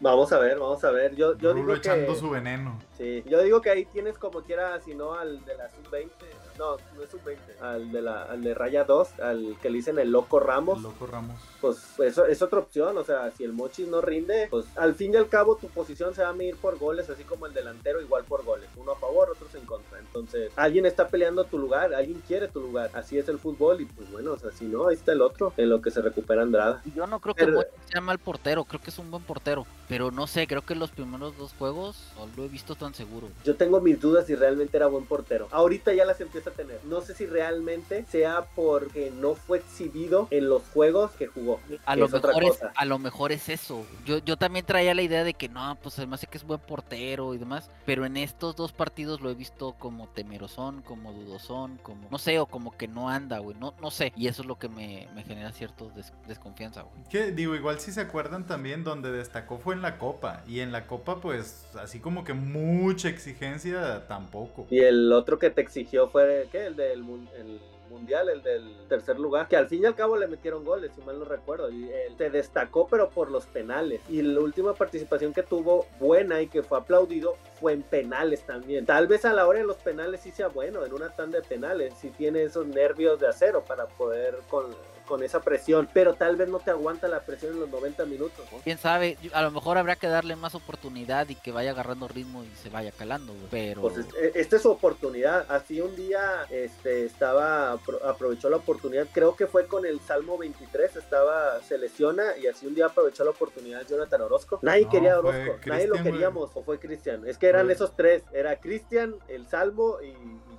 Vamos 0.00 0.32
a 0.32 0.38
ver, 0.38 0.58
vamos 0.58 0.82
a 0.84 0.90
ver. 0.90 1.14
Yo, 1.14 1.36
yo 1.38 1.52
Rulo 1.52 1.62
digo 1.62 1.74
echando 1.74 2.12
que. 2.12 2.18
su 2.18 2.30
veneno. 2.30 2.78
Sí, 2.96 3.22
yo 3.26 3.42
digo 3.42 3.60
que 3.60 3.70
ahí 3.70 3.84
tienes 3.86 4.18
como 4.18 4.42
quiera, 4.42 4.80
si 4.80 4.94
no 4.94 5.14
al 5.14 5.44
de 5.44 5.56
la 5.56 5.68
sub-20. 5.70 6.10
No, 6.58 6.76
no 6.96 7.02
es 7.02 7.10
sub-20. 7.10 7.38
Al 7.60 7.92
de 7.92 8.02
la 8.02 8.24
al 8.24 8.42
de 8.42 8.52
Raya 8.54 8.84
2, 8.84 9.20
al 9.20 9.56
que 9.62 9.70
le 9.70 9.76
dicen 9.76 9.98
el 9.98 10.10
Loco 10.10 10.40
Ramos. 10.40 10.78
El 10.78 10.82
loco 10.84 11.06
Ramos. 11.06 11.40
Pues 11.60 11.98
eso 12.00 12.26
es 12.26 12.42
otra 12.42 12.58
opción. 12.58 12.98
O 12.98 13.04
sea, 13.04 13.30
si 13.30 13.44
el 13.44 13.52
Mochis 13.52 13.86
no 13.88 14.00
rinde, 14.00 14.48
pues 14.50 14.66
al 14.76 14.94
fin 14.94 15.14
y 15.14 15.16
al 15.16 15.28
cabo 15.28 15.56
tu 15.56 15.68
posición 15.68 16.14
se 16.14 16.22
va 16.22 16.30
a 16.30 16.32
medir 16.32 16.56
por 16.56 16.78
goles, 16.78 17.08
así 17.10 17.22
como 17.24 17.46
el 17.46 17.54
delantero, 17.54 18.00
igual 18.00 18.24
por 18.24 18.44
goles. 18.44 18.68
Uno 18.76 18.92
a 18.92 18.96
favor, 18.96 19.30
otros 19.30 19.54
en 19.54 19.64
contra. 19.66 19.98
Entonces, 19.98 20.50
alguien 20.56 20.86
está 20.86 21.08
peleando 21.08 21.44
tu 21.44 21.58
lugar, 21.58 21.94
alguien 21.94 22.20
quiere 22.26 22.48
tu 22.48 22.60
lugar. 22.60 22.90
Así 22.92 23.18
es 23.18 23.28
el 23.28 23.38
fútbol. 23.38 23.80
Y 23.80 23.84
pues 23.86 24.10
bueno, 24.10 24.32
o 24.32 24.38
sea, 24.38 24.50
si 24.50 24.64
no, 24.64 24.88
ahí 24.88 24.94
está 24.94 25.12
el 25.12 25.22
otro, 25.22 25.52
en 25.56 25.68
lo 25.70 25.80
que 25.80 25.90
se 25.90 26.02
recupera 26.02 26.42
Andrada. 26.42 26.82
Yo 26.94 27.06
no 27.06 27.20
creo 27.20 27.34
que 27.34 27.44
Pero- 27.44 27.58
Mochi 27.58 27.68
sea 27.90 28.00
mal 28.00 28.18
portero, 28.18 28.64
creo 28.64 28.80
que 28.80 28.90
es 28.90 28.98
un 28.98 29.10
buen 29.10 29.22
portero. 29.22 29.66
Pero 29.88 30.10
no 30.10 30.26
sé, 30.26 30.46
creo 30.46 30.62
que 30.62 30.74
los 30.74 30.90
primeros 30.90 31.36
dos 31.38 31.54
juegos 31.58 32.12
no 32.16 32.28
lo 32.36 32.44
he 32.44 32.48
visto 32.48 32.74
tan 32.74 32.92
seguro. 32.94 33.28
Yo 33.44 33.56
tengo 33.56 33.80
mis 33.80 33.98
dudas 34.00 34.26
si 34.26 34.34
realmente 34.34 34.76
era 34.76 34.86
buen 34.86 35.06
portero. 35.06 35.48
Ahorita 35.50 35.94
ya 35.94 36.04
las 36.04 36.20
empieza 36.20 36.47
a 36.48 36.52
tener. 36.52 36.80
No 36.84 37.00
sé 37.00 37.14
si 37.14 37.26
realmente 37.26 38.04
sea 38.10 38.46
porque 38.54 39.10
no 39.10 39.34
fue 39.34 39.58
exhibido 39.58 40.28
en 40.30 40.48
los 40.48 40.62
juegos 40.74 41.10
que 41.12 41.26
jugó. 41.26 41.60
A 41.86 41.94
que 41.94 42.00
lo, 42.00 42.06
es 42.06 42.14
otra 42.14 42.32
mejor 42.32 42.44
es, 42.44 42.60
a 42.74 42.84
lo 42.84 42.98
mejor 42.98 43.32
es 43.32 43.48
eso. 43.48 43.84
Yo, 44.04 44.18
yo 44.18 44.36
también 44.36 44.64
traía 44.66 44.94
la 44.94 45.02
idea 45.02 45.24
de 45.24 45.34
que 45.34 45.48
no, 45.48 45.76
pues 45.82 45.98
además 45.98 46.20
sé 46.20 46.26
que 46.26 46.38
es 46.38 46.44
buen 46.44 46.60
portero 46.60 47.34
y 47.34 47.38
demás. 47.38 47.70
Pero 47.86 48.04
en 48.04 48.16
estos 48.16 48.56
dos 48.56 48.72
partidos 48.72 49.20
lo 49.20 49.30
he 49.30 49.34
visto 49.34 49.74
como 49.78 50.08
temerosón, 50.08 50.82
como 50.82 51.12
dudosón, 51.12 51.78
como 51.82 52.08
no 52.10 52.18
sé, 52.18 52.38
o 52.38 52.46
como 52.46 52.76
que 52.76 52.88
no 52.88 53.08
anda, 53.08 53.38
güey. 53.38 53.56
No, 53.58 53.74
no 53.80 53.90
sé. 53.90 54.12
Y 54.16 54.28
eso 54.28 54.42
es 54.42 54.48
lo 54.48 54.58
que 54.58 54.68
me, 54.68 55.08
me 55.14 55.22
genera 55.24 55.52
cierto 55.52 55.90
des- 55.94 56.12
desconfianza, 56.26 56.82
güey. 56.82 57.04
Que 57.10 57.32
digo, 57.32 57.54
igual 57.54 57.80
si 57.80 57.92
se 57.92 58.00
acuerdan 58.00 58.46
también 58.46 58.84
donde 58.84 59.10
destacó 59.12 59.58
fue 59.58 59.74
en 59.74 59.82
la 59.82 59.98
Copa. 59.98 60.42
Y 60.46 60.60
en 60.60 60.72
la 60.72 60.86
Copa, 60.86 61.20
pues, 61.20 61.66
así 61.80 61.98
como 62.00 62.24
que 62.24 62.34
mucha 62.34 63.08
exigencia 63.08 64.06
tampoco. 64.06 64.66
Y 64.70 64.80
el 64.80 65.12
otro 65.12 65.38
que 65.38 65.50
te 65.50 65.60
exigió 65.60 66.08
fue, 66.08 66.37
El 66.52 66.76
del 66.76 67.02
mun- 67.02 67.28
el 67.36 67.60
mundial, 67.90 68.28
el 68.28 68.42
del 68.42 68.86
tercer 68.86 69.18
lugar, 69.18 69.48
que 69.48 69.56
al 69.56 69.66
fin 69.66 69.82
y 69.82 69.86
al 69.86 69.94
cabo 69.94 70.16
le 70.18 70.26
metieron 70.26 70.62
goles, 70.62 70.90
si 70.94 71.00
mal 71.00 71.18
no 71.18 71.24
recuerdo. 71.24 71.70
Y 71.70 71.90
él 71.90 72.14
se 72.18 72.28
destacó, 72.28 72.86
pero 72.86 73.08
por 73.08 73.30
los 73.30 73.46
penales. 73.46 74.02
Y 74.10 74.20
la 74.20 74.40
última 74.40 74.74
participación 74.74 75.32
que 75.32 75.42
tuvo 75.42 75.86
buena 75.98 76.42
y 76.42 76.48
que 76.48 76.62
fue 76.62 76.76
aplaudido 76.78 77.36
fue 77.58 77.72
en 77.72 77.82
penales 77.82 78.42
también. 78.44 78.84
Tal 78.84 79.06
vez 79.06 79.24
a 79.24 79.32
la 79.32 79.46
hora 79.46 79.60
de 79.60 79.64
los 79.66 79.78
penales 79.78 80.20
sí 80.20 80.30
sea 80.30 80.48
bueno, 80.48 80.84
en 80.84 80.92
una 80.92 81.08
tanda 81.10 81.40
de 81.40 81.46
penales, 81.48 81.94
si 81.98 82.10
tiene 82.10 82.42
esos 82.42 82.66
nervios 82.66 83.18
de 83.20 83.26
acero 83.28 83.64
para 83.64 83.86
poder 83.86 84.38
con, 84.50 84.66
con 85.08 85.22
esa 85.22 85.40
presión, 85.40 85.88
pero 85.92 86.14
tal 86.14 86.36
vez 86.36 86.48
no 86.48 86.58
te 86.58 86.70
aguanta 86.70 87.08
la 87.08 87.20
presión 87.20 87.54
en 87.54 87.60
los 87.60 87.70
90 87.70 88.04
minutos. 88.04 88.44
Quién 88.62 88.78
sabe, 88.78 89.16
a 89.32 89.42
lo 89.42 89.50
mejor 89.50 89.78
habrá 89.78 89.96
que 89.96 90.06
darle 90.06 90.36
más 90.36 90.54
oportunidad 90.54 91.28
y 91.28 91.34
que 91.34 91.50
vaya 91.50 91.70
agarrando 91.70 92.06
ritmo 92.08 92.44
y 92.44 92.48
se 92.62 92.68
vaya 92.68 92.92
calando, 92.92 93.32
güey. 93.32 93.46
Pero. 93.50 93.80
Pues 93.80 93.96
es- 93.96 94.06
eh, 94.20 94.32
esta 94.34 94.56
es 94.56 94.62
su 94.62 94.70
oportunidad. 94.70 95.50
Así 95.50 95.80
un 95.80 95.96
día 95.96 96.44
este, 96.50 97.06
estaba 97.06 97.74
apro- 97.74 98.00
aprovechó 98.04 98.50
la 98.50 98.58
oportunidad. 98.58 99.06
Creo 99.12 99.34
que 99.34 99.46
fue 99.46 99.66
con 99.66 99.86
el 99.86 99.98
Salmo 100.00 100.36
23. 100.38 100.94
Estaba 100.96 101.60
se 101.62 101.78
lesiona 101.78 102.36
y 102.36 102.46
así 102.46 102.66
un 102.66 102.74
día 102.74 102.86
aprovechó 102.86 103.24
la 103.24 103.30
oportunidad 103.30 103.86
Jonathan 103.88 104.20
Orozco. 104.22 104.58
Nadie 104.62 104.84
No, 104.84 104.90
quería 104.90 105.14
a 105.14 105.18
Orozco. 105.20 105.56
Nadie 105.66 105.86
lo 105.86 105.94
güey. 105.94 106.04
queríamos 106.04 106.50
o 106.54 106.62
fue 106.62 106.78
Cristian. 106.78 107.26
Es 107.26 107.38
que 107.38 107.46
eran 107.48 107.70
esos 107.70 107.96
tres. 107.96 108.22
Era 108.32 108.56
Cristian, 108.56 109.14
el 109.28 109.46
Salmo 109.46 109.96
y, 110.02 110.08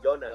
y 0.02 0.06
Jonah. 0.06 0.28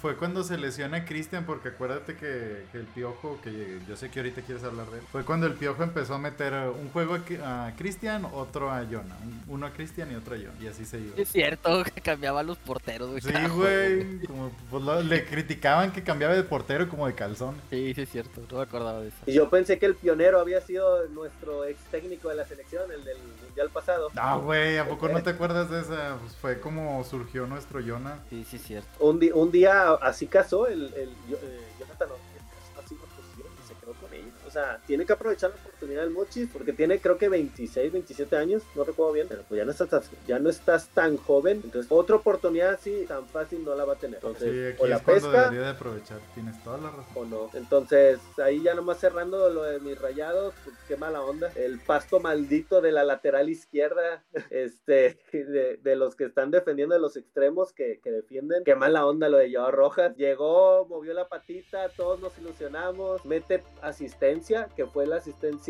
Fue 0.00 0.16
cuando 0.16 0.42
se 0.42 0.58
lesiona 0.58 1.04
Cristian, 1.04 1.44
porque 1.46 1.68
acuérdate 1.68 2.14
que, 2.16 2.64
que 2.72 2.78
el 2.78 2.86
Piojo, 2.86 3.38
que 3.42 3.78
yo 3.88 3.96
sé 3.96 4.10
que 4.10 4.20
ahorita 4.20 4.42
quieres 4.42 4.64
hablar 4.64 4.86
de 4.90 4.98
él, 4.98 5.04
fue 5.12 5.24
cuando 5.24 5.46
el 5.46 5.54
Piojo 5.54 5.82
empezó 5.82 6.14
a 6.14 6.18
meter 6.18 6.52
un 6.54 6.88
juego 6.90 7.16
a 7.44 7.72
Cristian, 7.76 8.24
otro 8.32 8.70
a 8.70 8.84
Jonah. 8.84 9.16
Un- 9.22 9.38
Uno 9.48 9.66
a 9.66 9.70
Cristian 9.72 10.10
y 10.12 10.14
otro 10.16 10.34
a 10.34 10.38
Jonah. 10.38 10.52
Y 10.60 10.66
así 10.66 10.84
se 10.84 10.98
iba. 10.98 11.16
Es 11.16 11.28
cierto, 11.30 11.82
que 11.94 12.00
cambiaba 12.00 12.40
a 12.40 12.42
los 12.42 12.58
porteros, 12.58 13.08
güey. 13.10 13.20
Sí, 13.20 13.28
carajo, 13.32 13.56
güey. 13.56 14.20
Como, 14.26 14.50
pues, 14.70 14.82
lo- 14.82 15.02
le 15.02 15.24
criticaban 15.24 15.92
que 15.92 16.02
cambiaba 16.02 16.34
de 16.34 16.42
portero 16.42 16.88
como 16.88 17.06
de 17.06 17.14
calzón. 17.14 17.54
Sí, 17.70 17.92
sí, 17.94 18.02
es 18.02 18.10
cierto. 18.10 18.42
No 18.50 18.56
me 18.58 18.62
acordaba 18.64 19.00
de 19.00 19.08
eso. 19.08 19.16
Y 19.26 19.32
yo 19.32 19.48
pensé 19.48 19.78
que 19.78 19.86
el 19.86 19.94
pionero 19.94 20.40
había 20.40 20.60
sido 20.60 21.06
nuestro 21.08 21.64
ex 21.64 21.78
técnico 21.90 22.28
de 22.30 22.36
la 22.36 22.44
selección, 22.46 22.90
el 22.92 23.04
del 23.04 23.16
mundial 23.58 23.70
pasado. 23.70 24.10
Ah, 24.16 24.36
güey, 24.36 24.78
¿a 24.78 24.88
poco 24.88 25.08
no 25.08 25.22
te 25.22 25.30
acuerdas 25.30 25.70
de 25.70 25.80
esa? 25.80 26.16
Pues 26.20 26.36
fue 26.36 26.60
como 26.60 27.02
surgió 27.04 27.46
nuestro 27.46 27.80
Jonah. 27.84 28.18
Sí, 28.30 28.44
sí, 28.48 28.58
cierto. 28.58 28.88
Un, 29.00 29.18
di- 29.18 29.30
un 29.32 29.50
día 29.50 29.92
así 29.94 30.26
casó 30.26 30.66
el, 30.66 30.92
el 30.94 31.10
eh, 31.30 31.60
Jonathan 31.80 32.08
así 32.84 32.94
y 32.94 33.68
se 33.68 33.74
quedó 33.74 33.94
con 33.94 34.12
ella. 34.14 34.30
O 34.46 34.50
sea, 34.50 34.80
tiene 34.86 35.04
que 35.04 35.12
aprovechar 35.12 35.50
la 35.50 35.56
oportunidad 35.78 36.02
del 36.02 36.10
Mochis 36.10 36.48
porque 36.52 36.72
tiene 36.72 36.98
creo 37.00 37.16
que 37.18 37.28
26, 37.28 37.92
27 37.92 38.36
años, 38.36 38.62
no 38.74 38.82
recuerdo 38.84 39.12
bien, 39.12 39.26
pero 39.28 39.42
pues 39.48 39.58
ya 39.58 39.64
no 39.64 39.70
estás, 39.70 39.88
tan- 39.88 40.02
ya 40.26 40.38
no 40.40 40.50
estás 40.50 40.88
tan 40.88 41.16
joven. 41.16 41.60
Entonces, 41.64 41.90
otra 41.90 42.16
oportunidad 42.16 42.70
así 42.74 43.04
tan 43.06 43.26
fácil 43.28 43.64
no 43.64 43.74
la 43.76 43.84
va 43.84 43.92
a 43.94 43.96
tener. 43.96 44.16
Entonces, 44.16 44.52
Sí, 44.52 44.64
aquí 44.66 44.82
o 44.82 44.86
la 44.88 44.96
es 44.96 45.02
pesca 45.02 45.42
debería 45.44 45.60
de 45.60 45.68
aprovechar. 45.68 46.18
Tienes 46.34 46.62
toda 46.64 46.78
la 46.78 46.90
razón. 46.90 47.06
o 47.14 47.24
no. 47.26 47.50
Entonces, 47.54 48.18
ahí 48.42 48.60
ya 48.62 48.74
nomás 48.74 48.98
cerrando 48.98 49.48
lo 49.50 49.62
de 49.62 49.78
mis 49.80 49.98
rayados, 50.00 50.52
pues, 50.64 50.76
qué 50.88 50.96
mala 50.96 51.22
onda. 51.22 51.52
El 51.54 51.78
pasto 51.80 52.18
maldito 52.20 52.80
de 52.80 52.90
la 52.92 53.04
lateral 53.04 53.48
izquierda, 53.48 54.24
este, 54.50 55.18
de, 55.32 55.78
de 55.80 55.96
los 55.96 56.16
que 56.16 56.24
están 56.24 56.50
defendiendo 56.50 56.94
de 56.96 57.00
los 57.00 57.16
extremos 57.16 57.72
que, 57.72 58.00
que 58.02 58.10
defienden. 58.10 58.64
Qué 58.64 58.74
mala 58.74 59.06
onda 59.06 59.28
lo 59.28 59.38
de 59.38 59.52
Joao 59.54 59.70
Rojas. 59.70 60.16
Llegó, 60.16 60.86
movió 60.86 61.14
la 61.14 61.28
patita, 61.28 61.88
todos 61.90 62.18
nos 62.20 62.36
ilusionamos. 62.38 63.24
Mete 63.24 63.62
asistencia, 63.82 64.68
que 64.76 64.86
fue 64.86 65.06
la 65.06 65.16
asistencia. 65.16 65.67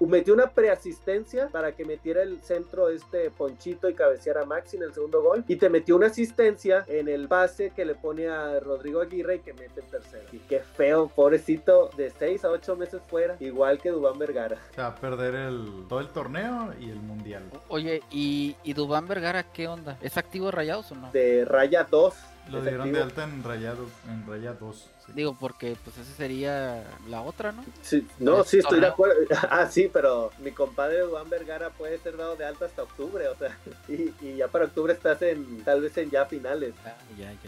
Metió 0.00 0.34
una 0.34 0.50
preasistencia 0.50 1.48
para 1.48 1.72
que 1.72 1.84
metiera 1.84 2.22
el 2.22 2.40
centro 2.42 2.88
este 2.88 3.30
Ponchito 3.30 3.88
y 3.88 3.94
cabeceara 3.94 4.44
Maxi 4.44 4.76
en 4.76 4.84
el 4.84 4.92
segundo 4.92 5.22
gol. 5.22 5.44
Y 5.48 5.56
te 5.56 5.68
metió 5.68 5.96
una 5.96 6.08
asistencia 6.08 6.84
en 6.86 7.08
el 7.08 7.28
pase 7.28 7.72
que 7.74 7.84
le 7.84 7.94
pone 7.94 8.28
a 8.28 8.60
Rodrigo 8.60 9.00
Aguirre 9.00 9.36
y 9.36 9.38
que 9.40 9.52
mete 9.52 9.80
el 9.80 9.86
tercero. 9.86 10.24
Y 10.32 10.38
qué 10.40 10.60
feo, 10.60 11.08
pobrecito, 11.08 11.90
de 11.96 12.10
6 12.10 12.44
a 12.44 12.50
8 12.50 12.76
meses 12.76 13.00
fuera, 13.08 13.36
igual 13.40 13.78
que 13.78 13.90
Dubán 13.90 14.18
Vergara. 14.18 14.58
O 14.70 14.74
sea, 14.74 14.94
perder 14.94 15.34
el, 15.34 15.86
todo 15.88 16.00
el 16.00 16.08
torneo 16.08 16.74
y 16.78 16.90
el 16.90 17.00
mundial. 17.00 17.42
Oye, 17.68 18.02
¿y, 18.10 18.56
y 18.62 18.72
Dubán 18.74 19.08
Vergara 19.08 19.42
qué 19.42 19.68
onda? 19.68 19.96
¿Es 20.02 20.16
activo 20.16 20.46
de 20.46 20.52
rayados 20.52 20.92
o 20.92 20.94
no? 20.94 21.10
De 21.12 21.44
raya 21.44 21.86
2. 21.90 22.14
Lo 22.50 22.60
dieron 22.60 22.92
de 22.92 23.00
alta 23.00 23.24
en 23.24 23.42
Rayado, 23.44 23.86
en 24.08 24.26
Raya 24.26 24.54
2. 24.54 24.76
sí. 24.76 25.12
Digo, 25.14 25.36
porque 25.38 25.76
pues 25.84 25.96
esa 25.98 26.12
sería 26.14 26.84
la 27.08 27.22
otra, 27.22 27.52
¿no? 27.52 27.64
Sí, 27.82 28.06
no, 28.18 28.44
sí, 28.44 28.58
estoy 28.58 28.80
de 28.80 28.86
acuerdo. 28.88 29.14
Ah, 29.50 29.68
sí, 29.70 29.88
pero 29.92 30.30
mi 30.38 30.50
compadre 30.50 31.00
Dubán 31.00 31.30
Vergara 31.30 31.70
puede 31.70 31.98
ser 31.98 32.16
dado 32.16 32.36
de 32.36 32.44
alta 32.44 32.64
hasta 32.66 32.82
octubre, 32.82 33.28
o 33.28 33.36
sea, 33.36 33.56
y, 33.88 34.12
y 34.20 34.36
ya 34.36 34.48
para 34.48 34.64
octubre 34.66 34.92
estás 34.92 35.22
en, 35.22 35.62
tal 35.64 35.80
vez 35.82 35.96
en 35.98 36.10
ya 36.10 36.24
finales. 36.26 36.74
Ah, 36.84 36.94
ya, 37.18 37.32
ya, 37.32 37.38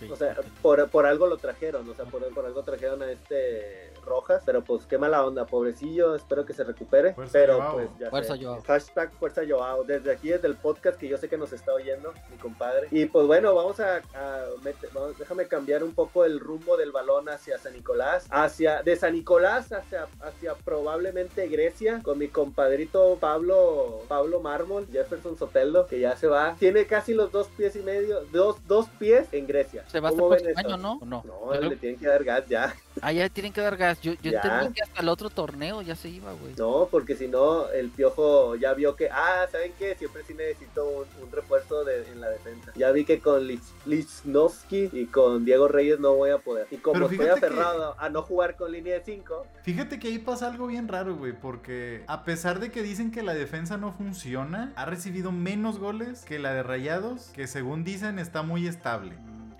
ya. 0.00 0.12
O 0.12 0.16
sea, 0.16 0.36
por, 0.62 0.88
por 0.88 1.06
algo 1.06 1.26
lo 1.26 1.36
trajeron, 1.38 1.88
o 1.88 1.94
sea, 1.94 2.04
por, 2.06 2.22
por 2.34 2.44
algo 2.46 2.62
trajeron 2.62 3.02
a 3.02 3.10
este 3.10 3.92
Rojas, 4.06 4.42
pero 4.46 4.64
pues 4.64 4.86
qué 4.86 4.96
mala 4.96 5.24
onda, 5.26 5.44
pobrecillo, 5.46 6.14
espero 6.14 6.46
que 6.46 6.54
se 6.54 6.64
recupere. 6.64 7.12
Fuerza, 7.12 7.32
pero 7.32 7.56
Joao. 7.58 7.72
pues 7.74 7.88
ya 7.98 8.08
Fuerza, 8.10 8.36
sé. 8.36 8.44
Joao. 8.44 8.62
Hashtag 8.66 9.12
Fuerza 9.18 9.42
Joao, 9.46 9.84
desde 9.84 10.12
aquí, 10.12 10.28
desde 10.30 10.48
el 10.48 10.56
podcast 10.56 10.98
que 10.98 11.08
yo 11.08 11.18
sé 11.18 11.28
que 11.28 11.36
nos 11.36 11.52
está 11.52 11.72
oyendo, 11.74 12.12
mi 12.30 12.36
compadre. 12.38 12.88
Y 12.90 13.04
pues 13.06 13.26
bueno, 13.26 13.54
vamos 13.54 13.78
a, 13.80 13.96
a 14.14 14.44
meter- 14.62 14.90
vamos- 14.94 15.18
déjame 15.18 15.46
cambiar 15.46 15.82
un 15.84 15.92
poco 15.94 16.24
el 16.24 16.40
rumbo 16.40 16.76
del 16.76 16.92
balón 16.92 17.28
hacia 17.28 17.58
San 17.58 17.74
Nicolás, 17.74 18.26
hacia, 18.30 18.82
de 18.82 18.96
San 18.96 19.12
Nicolás 19.14 19.72
hacia, 19.72 20.06
hacia 20.20 20.54
probablemente 20.54 21.48
Grecia, 21.48 22.00
con 22.02 22.18
mi 22.18 22.28
compadrito 22.28 23.16
Pablo, 23.20 24.00
Pablo 24.08 24.40
Mármol, 24.40 24.86
Jefferson 24.92 25.36
Soteldo, 25.36 25.86
que 25.86 25.98
ya 26.00 26.16
se 26.16 26.26
va, 26.28 26.54
tiene 26.58 26.86
casi 26.86 27.12
los 27.14 27.32
dos 27.32 27.48
pies 27.48 27.74
y 27.76 27.80
medio, 27.80 28.20
dos, 28.32 28.56
dos 28.66 28.88
pies 28.98 29.26
en 29.32 29.46
Grecia. 29.46 29.84
Se 29.88 30.00
va 30.00 30.08
hasta 30.10 30.16
el 30.16 30.20
¿Cómo 30.22 30.30
ven 30.30 30.42
próximo 30.44 30.60
eso? 30.68 30.74
año, 30.76 30.82
¿no? 30.82 30.98
¿O 31.02 31.04
no? 31.06 31.24
No, 31.24 31.60
le 31.60 31.76
tienen 31.76 31.98
que 31.98 32.06
dar 32.06 32.22
gas 32.24 32.46
ya. 32.46 32.74
Ah, 33.02 33.12
ya 33.12 33.28
tienen 33.28 33.52
que 33.52 33.60
dar 33.60 33.76
gas. 33.76 34.00
Yo, 34.00 34.14
yo 34.22 34.32
entendí 34.32 34.74
que 34.74 34.82
hasta 34.82 35.00
el 35.02 35.08
otro 35.08 35.30
torneo 35.30 35.82
ya 35.82 35.94
se 35.96 36.08
iba, 36.08 36.32
güey. 36.32 36.54
No, 36.56 36.88
porque 36.90 37.14
si 37.14 37.28
no, 37.28 37.68
el 37.70 37.90
piojo 37.90 38.56
ya 38.56 38.72
vio 38.74 38.96
que, 38.96 39.08
ah, 39.10 39.46
¿saben 39.52 39.72
qué? 39.78 39.94
Siempre 39.96 40.22
sí 40.26 40.34
necesito 40.34 40.84
un, 40.88 41.04
un 41.24 41.30
refuerzo 41.32 41.84
de- 41.84 42.06
en 42.10 42.20
la 42.20 42.28
defensa. 42.30 42.72
Ya 42.74 42.90
vi 42.92 43.04
que 43.04 43.20
con 43.20 43.42
Lich- 43.46 43.60
Lichnowsky 43.84 44.90
y 44.92 45.06
con 45.06 45.44
Diego 45.44 45.68
Reyes 45.68 46.00
no 46.00 46.14
voy 46.14 46.30
a 46.30 46.38
poder. 46.38 46.66
Y 46.70 46.76
como 46.76 47.02
estoy 47.04 47.18
que- 47.26 47.30
aferrado 47.30 47.94
a 47.98 48.08
no 48.08 48.22
jugar 48.22 48.56
con 48.56 48.72
línea 48.72 48.94
de 48.94 49.04
5, 49.04 49.46
Fíjate 49.62 49.98
que 49.98 50.08
ahí 50.08 50.18
pasa 50.18 50.46
algo 50.48 50.66
bien 50.68 50.86
raro, 50.88 51.16
güey, 51.16 51.32
porque 51.32 52.04
a 52.06 52.24
pesar 52.24 52.60
de 52.60 52.70
que 52.70 52.82
dicen 52.82 53.10
que 53.10 53.22
la 53.22 53.34
defensa 53.34 53.76
no 53.76 53.92
funciona, 53.92 54.72
ha 54.76 54.84
recibido 54.84 55.32
menos 55.32 55.78
goles 55.78 56.24
que 56.24 56.38
la 56.38 56.52
de 56.52 56.62
Rayados, 56.62 57.30
que 57.34 57.46
según 57.46 57.82
dicen 57.84 58.18
está 58.18 58.42
muy 58.42 58.66
estable. 58.66 59.16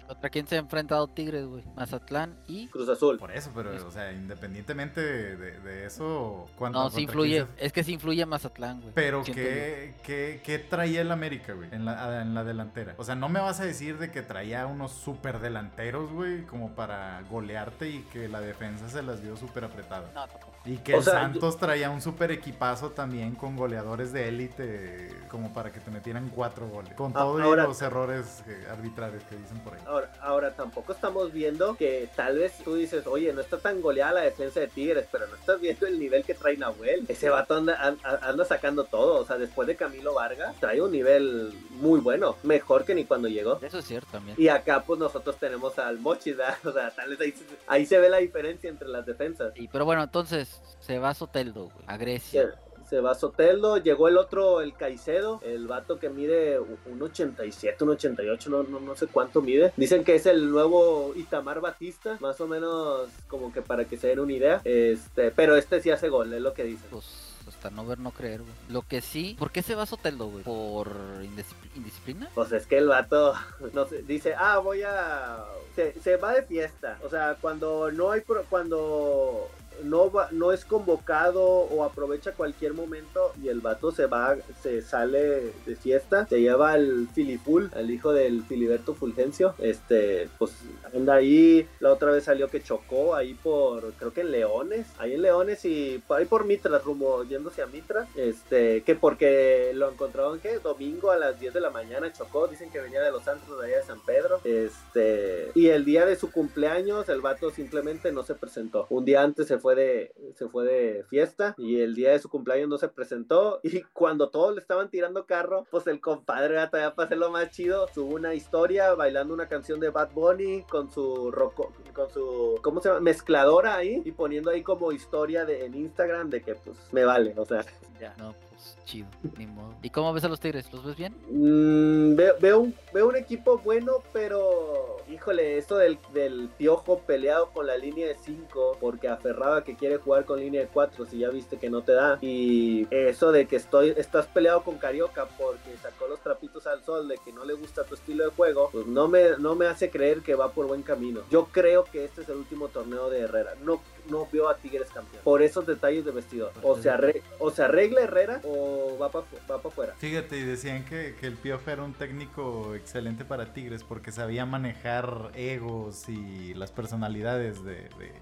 ¿Contra 0.06 0.30
quién 0.30 0.46
se 0.46 0.56
ha 0.56 0.58
enfrentado 0.58 1.08
Tigres, 1.08 1.46
güey? 1.46 1.64
Mazatlán 1.74 2.36
y... 2.46 2.68
Cruz 2.68 2.88
Azul. 2.88 3.18
Por 3.18 3.32
eso, 3.32 3.50
pero, 3.54 3.70
o 3.86 3.90
sea, 3.90 4.12
independientemente 4.12 5.00
de, 5.00 5.36
de- 5.36 5.60
de 5.60 5.86
eso, 5.86 6.48
cuando. 6.56 6.82
No, 6.84 6.90
sí 6.90 7.02
influye. 7.02 7.46
Es 7.58 7.72
que 7.72 7.82
sí 7.84 7.92
influye 7.94 8.24
Mazatlán, 8.26 8.80
güey. 8.80 8.92
Pero 8.94 9.22
¿qué, 9.24 9.94
qué, 10.02 10.40
qué 10.44 10.58
traía 10.58 11.00
el 11.00 11.10
América, 11.10 11.52
güey? 11.54 11.68
En 11.72 11.84
la, 11.84 12.22
en 12.22 12.34
la 12.34 12.44
delantera. 12.44 12.94
O 12.98 13.04
sea, 13.04 13.14
no 13.14 13.28
me 13.28 13.40
vas 13.40 13.60
a 13.60 13.64
decir 13.64 13.98
de 13.98 14.10
que 14.10 14.22
traía 14.22 14.66
unos 14.66 14.92
super 14.92 15.40
delanteros, 15.40 16.10
güey, 16.12 16.42
como 16.44 16.74
para 16.74 17.22
golearte 17.30 17.90
y 17.90 18.02
que 18.12 18.28
la 18.28 18.40
defensa 18.40 18.88
se 18.88 19.02
las 19.02 19.20
vio 19.22 19.36
súper 19.36 19.64
apretada. 19.64 20.10
No, 20.14 20.26
tampoco. 20.26 20.55
Y 20.66 20.78
que 20.78 20.94
O 20.94 20.98
el 20.98 21.04
sea, 21.04 21.12
Santos 21.14 21.56
traía 21.58 21.90
un 21.90 22.02
super 22.02 22.30
equipazo 22.32 22.90
también 22.90 23.34
con 23.36 23.56
goleadores 23.56 24.12
de 24.12 24.28
élite, 24.28 25.08
como 25.30 25.52
para 25.54 25.70
que 25.70 25.78
te 25.80 25.90
metieran 25.90 26.28
cuatro 26.28 26.68
goles. 26.68 26.92
Con 26.94 27.12
Ah, 27.14 27.20
todos 27.20 27.56
los 27.56 27.82
errores 27.82 28.42
eh, 28.48 28.66
arbitrarios 28.70 29.22
que 29.24 29.36
dicen 29.36 29.58
por 29.60 29.74
ahí. 29.74 29.80
Ahora, 29.86 30.12
ahora 30.20 30.50
tampoco 30.54 30.92
estamos 30.92 31.32
viendo 31.32 31.76
que 31.76 32.08
tal 32.16 32.38
vez 32.38 32.52
tú 32.64 32.74
dices, 32.74 33.06
oye, 33.06 33.32
no 33.32 33.40
está 33.40 33.58
tan 33.58 33.80
goleada 33.80 34.14
la 34.14 34.20
defensa 34.22 34.60
de 34.60 34.68
Tigres, 34.68 35.06
pero 35.12 35.26
no 35.28 35.36
estás 35.36 35.60
viendo 35.60 35.86
el 35.86 35.98
nivel 36.00 36.24
que 36.24 36.34
trae 36.34 36.56
Nahuel. 36.56 37.04
Ese 37.08 37.28
vato 37.30 37.54
anda, 37.56 37.80
an- 37.80 37.98
anda 38.22 38.44
sacando 38.44 38.84
todo. 38.84 39.20
O 39.20 39.24
sea, 39.24 39.38
después 39.38 39.68
de 39.68 39.76
Camilo 39.76 40.14
Vargas, 40.14 40.56
trae 40.58 40.80
un 40.82 40.90
nivel 40.90 41.52
muy 41.70 42.00
bueno, 42.00 42.36
mejor 42.42 42.84
que 42.84 42.94
ni 42.94 43.04
cuando 43.04 43.28
llegó. 43.28 43.60
Eso 43.62 43.78
es 43.78 43.84
cierto 43.84 44.08
también. 44.10 44.36
Y 44.40 44.48
acá, 44.48 44.82
pues 44.82 44.98
nosotros 44.98 45.36
tenemos 45.36 45.78
al 45.78 45.98
Mochi, 45.98 46.32
¿verdad? 46.32 46.56
O 46.64 46.72
sea, 46.72 46.90
tal 46.90 47.10
vez 47.10 47.20
ahí, 47.20 47.30
se- 47.32 47.44
ahí 47.68 47.86
se 47.86 47.98
ve 47.98 48.08
la 48.10 48.16
diferencia 48.18 48.68
entre 48.68 48.88
las 48.88 49.06
defensas. 49.06 49.52
Sí, 49.54 49.68
pero 49.70 49.84
bueno, 49.84 50.02
entonces 50.02 50.55
se 50.80 50.98
va 50.98 51.14
Soteldo, 51.14 51.64
güey, 51.64 51.84
a 51.86 51.96
Grecia. 51.96 52.42
Se, 52.84 52.88
se 52.90 53.00
va 53.00 53.14
Soteldo, 53.16 53.78
llegó 53.78 54.06
el 54.08 54.16
otro, 54.16 54.60
el 54.60 54.74
Caicedo, 54.74 55.40
el 55.44 55.66
vato 55.66 55.98
que 55.98 56.08
mide 56.08 56.60
un 56.60 57.02
87, 57.02 57.82
un 57.82 57.90
88, 57.90 58.48
no, 58.50 58.62
no, 58.62 58.78
no 58.78 58.94
sé 58.94 59.08
cuánto 59.08 59.42
mide. 59.42 59.72
Dicen 59.76 60.04
que 60.04 60.14
es 60.14 60.26
el 60.26 60.48
nuevo 60.50 61.12
Itamar 61.16 61.60
Batista, 61.60 62.16
más 62.20 62.40
o 62.40 62.46
menos 62.46 63.08
como 63.26 63.52
que 63.52 63.60
para 63.62 63.86
que 63.86 63.96
se 63.96 64.06
den 64.08 64.20
una 64.20 64.32
idea. 64.32 64.60
Este, 64.64 65.32
pero 65.32 65.56
este 65.56 65.80
sí 65.80 65.90
hace 65.90 66.08
gol, 66.08 66.32
es 66.32 66.40
lo 66.40 66.54
que 66.54 66.62
dicen. 66.64 66.86
Pues 66.90 67.04
hasta 67.48 67.70
no 67.70 67.84
ver, 67.86 67.98
no 67.98 68.10
creer, 68.12 68.42
güey. 68.42 68.52
Lo 68.68 68.82
que 68.82 69.00
sí, 69.00 69.34
¿por 69.38 69.50
qué 69.50 69.62
se 69.62 69.74
va 69.74 69.86
Soteldo, 69.86 70.28
güey? 70.28 70.44
¿Por 70.44 70.88
indiscipl- 71.22 71.70
indisciplina? 71.76 72.28
Pues 72.34 72.52
es 72.52 72.66
que 72.68 72.78
el 72.78 72.86
vato 72.88 73.34
no 73.72 73.86
sé, 73.86 74.02
dice, 74.02 74.34
ah, 74.36 74.58
voy 74.58 74.82
a... 74.82 75.44
Se, 75.74 75.92
se 76.00 76.16
va 76.16 76.32
de 76.34 76.42
fiesta. 76.42 76.98
O 77.04 77.08
sea, 77.08 77.36
cuando 77.40 77.90
no 77.90 78.10
hay... 78.12 78.20
pro- 78.20 78.44
Cuando 78.48 79.48
no, 79.84 80.10
va, 80.10 80.28
no 80.32 80.52
es 80.52 80.64
convocado 80.64 81.42
o 81.42 81.84
aprovecha 81.84 82.32
cualquier 82.32 82.74
momento 82.74 83.32
y 83.42 83.48
el 83.48 83.60
vato 83.60 83.90
se 83.90 84.06
va, 84.06 84.36
se 84.62 84.82
sale 84.82 85.52
de 85.66 85.76
fiesta, 85.76 86.26
se 86.26 86.40
lleva 86.40 86.72
al 86.72 87.08
Filipul, 87.14 87.70
al 87.74 87.90
hijo 87.90 88.12
del 88.12 88.42
Filiberto 88.44 88.94
Fulgencio, 88.94 89.54
este, 89.58 90.28
pues 90.38 90.52
anda 90.94 91.14
ahí, 91.14 91.66
la 91.80 91.92
otra 91.92 92.10
vez 92.10 92.24
salió 92.24 92.48
que 92.48 92.62
chocó 92.62 93.14
ahí 93.14 93.34
por, 93.34 93.92
creo 93.94 94.12
que 94.12 94.22
en 94.22 94.30
Leones, 94.30 94.86
ahí 94.98 95.14
en 95.14 95.22
Leones 95.22 95.64
y 95.64 96.02
ahí 96.08 96.24
por 96.24 96.44
Mitras, 96.44 96.84
rumbo 96.84 97.24
yéndose 97.24 97.62
a 97.62 97.66
Mitras, 97.66 98.08
este, 98.16 98.82
que 98.82 98.94
porque 98.94 99.72
lo 99.74 99.90
encontraron 99.90 100.40
que 100.40 100.58
domingo 100.58 101.10
a 101.10 101.16
las 101.16 101.38
10 101.38 101.54
de 101.54 101.60
la 101.60 101.70
mañana 101.70 102.12
chocó, 102.12 102.46
dicen 102.48 102.70
que 102.70 102.80
venía 102.80 103.02
de 103.02 103.10
los 103.10 103.24
santos 103.24 103.58
de 103.60 103.66
allá 103.66 103.78
de 103.78 103.84
San 103.84 104.00
Pedro, 104.04 104.40
este, 104.44 105.50
y 105.54 105.68
el 105.68 105.84
día 105.84 106.06
de 106.06 106.16
su 106.16 106.30
cumpleaños 106.30 107.08
el 107.08 107.20
vato 107.20 107.50
simplemente 107.50 108.12
no 108.12 108.22
se 108.22 108.34
presentó, 108.34 108.86
un 108.90 109.04
día 109.04 109.22
antes 109.22 109.48
se 109.48 109.58
fue 109.58 109.65
de, 109.74 110.14
se 110.34 110.48
fue 110.48 110.64
de 110.64 111.04
fiesta 111.04 111.54
y 111.58 111.80
el 111.80 111.94
día 111.94 112.12
de 112.12 112.18
su 112.18 112.28
cumpleaños 112.28 112.68
no 112.68 112.78
se 112.78 112.88
presentó 112.88 113.60
y 113.62 113.82
cuando 113.92 114.30
todos 114.30 114.54
le 114.54 114.60
estaban 114.60 114.90
tirando 114.90 115.26
carro, 115.26 115.66
pues 115.70 115.86
el 115.86 116.00
compadre 116.00 116.54
todavía 116.66 116.94
para 116.94 117.06
hacerlo 117.06 117.30
más 117.30 117.50
chido, 117.50 117.88
subo 117.88 118.14
una 118.14 118.34
historia 118.34 118.94
bailando 118.94 119.34
una 119.34 119.48
canción 119.48 119.80
de 119.80 119.90
Bad 119.90 120.12
Bunny 120.12 120.62
con 120.64 120.90
su 120.90 121.30
roco, 121.30 121.72
con 121.92 122.10
su, 122.10 122.58
¿cómo 122.62 122.80
se 122.80 122.88
llama? 122.88 123.00
Mezcladora 123.00 123.76
ahí 123.76 124.02
y 124.04 124.12
poniendo 124.12 124.50
ahí 124.50 124.62
como 124.62 124.92
historia 124.92 125.44
de, 125.44 125.64
en 125.64 125.74
Instagram 125.74 126.30
de 126.30 126.42
que 126.42 126.54
pues 126.54 126.76
me 126.92 127.04
vale, 127.04 127.34
o 127.36 127.44
sea, 127.44 127.64
Ya. 128.00 128.14
No, 128.18 128.34
pues 128.56 128.78
chido, 128.86 129.08
ni 129.36 129.46
modo. 129.46 129.74
¿Y 129.82 129.90
cómo 129.90 130.12
ves 130.12 130.24
a 130.24 130.28
los 130.28 130.40
Tigres? 130.40 130.72
¿Los 130.72 130.84
ves 130.84 130.96
bien? 130.96 131.14
Mm, 131.30 132.16
veo, 132.40 132.60
un, 132.60 133.16
equipo 133.16 133.58
bueno, 133.58 134.02
pero 134.12 134.96
híjole, 135.10 135.58
esto 135.58 135.76
del, 135.76 135.98
del 136.14 136.48
piojo 136.56 137.00
peleado 137.00 137.50
con 137.50 137.66
la 137.66 137.76
línea 137.76 138.06
de 138.06 138.16
5, 138.16 138.78
porque 138.80 139.08
aferraba 139.08 139.62
que 139.62 139.76
quiere 139.76 139.98
jugar 139.98 140.24
con 140.24 140.40
línea 140.40 140.62
de 140.62 140.68
4, 140.68 141.04
si 141.06 141.18
ya 141.18 141.28
viste 141.28 141.58
que 141.58 141.68
no 141.68 141.82
te 141.82 141.92
da. 141.92 142.18
Y 142.22 142.86
eso 142.90 143.30
de 143.30 143.46
que 143.46 143.56
estoy, 143.56 143.94
estás 143.96 144.26
peleado 144.26 144.64
con 144.64 144.78
Carioca 144.78 145.26
porque 145.38 145.76
sacó 145.82 146.06
los 146.08 146.20
trapitos 146.20 146.66
al 146.66 146.82
sol, 146.82 147.08
de 147.08 147.18
que 147.18 147.32
no 147.32 147.44
le 147.44 147.54
gusta 147.54 147.84
tu 147.84 147.94
estilo 147.94 148.24
de 148.24 148.30
juego, 148.30 148.70
pues 148.72 148.86
no 148.86 149.08
me, 149.08 149.36
no 149.38 149.54
me 149.54 149.66
hace 149.66 149.90
creer 149.90 150.22
que 150.22 150.34
va 150.34 150.52
por 150.52 150.66
buen 150.66 150.82
camino. 150.82 151.20
Yo 151.30 151.46
creo 151.52 151.84
que 151.84 152.04
este 152.04 152.22
es 152.22 152.28
el 152.28 152.36
último 152.36 152.68
torneo 152.68 153.10
de 153.10 153.20
Herrera. 153.20 153.54
No, 153.62 153.82
no 154.10 154.28
veo 154.32 154.48
a 154.48 154.56
Tigres 154.56 154.88
campeón. 154.90 155.22
Por 155.24 155.42
esos 155.42 155.66
detalles 155.66 156.04
de 156.04 156.10
vestidor. 156.12 156.52
O 156.62 156.76
se, 156.76 156.90
arre- 156.90 157.22
o 157.38 157.50
se 157.50 157.62
arregla 157.62 158.02
Herrera 158.02 158.40
o 158.44 158.96
va 159.00 159.10
para 159.10 159.24
va 159.50 159.58
pa 159.60 159.68
afuera. 159.68 159.94
Fíjate, 159.98 160.36
y 160.38 160.42
decían 160.42 160.84
que, 160.84 161.14
que 161.20 161.26
el 161.26 161.34
Piojo 161.34 161.70
era 161.70 161.82
un 161.82 161.94
técnico 161.94 162.74
excelente 162.74 163.24
para 163.24 163.52
Tigres 163.52 163.82
porque 163.84 164.12
sabía 164.12 164.46
manejar 164.46 165.30
egos 165.34 166.08
y 166.08 166.54
las 166.54 166.70
personalidades 166.70 167.64
de, 167.64 167.74
de 167.98 168.12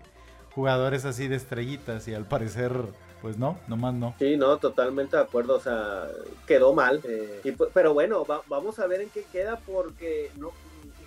jugadores 0.55 1.05
así 1.05 1.28
de 1.28 1.37
estrellitas 1.37 2.07
y 2.09 2.14
al 2.14 2.26
parecer, 2.26 2.72
pues 3.20 3.39
no, 3.39 3.59
nomás 3.66 3.95
no. 3.95 4.14
Sí, 4.18 4.37
no, 4.37 4.57
totalmente 4.59 5.16
de 5.16 5.22
acuerdo, 5.22 5.57
o 5.57 5.61
sea, 5.61 6.07
quedó 6.47 6.72
mal. 6.74 7.01
eh, 7.05 7.41
y 7.43 7.53
pero 7.53 7.93
bueno, 7.95 8.24
va- 8.24 8.43
vamos 8.49 8.78
a 8.78 8.87
ver 8.87 9.01
en 9.01 9.11
qué 9.11 9.24
queda 9.32 9.59
porque 9.66 10.30
no, 10.37 10.53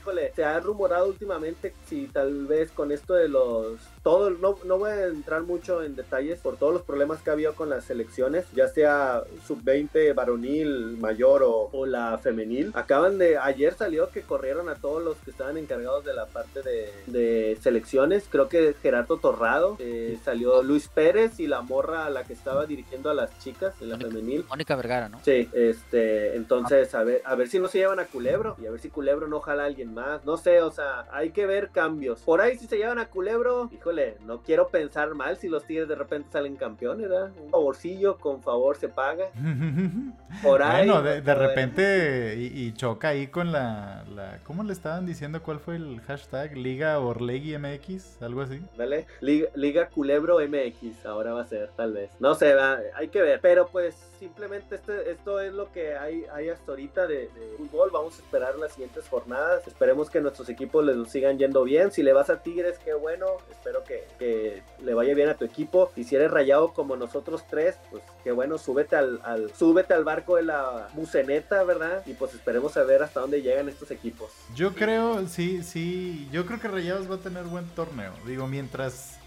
híjole, 0.07 0.31
se 0.35 0.43
ha 0.43 0.59
rumorado 0.59 1.07
últimamente 1.07 1.73
si 1.85 2.07
tal 2.07 2.45
vez 2.47 2.71
con 2.71 2.91
esto 2.91 3.13
de 3.13 3.27
los 3.27 3.77
todo, 4.03 4.29
no, 4.29 4.57
no 4.63 4.77
voy 4.77 4.91
a 4.91 5.05
entrar 5.07 5.43
mucho 5.43 5.83
en 5.83 5.95
detalles 5.95 6.39
por 6.39 6.55
todos 6.55 6.73
los 6.73 6.81
problemas 6.83 7.21
que 7.21 7.29
ha 7.29 7.33
habido 7.33 7.53
con 7.55 7.69
las 7.69 7.83
selecciones, 7.83 8.45
ya 8.53 8.69
sea 8.69 9.23
sub-20, 9.45 10.15
varonil, 10.15 10.97
mayor 10.97 11.43
o, 11.43 11.69
o 11.73 11.85
la 11.85 12.17
femenil. 12.19 12.71
Acaban 12.73 13.17
de, 13.17 13.37
ayer 13.37 13.73
salió 13.73 14.09
que 14.09 14.21
corrieron 14.21 14.69
a 14.69 14.75
todos 14.75 15.03
los 15.03 15.17
que 15.17 15.31
estaban 15.31 15.57
encargados 15.57 16.05
de 16.05 16.13
la 16.13 16.25
parte 16.27 16.61
de, 16.61 16.93
de 17.07 17.57
selecciones. 17.61 18.25
Creo 18.29 18.47
que 18.47 18.75
Gerardo 18.81 19.17
Torrado, 19.17 19.75
eh, 19.79 20.17
salió 20.23 20.63
Luis 20.63 20.87
Pérez 20.87 21.39
y 21.39 21.47
la 21.47 21.61
morra 21.61 22.05
a 22.05 22.09
la 22.09 22.23
que 22.23 22.33
estaba 22.33 22.65
dirigiendo 22.65 23.09
a 23.09 23.13
las 23.13 23.37
chicas 23.39 23.77
de 23.79 23.87
la 23.87 23.97
Mónica. 23.97 24.09
femenil. 24.11 24.45
Mónica 24.47 24.75
Vergara, 24.77 25.09
¿no? 25.09 25.19
Sí, 25.25 25.49
este, 25.51 26.35
entonces 26.37 26.95
a 26.95 27.03
ver, 27.03 27.21
a 27.25 27.35
ver 27.35 27.49
si 27.49 27.59
no 27.59 27.67
se 27.67 27.79
llevan 27.79 27.99
a 27.99 28.05
Culebro 28.05 28.55
y 28.61 28.67
a 28.67 28.71
ver 28.71 28.79
si 28.79 28.89
Culebro 28.89 29.27
no 29.27 29.41
jala 29.41 29.63
a 29.63 29.65
alguien 29.65 29.96
No 30.23 30.37
sé, 30.37 30.61
o 30.61 30.71
sea, 30.71 31.05
hay 31.11 31.31
que 31.31 31.45
ver 31.45 31.69
cambios. 31.69 32.21
Por 32.21 32.41
ahí 32.41 32.57
si 32.57 32.67
se 32.67 32.77
llevan 32.77 32.99
a 32.99 33.09
Culebro, 33.09 33.69
híjole, 33.71 34.17
no 34.25 34.41
quiero 34.41 34.67
pensar 34.67 35.13
mal 35.15 35.37
si 35.37 35.49
los 35.49 35.65
Tigres 35.65 35.87
de 35.87 35.95
repente 35.95 36.29
salen 36.31 36.55
campeones, 36.55 37.09
¿verdad? 37.09 37.31
Un 37.41 37.49
favorcillo 37.49 38.17
con 38.17 38.41
favor 38.41 38.77
se 38.77 38.89
paga. 38.89 39.25
Por 40.43 40.61
ahí. 40.61 40.87
bueno, 40.87 41.01
de, 41.01 41.35
repente 41.35 42.35
y, 42.37 42.67
y 42.67 42.73
choca 42.73 43.09
ahí 43.09 43.27
con 43.27 43.51
la, 43.51 44.03
la... 44.13 44.39
¿Cómo 44.43 44.63
le 44.63 44.73
estaban 44.73 45.05
diciendo? 45.05 45.41
¿Cuál 45.41 45.59
fue 45.59 45.75
el 45.75 46.01
hashtag? 46.01 46.55
Liga 46.57 46.99
Orlegui 46.99 47.57
MX, 47.57 48.21
algo 48.21 48.41
así. 48.41 48.61
Dale, 48.77 49.05
Liga, 49.21 49.49
Liga 49.55 49.89
Culebro 49.89 50.39
MX, 50.39 51.05
ahora 51.05 51.33
va 51.33 51.41
a 51.41 51.45
ser, 51.45 51.69
tal 51.75 51.93
vez. 51.93 52.11
No 52.19 52.35
sé, 52.35 52.53
va, 52.53 52.79
hay 52.95 53.07
que 53.09 53.21
ver. 53.21 53.39
Pero 53.41 53.67
pues 53.67 53.95
simplemente 54.19 54.75
este, 54.75 55.11
esto 55.11 55.39
es 55.39 55.53
lo 55.53 55.71
que 55.71 55.95
hay, 55.97 56.25
hay 56.33 56.49
hasta 56.49 56.71
ahorita 56.71 57.07
de, 57.07 57.29
de 57.29 57.55
fútbol. 57.57 57.89
Vamos 57.91 58.17
a 58.17 58.21
esperar 58.21 58.55
las 58.57 58.73
siguientes 58.73 59.07
jornadas. 59.07 59.67
Esperemos 59.67 60.09
que 60.09 60.21
nuestros 60.21 60.49
equipos 60.49 60.83
les 60.85 61.09
sigan 61.09 61.37
yendo 61.37 61.63
bien. 61.63 61.91
Si 61.91 62.03
le 62.03 62.13
vas 62.13 62.29
a 62.29 62.41
Tigres, 62.41 62.77
qué 62.83 62.93
bueno. 62.93 63.25
Espero 63.51 63.83
que, 63.83 64.07
que 64.19 64.61
le 64.83 64.93
vaya 64.93 65.13
bien 65.13 65.29
a 65.29 65.35
tu 65.35 65.45
equipo. 65.45 65.91
Y 65.95 66.03
si 66.03 66.15
eres 66.15 66.31
rayado 66.31 66.73
como 66.73 66.95
nosotros 66.95 67.43
tres, 67.49 67.75
pues 67.91 68.03
qué 68.23 68.31
bueno, 68.31 68.57
súbete 68.57 68.95
al, 68.95 69.19
al, 69.23 69.53
súbete 69.55 69.93
al 69.93 70.03
barco 70.03 70.35
de 70.35 70.43
la 70.43 70.89
buceneta, 70.93 71.63
¿verdad? 71.63 72.03
Y 72.05 72.13
pues 72.13 72.33
esperemos 72.33 72.75
a 72.77 72.83
ver 72.83 73.03
hasta 73.03 73.19
dónde 73.21 73.41
llegan 73.41 73.69
estos 73.69 73.91
equipos. 73.91 74.31
Yo 74.55 74.73
creo, 74.73 75.27
sí, 75.27 75.63
sí, 75.63 76.27
yo 76.31 76.45
creo 76.45 76.59
que 76.59 76.67
Rayados 76.67 77.09
va 77.09 77.15
a 77.15 77.19
tener 77.19 77.43
buen 77.45 77.67
torneo. 77.69 78.11
Digo, 78.25 78.47
mientras 78.47 79.17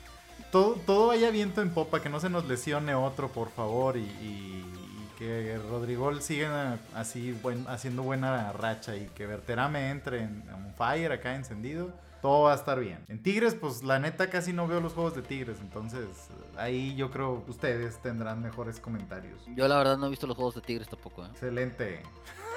todo, 0.51 0.77
todo 0.85 1.07
vaya 1.09 1.31
viento 1.31 1.63
en 1.63 1.73
popa, 1.73 2.03
que 2.03 2.09
no 2.09 2.19
se 2.19 2.29
nos 2.29 2.47
lesione 2.47 2.95
otro, 2.95 3.29
por 3.29 3.51
favor, 3.51 3.97
y, 3.97 4.01
y- 4.01 4.65
y 4.77 4.80
que 5.21 5.59
Rodrigol 5.71 6.23
siga 6.23 6.79
así 6.95 7.33
buen- 7.43 7.67
haciendo 7.69 8.03
buena 8.03 8.53
racha 8.53 8.97
y 8.97 9.05
que 9.15 9.27
Verterame 9.27 9.91
entre 9.91 10.23
en, 10.23 10.43
en 10.49 10.75
fire 10.79 11.13
acá 11.13 11.35
encendido. 11.37 11.91
Todo 12.23 12.45
va 12.45 12.53
a 12.53 12.57
estar 12.57 12.81
bien. 12.81 12.99
En 13.09 13.23
Tigres, 13.23 13.55
pues 13.55 13.83
la 13.83 13.99
neta 13.99 14.29
casi 14.31 14.53
no 14.55 14.67
veo 14.67 14.81
los 14.81 14.93
juegos 14.95 15.15
de 15.15 15.23
Tigres, 15.23 15.59
entonces 15.61 16.07
ahí 16.61 16.95
yo 16.95 17.11
creo 17.11 17.43
ustedes 17.49 17.99
tendrán 17.99 18.43
mejores 18.43 18.81
comentarios. 18.81 19.43
Yo 19.55 19.67
la 19.67 19.79
verdad 19.79 19.97
no 19.97 20.07
he 20.07 20.11
visto 20.11 20.27
los 20.27 20.37
juegos 20.37 20.55
de 20.55 20.61
Tigres 20.61 20.89
tampoco, 20.89 21.25
¿eh? 21.25 21.29
Excelente. 21.33 22.03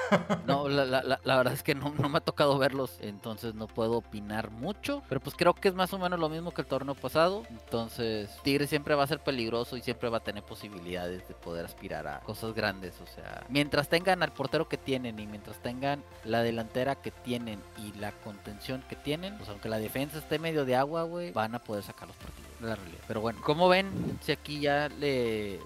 No, 0.46 0.68
la, 0.68 0.86
la, 0.86 1.20
la, 1.24 1.38
verdad 1.38 1.54
es 1.54 1.64
que 1.64 1.76
no, 1.76 1.94
no, 1.98 2.10
me 2.10 2.18
ha 2.18 2.22
tocado 2.22 2.58
verlos, 2.58 2.98
entonces 3.02 3.56
no 3.56 3.68
puedo 3.68 3.98
opinar 3.98 4.52
mucho. 4.52 5.02
Pero 5.10 5.22
pues 5.22 5.36
creo 5.36 5.54
que 5.54 5.70
es 5.70 5.76
más 5.76 5.94
o 5.94 5.98
menos 5.98 6.20
lo 6.20 6.30
mismo 6.30 6.54
que 6.54 6.62
el 6.62 6.68
torneo 6.68 6.94
pasado. 6.94 7.44
Entonces, 7.50 8.30
Tigre 8.44 8.68
siempre 8.68 8.96
va 8.96 9.04
a 9.04 9.08
ser 9.08 9.20
peligroso 9.20 9.78
y 9.78 9.82
siempre 9.82 10.10
va 10.10 10.18
a 10.18 10.24
tener 10.24 10.44
posibilidades 10.44 11.28
de 11.28 11.34
poder 11.34 11.66
aspirar 11.66 12.06
a 12.08 12.20
cosas 12.20 12.54
grandes. 12.54 13.00
O 13.02 13.08
sea, 13.08 13.46
mientras 13.50 13.90
tengan 13.90 14.24
al 14.24 14.34
portero 14.34 14.68
que 14.68 14.78
tienen 14.78 15.20
y 15.20 15.26
mientras 15.26 15.58
tengan 15.60 16.04
la 16.26 16.44
delantera 16.44 16.96
que 16.96 17.12
tienen 17.12 17.60
y 17.78 17.94
la 17.98 18.12
contención 18.12 18.84
que 18.90 18.96
tienen, 18.96 19.38
pues 19.38 19.50
aunque 19.50 19.70
la 19.70 19.80
defensa 19.80 20.20
esté 20.20 20.38
medio 20.38 20.66
de 20.66 20.76
agua, 20.76 21.04
güey, 21.04 21.32
van 21.32 21.56
a 21.56 21.60
poder 21.60 21.84
sacar 21.84 22.08
los 22.08 22.18
partidos. 22.18 22.43
La. 22.64 22.78
Pero 23.08 23.22
bueno, 23.22 23.42
como 23.42 23.70
ven, 23.70 23.90
si 24.22 24.32
aquí 24.32 24.60
ya 24.60 24.90
le 24.90 25.60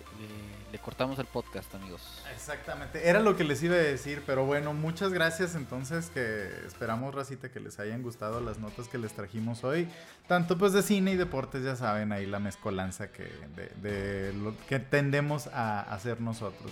le 0.71 0.79
cortamos 0.79 1.17
el 1.19 1.25
podcast, 1.25 1.73
amigos. 1.75 2.01
Exactamente, 2.33 3.07
era 3.07 3.19
lo 3.19 3.37
que 3.37 3.43
les 3.43 3.61
iba 3.63 3.75
a 3.75 3.79
decir, 3.79 4.23
pero 4.25 4.45
bueno, 4.45 4.73
muchas 4.73 5.13
gracias 5.13 5.55
entonces, 5.55 6.09
que 6.09 6.49
esperamos, 6.65 7.15
Racita, 7.15 7.49
que 7.49 7.59
les 7.59 7.79
hayan 7.79 8.03
gustado 8.03 8.41
las 8.41 8.59
notas 8.59 8.87
que 8.87 8.97
les 8.97 9.13
trajimos 9.13 9.63
hoy, 9.63 9.87
tanto 10.27 10.57
pues 10.57 10.73
de 10.73 10.83
cine 10.83 11.11
y 11.11 11.15
deportes, 11.15 11.63
ya 11.63 11.75
saben, 11.75 12.11
ahí 12.11 12.25
la 12.25 12.39
mezcolanza 12.39 13.11
que, 13.11 13.29
de, 13.81 14.33
lo 14.33 14.55
que 14.67 14.79
tendemos 14.79 15.47
a 15.47 15.81
hacer 15.81 16.19
nosotros. 16.19 16.71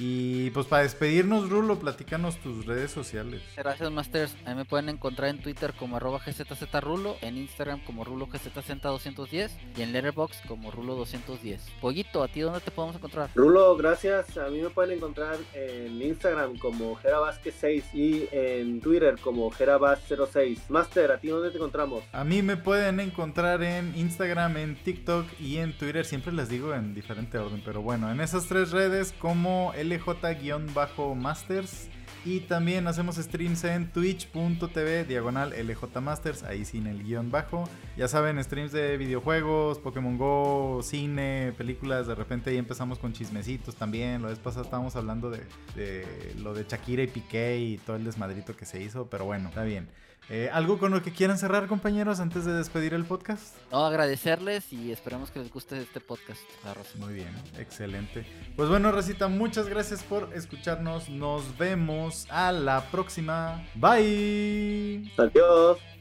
Y 0.00 0.50
pues 0.50 0.66
para 0.66 0.84
despedirnos, 0.84 1.50
Rulo, 1.50 1.80
platícanos 1.80 2.36
tus 2.36 2.66
redes 2.66 2.92
sociales. 2.92 3.42
Gracias, 3.56 3.90
Masters. 3.90 4.36
A 4.46 4.50
mí 4.50 4.54
me 4.54 4.64
pueden 4.64 4.88
encontrar 4.88 5.28
en 5.28 5.42
Twitter 5.42 5.74
como 5.76 5.96
arroba 5.96 6.20
GZZRulo, 6.24 7.16
en 7.20 7.36
Instagram 7.36 7.80
como 7.84 8.04
Rulo 8.04 8.26
210 8.26 9.56
y 9.76 9.82
en 9.82 9.92
Letterboxd 9.92 10.46
como 10.46 10.70
Rulo210. 10.70 11.58
Pollito, 11.80 12.22
¿a 12.22 12.28
ti 12.28 12.40
dónde 12.40 12.60
te 12.60 12.70
podemos 12.70 12.94
encontrar? 12.94 13.30
Rulo, 13.34 13.76
gracias. 13.76 14.38
A 14.38 14.48
mí 14.50 14.60
me 14.60 14.70
pueden 14.70 14.98
encontrar 14.98 15.36
en 15.52 16.00
Instagram 16.00 16.58
como 16.58 16.96
Gerabasque6 16.98 17.82
y 17.92 18.28
en 18.30 18.80
Twitter 18.80 19.18
como 19.20 19.50
Gerabas06. 19.50 20.60
Master, 20.68 21.10
¿a 21.10 21.18
ti 21.18 21.26
dónde 21.26 21.50
te 21.50 21.56
encontramos? 21.56 22.04
A 22.12 22.22
mí 22.22 22.42
me 22.42 22.56
pueden 22.56 23.00
encontrar 23.00 23.64
en 23.64 23.92
Instagram, 23.96 24.58
en 24.58 24.76
TikTok 24.76 25.26
y 25.40 25.56
en 25.56 25.76
Twitter. 25.76 26.04
Siempre 26.04 26.32
les 26.32 26.48
digo 26.48 26.72
en 26.72 26.94
diferente 26.94 27.36
orden, 27.36 27.60
pero 27.64 27.82
bueno, 27.82 28.12
en 28.12 28.20
esas 28.20 28.46
tres 28.46 28.70
redes 28.70 29.12
como 29.18 29.72
el 29.74 29.87
LJ-Masters. 29.88 31.88
Y 32.24 32.40
también 32.40 32.86
hacemos 32.88 33.16
streams 33.16 33.62
en 33.64 33.92
twitch.tv 33.92 35.04
diagonal 35.04 35.54
LJ 35.56 36.00
Masters, 36.00 36.42
ahí 36.42 36.64
sin 36.64 36.86
el 36.86 37.04
guion 37.04 37.30
bajo. 37.30 37.64
Ya 37.96 38.08
saben, 38.08 38.42
streams 38.42 38.72
de 38.72 38.96
videojuegos, 38.96 39.78
Pokémon 39.78 40.18
Go, 40.18 40.80
cine, 40.82 41.54
películas. 41.56 42.06
De 42.06 42.14
repente 42.14 42.50
ahí 42.50 42.58
empezamos 42.58 42.98
con 42.98 43.12
chismecitos 43.12 43.76
también. 43.76 44.22
La 44.22 44.28
vez 44.28 44.40
pasada 44.40 44.64
estábamos 44.64 44.96
hablando 44.96 45.30
de, 45.30 45.42
de 45.76 46.34
lo 46.42 46.54
de 46.54 46.66
Shakira 46.68 47.04
y 47.04 47.06
Piqué 47.06 47.58
y 47.58 47.78
todo 47.78 47.96
el 47.96 48.04
desmadrito 48.04 48.56
que 48.56 48.66
se 48.66 48.82
hizo, 48.82 49.08
pero 49.08 49.24
bueno, 49.24 49.48
está 49.48 49.62
bien. 49.62 49.88
Eh, 50.30 50.50
¿Algo 50.52 50.78
con 50.78 50.92
lo 50.92 51.02
que 51.02 51.12
quieran 51.12 51.38
cerrar, 51.38 51.68
compañeros, 51.68 52.20
antes 52.20 52.44
de 52.44 52.52
despedir 52.52 52.92
el 52.92 53.04
podcast? 53.04 53.56
No, 53.72 53.86
agradecerles 53.86 54.72
y 54.72 54.92
esperamos 54.92 55.30
que 55.30 55.38
les 55.38 55.50
guste 55.50 55.80
este 55.80 56.00
podcast. 56.00 56.42
Muy 56.96 57.14
bien, 57.14 57.34
excelente. 57.58 58.26
Pues 58.54 58.68
bueno, 58.68 58.92
Rosita, 58.92 59.28
muchas 59.28 59.68
gracias 59.68 60.02
por 60.02 60.30
escucharnos. 60.34 61.08
Nos 61.08 61.56
vemos 61.56 62.26
a 62.30 62.52
la 62.52 62.90
próxima. 62.90 63.64
Bye. 63.74 65.10
Adiós. 65.16 65.97